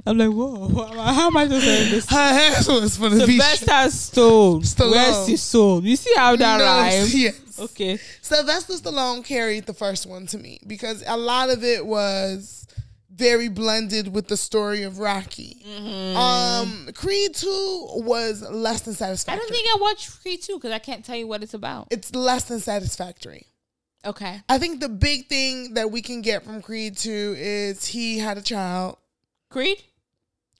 I'm 0.05 0.17
like, 0.17 0.29
whoa. 0.29 0.67
How 0.95 1.27
am 1.27 1.37
I 1.37 1.45
supposed 1.45 1.65
to 1.65 1.71
this? 1.95 2.09
Her 2.09 2.33
hair 2.33 2.51
was 2.81 2.97
for 2.97 3.09
the. 3.09 3.25
Sylvester 3.25 3.89
Stone. 3.91 4.61
Stallone. 4.61 4.93
Rest 4.93 5.29
his 5.29 5.41
soul. 5.43 5.83
You 5.83 5.95
see 5.95 6.13
how 6.15 6.35
that 6.35 6.57
No, 6.57 6.63
rhymes? 6.65 7.15
yes. 7.15 7.59
Okay. 7.59 7.97
Sylvester 8.21 8.73
Stallone 8.73 9.23
carried 9.23 9.65
the 9.65 9.73
first 9.73 10.05
one 10.07 10.25
to 10.27 10.37
me 10.37 10.59
because 10.67 11.03
a 11.07 11.15
lot 11.17 11.49
of 11.49 11.63
it 11.63 11.85
was 11.85 12.67
very 13.09 13.47
blended 13.47 14.13
with 14.13 14.27
the 14.27 14.35
story 14.35 14.83
of 14.83 14.99
Rocky. 14.99 15.55
Um, 16.15 16.89
Creed 16.93 17.33
Two 17.33 17.87
was 17.95 18.41
less 18.49 18.81
than 18.81 18.93
satisfactory. 18.93 19.39
I 19.39 19.41
don't 19.41 19.49
think 19.55 19.67
I 19.73 19.77
watched 19.81 20.21
Creed 20.21 20.41
2 20.41 20.55
because 20.55 20.71
I 20.71 20.79
can't 20.79 21.05
tell 21.05 21.15
you 21.15 21.25
what 21.27 21.41
it's 21.41 21.53
about. 21.53 21.87
it's 21.91 22.13
less 22.13 22.43
than 22.45 22.59
satisfactory. 22.59 23.47
Okay. 24.05 24.41
I 24.49 24.57
think 24.59 24.81
the 24.81 24.89
big 24.89 25.27
thing 25.29 25.75
that 25.75 25.89
we 25.91 26.01
can 26.01 26.21
get 26.21 26.43
from 26.43 26.61
Creed 26.61 26.97
Two 26.97 27.35
is 27.37 27.85
he 27.85 28.19
had 28.19 28.37
a 28.37 28.41
child. 28.41 28.97
Creed? 29.55 29.83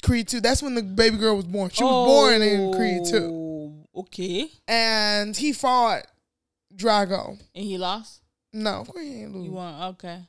Creed 0.03 0.30
Two. 0.30 0.39
That's 0.39 0.63
when 0.63 0.73
the 0.73 0.81
baby 0.81 1.17
girl 1.17 1.35
was 1.35 1.43
born. 1.43 1.69
She 1.69 1.84
was 1.84 2.07
born 2.07 2.41
in 2.41 2.73
Creed 2.73 3.01
two. 3.05 3.73
Okay. 3.93 4.49
and 4.69 5.35
he 5.35 5.51
fought 5.51 6.07
Drago. 6.73 7.38
And 7.53 7.65
he 7.65 7.77
lost? 7.77 8.22
No, 8.53 8.80
of 8.80 8.88
course 8.88 9.03
he 9.03 9.23
ain't 9.23 9.35
lose. 9.35 9.47
You 9.47 9.51
won? 9.51 9.81
Okay. 9.95 10.22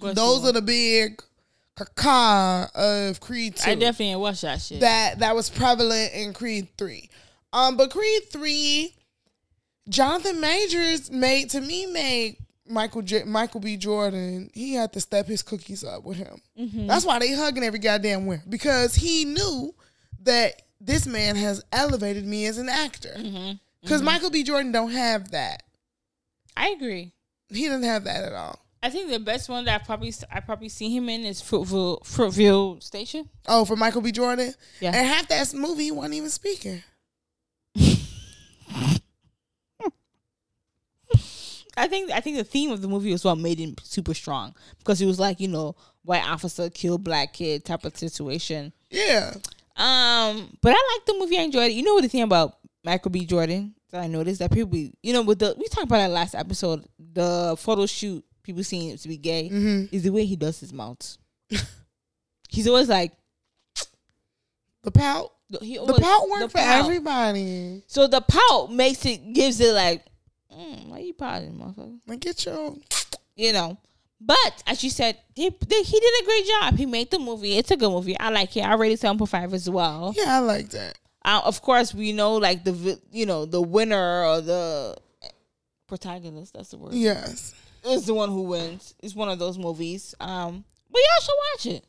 Those 0.00 0.44
are 0.46 0.50
the 0.50 0.62
big 0.62 1.22
caca 1.78 2.72
of 2.74 3.20
Creed 3.20 3.54
Two. 3.54 3.70
I 3.70 3.76
definitely 3.76 4.10
ain't 4.10 4.20
watch 4.20 4.40
that 4.40 4.60
shit. 4.60 4.80
that 4.80 5.20
that 5.20 5.36
was 5.36 5.48
prevalent 5.48 6.12
in 6.12 6.32
Creed 6.32 6.70
three. 6.76 7.08
Um, 7.52 7.76
but 7.76 7.92
Creed 7.92 8.32
three, 8.32 8.96
Jonathan 9.88 10.40
Majors 10.40 11.08
made 11.08 11.50
to 11.50 11.60
me 11.60 11.86
made 11.86 12.36
Michael 12.70 13.02
J- 13.02 13.24
Michael 13.24 13.60
B. 13.60 13.76
Jordan. 13.76 14.50
He 14.54 14.74
had 14.74 14.92
to 14.94 15.00
step 15.00 15.26
his 15.26 15.42
cookies 15.42 15.84
up 15.84 16.04
with 16.04 16.16
him. 16.16 16.40
Mm-hmm. 16.58 16.86
That's 16.86 17.04
why 17.04 17.18
they 17.18 17.34
hugging 17.34 17.64
every 17.64 17.78
goddamn 17.78 18.26
where 18.26 18.42
because 18.48 18.94
he 18.94 19.24
knew 19.24 19.74
that 20.22 20.62
this 20.80 21.06
man 21.06 21.36
has 21.36 21.62
elevated 21.72 22.26
me 22.26 22.46
as 22.46 22.58
an 22.58 22.68
actor. 22.68 23.14
Mm-hmm. 23.16 23.52
Because 23.82 24.02
Michael 24.02 24.30
B. 24.30 24.42
Jordan 24.42 24.72
don't 24.72 24.90
have 24.90 25.30
that. 25.30 25.62
I 26.56 26.70
agree. 26.70 27.12
He 27.48 27.66
doesn't 27.66 27.82
have 27.82 28.04
that 28.04 28.24
at 28.24 28.32
all. 28.32 28.58
I 28.82 28.88
think 28.88 29.10
the 29.10 29.18
best 29.18 29.48
one 29.48 29.64
that 29.66 29.80
I 29.82 29.84
probably 29.84 30.12
I 30.32 30.40
probably 30.40 30.68
see 30.70 30.94
him 30.94 31.08
in 31.08 31.24
is 31.24 31.42
Fruitvale 31.42 32.02
Fruitvale 32.02 32.82
Station. 32.82 33.28
Oh, 33.46 33.64
for 33.64 33.76
Michael 33.76 34.00
B. 34.00 34.10
Jordan. 34.12 34.54
Yeah. 34.80 34.92
And 34.94 35.06
half 35.06 35.28
that 35.28 35.52
movie 35.54 35.84
he 35.84 35.90
wasn't 35.90 36.14
even 36.14 36.30
speaking. 36.30 36.82
I 41.76 41.86
think 41.86 42.10
I 42.10 42.20
think 42.20 42.36
the 42.36 42.44
theme 42.44 42.70
of 42.70 42.82
the 42.82 42.88
movie 42.88 43.12
was 43.12 43.24
what 43.24 43.36
made 43.38 43.58
him 43.58 43.74
super 43.82 44.14
strong 44.14 44.54
because 44.78 45.00
it 45.00 45.06
was 45.06 45.20
like 45.20 45.40
you 45.40 45.48
know 45.48 45.76
white 46.02 46.24
officer 46.28 46.68
kill 46.70 46.98
black 46.98 47.32
kid 47.34 47.64
type 47.64 47.84
of 47.84 47.96
situation. 47.96 48.72
Yeah. 48.90 49.34
Um, 49.76 50.56
but 50.60 50.72
I 50.76 50.94
liked 50.94 51.06
the 51.06 51.16
movie. 51.18 51.38
I 51.38 51.42
enjoyed 51.42 51.70
it. 51.70 51.74
You 51.74 51.82
know 51.82 51.94
what 51.94 52.02
the 52.02 52.08
thing 52.08 52.22
about 52.22 52.58
Michael 52.84 53.10
B. 53.10 53.24
Jordan 53.24 53.74
that 53.90 54.02
I 54.02 54.06
noticed 54.08 54.38
that 54.40 54.50
people, 54.52 54.70
be, 54.70 54.92
you 55.02 55.12
know, 55.12 55.22
with 55.22 55.38
the 55.38 55.54
we 55.58 55.66
talked 55.68 55.86
about 55.86 55.98
that 55.98 56.10
last 56.10 56.34
episode, 56.34 56.84
the 56.98 57.54
photo 57.58 57.86
shoot, 57.86 58.24
people 58.42 58.62
seeing 58.64 58.90
him 58.90 58.98
to 58.98 59.08
be 59.08 59.16
gay 59.16 59.48
Mm-hmm. 59.50 59.94
is 59.94 60.02
the 60.02 60.10
way 60.10 60.24
he 60.26 60.36
does 60.36 60.60
his 60.60 60.72
mouth. 60.72 61.16
He's 62.50 62.66
always 62.68 62.88
like 62.88 63.12
The 64.82 64.90
pout. 64.90 65.32
he 65.60 65.76
The 65.78 65.98
pout 66.00 66.28
works 66.28 66.52
for 66.52 66.58
pout. 66.58 66.84
everybody. 66.84 67.82
So 67.86 68.06
the 68.06 68.20
pout 68.20 68.72
makes 68.72 69.04
it 69.06 69.32
gives 69.32 69.60
it 69.60 69.72
like, 69.74 70.04
mm, 70.52 70.88
why 70.88 70.98
you 70.98 71.14
pouting, 71.14 71.52
motherfucker? 71.52 71.98
Like 72.06 72.20
get 72.20 72.44
your 72.44 72.76
You 73.36 73.52
know. 73.52 73.78
But 74.20 74.62
as 74.66 74.84
you 74.84 74.90
said, 74.90 75.16
he, 75.34 75.44
he 75.44 75.48
did 75.48 76.22
a 76.22 76.24
great 76.26 76.46
job. 76.46 76.76
He 76.76 76.84
made 76.84 77.10
the 77.10 77.18
movie. 77.18 77.56
It's 77.56 77.70
a 77.70 77.76
good 77.76 77.90
movie. 77.90 78.18
I 78.18 78.28
like 78.28 78.54
it. 78.54 78.60
I 78.60 78.74
rated 78.74 78.98
seven 78.98 79.16
point 79.16 79.30
five 79.30 79.54
as 79.54 79.68
well. 79.70 80.12
Yeah, 80.14 80.36
I 80.36 80.38
like 80.40 80.68
that. 80.70 80.98
Uh, 81.24 81.40
of 81.44 81.62
course, 81.62 81.94
we 81.94 82.12
know 82.12 82.34
like 82.34 82.64
the 82.64 83.00
you 83.10 83.24
know 83.26 83.46
the 83.46 83.62
winner 83.62 84.24
or 84.24 84.40
the 84.42 84.96
protagonist. 85.86 86.54
That's 86.54 86.70
the 86.70 86.78
word. 86.78 86.92
Yes. 86.92 87.54
Is 87.82 88.04
the 88.04 88.12
one 88.12 88.28
who 88.28 88.42
wins. 88.42 88.94
It's 89.02 89.14
one 89.14 89.30
of 89.30 89.38
those 89.38 89.56
movies. 89.56 90.14
Um, 90.20 90.64
but 90.90 91.00
y'all 91.00 91.22
should 91.22 91.72
watch 91.72 91.76
it. 91.76 91.84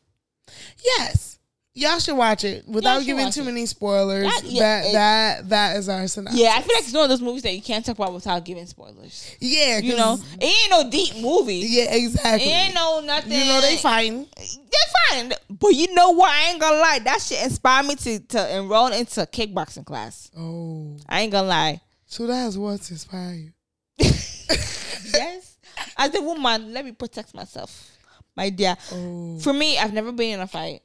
Yes. 0.85 1.37
Y'all 1.73 1.99
should 1.99 2.17
watch 2.17 2.43
it 2.43 2.67
without 2.67 3.01
giving 3.05 3.31
too 3.31 3.41
it. 3.41 3.45
many 3.45 3.65
spoilers. 3.65 4.25
That- 4.25 4.41
That 4.43 4.51
yeah, 4.51 4.91
that, 4.91 5.39
it- 5.39 5.49
that 5.49 5.77
is 5.77 5.87
our 5.87 6.05
synopsis. 6.05 6.37
Yeah, 6.41 6.49
I 6.57 6.61
feel 6.61 6.75
like 6.75 6.83
it's 6.83 6.93
one 6.93 7.03
of 7.03 7.09
those 7.09 7.21
movies 7.21 7.43
that 7.43 7.53
you 7.55 7.61
can't 7.61 7.85
talk 7.85 7.95
about 7.97 8.13
without 8.13 8.43
giving 8.43 8.65
spoilers. 8.65 9.35
yeah, 9.39 9.77
You 9.79 9.95
know, 9.95 10.19
it 10.39 10.43
ain't 10.43 10.69
no 10.69 10.89
deep 10.89 11.15
movie. 11.21 11.55
yeah, 11.65 11.93
exactly. 11.95 12.49
It 12.49 12.53
ain't 12.53 12.75
no 12.75 12.99
nothing. 12.99 13.31
you 13.31 13.45
know 13.45 13.61
they 13.61 13.77
fighting. 13.77 14.27
They're 14.35 15.09
fine. 15.11 15.31
But 15.49 15.69
you 15.69 15.93
know 15.95 16.11
what? 16.11 16.29
I 16.29 16.49
ain't 16.49 16.59
gonna 16.59 16.75
lie. 16.77 16.99
That 16.99 17.21
shit 17.21 17.41
inspired 17.41 17.85
me 17.85 17.95
to, 17.95 18.19
to 18.19 18.57
enroll 18.57 18.87
into 18.87 19.21
kickboxing 19.21 19.85
class. 19.85 20.29
Oh, 20.37 20.97
I 21.07 21.21
ain't 21.21 21.31
gonna 21.31 21.47
lie. 21.47 21.79
so 22.05 22.27
that's 22.27 22.57
what's 22.57 22.91
inspired 22.91 23.37
you. 23.37 23.51
yes. 23.99 25.57
As 25.97 26.13
a 26.15 26.21
woman, 26.21 26.73
let 26.73 26.83
me 26.83 26.91
protect 26.91 27.33
myself. 27.33 27.91
My 28.35 28.49
dear. 28.49 28.75
Oh, 28.91 29.39
For 29.39 29.53
me, 29.53 29.77
I've 29.77 29.93
never 29.93 30.11
been 30.11 30.35
in 30.35 30.39
a 30.41 30.47
fight. 30.47 30.81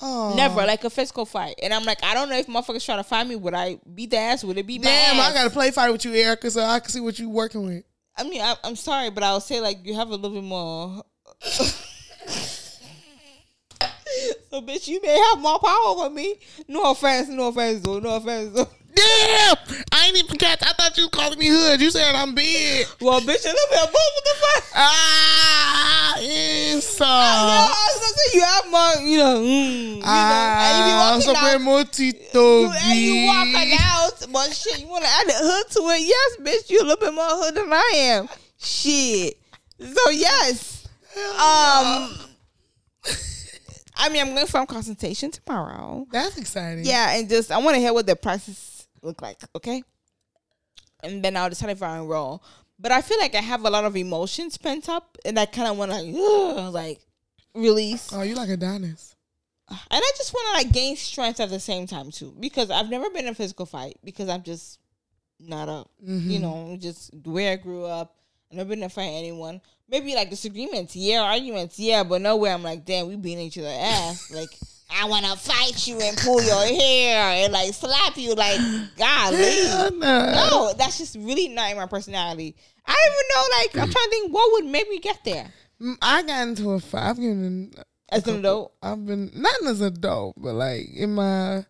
Oh. 0.00 0.34
Never. 0.36 0.56
Like 0.66 0.84
a 0.84 0.90
physical 0.90 1.26
fight. 1.26 1.54
And 1.62 1.72
I'm 1.72 1.84
like, 1.84 2.02
I 2.02 2.14
don't 2.14 2.28
know 2.28 2.36
if 2.36 2.46
motherfuckers 2.46 2.84
try 2.84 2.96
to 2.96 3.04
find 3.04 3.28
me. 3.28 3.36
Would 3.36 3.54
I 3.54 3.78
beat 3.94 4.10
the 4.10 4.18
ass? 4.18 4.44
Would 4.44 4.58
it 4.58 4.66
be 4.66 4.78
Damn? 4.78 5.20
I 5.20 5.32
gotta 5.32 5.50
play 5.50 5.70
fight 5.70 5.90
with 5.90 6.04
you, 6.04 6.14
Erica, 6.14 6.50
so 6.50 6.62
I 6.62 6.80
can 6.80 6.90
see 6.90 7.00
what 7.00 7.18
you 7.18 7.28
working 7.30 7.64
with. 7.64 7.84
I 8.16 8.24
mean, 8.24 8.42
I, 8.42 8.54
I'm 8.64 8.76
sorry, 8.76 9.10
but 9.10 9.22
I'll 9.22 9.40
say 9.40 9.60
like 9.60 9.84
you 9.84 9.94
have 9.94 10.08
a 10.08 10.16
little 10.16 10.30
bit 10.30 10.44
more. 10.44 11.02
so, 14.50 14.60
bitch, 14.60 14.88
you 14.88 15.00
may 15.02 15.16
have 15.30 15.38
more 15.38 15.58
power 15.58 15.78
over 15.86 16.10
me. 16.10 16.36
No 16.68 16.90
offense, 16.90 17.28
no 17.28 17.48
offense, 17.48 17.80
though. 17.80 17.98
No 17.98 18.16
offense, 18.16 18.54
though. 18.54 18.68
Damn, 18.94 19.56
I 19.92 20.06
ain't 20.08 20.16
even 20.18 20.36
catch. 20.36 20.62
I 20.62 20.72
thought 20.72 20.96
you 20.96 21.04
was 21.04 21.10
calling 21.10 21.38
me 21.38 21.46
hood. 21.48 21.80
You 21.80 21.90
said 21.90 22.14
I'm 22.14 22.34
big. 22.34 22.86
Well, 23.00 23.20
bitch, 23.20 23.44
a 23.44 23.48
little 23.48 23.70
bit 23.70 23.82
of 23.82 23.92
both. 23.92 24.12
What 24.14 24.24
the 24.24 24.30
fuck? 24.40 24.64
Ah, 24.74 26.18
inside. 26.20 27.06
I 27.08 27.88
was 27.94 28.00
gonna 28.00 28.14
say 28.14 28.38
you 28.38 28.42
have 28.42 28.70
more, 28.70 29.08
you 29.08 29.18
know, 29.18 29.40
mm, 29.40 29.94
you 29.94 30.00
know, 30.00 30.02
Ah, 30.04 30.66
and 30.66 30.78
you 30.78 30.84
be 30.84 30.96
walking 30.98 31.24
out. 31.36 31.44
You, 32.34 32.72
and 32.72 32.98
you 32.98 33.26
walking 33.26 33.78
out, 33.80 34.26
but 34.32 34.54
shit, 34.54 34.80
you 34.80 34.86
want 34.88 35.04
to 35.04 35.10
add 35.10 35.26
the 35.28 35.34
hood 35.36 35.70
to 35.72 35.80
it? 35.90 36.00
Yes, 36.02 36.36
bitch, 36.40 36.70
you 36.70 36.80
a 36.80 36.84
little 36.84 36.96
bit 36.96 37.14
more 37.14 37.24
hood 37.28 37.54
than 37.54 37.72
I 37.72 37.92
am. 37.94 38.28
Shit. 38.58 39.38
So 39.78 40.10
yes, 40.10 40.86
um, 41.16 42.10
I 43.96 44.08
mean, 44.10 44.20
I'm 44.22 44.34
going 44.34 44.46
for 44.46 44.64
consultation 44.66 45.30
tomorrow. 45.30 46.06
That's 46.12 46.36
exciting. 46.36 46.84
Yeah, 46.84 47.12
and 47.16 47.28
just 47.28 47.50
I 47.50 47.58
want 47.58 47.76
to 47.76 47.80
hear 47.80 47.92
what 47.92 48.06
the 48.06 48.16
prices 48.16 48.56
look 49.02 49.22
like. 49.22 49.38
Okay, 49.54 49.82
and 51.02 51.22
then 51.24 51.36
I'll 51.36 51.48
decide 51.48 51.70
if 51.70 51.82
I 51.82 51.98
enroll. 51.98 52.42
But 52.78 52.92
I 52.92 53.02
feel 53.02 53.18
like 53.18 53.34
I 53.34 53.40
have 53.40 53.64
a 53.64 53.70
lot 53.70 53.84
of 53.84 53.96
emotions 53.96 54.56
pent 54.56 54.88
up, 54.88 55.18
and 55.24 55.38
I 55.38 55.46
kind 55.46 55.68
of 55.68 55.76
want 55.76 55.92
to 55.92 56.70
like, 56.70 57.00
release. 57.54 58.10
Oh, 58.12 58.22
you 58.22 58.34
like 58.34 58.48
Adonis? 58.48 59.14
And 59.70 59.78
I 60.02 60.12
just 60.16 60.34
want 60.34 60.48
to 60.48 60.64
like 60.64 60.72
gain 60.72 60.96
strength 60.96 61.38
at 61.38 61.50
the 61.50 61.60
same 61.60 61.86
time 61.86 62.10
too, 62.10 62.34
because 62.40 62.70
I've 62.70 62.90
never 62.90 63.08
been 63.10 63.26
in 63.26 63.32
a 63.32 63.34
physical 63.34 63.66
fight 63.66 63.98
because 64.02 64.28
I'm 64.28 64.42
just 64.42 64.80
not 65.38 65.68
a, 65.68 65.84
you 66.02 66.40
mm-hmm. 66.40 66.42
know, 66.42 66.76
just 66.76 67.22
the 67.22 67.30
way 67.30 67.52
I 67.52 67.56
grew 67.56 67.84
up. 67.84 68.16
I've 68.50 68.56
never 68.56 68.70
been 68.70 68.80
in 68.80 68.86
a 68.86 68.88
fight 68.88 69.04
anyone. 69.04 69.60
Maybe 69.88 70.14
like 70.14 70.28
disagreements, 70.28 70.96
yeah, 70.96 71.20
arguments, 71.20 71.78
yeah, 71.78 72.02
but 72.02 72.20
nowhere 72.20 72.52
I'm 72.52 72.64
like, 72.64 72.84
damn, 72.84 73.08
we 73.08 73.16
beating 73.16 73.46
each 73.46 73.58
other 73.58 73.68
ass. 73.68 74.30
Like 74.34 74.50
I 74.92 75.04
want 75.06 75.24
to 75.26 75.36
fight 75.36 75.86
you 75.86 75.98
and 76.00 76.16
pull 76.16 76.42
your 76.42 76.64
hair 76.66 77.44
and 77.44 77.52
like 77.52 77.72
slap 77.74 78.16
you, 78.16 78.34
like 78.34 78.58
golly. 78.96 79.96
no. 79.98 80.32
No, 80.32 80.72
that's 80.76 80.98
just 80.98 81.16
really 81.16 81.48
not 81.48 81.70
in 81.70 81.76
my 81.76 81.86
personality. 81.86 82.56
I 82.86 82.94
don't 82.94 83.12
even 83.12 83.26
know. 83.34 83.56
Like 83.58 83.88
I'm 83.88 83.92
trying 83.92 84.04
to 84.04 84.10
think, 84.10 84.32
what 84.32 84.52
would 84.52 84.70
make 84.70 84.88
me 84.88 84.98
get 84.98 85.24
there 85.24 85.52
Mm, 85.80 85.96
I 86.02 86.22
got 86.22 86.48
into 86.48 86.72
a 86.72 86.80
fight. 86.80 87.10
I've 87.10 87.16
given 87.16 87.72
as 88.10 88.26
an 88.28 88.40
adult? 88.40 88.74
I've 88.82 89.06
been 89.06 89.30
not 89.34 89.54
as 89.66 89.80
an 89.80 89.86
adult, 89.88 90.34
but 90.36 90.54
like 90.54 90.90
in 90.94 91.14
my 91.14 91.64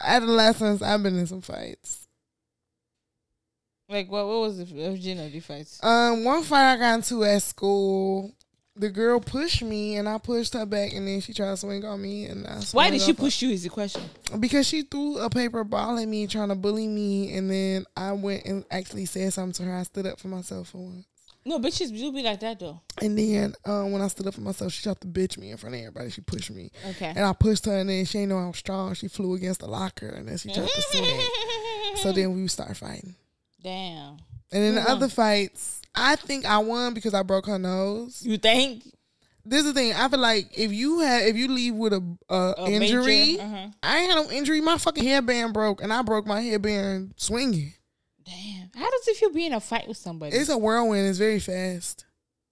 adolescence, 0.00 0.82
I've 0.82 1.02
been 1.02 1.16
in 1.18 1.26
some 1.26 1.40
fights. 1.40 2.08
Like 3.88 4.10
what? 4.10 4.26
What 4.26 4.40
was 4.40 4.58
the 4.58 4.64
virginity 4.64 5.40
fights? 5.40 5.82
Um, 5.82 6.24
one 6.24 6.42
fight 6.42 6.72
I 6.72 6.76
got 6.76 6.94
into 6.96 7.24
at 7.24 7.42
school, 7.42 8.32
the 8.80 8.88
girl 8.90 9.20
pushed 9.20 9.62
me 9.62 9.96
and 9.96 10.08
I 10.08 10.18
pushed 10.18 10.54
her 10.54 10.66
back, 10.66 10.92
and 10.92 11.06
then 11.06 11.20
she 11.20 11.32
tried 11.32 11.50
to 11.50 11.56
swing 11.56 11.84
on 11.84 12.00
me, 12.00 12.24
and 12.24 12.46
I 12.46 12.60
Why 12.72 12.90
did 12.90 13.00
she 13.02 13.12
her- 13.12 13.16
push 13.16 13.42
you? 13.42 13.50
Is 13.50 13.62
the 13.62 13.68
question. 13.68 14.02
Because 14.38 14.66
she 14.66 14.82
threw 14.82 15.18
a 15.18 15.28
paper 15.30 15.62
ball 15.64 15.98
at 15.98 16.08
me, 16.08 16.26
trying 16.26 16.48
to 16.48 16.54
bully 16.54 16.88
me, 16.88 17.32
and 17.36 17.50
then 17.50 17.84
I 17.96 18.12
went 18.12 18.44
and 18.46 18.64
actually 18.70 19.04
said 19.06 19.32
something 19.32 19.64
to 19.64 19.70
her. 19.70 19.76
I 19.76 19.82
stood 19.84 20.06
up 20.06 20.18
for 20.18 20.28
myself 20.28 20.68
for 20.68 20.78
once. 20.78 21.06
No, 21.44 21.58
bitches 21.58 21.88
do 21.96 22.12
be 22.12 22.22
like 22.22 22.40
that 22.40 22.58
though. 22.60 22.80
And 23.00 23.18
then 23.18 23.54
um, 23.64 23.92
when 23.92 24.02
I 24.02 24.08
stood 24.08 24.26
up 24.26 24.34
for 24.34 24.42
myself, 24.42 24.72
she 24.72 24.82
tried 24.82 25.00
to 25.00 25.06
bitch 25.06 25.38
me 25.38 25.50
in 25.50 25.56
front 25.56 25.74
of 25.74 25.80
everybody. 25.80 26.10
She 26.10 26.20
pushed 26.20 26.50
me. 26.50 26.70
Okay. 26.90 27.06
And 27.16 27.20
I 27.24 27.32
pushed 27.32 27.64
her, 27.66 27.78
and 27.78 27.88
then 27.88 28.04
she 28.04 28.18
didn't 28.18 28.30
know 28.30 28.38
I 28.38 28.46
was 28.48 28.58
strong. 28.58 28.92
She 28.94 29.08
flew 29.08 29.34
against 29.34 29.60
the 29.60 29.66
locker, 29.66 30.08
and 30.08 30.28
then 30.28 30.36
she 30.36 30.52
tried 30.52 30.68
to 30.68 30.82
swing. 30.82 31.20
So 31.96 32.12
then 32.12 32.34
we 32.34 32.46
started 32.46 32.76
fighting. 32.76 33.16
Damn. 33.62 34.18
And 34.52 34.64
then 34.64 34.74
the 34.74 34.80
won? 34.80 34.90
other 34.90 35.08
fights, 35.08 35.82
I 35.94 36.16
think 36.16 36.44
I 36.44 36.58
won 36.58 36.94
because 36.94 37.14
I 37.14 37.22
broke 37.22 37.46
her 37.46 37.58
nose. 37.58 38.22
You 38.24 38.38
think? 38.38 38.84
This 39.44 39.60
is 39.60 39.66
the 39.66 39.72
thing. 39.72 39.92
I 39.94 40.08
feel 40.08 40.18
like 40.18 40.46
if 40.56 40.72
you 40.72 41.00
had, 41.00 41.22
if 41.22 41.36
you 41.36 41.48
leave 41.48 41.74
with 41.74 41.92
a, 41.92 42.16
a, 42.28 42.54
A 42.58 42.70
injury, 42.70 43.38
uh-huh. 43.40 43.68
I 43.82 43.98
ain't 43.98 44.12
had 44.12 44.24
no 44.24 44.30
injury. 44.30 44.60
My 44.60 44.76
fucking 44.76 45.04
headband 45.04 45.54
broke, 45.54 45.82
and 45.82 45.92
I 45.92 46.02
broke 46.02 46.26
my 46.26 46.40
headband 46.40 47.14
swinging. 47.16 47.72
Damn. 48.22 48.70
How 48.76 48.90
does 48.90 49.08
it 49.08 49.16
feel 49.16 49.32
being 49.32 49.48
in 49.48 49.54
a 49.54 49.60
fight 49.60 49.88
with 49.88 49.96
somebody? 49.96 50.36
It's 50.36 50.50
a 50.50 50.58
whirlwind. 50.58 51.08
It's 51.08 51.18
very 51.18 51.40
fast. 51.40 52.04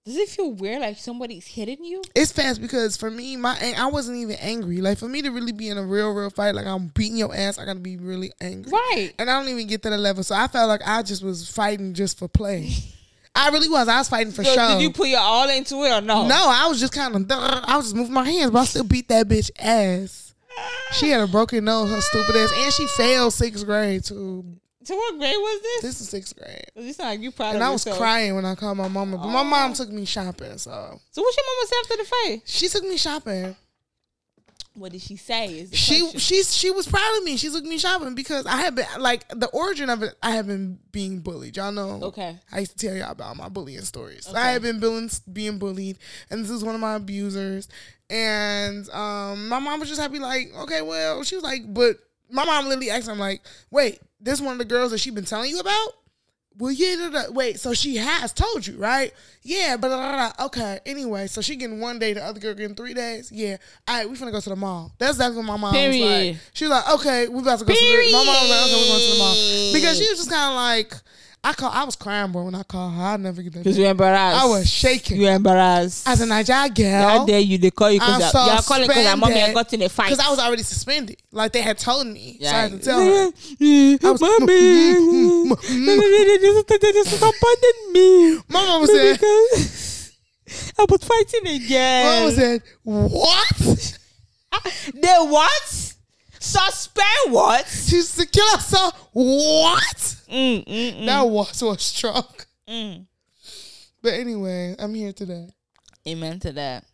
Does 0.09 0.17
it 0.17 0.29
feel 0.29 0.51
weird 0.51 0.81
like 0.81 0.97
somebody's 0.97 1.45
hitting 1.45 1.83
you? 1.85 2.01
It's 2.15 2.31
fast 2.31 2.61
because 2.61 2.97
for 2.97 3.11
me, 3.11 3.35
my 3.35 3.55
I 3.77 3.85
wasn't 3.87 4.17
even 4.17 4.35
angry. 4.41 4.81
Like 4.81 4.97
for 4.97 5.07
me 5.07 5.21
to 5.21 5.29
really 5.29 5.51
be 5.51 5.69
in 5.69 5.77
a 5.77 5.83
real, 5.83 6.11
real 6.11 6.29
fight, 6.31 6.55
like 6.55 6.65
I'm 6.65 6.87
beating 6.87 7.17
your 7.17 7.33
ass, 7.35 7.59
I 7.59 7.65
gotta 7.65 7.79
be 7.79 7.97
really 7.97 8.31
angry. 8.41 8.71
Right. 8.71 9.11
And 9.19 9.29
I 9.29 9.39
don't 9.39 9.49
even 9.49 9.67
get 9.67 9.83
to 9.83 9.89
the 9.91 9.97
level. 9.97 10.23
So 10.23 10.33
I 10.35 10.47
felt 10.47 10.67
like 10.67 10.81
I 10.85 11.03
just 11.03 11.23
was 11.23 11.47
fighting 11.49 11.93
just 11.93 12.17
for 12.17 12.27
play. 12.27 12.71
I 13.35 13.49
really 13.49 13.69
was. 13.69 13.87
I 13.87 13.99
was 13.99 14.09
fighting 14.09 14.33
for 14.33 14.43
So 14.43 14.53
show. 14.55 14.67
did 14.69 14.81
you 14.81 14.91
put 14.91 15.07
your 15.07 15.19
all 15.19 15.47
into 15.49 15.75
it 15.83 15.91
or 15.91 16.01
no? 16.01 16.27
no, 16.27 16.35
I 16.49 16.65
was 16.67 16.79
just 16.79 16.91
kind 16.93 17.15
of. 17.15 17.31
I 17.31 17.77
was 17.77 17.85
just 17.85 17.95
moving 17.95 18.13
my 18.13 18.27
hands, 18.29 18.49
but 18.51 18.59
I 18.59 18.65
still 18.65 18.83
beat 18.83 19.07
that 19.09 19.27
bitch 19.27 19.51
ass. 19.59 20.33
She 20.93 21.09
had 21.09 21.21
a 21.21 21.27
broken 21.27 21.63
nose, 21.63 21.89
her 21.89 22.01
stupid 22.01 22.35
ass, 22.35 22.51
and 22.57 22.73
she 22.73 22.87
failed 22.87 23.31
sixth 23.33 23.63
grade 23.65 24.03
too. 24.03 24.43
So 24.89 24.95
what 24.95 25.19
grade 25.19 25.35
was 25.37 25.61
this? 25.61 25.81
This 25.83 26.01
is 26.01 26.09
sixth 26.09 26.35
grade, 26.35 26.65
You 26.75 26.93
sound 26.93 27.09
like 27.11 27.19
you 27.19 27.29
proud 27.29 27.53
and 27.53 27.63
I 27.63 27.69
was 27.69 27.85
yourself. 27.85 27.99
crying 27.99 28.33
when 28.33 28.43
I 28.43 28.55
called 28.55 28.75
my 28.75 28.87
mama. 28.87 29.17
But 29.17 29.27
my 29.27 29.43
mom 29.43 29.73
took 29.73 29.89
me 29.91 30.03
shopping, 30.03 30.57
so 30.57 30.99
So 31.11 31.21
what's 31.21 31.37
your 31.37 31.45
mama 31.45 31.67
say 31.67 31.75
after 31.83 31.97
the 31.97 32.09
fight? 32.09 32.41
she 32.45 32.67
took 32.69 32.83
me 32.83 32.97
shopping. 32.97 33.55
What 34.73 34.91
did 34.91 35.01
she 35.01 35.15
say? 35.15 35.67
She 35.73 35.99
question. 36.01 36.19
she's 36.19 36.57
she 36.57 36.71
was 36.71 36.87
proud 36.87 37.17
of 37.19 37.23
me. 37.23 37.37
She 37.37 37.51
took 37.51 37.65
me 37.65 37.77
shopping 37.77 38.15
because 38.15 38.47
I 38.47 38.57
had 38.57 38.73
been 38.73 38.87
like 38.97 39.27
the 39.29 39.47
origin 39.49 39.91
of 39.91 40.01
it. 40.01 40.15
I 40.23 40.31
have 40.31 40.47
been 40.47 40.79
being 40.91 41.19
bullied. 41.19 41.55
Y'all 41.57 41.71
know. 41.71 41.99
Okay. 42.01 42.39
I 42.51 42.59
used 42.61 42.79
to 42.79 42.87
tell 42.87 42.97
y'all 42.97 43.11
about 43.11 43.37
my 43.37 43.47
bullying 43.47 43.81
stories. 43.81 44.27
Okay. 44.27 44.39
I 44.39 44.53
had 44.53 44.63
been 44.63 44.79
being 44.79 45.11
being 45.31 45.59
bullied, 45.59 45.99
and 46.31 46.43
this 46.43 46.49
is 46.49 46.63
one 46.63 46.73
of 46.73 46.81
my 46.81 46.95
abusers. 46.95 47.67
And 48.09 48.89
um, 48.89 49.49
my 49.49 49.59
mom 49.59 49.81
was 49.81 49.89
just 49.89 50.01
happy, 50.01 50.17
like, 50.17 50.51
okay, 50.61 50.81
well, 50.81 51.23
she 51.23 51.35
was 51.35 51.43
like, 51.43 51.61
but 51.67 51.97
my 52.29 52.45
mom 52.45 52.65
literally 52.65 52.89
asked, 52.89 53.09
I'm 53.09 53.19
like, 53.19 53.41
wait, 53.71 53.99
this 54.19 54.41
one 54.41 54.53
of 54.53 54.59
the 54.59 54.65
girls 54.65 54.91
that 54.91 54.99
she 54.99 55.11
been 55.11 55.25
telling 55.25 55.49
you 55.49 55.59
about? 55.59 55.93
Well, 56.57 56.73
yeah, 56.73 56.95
da, 56.97 57.09
da. 57.09 57.31
wait, 57.31 57.57
so 57.57 57.73
she 57.73 57.95
has 57.95 58.33
told 58.33 58.67
you, 58.67 58.75
right? 58.77 59.13
Yeah, 59.43 59.77
but 59.77 60.35
okay. 60.41 60.79
Anyway, 60.85 61.27
so 61.27 61.39
she 61.39 61.55
getting 61.55 61.79
one 61.79 61.99
day, 61.99 62.11
the 62.11 62.21
other 62.23 62.39
girl 62.41 62.53
getting 62.53 62.75
three 62.75 62.93
days. 62.93 63.31
Yeah, 63.31 63.55
all 63.87 63.97
right, 63.97 64.09
we 64.09 64.17
finna 64.17 64.31
go 64.31 64.41
to 64.41 64.49
the 64.49 64.57
mall. 64.57 64.91
That's 64.97 65.11
exactly 65.11 65.37
what 65.37 65.45
my 65.45 65.55
mom 65.55 65.73
was 65.73 65.97
like. 65.97 66.37
She 66.53 66.65
was 66.65 66.71
like, 66.71 66.89
okay, 66.95 67.27
we 67.29 67.39
about 67.39 67.59
to 67.59 67.65
go 67.65 67.73
to 67.73 67.79
the. 67.79 68.11
My 68.11 68.25
mom 68.25 68.27
was 68.27 68.49
like, 68.49 68.61
okay, 68.65 68.75
we're 68.75 68.87
going 68.87 69.01
to 69.01 69.11
the 69.11 69.17
mall 69.19 69.73
because 69.73 69.97
she 69.97 70.09
was 70.09 70.17
just 70.17 70.29
kind 70.29 70.49
of 70.49 70.55
like, 70.55 70.93
I 71.41 71.53
call, 71.53 71.71
I 71.71 71.85
was 71.85 71.95
crying, 71.95 72.33
boy, 72.33 72.43
when 72.43 72.53
I 72.55 72.63
called 72.63 72.93
her. 72.95 73.01
I'll 73.01 73.17
never 73.17 73.41
get 73.41 73.53
that. 73.53 73.59
Because 73.59 73.77
you 73.77 73.85
embarrassed. 73.85 74.43
I 74.43 74.45
was 74.45 74.69
shaking. 74.69 75.21
You 75.21 75.27
embarrassed. 75.29 76.05
As 76.07 76.19
a 76.19 76.25
Nigerian 76.25 76.73
girl, 76.73 77.09
How 77.19 77.25
dare 77.25 77.39
you? 77.39 77.57
They 77.57 77.71
call 77.71 77.91
you 77.91 77.99
because 78.01 78.31
so 78.31 78.39
y'all 78.45 78.61
calling 78.61 78.87
because 78.89 79.05
our 79.07 79.15
mommy 79.15 79.35
had 79.39 79.53
got 79.53 79.73
in 79.73 79.81
a 79.83 79.87
fight. 79.89 80.09
because 80.09 80.25
I 80.25 80.29
was 80.29 80.39
already 80.39 80.63
suspended. 80.63 81.15
Like 81.31 81.53
they 81.53 81.61
had 81.61 81.77
told 81.77 82.07
me, 82.07 82.37
so 82.41 82.47
I 82.47 82.51
had 82.51 82.71
to 82.71 82.79
tell 82.79 82.99
her. 82.99 83.31
I 83.31 84.11
was- 84.11 84.19
mommy, 84.21 85.55
this 85.79 87.13
is 87.13 87.21
abandoned 87.21 87.93
me. 87.93 88.35
My 88.49 88.65
mama 88.65 88.87
said, 88.87 89.19
I 90.77 90.85
was 90.89 91.03
fighting 91.03 91.47
again. 91.63 92.05
my 92.05 92.19
mama 92.19 92.31
said, 92.35 92.61
what? 92.83 93.97
They 94.93 95.15
what? 95.19 95.93
Suspend 96.39 97.31
what? 97.33 97.65
She 97.67 98.01
said, 98.01 98.31
kill 98.31 98.49
herself. 98.55 99.07
What? 99.13 100.15
Mm, 100.29 100.65
mm, 100.65 100.93
mm. 101.01 101.05
That 101.05 101.21
was 101.27 101.61
was 101.61 101.81
strong. 101.83 102.25
Mm. 102.67 103.05
But 104.01 104.13
anyway, 104.13 104.75
I'm 104.79 104.93
here 104.93 105.11
today. 105.11 105.49
Amen 106.07 106.39
to 106.41 106.51
that. 106.53 106.85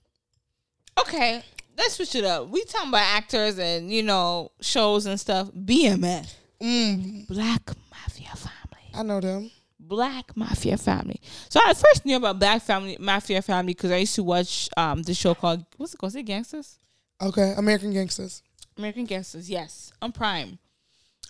Okay. 1.00 1.44
let's 1.78 1.96
switch 1.96 2.16
it 2.16 2.24
up. 2.24 2.48
We 2.50 2.64
talking 2.64 2.90
about 2.90 3.04
actors 3.04 3.60
and 3.60 3.92
you 3.92 4.04
know 4.04 4.52
shows 4.62 5.06
and 5.06 5.20
stuff. 5.20 5.50
BMF, 5.52 6.34
Mm, 6.62 7.28
Black 7.28 7.70
Mafia 7.92 8.30
Family. 8.36 8.90
I 8.94 9.04
know 9.04 9.20
them. 9.20 9.52
Black 9.80 10.36
Mafia 10.38 10.78
Family. 10.78 11.20
So 11.50 11.60
I 11.64 11.74
first 11.74 12.06
knew 12.06 12.16
about 12.16 12.40
Black 12.40 12.62
Family 12.62 12.98
Mafia 13.00 13.42
Family 13.42 13.74
because 13.74 13.92
I 13.92 13.98
used 13.98 14.16
to 14.16 14.24
watch 14.24 14.70
um 14.78 15.04
the 15.04 15.14
show 15.14 15.36
called 15.36 15.66
what's 15.78 15.94
it 15.94 15.98
called? 15.98 16.12
Is 16.14 16.16
it 16.16 16.24
Gangsters? 16.24 16.80
Okay, 17.22 17.54
American 17.58 17.92
Gangsters. 17.94 18.42
American 18.78 19.06
Gangsters, 19.06 19.50
yes, 19.50 19.92
on 20.02 20.12
Prime. 20.12 20.58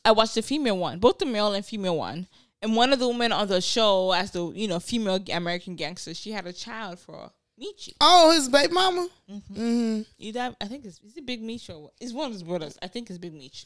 I 0.06 0.12
watched 0.12 0.36
the 0.36 0.42
female 0.44 0.78
one, 0.78 1.00
both 1.00 1.18
the 1.18 1.26
male 1.26 1.54
and 1.54 1.66
female 1.66 1.98
one. 1.98 2.28
And 2.62 2.76
one 2.76 2.94
of 2.94 3.00
the 3.00 3.08
women 3.08 3.32
on 3.32 3.48
the 3.48 3.60
show, 3.60 4.12
as 4.12 4.32
the 4.32 4.46
you 4.54 4.68
know 4.68 4.80
female 4.80 5.20
American 5.34 5.76
gangster, 5.76 6.14
she 6.14 6.32
had 6.32 6.48
a 6.48 6.54
child 6.54 7.00
for 7.00 7.32
Michi. 7.62 7.94
Oh, 8.00 8.32
his 8.32 8.50
baby 8.50 8.74
mama. 8.74 9.10
Mm-hmm. 9.30 9.54
Mm-hmm. 9.54 10.02
You 10.18 10.30
Either 10.30 10.56
I 10.62 10.66
think 10.66 10.86
it's 10.86 11.00
is 11.02 11.18
it 11.18 11.26
Big 11.26 11.42
Meech 11.42 11.70
or? 11.70 11.92
It's 12.00 12.14
one 12.14 12.28
of 12.28 12.34
his 12.34 12.44
brothers. 12.44 12.78
I 12.82 12.88
think 12.88 13.10
it's 13.10 13.20
Big 13.20 13.34
Meech. 13.34 13.66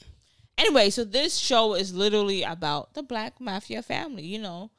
Anyway, 0.57 0.89
so 0.89 1.03
this 1.03 1.37
show 1.37 1.73
is 1.75 1.93
literally 1.93 2.43
about 2.43 2.93
the 2.93 3.03
black 3.03 3.39
mafia 3.39 3.81
family. 3.81 4.23
You 4.23 4.39
know, 4.39 4.71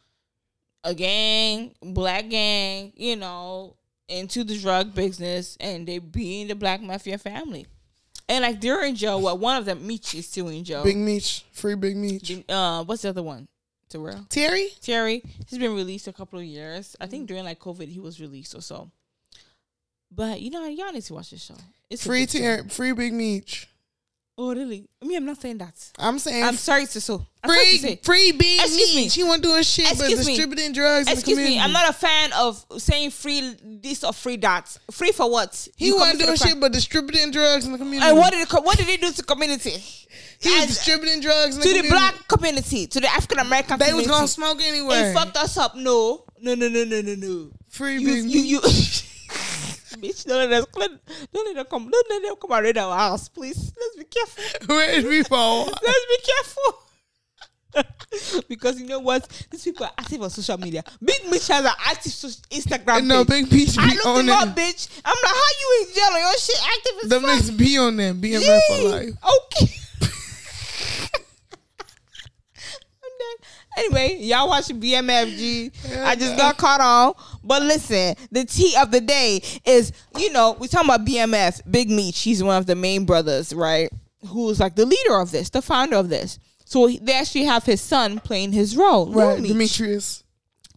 a 0.85 0.95
gang, 0.95 1.75
black 1.83 2.29
gang. 2.29 2.93
You 2.97 3.17
know, 3.17 3.77
into 4.09 4.45
the 4.45 4.59
drug 4.59 4.95
business, 4.95 5.57
and 5.61 5.87
they 5.87 5.99
being 5.99 6.49
the 6.49 6.55
black 6.55 6.83
mafia 6.83 7.19
family. 7.19 7.67
And 8.31 8.43
like 8.43 8.61
they're 8.61 8.85
in 8.85 8.95
jail. 8.95 9.21
Well, 9.21 9.37
one 9.37 9.57
of 9.57 9.65
them, 9.65 9.85
Meech, 9.85 10.15
is 10.15 10.29
still 10.29 10.49
in 10.49 10.63
jail. 10.63 10.85
Big 10.85 10.97
Meech. 10.97 11.45
Free 11.51 11.75
Big 11.75 11.97
Meech. 11.97 12.45
uh, 12.49 12.85
what's 12.85 13.03
the 13.03 13.09
other 13.09 13.25
one? 13.25 13.49
Terrell. 13.89 14.25
Terry? 14.29 14.69
Terry, 14.81 15.21
he's 15.49 15.59
been 15.59 15.75
released 15.75 16.07
a 16.07 16.13
couple 16.13 16.39
of 16.39 16.45
years. 16.45 16.95
I 17.01 17.09
think 17.09 17.27
during 17.27 17.45
like 17.45 17.59
COVID, 17.59 17.89
he 17.89 17.99
was 17.99 18.21
released 18.21 18.55
or 18.55 18.63
so. 18.63 18.89
But 20.13 20.41
you 20.41 20.51
know, 20.51 20.65
y'all 20.67 20.93
need 20.93 21.03
to 21.03 21.15
watch 21.15 21.31
this 21.31 21.43
show. 21.43 21.57
It's 21.91 22.07
Free. 22.07 22.25
Terry. 22.27 22.69
Free 22.69 22.93
Big 22.93 23.13
Meech. 23.13 23.69
Oh, 24.43 24.55
really? 24.55 24.89
Mean, 25.05 25.19
I'm 25.19 25.27
not 25.27 25.39
saying 25.39 25.59
that. 25.59 25.75
I'm 25.99 26.19
saying 26.19 26.43
I'm 26.43 26.55
sorry 26.57 26.87
to 26.87 26.99
so. 26.99 27.27
I'm 27.45 27.51
sorry 27.51 27.65
to 27.77 27.79
free, 27.79 27.97
free 28.03 28.33
Big 28.33 28.61
Excuse 28.61 28.95
me. 28.95 29.03
Meech. 29.03 29.15
He 29.15 29.23
wasn't 29.23 29.43
doing 29.43 29.63
shit 29.63 29.85
but 29.85 29.93
Excuse 30.09 30.27
me. 30.27 30.33
distributing 30.35 30.73
drugs 30.73 31.01
in 31.09 31.13
the 31.15 31.19
Excuse 31.19 31.37
community. 31.37 31.57
me, 31.59 31.63
I'm 31.63 31.73
not 31.73 31.91
a 31.91 31.93
fan 31.93 32.33
of 32.33 32.65
saying 32.79 33.11
free 33.11 33.55
this 33.83 34.03
or 34.03 34.15
free 34.15 34.37
that. 34.39 34.75
Free 34.91 35.13
for 35.13 35.31
what? 35.31 35.69
He 35.77 35.89
You 35.89 35.97
wasn't 35.97 36.21
doing 36.21 36.37
shit 36.37 36.59
but 36.59 36.73
distributing 36.73 37.31
drugs 37.33 37.67
in 37.67 37.73
the 37.73 37.79
community. 37.79 38.09
And 38.09 38.17
what 38.17 38.33
did 38.33 38.41
it, 38.49 38.65
what 38.65 38.79
did 38.79 38.87
he 38.89 38.97
do 38.97 39.13
to 39.13 39.23
community? 39.25 39.73
he 40.41 40.51
was 40.59 40.69
distributing 40.69 41.21
drugs 41.21 41.57
in 41.57 41.63
to 41.63 41.83
the 41.83 41.89
black 41.91 42.27
community, 42.27 42.87
to 42.87 42.99
the 42.99 43.09
African 43.09 43.41
American 43.41 43.79
They 43.79 43.89
community. 43.89 44.09
was 44.09 44.17
gonna 44.17 44.27
smoke 44.29 44.63
anyway. 44.63 44.95
and 44.97 45.15
fucked 45.19 45.37
us 45.37 45.59
up. 45.59 45.77
No, 45.77 46.25
no, 46.41 46.55
no, 46.55 46.67
no, 46.67 46.85
no, 46.85 47.03
no, 47.03 47.15
no. 47.15 47.51
Free 47.69 47.99
You, 47.99 48.07
Big 48.07 48.25
you, 48.25 48.41
you. 48.41 48.61
Bitch, 50.01 50.25
don't 50.25 50.51
let 50.51 50.53
us 50.63 50.67
don't 50.75 51.47
let 51.47 51.55
them 51.57 51.67
come 51.71 51.91
don't 51.91 52.11
let 52.11 52.23
them 52.23 52.35
come 52.41 52.53
and 52.53 52.65
raid 52.65 52.79
our 52.79 52.97
house, 52.97 53.29
please. 53.29 53.73
Let's 53.79 53.97
be 53.97 54.05
careful. 54.05 54.75
Where's 54.75 55.05
before? 55.05 55.65
Let's 55.83 56.07
be 56.09 56.19
careful. 56.25 56.83
because 58.49 58.81
you 58.81 58.87
know 58.87 58.99
what? 58.99 59.29
These 59.51 59.63
people 59.65 59.87
are 59.87 59.93
active 59.97 60.23
on 60.23 60.31
social 60.31 60.59
media. 60.59 60.83
Big 61.05 61.25
Mitch 61.31 61.47
has 61.49 61.65
an 61.65 61.71
active 61.87 62.13
so- 62.13 62.29
Instagram 62.51 63.05
No, 63.07 63.25
page. 63.25 63.45
Big 63.49 63.53
Meech 63.53 63.79
I 63.79 63.89
be 63.91 63.95
looked 63.95 64.07
on 64.07 64.25
him 64.25 64.31
up, 64.31 64.57
bitch. 64.57 65.01
I'm 65.05 65.15
like, 65.23 65.35
how 65.35 65.51
you 65.61 65.87
in 65.87 65.95
jail 65.95 66.19
your 66.19 66.39
shit 66.39 66.61
active 66.65 66.93
as 67.05 67.09
Them 67.11 67.23
fuck? 67.23 67.31
niggas 67.39 67.57
be 67.57 67.79
on 67.79 67.97
them. 67.97 68.21
BMF 68.21 68.61
for 68.69 68.89
life. 68.89 69.15
Okay. 69.55 69.77
Anyway, 73.77 74.17
y'all 74.21 74.49
watching 74.49 74.81
BMFG. 74.81 76.03
I 76.05 76.17
just 76.17 76.37
got 76.37 76.57
caught 76.59 76.81
on. 76.81 77.15
But 77.45 77.63
listen, 77.63 78.17
the 78.31 78.45
tea 78.45 78.75
of 78.81 78.91
the 78.91 79.01
day 79.01 79.43
is, 79.65 79.93
you 80.19 80.33
know, 80.33 80.57
we 80.59 80.69
talking 80.69 80.89
about 80.89 81.07
BMF, 81.07 81.61
Big 81.71 81.89
Meech. 81.91 82.21
He's 82.21 82.43
one 82.43 82.57
of 82.57 82.67
the 82.67 82.75
main 82.75 83.05
brothers, 83.05 83.53
right? 83.53 83.91
Who's 84.29 84.61
like 84.61 84.75
the 84.75 84.85
leader 84.87 85.21
of 85.21 85.31
this, 85.31 85.51
the 85.51 85.63
founder 85.63 85.97
of 85.97 86.09
this. 86.09 86.39
So 86.65 86.89
they 86.89 87.15
actually 87.15 87.45
have 87.45 87.65
his 87.65 87.81
son 87.81 88.19
playing 88.21 88.53
his 88.53 88.77
role. 88.77 89.13
Right, 89.13 89.41
Meech. 89.41 89.53
Demetrius. 89.53 90.25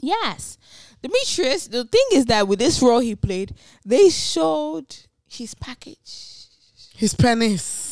Yes. 0.02 0.58
Demetrius, 1.02 1.68
the 1.68 1.84
thing 1.84 2.06
is 2.14 2.26
that 2.26 2.48
with 2.48 2.60
this 2.60 2.82
role 2.82 3.00
he 3.00 3.16
played, 3.16 3.54
they 3.86 4.10
showed 4.10 4.96
his 5.28 5.54
package. 5.54 6.48
His 6.96 7.14
penis. 7.14 7.83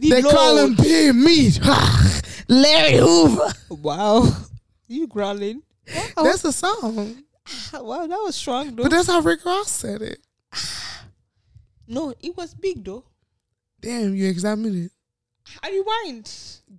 The 0.00 0.10
They 0.10 0.22
call 0.22 0.54
load. 0.54 0.70
him 0.70 0.74
Big 0.76 1.14
Meech. 1.14 1.60
Larry 2.48 2.98
Hoover. 2.98 3.52
Wow. 3.70 4.28
You 4.86 5.06
growling. 5.06 5.62
Wow. 6.16 6.24
That's 6.24 6.44
a 6.44 6.52
song. 6.52 7.16
Ah, 7.72 7.82
wow, 7.82 8.06
that 8.06 8.16
was 8.18 8.36
strong 8.36 8.76
though. 8.76 8.82
But 8.82 8.90
that's 8.92 9.06
how 9.08 9.20
Rick 9.20 9.42
Ross 9.44 9.70
said 9.70 10.02
it. 10.02 10.18
no, 11.88 12.14
it 12.20 12.36
was 12.36 12.54
big 12.54 12.84
though. 12.84 13.04
Damn, 13.80 14.14
you 14.14 14.28
examined 14.28 14.84
it. 14.86 14.92
I 15.62 15.70
rewind. 15.70 16.30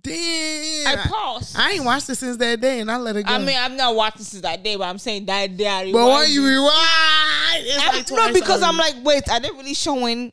Damn. 0.02 0.86
I 0.98 1.02
paused. 1.08 1.56
I 1.58 1.72
ain't 1.72 1.84
watched 1.84 2.08
it 2.10 2.14
since 2.16 2.36
that 2.38 2.60
day 2.60 2.80
and 2.80 2.90
I 2.90 2.96
let 2.96 3.16
it 3.16 3.24
go. 3.26 3.32
I 3.32 3.38
mean, 3.38 3.56
I'm 3.58 3.76
not 3.76 3.94
watching 3.94 4.22
since 4.22 4.42
that 4.42 4.62
day, 4.62 4.76
but 4.76 4.84
I'm 4.84 4.98
saying 4.98 5.26
that 5.26 5.56
day 5.56 5.66
I 5.68 5.82
rewind. 5.84 5.92
but 5.92 6.06
why 6.08 6.24
you 6.26 6.46
rewind? 6.46 7.66
It's 7.66 8.10
I- 8.12 8.16
like 8.18 8.32
no, 8.32 8.32
because 8.32 8.62
I'm 8.62 8.76
like, 8.76 8.94
wait, 9.04 9.28
are 9.30 9.40
they 9.40 9.50
really 9.50 9.74
showing? 9.74 10.32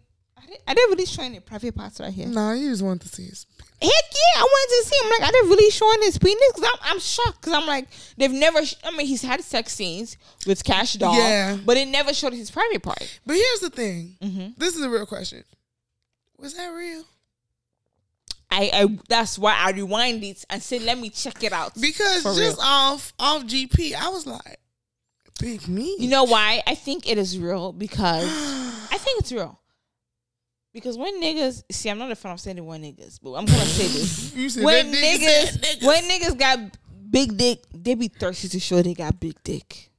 Are 0.68 0.76
they, 0.76 0.82
really 0.90 1.06
showing 1.06 1.34
the 1.34 1.42
private 1.42 1.76
parts 1.76 2.00
right 2.00 2.14
here? 2.14 2.28
Nah, 2.28 2.54
you 2.54 2.70
just 2.70 2.82
want 2.82 3.02
to 3.02 3.08
see 3.08 3.26
his. 3.26 3.46
Heck 3.82 3.92
yeah, 3.92 4.42
I 4.42 4.44
wanted 4.44 4.84
to 4.84 4.90
see 4.90 5.04
him. 5.04 5.12
Like, 5.12 5.30
are 5.30 5.32
they 5.32 5.50
really 5.50 5.70
showing 5.72 6.02
his 6.02 6.18
penis? 6.18 6.42
Because 6.54 6.70
I'm, 6.74 6.94
I'm 6.94 7.00
shocked. 7.00 7.42
Because 7.42 7.54
I'm 7.54 7.68
like, 7.68 7.88
they've 8.18 8.32
never. 8.32 8.66
Sh- 8.66 8.76
I 8.84 8.92
mean, 8.92 9.08
he's 9.08 9.22
had 9.22 9.42
sex 9.42 9.74
scenes 9.74 10.18
with 10.48 10.64
Kash 10.64 10.94
Doll, 10.94 11.16
Yeah. 11.18 11.58
but 11.66 11.78
it 11.78 11.88
never 11.88 12.14
showed 12.14 12.34
his 12.34 12.50
private 12.52 12.82
part. 12.82 13.20
But 13.26 13.36
here's 13.36 13.60
the 13.60 13.70
thing. 13.70 14.16
Mm-hmm. 14.22 14.48
This 14.58 14.76
is 14.76 14.82
a 14.84 14.90
real 14.90 15.06
question. 15.06 15.44
Was 16.38 16.56
that 16.56 16.68
real? 16.68 17.04
I, 18.52 18.70
I 18.74 18.98
that's 19.10 19.40
why 19.40 19.56
I 19.58 19.72
rewind 19.72 20.24
it 20.24 20.46
and 20.50 20.62
said, 20.62 20.84
let 20.84 21.00
me 21.00 21.10
check 21.10 21.44
it 21.44 21.52
out. 21.54 21.74
Because 21.80 22.24
just 22.24 22.38
real. 22.38 22.58
off 22.62 23.14
off 23.18 23.44
GP, 23.44 23.96
I 23.96 24.10
was 24.10 24.28
like, 24.28 24.60
Big 25.40 25.68
me. 25.68 25.96
You 26.00 26.10
know 26.10 26.24
why? 26.26 26.62
I 26.68 26.76
think 26.76 27.10
it 27.10 27.18
is 27.18 27.38
real 27.40 27.74
because 27.74 28.26
I 28.92 28.98
think 28.98 29.20
it's 29.20 29.32
real. 29.32 29.60
Because 30.74 30.98
when 30.98 31.22
niggas 31.22 31.64
see, 31.72 31.90
I'm 31.90 32.00
not 32.00 32.12
a 32.12 32.16
fan 32.16 32.32
of 32.32 32.40
saying 32.40 32.58
the 32.58 32.64
word 32.64 32.82
niggas, 32.82 33.20
but 33.22 33.34
I'm 33.34 33.46
gonna 33.46 33.60
say 33.60 33.88
this. 33.88 34.58
When 34.64 34.92
niggas, 34.92 35.58
niggas. 35.60 35.86
when 35.86 36.04
niggas 36.04 36.38
got 36.38 36.60
big 37.10 37.38
dick, 37.38 37.64
they 37.74 37.94
be 37.94 38.08
thirsty 38.08 38.50
to 38.50 38.60
show 38.60 38.82
they 38.82 38.96
got 38.96 39.20
big 39.20 39.36
dick. 39.44 39.92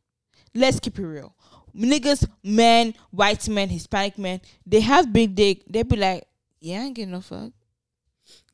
Let's 0.52 0.80
keep 0.80 0.98
it 0.98 1.06
real. 1.06 1.34
Niggas, 1.76 2.28
men, 2.42 2.94
white 3.10 3.48
men, 3.48 3.68
Hispanic 3.68 4.18
men, 4.18 4.40
they 4.66 4.80
have 4.80 5.12
big 5.12 5.34
dick. 5.34 5.62
They 5.68 5.82
be 5.84 5.96
like, 5.96 6.26
yeah, 6.60 6.80
I 6.80 6.84
ain't 6.84 6.94
getting 6.94 7.12
no 7.12 7.20
fuck. 7.20 7.52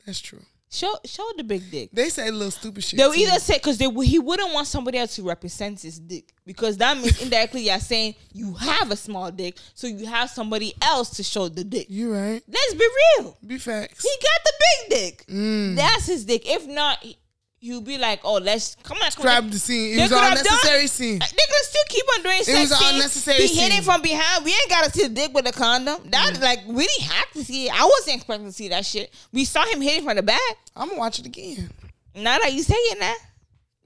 That's 0.07 0.21
true. 0.21 0.43
Show, 0.73 0.95
show 1.05 1.29
the 1.37 1.43
big 1.43 1.69
dick. 1.69 1.91
They 1.93 2.11
say 2.11 2.31
little 2.31 2.53
stupid 2.53 2.85
shit. 2.85 2.97
They'll 2.97 3.13
too. 3.13 3.19
either 3.19 3.41
say 3.41 3.55
because 3.55 3.77
they 3.77 3.89
he 4.05 4.21
wouldn't 4.21 4.53
want 4.55 4.69
somebody 4.69 4.99
else 4.99 5.17
to 5.17 5.23
represent 5.25 5.81
his 5.81 5.99
dick 5.99 6.33
because 6.47 6.77
that 6.77 6.97
means 6.97 7.21
indirectly 7.23 7.63
you're 7.63 7.81
saying 7.81 8.15
you 8.33 8.55
have 8.55 8.93
a 8.93 8.97
small 8.97 9.33
dick, 9.33 9.57
so 9.75 9.89
you 9.89 10.07
have 10.07 10.31
somebody 10.31 10.73
else 10.81 11.11
to 11.11 11.25
show 11.25 11.49
the 11.49 11.65
dick. 11.65 11.87
You 11.91 12.15
right. 12.15 12.41
Let's 12.47 12.75
be 12.75 12.87
real. 13.19 13.37
Be 13.45 13.59
facts. 13.59 14.01
He 14.01 14.11
got 14.23 14.45
the 14.45 14.53
big 14.61 14.99
dick. 14.99 15.27
Mm. 15.27 15.75
That's 15.75 16.07
his 16.07 16.25
dick. 16.25 16.43
If 16.49 16.69
not, 16.69 16.99
he- 17.03 17.17
he'll 17.61 17.81
be 17.81 17.97
like, 17.99 18.21
"Oh, 18.25 18.35
let's 18.35 18.77
come 18.83 18.97
on." 19.03 19.11
Grab 19.17 19.51
the 19.51 19.59
scene. 19.59 19.93
It 19.93 19.97
They 19.97 20.03
was 20.03 20.13
an 20.13 20.19
unnecessary 20.19 20.79
done- 20.81 20.89
scene. 20.89 21.19
They 21.21 21.27
could 21.27 21.65
still 21.69 21.85
keep 21.89 22.05
on 22.17 22.23
doing 22.23 22.43
sex 22.45 22.59
was 22.59 22.73
all 22.73 22.79
scenes. 22.79 22.99
necessary 23.05 23.47
He 23.47 23.55
hit 23.61 23.71
scene. 23.71 23.81
it 23.81 23.85
from 23.85 24.03
behind. 24.03 24.45
We 24.45 24.51
ain't 24.53 24.69
gotta 24.69 24.91
see 24.91 25.03
the 25.05 25.09
dick 25.11 25.33
with 25.35 25.45
the 25.45 25.53
condom. 25.53 26.01
That 26.11 26.35
Mm. 26.35 26.41
like 26.43 26.61
we 26.67 26.87
didn't 26.87 27.11
have 27.13 27.31
to 27.33 27.45
see 27.45 27.67
it. 27.67 27.73
I 27.81 27.85
wasn't 27.85 28.17
expecting 28.17 28.47
to 28.47 28.53
see 28.53 28.69
that 28.69 28.85
shit. 28.87 29.13
We 29.33 29.45
saw 29.45 29.65
him 29.67 29.81
hit 29.81 29.99
it 29.99 30.05
from 30.05 30.17
the 30.17 30.23
back. 30.23 30.41
I'm 30.77 30.89
gonna 30.89 30.99
watch 30.99 31.19
it 31.19 31.27
again 31.27 31.71
Now 32.15 32.39
that 32.39 32.53
you 32.53 32.63
say 32.65 32.75
it, 32.75 32.99
now, 32.99 33.15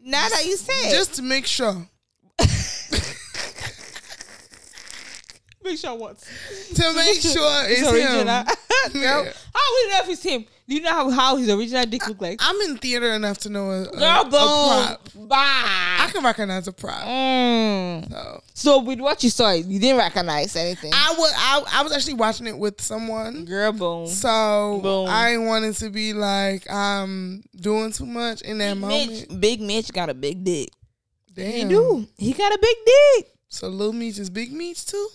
now 0.00 0.28
that 0.30 0.46
you 0.46 0.56
say 0.56 0.72
it, 0.88 0.96
just 0.96 1.14
to 1.14 1.22
make 1.22 1.46
sure. 1.46 1.86
Make 5.64 5.78
sure 5.78 5.94
what. 5.96 6.18
To 6.18 6.92
make 6.94 7.20
sure 7.20 7.64
it's, 7.66 7.80
It's 7.82 7.90
him. 7.90 8.26
Yeah. 8.94 9.24
how 9.24 9.74
we 9.76 9.90
know 9.92 10.00
if 10.02 10.08
it's 10.10 10.22
him? 10.22 10.44
Do 10.68 10.74
you 10.74 10.82
know 10.82 10.90
how, 10.90 11.10
how 11.10 11.36
his 11.36 11.48
original 11.48 11.86
dick 11.86 12.06
look 12.06 12.20
like? 12.20 12.38
I'm 12.42 12.56
in 12.68 12.76
theater 12.76 13.12
enough 13.14 13.38
to 13.38 13.48
know 13.48 13.70
a, 13.70 13.84
Girl, 13.86 14.00
a 14.26 14.28
prop. 14.28 15.12
boom, 15.14 15.28
I 15.32 16.10
can 16.12 16.22
recognize 16.22 16.68
a 16.68 16.72
prop. 16.72 17.02
Mm. 17.02 18.10
So 18.10 18.42
So 18.52 18.80
with 18.82 19.00
what 19.00 19.24
you 19.24 19.30
saw, 19.30 19.52
you 19.52 19.78
didn't 19.78 19.96
recognize 19.98 20.54
anything. 20.56 20.92
I 20.94 21.14
was 21.16 21.32
I, 21.34 21.62
I 21.80 21.82
was 21.82 21.92
actually 21.92 22.14
watching 22.14 22.46
it 22.46 22.58
with 22.58 22.80
someone. 22.82 23.46
Girl, 23.46 23.72
boom. 23.72 24.06
So 24.06 24.80
Boom. 24.82 25.08
I 25.08 25.38
wanted 25.38 25.74
to 25.76 25.88
be 25.90 26.12
like 26.12 26.70
I'm 26.70 27.42
doing 27.56 27.90
too 27.92 28.06
much 28.06 28.42
in 28.42 28.58
that 28.58 28.74
Big 28.74 28.80
moment. 28.80 29.10
Mitch, 29.30 29.40
Big 29.40 29.60
Mitch 29.62 29.92
got 29.92 30.10
a 30.10 30.14
big 30.14 30.44
dick. 30.44 30.68
Damn. 31.32 31.52
He 31.52 31.64
do. 31.64 32.06
He 32.18 32.32
got 32.34 32.52
a 32.52 32.58
big 32.60 32.76
dick. 32.84 33.30
So 33.48 33.68
little 33.68 33.92
Meech 33.94 34.18
is 34.18 34.28
Big 34.30 34.52
Meech 34.52 34.84
too. 34.84 35.08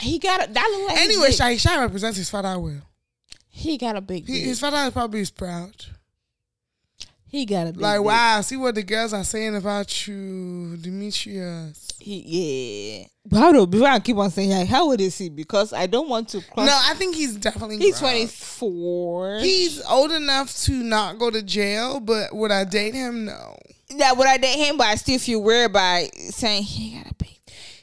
He 0.00 0.18
got 0.18 0.48
a 0.48 0.52
that 0.52 0.68
look 0.70 0.88
like 0.88 0.98
Anyway, 1.00 1.26
dick. 1.28 1.36
Shy 1.36 1.56
Shy 1.56 1.78
represents 1.80 2.16
his 2.18 2.28
father 2.30 2.58
well. 2.58 2.82
He 3.48 3.78
got 3.78 3.96
a 3.96 4.00
big 4.00 4.26
He, 4.26 4.34
dick. 4.34 4.44
his 4.44 4.60
fat 4.60 4.74
eye 4.74 4.90
probably 4.90 5.20
is 5.20 5.30
proud. 5.30 5.72
He 7.26 7.46
got 7.46 7.66
a 7.68 7.72
big 7.72 7.80
Like, 7.80 7.98
dick. 7.98 8.06
wow, 8.06 8.40
see 8.42 8.56
what 8.56 8.74
the 8.76 8.82
girls 8.84 9.12
are 9.12 9.24
saying 9.24 9.56
about 9.56 10.06
you, 10.06 10.76
Demetrius. 10.76 11.88
He, 11.98 13.00
yeah. 13.00 13.06
But 13.26 13.38
how 13.38 13.52
do 13.52 13.66
before 13.66 13.88
I 13.88 13.98
keep 14.00 14.16
on 14.18 14.30
saying 14.30 14.50
like, 14.50 14.68
how 14.68 14.84
old 14.90 15.00
is 15.00 15.16
he? 15.18 15.28
Because 15.30 15.72
I 15.72 15.86
don't 15.86 16.08
want 16.08 16.28
to 16.30 16.40
cross. 16.42 16.66
No, 16.66 16.78
I 16.84 16.94
think 16.94 17.14
he's 17.16 17.36
definitely. 17.36 17.78
he's 17.78 17.98
grown. 17.98 18.10
twenty 18.12 18.26
four. 18.26 19.38
He's 19.38 19.80
old 19.86 20.12
enough 20.12 20.54
to 20.64 20.72
not 20.72 21.18
go 21.18 21.30
to 21.30 21.42
jail, 21.42 22.00
but 22.00 22.34
would 22.34 22.50
I 22.50 22.64
date 22.64 22.94
him? 22.94 23.24
No. 23.24 23.56
that 23.98 24.16
would 24.16 24.26
I 24.26 24.36
date 24.36 24.58
him, 24.58 24.76
but 24.76 24.86
I 24.88 24.96
still 24.96 25.18
feel 25.18 25.42
weird 25.42 25.72
by 25.72 26.10
saying 26.30 26.64
he 26.64 26.96
got 26.98 27.10
a 27.10 27.14
big. 27.14 27.33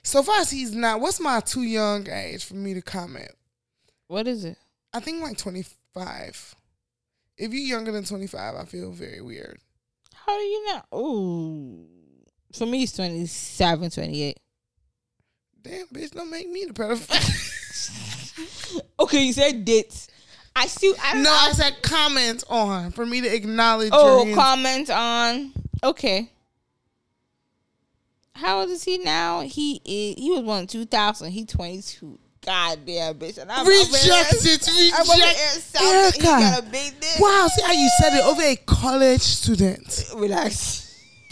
So 0.03 0.23
far 0.23 0.39
as 0.39 0.49
he's 0.49 0.73
not, 0.73 0.99
what's 0.99 1.19
my 1.19 1.39
too 1.39 1.63
young 1.63 2.09
age 2.09 2.43
for 2.45 2.55
me 2.55 2.73
to 2.73 2.81
comment? 2.81 3.31
What 4.07 4.27
is 4.27 4.43
it? 4.45 4.57
I 4.93 4.99
think 4.99 5.21
like 5.21 5.37
25. 5.37 6.55
If 7.37 7.53
you're 7.53 7.61
younger 7.61 7.91
than 7.91 8.03
25, 8.03 8.55
I 8.55 8.65
feel 8.65 8.91
very 8.91 9.21
weird. 9.21 9.59
How 10.13 10.37
do 10.37 10.43
you 10.43 10.67
know? 10.67 10.97
Ooh, 10.97 11.85
for 12.53 12.65
me, 12.65 12.83
it's 12.83 12.93
27, 12.93 13.89
28. 13.89 14.37
Damn, 15.63 15.87
bitch, 15.87 16.11
don't 16.11 16.29
make 16.31 16.49
me 16.49 16.65
the 16.65 16.73
pedophile. 16.73 17.61
Okay, 18.99 19.23
you 19.23 19.33
said 19.33 19.65
dates. 19.65 20.07
I 20.55 20.67
still. 20.67 20.93
I 21.01 21.13
don't 21.13 21.23
no, 21.23 21.29
know. 21.29 21.35
I 21.35 21.51
said 21.53 21.81
comment 21.81 22.43
on 22.49 22.91
for 22.91 23.05
me 23.05 23.21
to 23.21 23.33
acknowledge. 23.33 23.89
Oh, 23.91 24.25
your 24.25 24.35
comment 24.35 24.89
on. 24.89 25.53
Okay. 25.83 26.29
How 28.33 28.61
old 28.61 28.69
is 28.69 28.83
he 28.83 28.97
now? 28.99 29.41
He 29.41 29.81
is. 29.85 30.15
He 30.23 30.31
was 30.31 30.41
born 30.41 30.61
in 30.61 30.67
two 30.67 30.85
thousand. 30.85 31.31
He 31.31 31.45
twenty 31.45 31.81
two. 31.81 32.17
God 32.43 32.79
damn, 32.87 33.13
bitch. 33.19 33.37
And 33.37 33.51
I'm 33.51 33.67
Rejected, 33.67 33.93
I'm 34.95 35.01
over 35.01 35.13
here 35.13 35.25
reject- 35.27 35.37
South, 35.61 35.81
He 35.83 35.87
Erica. 35.87 36.23
got 36.23 36.59
a 36.59 36.63
big 36.63 36.99
dick. 36.99 37.19
Wow, 37.19 37.47
see 37.55 37.61
how 37.61 37.71
you 37.71 37.87
said 37.99 38.13
it 38.17 38.23
over 38.25 38.41
a 38.41 38.55
college 38.65 39.21
student. 39.21 40.05
Relax. 40.15 40.79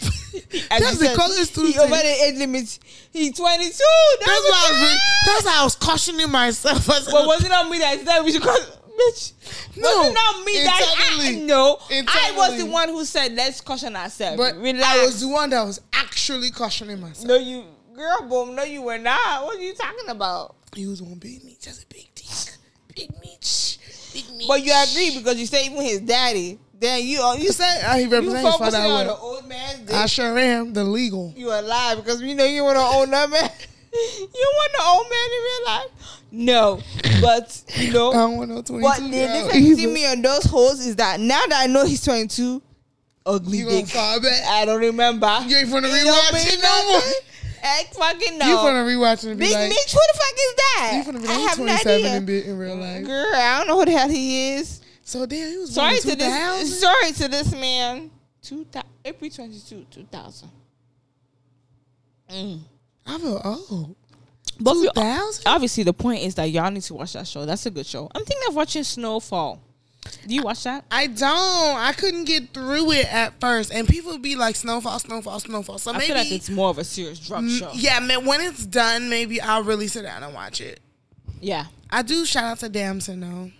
That's 0.00 0.98
the 0.98 1.12
college 1.16 1.48
student. 1.50 1.74
He 1.74 1.80
over 1.80 1.96
the 1.96 2.24
age 2.24 2.36
limit. 2.38 2.78
He 3.12 3.32
twenty 3.32 3.64
two. 3.70 4.16
That's 4.20 4.28
why 4.28 4.68
I 4.68 4.70
was, 4.70 5.00
that's 5.26 5.44
why 5.46 5.56
I 5.58 5.64
was 5.64 5.74
cautioning 5.74 6.30
myself. 6.30 6.88
I 6.88 7.00
said, 7.00 7.10
But 7.10 7.26
was 7.26 7.44
it 7.44 7.50
on 7.50 7.68
me 7.70 7.78
that 7.78 7.98
said 8.06 8.20
we 8.22 8.32
should 8.32 8.42
call 8.42 8.56
bitch? 9.00 9.76
No, 9.76 10.12
not 10.12 10.44
me 10.44 10.52
that 10.62 10.94
I 10.98 11.34
no? 11.46 11.78
I 11.90 12.32
was 12.36 12.58
the 12.58 12.66
one 12.66 12.88
who 12.88 13.04
said 13.04 13.32
let's 13.34 13.60
caution 13.60 13.96
ourselves. 13.96 14.36
but 14.36 14.56
Relax. 14.56 14.86
I 14.86 15.04
was 15.04 15.20
the 15.20 15.28
one 15.28 15.50
that 15.50 15.62
was 15.64 15.80
actually 15.92 16.50
cautioning 16.50 17.00
myself. 17.00 17.26
no, 17.26 17.36
you 17.36 17.64
girl, 17.94 18.28
boom. 18.28 18.54
No, 18.54 18.62
you 18.62 18.82
were 18.82 18.98
not. 18.98 19.44
What 19.44 19.58
are 19.58 19.62
you 19.62 19.74
talking 19.74 20.08
about? 20.08 20.56
He 20.74 20.86
was 20.86 21.00
on 21.00 21.14
big 21.14 21.44
meat, 21.44 21.60
just 21.60 21.84
a 21.84 21.86
big 21.86 22.08
dick, 22.14 22.56
big 22.94 23.10
meat, 23.20 23.78
big 24.12 24.30
meat. 24.36 24.46
But 24.46 24.64
you 24.64 24.72
agree 24.72 25.18
because 25.18 25.38
you 25.38 25.46
say 25.46 25.66
even 25.66 25.82
his 25.82 26.00
daddy. 26.00 26.58
Then 26.78 27.04
you 27.04 27.18
you 27.34 27.42
You 27.44 27.52
say 27.52 27.82
uh, 27.82 27.96
he 27.96 28.06
represents 28.06 28.42
his 28.42 28.56
focusing 28.56 28.80
on 28.80 29.06
the 29.06 29.16
old 29.16 29.48
dick. 29.48 29.94
I 29.94 30.06
sure 30.06 30.38
am 30.38 30.72
the 30.72 30.82
legal. 30.84 31.34
you 31.36 31.48
a 31.50 31.60
lie 31.60 31.94
because 31.96 32.22
you 32.22 32.34
know 32.34 32.44
you 32.46 32.64
want 32.64 32.76
to 32.76 32.82
own 32.82 33.10
that 33.10 33.28
man. 33.28 33.50
you 33.92 34.52
want 34.54 34.72
the 34.72 34.82
old 34.84 35.06
man 35.10 35.26
in 35.26 35.42
real 35.42 35.66
life? 35.66 36.20
No, 36.32 36.80
but 37.20 37.62
you 37.76 37.92
know. 37.92 38.10
I 38.10 38.14
don't 38.14 38.36
want 38.36 38.50
no 38.50 38.62
twenty 38.62 38.82
But 38.82 38.98
two. 38.98 39.04
the 39.04 39.10
difference 39.10 39.68
between 39.68 39.94
me 39.94 40.04
and 40.04 40.24
those 40.24 40.44
hoes 40.44 40.86
is 40.86 40.96
that 40.96 41.18
now 41.20 41.44
that 41.48 41.62
I 41.62 41.66
know 41.66 41.84
he's 41.84 42.04
22, 42.04 42.62
ugly 43.26 43.58
You 43.58 43.64
gonna 43.64 43.82
dick. 43.82 43.96
I 43.96 44.64
don't 44.64 44.80
remember. 44.80 45.26
You 45.46 45.56
ain't 45.56 45.70
don't 45.70 45.82
rewatch 45.82 46.46
it 46.46 46.62
no 46.62 46.88
more. 46.92 47.00
Heck 47.60 47.92
fucking 47.92 48.38
no. 48.38 48.46
You 48.46 48.56
finna 48.56 48.86
rewatch 48.86 49.24
it 49.24 49.30
and 49.30 49.38
be 49.38 49.46
Big 49.46 49.54
like, 49.54 49.68
Mitch, 49.68 49.92
who 49.92 49.98
the 49.98 50.18
fuck 50.18 50.32
is 50.34 50.54
that? 50.56 50.92
you 50.94 51.12
finna 51.12 51.22
be 51.22 51.28
I 51.28 51.36
like, 51.36 51.48
have 51.48 51.58
he's 51.58 51.58
no 51.58 51.64
27 51.66 51.96
idea. 52.00 52.16
in, 52.16 52.24
bit 52.24 52.46
in 52.46 52.58
real 52.58 52.76
life. 52.76 53.04
Girl, 53.04 53.34
I 53.34 53.58
don't 53.58 53.66
know 53.68 53.78
who 53.78 53.84
the 53.84 53.90
hell 53.90 54.08
he 54.08 54.52
is. 54.54 54.80
So 55.02 55.26
damn, 55.26 55.50
he 55.50 55.58
was 55.58 55.74
Sorry 55.74 55.98
to 55.98 56.16
this. 56.16 56.80
Sorry 56.80 57.12
to 57.12 57.28
this 57.28 57.52
man. 57.52 58.10
Two 58.42 58.64
April 59.04 59.30
22, 59.30 59.86
2000. 59.90 60.48
Mm. 62.30 62.60
I 63.06 63.18
feel 63.18 63.40
old. 63.44 63.96
But 64.60 64.76
we- 64.76 64.88
2000? 64.88 65.44
obviously, 65.46 65.84
the 65.84 65.92
point 65.92 66.22
is 66.22 66.34
that 66.36 66.50
y'all 66.50 66.70
need 66.70 66.82
to 66.82 66.94
watch 66.94 67.14
that 67.14 67.26
show. 67.26 67.46
That's 67.46 67.64
a 67.66 67.70
good 67.70 67.86
show. 67.86 68.10
I'm 68.14 68.24
thinking 68.24 68.48
of 68.48 68.54
watching 68.54 68.84
Snowfall. 68.84 69.60
Do 70.26 70.34
you 70.34 70.42
watch 70.42 70.64
that? 70.64 70.84
I 70.90 71.06
don't. 71.08 71.76
I 71.76 71.92
couldn't 71.96 72.24
get 72.24 72.54
through 72.54 72.92
it 72.92 73.12
at 73.12 73.38
first, 73.38 73.70
and 73.72 73.86
people 73.86 74.16
be 74.18 74.34
like, 74.34 74.56
"Snowfall, 74.56 74.98
snowfall, 74.98 75.40
snowfall." 75.40 75.76
So 75.78 75.90
I 75.90 75.94
maybe, 75.98 76.06
feel 76.06 76.16
like 76.16 76.32
it's 76.32 76.48
more 76.48 76.70
of 76.70 76.78
a 76.78 76.84
serious 76.84 77.18
drug 77.18 77.44
Mm, 77.44 77.58
show. 77.58 77.70
yeah, 77.74 78.00
man. 78.00 78.24
When 78.24 78.40
it's 78.40 78.64
done, 78.64 79.10
maybe 79.10 79.40
I'll 79.42 79.62
really 79.62 79.88
sit 79.88 80.02
down 80.02 80.22
and 80.22 80.32
watch 80.32 80.60
it. 80.62 80.80
Yeah. 81.42 81.66
I 81.90 82.00
do 82.02 82.24
shout 82.24 82.44
out 82.44 82.58
to 82.60 82.68
Damson 82.70 83.20
though. 83.20 83.50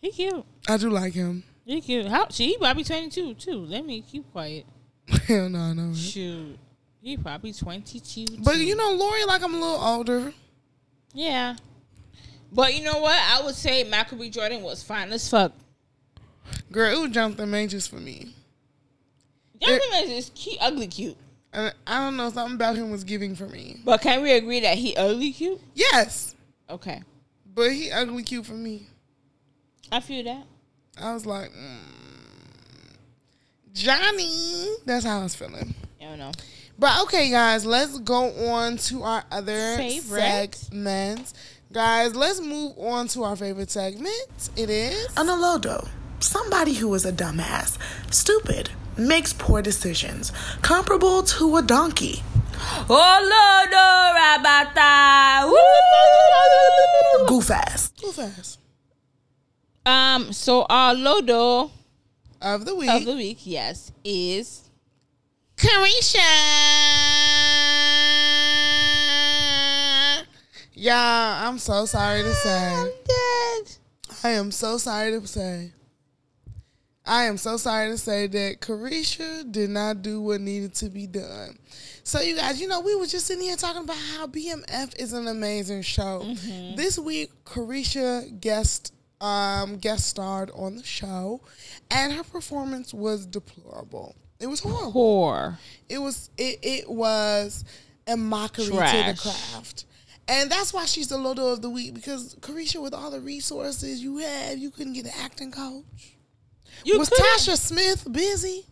He 0.00 0.10
cute. 0.10 0.44
I 0.68 0.76
do 0.76 0.90
like 0.90 1.12
him. 1.12 1.44
He 1.64 1.80
cute. 1.80 2.06
How 2.08 2.26
she 2.30 2.48
he 2.48 2.58
probably 2.58 2.82
22 2.84 3.34
too. 3.34 3.58
Let 3.58 3.86
me 3.86 4.02
keep 4.02 4.30
quiet. 4.32 4.66
Hell 5.26 5.48
no, 5.50 5.58
I 5.58 5.72
know. 5.72 5.94
Shoot. 5.94 6.58
He 7.02 7.16
probably 7.16 7.52
22. 7.52 8.26
But 8.44 8.56
you 8.58 8.76
know, 8.76 8.92
Lori, 8.92 9.24
like 9.24 9.42
I'm 9.42 9.54
a 9.54 9.58
little 9.58 9.80
older. 9.82 10.32
Yeah. 11.14 11.56
But 12.52 12.74
you 12.74 12.84
know 12.84 12.98
what? 13.00 13.18
I 13.18 13.42
would 13.44 13.54
say 13.54 13.84
Michael 13.84 14.18
B. 14.18 14.28
Jordan 14.28 14.62
was 14.62 14.82
fine 14.82 15.12
as 15.12 15.28
fuck. 15.28 15.52
Girl, 16.72 16.92
it 16.92 17.00
was 17.00 17.10
Jonathan 17.10 17.50
Majors 17.50 17.86
for 17.86 17.96
me. 17.96 18.34
Jonathan 19.60 19.90
Majors 19.92 20.10
is 20.10 20.30
cute, 20.34 20.58
ugly 20.60 20.86
cute. 20.88 21.16
And 21.52 21.72
I 21.86 21.98
don't 22.04 22.16
know, 22.16 22.30
something 22.30 22.54
about 22.54 22.76
him 22.76 22.90
was 22.90 23.04
giving 23.04 23.34
for 23.34 23.46
me. 23.46 23.80
But 23.84 24.00
can 24.02 24.22
we 24.22 24.32
agree 24.32 24.60
that 24.60 24.76
he 24.78 24.96
ugly 24.96 25.32
cute? 25.32 25.60
Yes, 25.74 26.34
Okay. 26.68 27.02
but 27.54 27.72
he 27.72 27.90
ugly 27.90 28.22
cute 28.22 28.46
for 28.46 28.52
me. 28.54 28.86
I 29.90 30.00
feel 30.00 30.22
that. 30.24 30.44
I 31.00 31.12
was 31.12 31.26
like, 31.26 31.50
mm, 31.50 31.78
Johnny. 33.72 34.74
That's 34.86 35.04
how 35.04 35.20
I 35.20 35.22
was 35.24 35.34
feeling. 35.34 35.74
I 36.00 36.04
don't 36.04 36.18
know. 36.18 36.32
But 36.80 37.02
okay, 37.02 37.28
guys, 37.30 37.66
let's 37.66 37.98
go 37.98 38.30
on 38.48 38.78
to 38.88 39.02
our 39.02 39.22
other 39.30 39.76
Favorite? 39.76 40.54
segments. 40.54 41.34
Guys, 41.70 42.16
let's 42.16 42.40
move 42.40 42.72
on 42.78 43.06
to 43.08 43.22
our 43.24 43.36
favorite 43.36 43.70
segment. 43.70 44.48
It 44.56 44.70
is 44.70 45.06
An 45.18 45.26
Olodo, 45.26 45.86
somebody 46.20 46.72
who 46.72 46.92
is 46.94 47.04
a 47.04 47.12
dumbass, 47.12 47.76
stupid, 48.10 48.70
makes 48.96 49.34
poor 49.34 49.60
decisions, 49.60 50.32
comparable 50.62 51.22
to 51.24 51.58
a 51.58 51.62
donkey. 51.62 52.22
Goof 57.28 57.50
ass. 57.50 57.90
Too 57.90 58.12
fast 58.12 58.58
Um. 59.86 60.32
So 60.32 60.64
our 60.68 60.94
Lodo 60.94 61.70
of 62.40 62.64
the 62.64 62.74
week. 62.74 62.90
of 62.90 63.04
the 63.04 63.14
week, 63.14 63.38
yes, 63.44 63.92
is 64.04 64.69
Caresha. 65.60 66.24
Yeah, 70.72 71.46
I'm 71.46 71.58
so 71.58 71.84
sorry 71.84 72.22
to 72.22 72.32
say. 72.32 72.92
dead. 73.06 73.76
I 74.24 74.30
am 74.30 74.52
so 74.52 74.78
sorry 74.78 75.10
to 75.10 75.26
say. 75.26 75.72
I 77.04 77.24
am 77.24 77.36
so 77.36 77.58
sorry 77.58 77.90
to 77.90 77.98
say 77.98 78.26
that 78.28 78.60
Caresha 78.60 79.52
did 79.52 79.68
not 79.68 80.00
do 80.00 80.22
what 80.22 80.40
needed 80.40 80.74
to 80.76 80.88
be 80.88 81.06
done. 81.06 81.58
So, 82.04 82.22
you 82.22 82.36
guys, 82.36 82.58
you 82.58 82.66
know, 82.66 82.80
we 82.80 82.94
were 82.94 83.06
just 83.06 83.26
sitting 83.26 83.44
here 83.44 83.56
talking 83.56 83.82
about 83.82 83.98
how 84.16 84.28
BMF 84.28 84.98
is 84.98 85.12
an 85.12 85.28
amazing 85.28 85.82
show. 85.82 86.24
This 86.74 86.98
week, 86.98 87.32
Carisha 87.44 88.40
guest 88.40 88.94
um, 89.20 89.76
guest 89.76 90.08
starred 90.08 90.50
on 90.54 90.76
the 90.76 90.84
show, 90.84 91.42
and 91.90 92.14
her 92.14 92.24
performance 92.24 92.94
was 92.94 93.26
deplorable. 93.26 94.16
It 94.40 94.46
was 94.46 94.60
horrible. 94.60 94.92
Poor. 94.92 95.58
It 95.88 95.98
was 95.98 96.30
it 96.36 96.58
it 96.62 96.90
was 96.90 97.64
a 98.06 98.16
mockery 98.16 98.64
to 98.66 98.72
the 98.72 99.18
craft. 99.20 99.84
And 100.28 100.50
that's 100.50 100.72
why 100.72 100.84
she's 100.86 101.08
the 101.08 101.16
Lodo 101.18 101.52
of 101.52 101.60
the 101.60 101.68
week 101.70 101.92
because 101.94 102.36
Caresha, 102.36 102.80
with 102.80 102.94
all 102.94 103.10
the 103.10 103.20
resources 103.20 104.00
you 104.02 104.18
have, 104.18 104.58
you 104.58 104.70
couldn't 104.70 104.92
get 104.92 105.04
an 105.06 105.12
acting 105.22 105.50
coach. 105.50 105.84
You 106.84 106.98
was 106.98 107.08
could've- 107.08 107.24
Tasha 107.24 107.56
Smith 107.58 108.06
busy? 108.10 108.66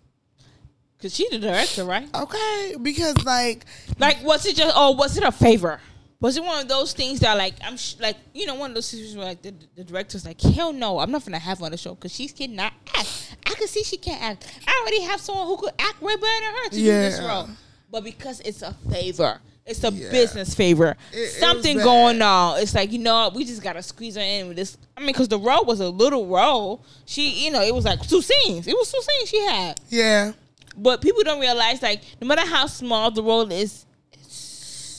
Cause 1.02 1.14
she 1.14 1.28
the 1.28 1.38
director, 1.38 1.84
right? 1.84 2.08
Okay, 2.14 2.74
because 2.82 3.24
like 3.24 3.64
Like, 3.98 4.24
was 4.24 4.44
it 4.46 4.56
just? 4.56 4.72
Oh, 4.76 4.92
was 4.92 5.16
it 5.16 5.22
a 5.22 5.30
favor? 5.30 5.80
Was 6.20 6.36
it 6.36 6.42
one 6.42 6.60
of 6.62 6.66
those 6.68 6.92
things 6.94 7.20
that, 7.20 7.38
like, 7.38 7.54
I'm 7.64 7.76
sh- 7.76 7.94
like, 8.00 8.16
you 8.34 8.44
know, 8.44 8.56
one 8.56 8.72
of 8.72 8.74
those 8.74 8.86
situations 8.86 9.16
where 9.16 9.26
like 9.26 9.40
the, 9.40 9.54
the 9.76 9.84
director's 9.84 10.26
like, 10.26 10.40
hell 10.40 10.72
no, 10.72 10.98
I'm 10.98 11.12
not 11.12 11.24
gonna 11.24 11.38
have 11.38 11.60
her 11.60 11.66
on 11.66 11.70
the 11.70 11.76
show 11.76 11.94
because 11.94 12.12
she 12.12 12.26
cannot 12.26 12.72
act. 12.92 13.36
I 13.46 13.54
can 13.54 13.68
see 13.68 13.84
she 13.84 13.98
can't 13.98 14.20
act. 14.20 14.44
I 14.66 14.80
already 14.82 15.02
have 15.02 15.20
someone 15.20 15.46
who 15.46 15.56
could 15.56 15.74
act 15.78 16.02
way 16.02 16.16
better 16.16 16.44
than 16.44 16.54
her 16.54 16.68
to 16.70 16.76
do 16.76 16.84
this 16.84 17.20
role. 17.20 17.48
But 17.90 18.02
because 18.02 18.40
it's 18.40 18.62
a 18.62 18.74
favor, 18.90 19.40
it's 19.64 19.84
a 19.84 19.92
Yeah. 19.92 20.10
business 20.10 20.56
favor. 20.56 20.96
It- 21.12 21.16
it 21.18 21.28
Something 21.38 21.76
bad. 21.76 21.84
going 21.84 22.20
on. 22.20 22.58
It's 22.58 22.74
like 22.74 22.90
you 22.90 22.98
know, 22.98 23.30
we 23.32 23.44
just 23.44 23.62
gotta 23.62 23.82
squeeze 23.84 24.16
her 24.16 24.20
in 24.20 24.48
with 24.48 24.56
this. 24.56 24.76
I 24.96 25.00
mean, 25.00 25.10
because 25.10 25.28
the 25.28 25.38
role 25.38 25.64
was 25.66 25.78
a 25.78 25.88
little 25.88 26.26
role. 26.26 26.84
She, 27.06 27.44
you 27.44 27.52
know, 27.52 27.62
it 27.62 27.72
was 27.72 27.84
like 27.84 28.02
two 28.08 28.22
scenes. 28.22 28.66
It 28.66 28.74
was 28.76 28.90
two 28.90 29.00
scenes 29.02 29.28
she 29.30 29.46
had. 29.46 29.80
yeah, 29.88 30.32
But 30.76 31.00
people 31.00 31.22
don't 31.22 31.40
realize, 31.40 31.80
like, 31.80 32.02
no 32.20 32.26
matter 32.26 32.44
how 32.44 32.66
small 32.66 33.12
the 33.12 33.22
role 33.22 33.50
is, 33.52 33.84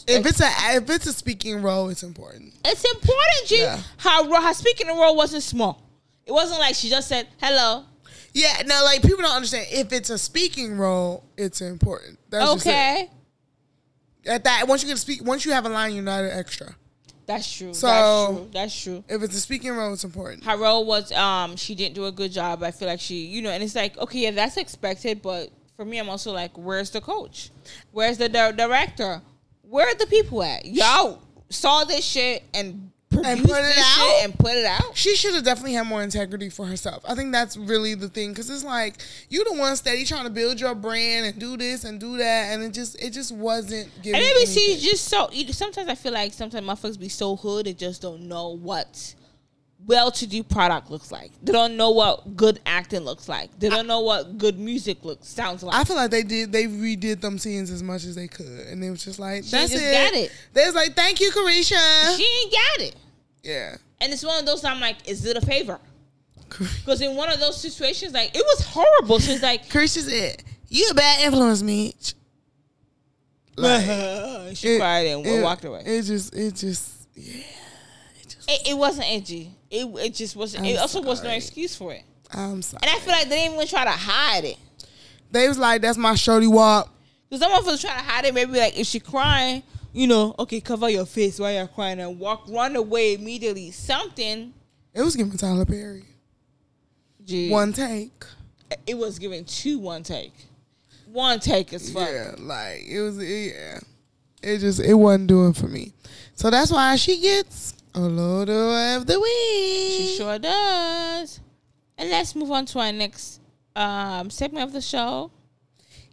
if 0.10 0.26
it's 0.26 0.42
a 0.42 0.50
if 0.76 0.90
it's 0.90 1.06
a 1.08 1.14
speaking 1.14 1.62
role, 1.62 1.90
it's 1.90 2.04
important. 2.04 2.54
it's 2.66 2.84
important, 2.84 3.48
G. 3.48 3.62
Yeah. 3.62 3.80
Her, 3.98 4.42
her 4.42 4.54
speaking 4.54 4.88
role 4.88 5.16
wasn't 5.16 5.44
small. 5.44 5.82
It 6.26 6.32
wasn't 6.32 6.60
like 6.60 6.76
she 6.76 6.90
just 6.90 7.08
said 7.08 7.28
hello. 7.42 7.86
Yeah, 8.34 8.62
no, 8.66 8.82
like 8.84 9.02
people 9.02 9.18
don't 9.24 9.36
understand. 9.36 9.68
If 9.72 9.92
it's 9.92 10.10
a 10.12 10.18
speaking 10.18 10.78
role, 10.78 11.24
it's 11.38 11.62
important. 11.62 12.20
That's. 12.30 12.52
Okay, 12.52 13.10
At 14.26 14.44
that, 14.44 14.68
once 14.68 14.84
you 14.84 14.88
get 14.90 14.96
to 14.96 15.02
speak, 15.02 15.24
once 15.24 15.46
you 15.46 15.52
have 15.54 15.66
a 15.66 15.70
line, 15.70 15.94
you're 15.96 16.04
not 16.04 16.24
an 16.24 16.32
extra. 16.38 16.76
that's 17.26 17.52
true. 17.58 17.74
So- 17.74 17.88
that's 17.88 18.28
true. 18.38 18.50
That's 18.54 18.84
true. 18.84 19.04
If 19.08 19.24
it's 19.24 19.36
a 19.36 19.40
speaking 19.40 19.72
role, 19.72 19.94
it's 19.94 20.04
important. 20.04 20.44
her 20.44 20.58
role 20.58 20.86
was 20.86 21.12
um 21.12 21.56
she 21.56 21.74
didn't 21.76 21.96
do 21.96 22.06
a 22.06 22.12
good 22.12 22.32
job. 22.32 22.62
I 22.64 22.72
feel 22.72 22.88
like 22.88 23.00
she 23.00 23.26
you 23.26 23.42
know, 23.42 23.50
and 23.50 23.64
it's 23.64 23.76
like 23.76 23.98
okay, 23.98 24.20
yeah, 24.20 24.32
that's 24.32 24.58
expected, 24.58 25.22
but 25.24 25.50
for 25.76 25.86
me, 25.86 25.98
I'm 25.98 26.10
also 26.10 26.34
like, 26.34 26.58
where's 26.58 26.90
the 26.92 27.00
coach? 27.02 27.52
Where's 27.92 28.18
the 28.18 28.28
di- 28.30 28.52
director? 28.52 29.22
Where 29.70 29.88
are 29.88 29.96
the 29.96 30.08
people 30.08 30.42
at? 30.42 30.66
Y'all 30.66 31.22
saw 31.50 31.84
this 31.84 32.04
shit 32.04 32.44
and 32.56 32.90
produced 33.10 33.44
put 33.44 33.60
it 33.60 33.62
this 33.62 33.78
out? 33.78 33.98
shit 33.98 34.26
and 34.26 34.40
put 34.40 34.54
it 34.56 34.66
out. 34.66 34.96
She 34.98 35.16
should 35.16 35.36
have 35.36 35.44
definitely 35.44 35.74
had 35.74 35.86
more 35.86 36.02
integrity 36.02 36.50
for 36.50 36.66
herself. 36.66 37.04
I 37.08 37.14
think 37.14 37.32
that's 37.32 37.56
really 37.56 37.94
the 37.94 38.10
thing 38.10 38.30
because 38.32 38.50
it's 38.50 38.64
like 38.64 38.96
you 39.30 39.44
the 39.44 39.60
one 39.60 39.76
steady 39.76 40.06
trying 40.06 40.24
to 40.24 40.32
build 40.32 40.60
your 40.60 40.74
brand 40.74 41.28
and 41.28 41.40
do 41.40 41.56
this 41.56 41.84
and 41.84 42.00
do 42.00 42.18
that, 42.18 42.54
and 42.54 42.64
it 42.64 42.74
just 42.74 43.00
it 43.00 43.12
just 43.12 43.32
wasn't 43.32 43.90
giving. 44.02 44.20
And 44.20 44.24
maybe 44.24 44.48
she's 44.48 44.82
just 44.82 45.06
so. 45.06 45.30
Sometimes 45.52 45.88
I 45.88 45.96
feel 45.96 46.14
like 46.14 46.34
sometimes 46.34 46.66
motherfuckers 46.66 47.00
be 47.00 47.10
so 47.10 47.36
hood 47.36 47.68
they 47.68 47.74
just 47.74 48.02
don't 48.02 48.22
know 48.22 48.56
what 48.56 49.14
well-to-do 49.90 50.44
product 50.44 50.92
looks 50.92 51.12
like. 51.12 51.32
They 51.42 51.52
don't 51.52 51.76
know 51.76 51.90
what 51.90 52.38
good 52.38 52.60
acting 52.66 53.02
looks 53.02 53.28
like. 53.28 53.50
They 53.60 53.70
don't 53.70 53.88
know 53.88 54.02
what 54.02 54.38
good 54.38 54.60
music 54.60 55.04
looks 55.04 55.28
sounds 55.28 55.64
like. 55.64 55.76
I 55.76 55.84
feel 55.84 55.96
like 55.96 56.12
they 56.12 56.22
did. 56.22 56.52
They 56.52 56.66
redid 56.66 57.22
them 57.22 57.40
scenes 57.40 57.72
as 57.72 57.82
much 57.82 58.06
as 58.06 58.14
they 58.16 58.28
could, 58.28 58.46
and 58.68 58.84
it 58.84 58.92
was 58.92 59.04
just 59.04 59.18
like 59.20 59.44
that's 59.46 59.72
just 59.72 59.84
it. 59.84 59.92
got 59.92 60.14
it. 60.14 60.32
They 60.54 60.64
was 60.66 60.76
like, 60.76 60.96
"Thank 60.96 61.20
you, 61.20 61.32
Caresha." 61.32 62.16
she 62.16 62.24
ain't 62.44 62.52
got 62.54 62.86
it. 62.86 62.96
yeah, 63.44 63.78
And 64.00 64.14
it's 64.14 64.24
one 64.24 64.40
of 64.40 64.46
those 64.46 64.64
I'm 64.64 64.80
like, 64.80 65.10
is 65.10 65.26
it 65.26 65.36
a 65.36 65.42
favor? 65.42 65.80
Because 66.80 67.02
in 67.02 67.16
one 67.16 67.30
of 67.32 67.40
those 67.40 67.60
situations, 67.60 68.14
like 68.14 68.36
it 68.36 68.44
was 68.46 68.66
horrible. 68.66 69.16
It's 69.18 69.42
like 69.42 69.68
Caresha 69.70 70.02
said, 70.02 70.44
"You 70.68 70.90
a 70.92 70.94
bad 70.94 71.22
influence, 71.26 71.62
Mitch." 71.64 72.14
Like, 73.58 74.56
she 74.56 74.78
cried 74.78 75.08
and 75.08 75.26
it- 75.26 75.44
walked 75.44 75.66
away. 75.66 75.84
It 75.86 76.04
just, 76.04 76.34
it 76.34 76.56
just, 76.56 77.10
yeah. 77.16 77.44
It, 78.48 78.70
it 78.70 78.78
wasn't 78.78 79.08
edgy. 79.12 79.54
It 79.70 79.86
it 79.86 80.14
just 80.16 80.36
wasn't. 80.36 80.66
I'm 80.66 80.72
it 80.72 80.78
also 80.78 81.02
was 81.02 81.20
no 81.20 81.26
sorry. 81.26 81.38
excuse 81.38 81.76
for 81.76 81.94
it. 81.94 82.04
I'm 82.32 82.62
sorry. 82.62 82.82
And 82.84 82.92
I 82.92 83.00
feel 83.00 83.14
like 83.14 83.30
they 83.30 83.38
didn't 83.38 83.56
even 83.56 83.68
try 83.68 83.84
to 83.84 83.92
hide 83.92 84.46
it. 84.46 84.58
They 85.32 85.48
was 85.48 85.58
like, 85.58 85.82
"That's 85.82 85.98
my 85.98 86.16
shorty 86.16 86.48
walk." 86.48 86.92
Because 87.30 87.42
some 87.42 87.52
of 87.52 87.68
us 87.68 87.82
try 87.82 87.92
to 87.92 88.04
hide 88.04 88.26
it. 88.26 88.34
Maybe 88.34 88.58
like 88.58 88.78
if 88.78 88.88
she 88.88 89.00
crying, 89.00 89.62
you 89.94 90.08
know, 90.08 90.34
okay, 90.40 90.60
cover 90.60 90.90
your 90.90 91.06
face 91.06 91.40
while 91.40 91.52
you're 91.52 91.68
crying 91.68 92.00
and 92.00 92.20
walk, 92.20 92.46
run 92.48 92.76
away 92.76 93.14
immediately. 93.14 93.72
Something. 93.72 94.54
It 94.94 95.04
was 95.04 95.16
giving 95.16 95.38
Tyler 95.38 95.66
Perry 95.66 96.04
Gee, 97.24 97.50
one 97.52 97.74
take. 97.74 98.26
It 98.88 98.98
was 98.98 99.20
given 99.20 99.46
two 99.46 99.78
one 99.78 100.02
take. 100.02 100.34
One 101.06 101.40
take 101.40 101.74
is 101.74 101.92
fun. 101.92 102.08
Yeah, 102.12 102.36
like 102.40 102.84
it 102.88 103.02
was. 103.02 103.18
Yeah, 103.18 103.80
it 104.42 104.60
just 104.60 104.80
it 104.80 104.96
wasn't 104.96 105.28
doing 105.28 105.54
for 105.54 105.68
me. 105.68 105.94
So 106.34 106.50
that's 106.50 106.72
why 106.72 106.96
she 106.96 107.22
gets 107.22 107.76
a 107.96 108.00
load 108.02 108.50
of 108.50 109.06
the 109.08 109.20
week. 109.20 109.98
She 109.98 110.16
sure 110.18 110.40
does. 110.40 111.40
And 111.98 112.10
let's 112.10 112.36
move 112.36 112.52
on 112.52 112.66
to 112.68 112.80
our 112.80 112.92
next 112.92 113.42
um, 113.76 114.30
segment 114.30 114.66
of 114.66 114.74
the 114.74 114.82
show. 114.82 115.32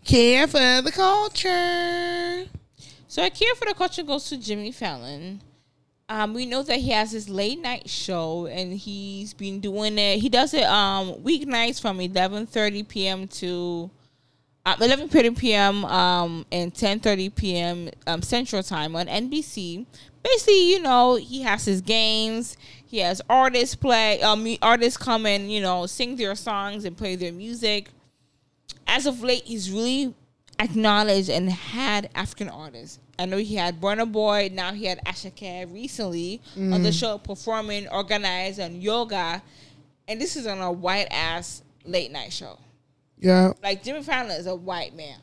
care 0.05 0.47
for 0.47 0.59
the 0.59 0.93
culture. 0.93 2.49
So 3.09 3.23
our 3.23 3.31
care 3.31 3.55
for 3.55 3.67
the 3.67 3.75
culture 3.75 4.03
goes 4.03 4.29
to 4.29 4.37
Jimmy 4.37 4.73
Fallon. 4.73 5.43
Um, 6.09 6.35
we 6.35 6.47
know 6.47 6.63
that 6.63 6.79
he 6.79 6.91
has 6.91 7.11
his 7.11 7.29
late 7.29 7.61
night 7.61 7.91
show, 7.91 8.47
and 8.47 8.73
he's 8.73 9.35
been 9.35 9.59
doing 9.59 9.99
it. 9.99 10.21
He 10.21 10.29
does 10.29 10.55
it 10.55 10.63
um 10.65 11.15
weeknights 11.15 11.81
from 11.81 12.01
eleven 12.01 12.47
thirty 12.47 12.85
p.m. 12.85 13.27
to 13.29 13.91
eleven 14.67 15.09
thirty 15.09 15.31
p.m. 15.31 15.85
um 15.85 16.47
and 16.51 16.75
ten 16.75 17.01
thirty 17.01 17.31
p.m. 17.31 17.91
Um, 18.07 18.23
Central 18.23 18.63
Time 18.63 18.97
on 18.97 19.07
NBC. 19.07 19.87
Basically, 20.23 20.73
you 20.73 20.83
know, 20.83 21.15
he 21.15 21.43
has 21.43 21.65
his 21.65 21.81
games. 21.81 22.57
He 22.85 22.99
has 22.99 23.23
artists 23.29 23.75
play, 23.75 24.21
um, 24.23 24.47
artists 24.63 24.97
come 24.97 25.27
and 25.27 25.51
you 25.51 25.61
know 25.61 25.87
sing 25.87 26.17
their 26.17 26.35
songs 26.35 26.85
and 26.85 26.97
play 26.97 27.17
their 27.17 27.33
music 27.33 27.91
as 28.87 29.07
of 29.07 29.23
late, 29.23 29.45
he's 29.45 29.71
really 29.71 30.15
acknowledged 30.59 31.29
and 31.29 31.51
had 31.51 32.09
African 32.15 32.49
artists. 32.49 32.99
I 33.19 33.27
know 33.27 33.39
he 33.39 33.57
had 33.57 33.81
Burna 33.81 34.11
Boy. 34.11 34.51
Now 34.53 34.73
he 34.73 34.85
had 34.85 35.05
Asake 35.05 35.73
recently 35.73 36.41
on 36.57 36.83
the 36.83 36.93
show 36.93 37.19
performing, 37.19 37.89
organized, 37.89 38.59
and 38.59 38.83
yoga. 38.83 39.43
And 40.09 40.21
this 40.21 40.37
is 40.37 40.47
on 40.47 40.61
a 40.61 40.71
white 40.71 41.09
ass 41.11 41.63
late 41.85 42.13
night 42.13 42.33
show. 42.33 42.59
Yeah, 43.19 43.53
Like 43.63 43.83
Jimmy 43.83 44.03
Fallon 44.03 44.33
is 44.33 44.47
a 44.47 44.55
white 44.55 44.95
man. 44.95 45.19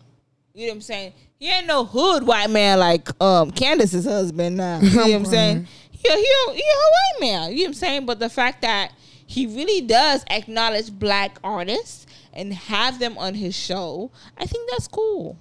You 0.53 0.67
know 0.67 0.71
what 0.71 0.75
I'm 0.77 0.81
saying? 0.81 1.13
He 1.39 1.49
ain't 1.49 1.67
no 1.67 1.83
hood 1.85 2.23
white 2.23 2.49
man 2.49 2.79
like 2.79 3.09
um 3.21 3.51
Candace's 3.51 4.05
husband 4.05 4.57
now. 4.57 4.79
You 4.79 4.89
know 4.91 5.01
what 5.03 5.11
I'm 5.13 5.25
saying? 5.37 5.67
He 5.91 6.07
a, 6.07 6.15
he, 6.15 6.53
he 6.53 6.61
a 6.61 6.89
white 6.91 7.21
man. 7.21 7.51
You 7.51 7.57
know 7.57 7.63
what 7.63 7.67
I'm 7.69 7.73
saying? 7.75 8.05
But 8.05 8.19
the 8.19 8.29
fact 8.29 8.61
that 8.61 8.91
he 9.25 9.45
really 9.47 9.81
does 9.81 10.23
acknowledge 10.29 10.91
black 10.91 11.37
artists 11.43 12.05
and 12.33 12.53
have 12.53 12.99
them 12.99 13.17
on 13.17 13.35
his 13.35 13.55
show, 13.55 14.11
I 14.37 14.45
think 14.45 14.69
that's 14.71 14.87
cool. 14.87 15.37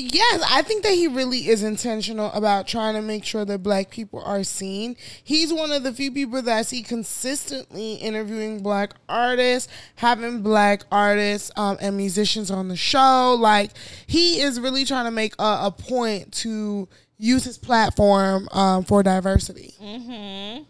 Yes, 0.00 0.44
I 0.48 0.62
think 0.62 0.84
that 0.84 0.92
he 0.92 1.08
really 1.08 1.48
is 1.48 1.64
intentional 1.64 2.30
about 2.30 2.68
trying 2.68 2.94
to 2.94 3.02
make 3.02 3.24
sure 3.24 3.44
that 3.44 3.64
black 3.64 3.90
people 3.90 4.22
are 4.24 4.44
seen. 4.44 4.96
He's 5.24 5.52
one 5.52 5.72
of 5.72 5.82
the 5.82 5.92
few 5.92 6.12
people 6.12 6.40
that 6.40 6.56
I 6.56 6.62
see 6.62 6.84
consistently 6.84 7.94
interviewing 7.94 8.62
black 8.62 8.94
artists, 9.08 9.68
having 9.96 10.40
black 10.42 10.84
artists 10.92 11.50
um, 11.56 11.78
and 11.80 11.96
musicians 11.96 12.48
on 12.48 12.68
the 12.68 12.76
show. 12.76 13.36
Like, 13.36 13.72
he 14.06 14.40
is 14.40 14.60
really 14.60 14.84
trying 14.84 15.06
to 15.06 15.10
make 15.10 15.34
a, 15.40 15.58
a 15.62 15.74
point 15.76 16.32
to 16.34 16.88
use 17.16 17.42
his 17.42 17.58
platform 17.58 18.48
um, 18.52 18.84
for 18.84 19.02
diversity. 19.02 19.74
Mm-hmm. 19.82 20.62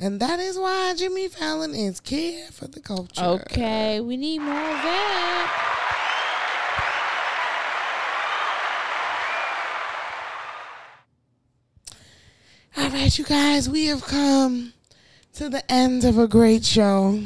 And 0.00 0.20
that 0.20 0.40
is 0.40 0.58
why 0.58 0.92
Jimmy 0.96 1.28
Fallon 1.28 1.72
is 1.72 2.00
care 2.00 2.48
for 2.48 2.66
the 2.66 2.80
culture. 2.80 3.22
Okay, 3.22 4.00
we 4.00 4.16
need 4.16 4.40
more 4.40 4.54
of 4.54 4.82
that. 4.82 5.95
All 12.78 12.90
right, 12.90 13.18
you 13.18 13.24
guys, 13.24 13.70
we 13.70 13.86
have 13.86 14.04
come 14.04 14.74
to 15.34 15.48
the 15.48 15.70
end 15.72 16.04
of 16.04 16.18
a 16.18 16.28
great 16.28 16.62
show, 16.62 17.18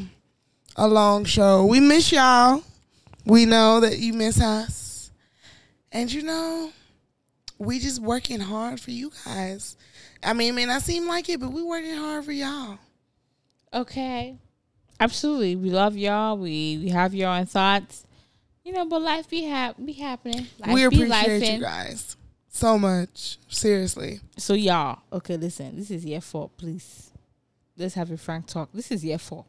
a 0.76 0.86
long 0.86 1.24
show. 1.24 1.66
We 1.66 1.80
miss 1.80 2.12
y'all. 2.12 2.62
We 3.26 3.46
know 3.46 3.80
that 3.80 3.98
you 3.98 4.12
miss 4.12 4.40
us. 4.40 5.10
And 5.90 6.12
you 6.12 6.22
know, 6.22 6.70
we 7.58 7.80
just 7.80 8.00
working 8.00 8.38
hard 8.38 8.80
for 8.80 8.92
you 8.92 9.10
guys. 9.24 9.76
I 10.22 10.34
mean, 10.34 10.50
it 10.50 10.54
may 10.54 10.66
not 10.66 10.82
seem 10.82 11.08
like 11.08 11.28
it, 11.28 11.40
but 11.40 11.52
we 11.52 11.64
working 11.64 11.96
hard 11.96 12.24
for 12.24 12.32
y'all. 12.32 12.78
Okay. 13.74 14.36
Absolutely. 15.00 15.56
We 15.56 15.70
love 15.70 15.96
y'all. 15.96 16.38
We 16.38 16.78
we 16.78 16.90
have 16.90 17.12
your 17.12 17.28
own 17.28 17.46
thoughts. 17.46 18.06
You 18.64 18.72
know, 18.72 18.84
but 18.84 19.02
life 19.02 19.28
be 19.28 19.42
hap- 19.42 19.84
be 19.84 19.94
happening. 19.94 20.46
Life 20.60 20.74
we 20.74 20.88
be 20.88 20.96
appreciate 21.02 21.54
you 21.54 21.60
guys 21.60 22.16
so 22.50 22.78
much. 22.78 23.38
Seriously. 23.48 24.20
So 24.36 24.54
y'all, 24.54 24.98
okay, 25.12 25.36
listen. 25.36 25.76
This 25.76 25.90
is 25.90 26.04
your 26.04 26.20
fault, 26.20 26.56
please. 26.58 27.10
Let's 27.76 27.94
have 27.94 28.10
a 28.10 28.16
frank 28.18 28.46
talk. 28.46 28.68
This 28.74 28.90
is 28.90 29.04
your 29.04 29.18
fault. 29.18 29.46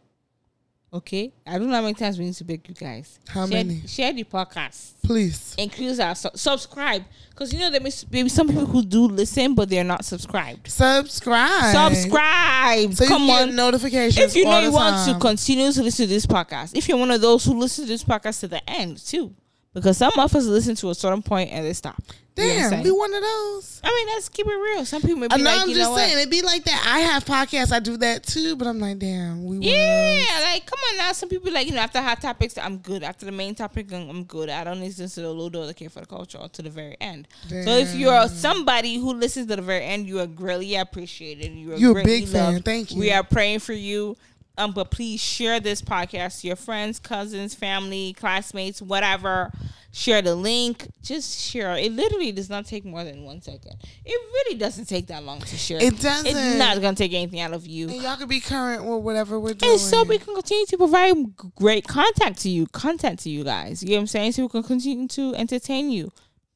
Okay, 0.94 1.32
I 1.48 1.57
don't 1.57 1.69
know 1.69 1.76
how 1.76 1.82
many 1.82 1.94
times 1.94 2.19
we 2.19 2.26
need 2.26 2.34
to 2.34 2.44
beg 2.44 2.68
you 2.68 2.76
guys. 2.76 3.18
How 3.30 3.45
share, 3.45 3.64
many? 3.64 3.82
Share 3.88 4.11
the 4.11 4.26
podcast. 4.26 4.95
Please. 5.02 5.56
Increase 5.57 5.99
our 5.99 6.14
su- 6.14 6.30
subscribe 6.36 7.06
because 7.30 7.53
you 7.53 7.60
know 7.60 7.72
there 7.72 7.80
may 7.80 7.91
be 8.10 8.28
some 8.28 8.48
people 8.48 8.65
who 8.65 8.84
do 8.84 9.07
listen 9.07 9.56
but 9.56 9.69
they're 9.69 9.86
not 9.86 10.03
subscribed. 10.03 10.68
Subscribe. 10.69 11.73
Subscribe. 11.94 12.94
So 12.94 13.06
you 13.06 13.10
Come 13.10 13.30
on. 13.30 13.56
notifications. 13.56 14.18
If 14.18 14.36
you 14.36 14.44
know 14.44 14.60
you 14.60 14.73
want 14.73 15.07
to 15.07 15.18
continue 15.18 15.72
to 15.72 15.82
listen 15.82 16.07
to 16.07 16.10
this 16.10 16.26
podcast, 16.26 16.76
if 16.76 16.90
you're 16.90 16.98
one 16.98 17.11
of 17.11 17.22
those 17.22 17.45
who 17.45 17.57
listen 17.57 17.86
to 17.86 17.90
this 17.90 18.03
podcast 18.03 18.41
to 18.41 18.49
the 18.49 18.69
end 18.69 18.98
too, 18.98 19.34
because 19.73 19.98
some 19.98 20.11
of 20.18 20.35
us 20.35 20.45
listen 20.45 20.76
to 20.76 20.89
a 20.89 20.95
certain 20.95 21.22
point 21.22 21.52
and 21.52 21.65
they 21.65 21.73
stop. 21.73 22.02
Damn, 22.34 22.81
be 22.81 22.89
one 22.89 23.14
of 23.14 23.22
those. 23.22 23.81
I 23.84 23.89
mean, 23.89 24.07
let's 24.15 24.30
keep 24.30 24.48
it 24.48 24.49
real. 24.56 24.85
Some 24.85 25.02
people 25.02 25.18
may 25.18 25.27
be 25.27 25.34
I 25.34 25.38
know, 25.38 25.43
like, 25.43 25.60
I'm 25.61 25.69
you 25.69 25.76
just 25.76 25.89
know 25.91 25.98
saying, 25.98 26.11
what? 26.14 26.19
it'd 26.19 26.31
be 26.31 26.41
like 26.41 26.64
that. 26.64 26.84
I 26.88 26.99
have 26.99 27.26
podcasts, 27.26 27.73
I 27.73 27.80
do 27.80 27.98
that 27.98 28.23
too, 28.23 28.56
but 28.56 28.68
I'm 28.68 28.80
like, 28.80 28.99
damn, 28.99 29.43
we 29.43 29.57
Yeah, 29.57 30.39
like 30.45 30.65
come 30.65 30.80
on 30.91 30.98
now. 30.98 31.11
Some 31.11 31.27
people 31.27 31.52
like 31.52 31.68
you 31.68 31.73
know 31.73 31.81
after 31.81 32.02
hot 32.02 32.22
topics, 32.22 32.57
I'm 32.57 32.77
good. 32.77 33.03
After 33.03 33.26
the 33.26 33.34
main 33.34 33.53
topic, 33.53 33.91
I'm 33.91 34.23
good. 34.23 34.49
I 34.49 34.64
don't 34.64 34.80
listen 34.80 35.10
to 35.10 35.22
the 35.22 35.30
low 35.30 35.49
door 35.49 35.65
the 35.68 35.73
care 35.73 35.89
for 35.89 35.99
the 35.99 36.06
culture 36.06 36.38
or 36.38 36.48
to 36.48 36.61
the 36.61 36.69
very 36.69 36.95
end. 37.02 37.27
So 37.49 37.56
if 37.57 37.93
you're 37.95 38.27
somebody 38.30 38.95
who 38.95 39.14
listens 39.14 39.48
to 39.48 39.57
the 39.57 39.61
very 39.61 39.84
end, 39.84 40.07
you 40.07 40.22
are 40.22 40.27
greatly 40.27 40.76
appreciated. 40.76 41.52
You 41.52 41.73
are 41.73 41.77
You 41.77 41.98
a 41.98 42.03
big 42.03 42.27
fan. 42.30 42.61
Thank 42.61 42.91
you. 42.91 42.99
We 42.99 43.11
are 43.11 43.23
praying 43.23 43.60
for 43.60 43.73
you. 43.73 44.15
Um, 44.57 44.73
but 44.73 44.91
please 44.91 45.22
share 45.22 45.60
this 45.60 45.82
podcast 45.82 46.41
to 46.41 46.48
your 46.48 46.56
friends, 46.56 46.99
cousins, 46.99 47.56
family, 47.56 48.14
classmates, 48.14 48.82
whatever. 48.82 49.52
Share 49.94 50.22
the 50.22 50.36
link. 50.36 50.88
Just 51.02 51.40
share. 51.40 51.76
It 51.76 51.91
literally 51.91 52.32
does 52.32 52.49
not 52.49 52.65
take 52.65 52.86
more 52.86 53.03
than 53.03 53.23
one 53.23 53.41
second. 53.41 53.76
It 54.06 54.11
really 54.34 54.57
doesn't 54.57 54.86
take 54.86 55.07
that 55.07 55.23
long 55.23 55.41
to 55.41 55.57
share. 55.57 55.82
It 55.82 55.99
doesn't. 55.99 56.28
It's 56.28 56.57
not 56.57 56.82
gonna 56.82 56.95
take 56.95 57.14
anything 57.14 57.41
out 57.41 57.53
of 57.53 57.68
you. 57.68 57.90
And 57.90 58.02
y'all 58.02 58.15
can 58.15 58.28
be 58.30 58.40
current 58.40 58.86
with 58.86 59.03
whatever 59.03 59.40
we're 59.40 59.53
doing. 59.53 59.73
And 59.73 59.82
so 59.82 60.03
we 60.03 60.18
can 60.18 60.34
continue 60.34 60.65
to 60.68 60.78
provide 60.78 61.36
great 61.56 61.88
content 61.88 62.38
to 62.40 62.49
you, 62.49 62.68
content 62.68 63.19
to 63.19 63.30
you 63.30 63.44
guys. 63.44 63.84
You 63.84 63.90
know 63.90 63.95
what 63.95 64.02
I'm 64.02 64.07
saying? 64.07 64.32
So 64.34 64.44
we 64.44 64.49
can 64.49 64.64
continue 64.64 65.07
to 65.10 65.36
entertain 65.36 65.91
you. 65.91 66.11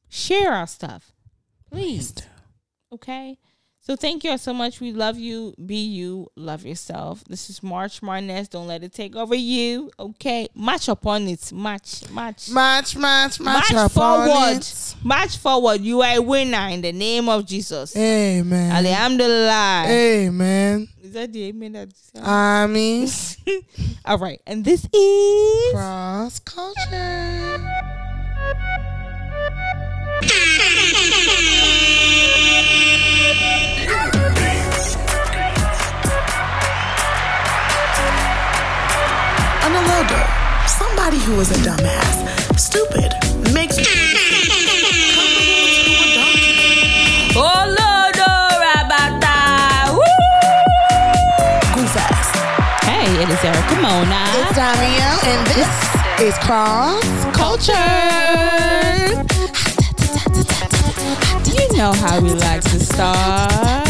Share 0.08 0.52
our 0.52 0.66
stuff. 0.66 1.12
Please. 1.70 2.14
Okay? 2.90 3.38
So 3.86 3.94
thank 3.94 4.24
you 4.24 4.32
all 4.32 4.38
so 4.38 4.52
much. 4.52 4.80
We 4.80 4.90
love 4.90 5.16
you. 5.16 5.54
Be 5.64 5.76
you. 5.76 6.26
Love 6.34 6.66
yourself. 6.66 7.22
This 7.28 7.48
is 7.48 7.62
March 7.62 8.00
Marnez. 8.00 8.50
Don't 8.50 8.66
let 8.66 8.82
it 8.82 8.92
take 8.92 9.14
over 9.14 9.36
you. 9.36 9.92
Okay? 9.96 10.48
Match 10.56 10.88
upon 10.88 11.28
it. 11.28 11.52
Match. 11.52 12.10
Match. 12.10 12.50
Match, 12.50 12.96
match, 12.96 13.38
match, 13.38 13.72
Match 13.72 13.92
forward. 13.92 14.28
on 14.28 14.56
it. 14.56 14.94
Match 15.04 15.36
forward. 15.36 15.82
You 15.82 16.02
are 16.02 16.16
a 16.16 16.20
winner 16.20 16.66
in 16.66 16.80
the 16.80 16.90
name 16.90 17.28
of 17.28 17.46
Jesus. 17.46 17.96
Amen. 17.96 18.72
Alhamdulillah. 18.72 19.84
Amen. 19.86 20.88
Is 21.00 21.12
that 21.12 21.32
the 21.32 21.44
amen 21.44 21.74
that 21.74 21.92
I 22.20 22.66
mean, 22.66 23.08
All 24.04 24.18
right. 24.18 24.42
And 24.48 24.64
this 24.64 24.84
is 24.92 25.72
cross 25.72 26.40
culture. 26.40 27.62
On 39.64 39.72
a 39.72 39.82
low 39.88 40.02
somebody 40.66 41.18
who 41.18 41.40
is 41.40 41.50
a 41.50 41.54
dumbass, 41.66 42.58
stupid, 42.58 43.10
makes 43.52 43.76
comparable 43.76 44.46
to 44.46 44.78
a. 44.78 44.92
Oh 47.34 47.64
Lord, 47.66 48.16
Rabata. 48.62 49.38
Goof 51.74 51.96
ass. 51.96 52.30
Hey, 52.84 53.10
it 53.22 53.28
is 53.28 53.42
Erica 53.42 53.76
Mona. 53.82 54.22
It's 54.38 54.52
Damiel, 54.56 55.18
and 55.26 55.46
this 55.48 55.72
is 56.20 56.38
cross 56.44 57.02
culture. 57.34 58.55
Know 61.76 61.92
how 61.92 62.18
we 62.20 62.30
like 62.30 62.62
to 62.62 62.80
start. 62.80 63.86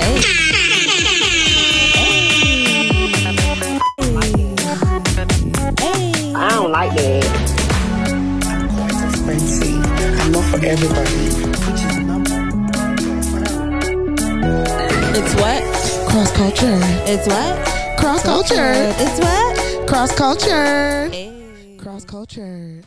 Hey. 0.00 0.16
I 6.34 6.48
don't 6.50 6.72
like 6.72 6.94
that. 6.94 7.24
I'm 10.18 10.32
not 10.32 10.44
for 10.44 10.64
everybody. 10.64 11.52
It's 15.18 15.34
what? 15.34 15.62
Cross 16.10 16.32
culture. 16.32 16.78
It's 17.04 17.26
what? 17.26 17.98
Cross 17.98 18.22
culture. 18.22 18.72
It's 18.98 19.20
what? 19.20 19.86
Cross 19.86 20.16
culture. 20.16 21.08
Hey. 21.10 21.76
Cross 21.78 22.06
culture. 22.06 22.82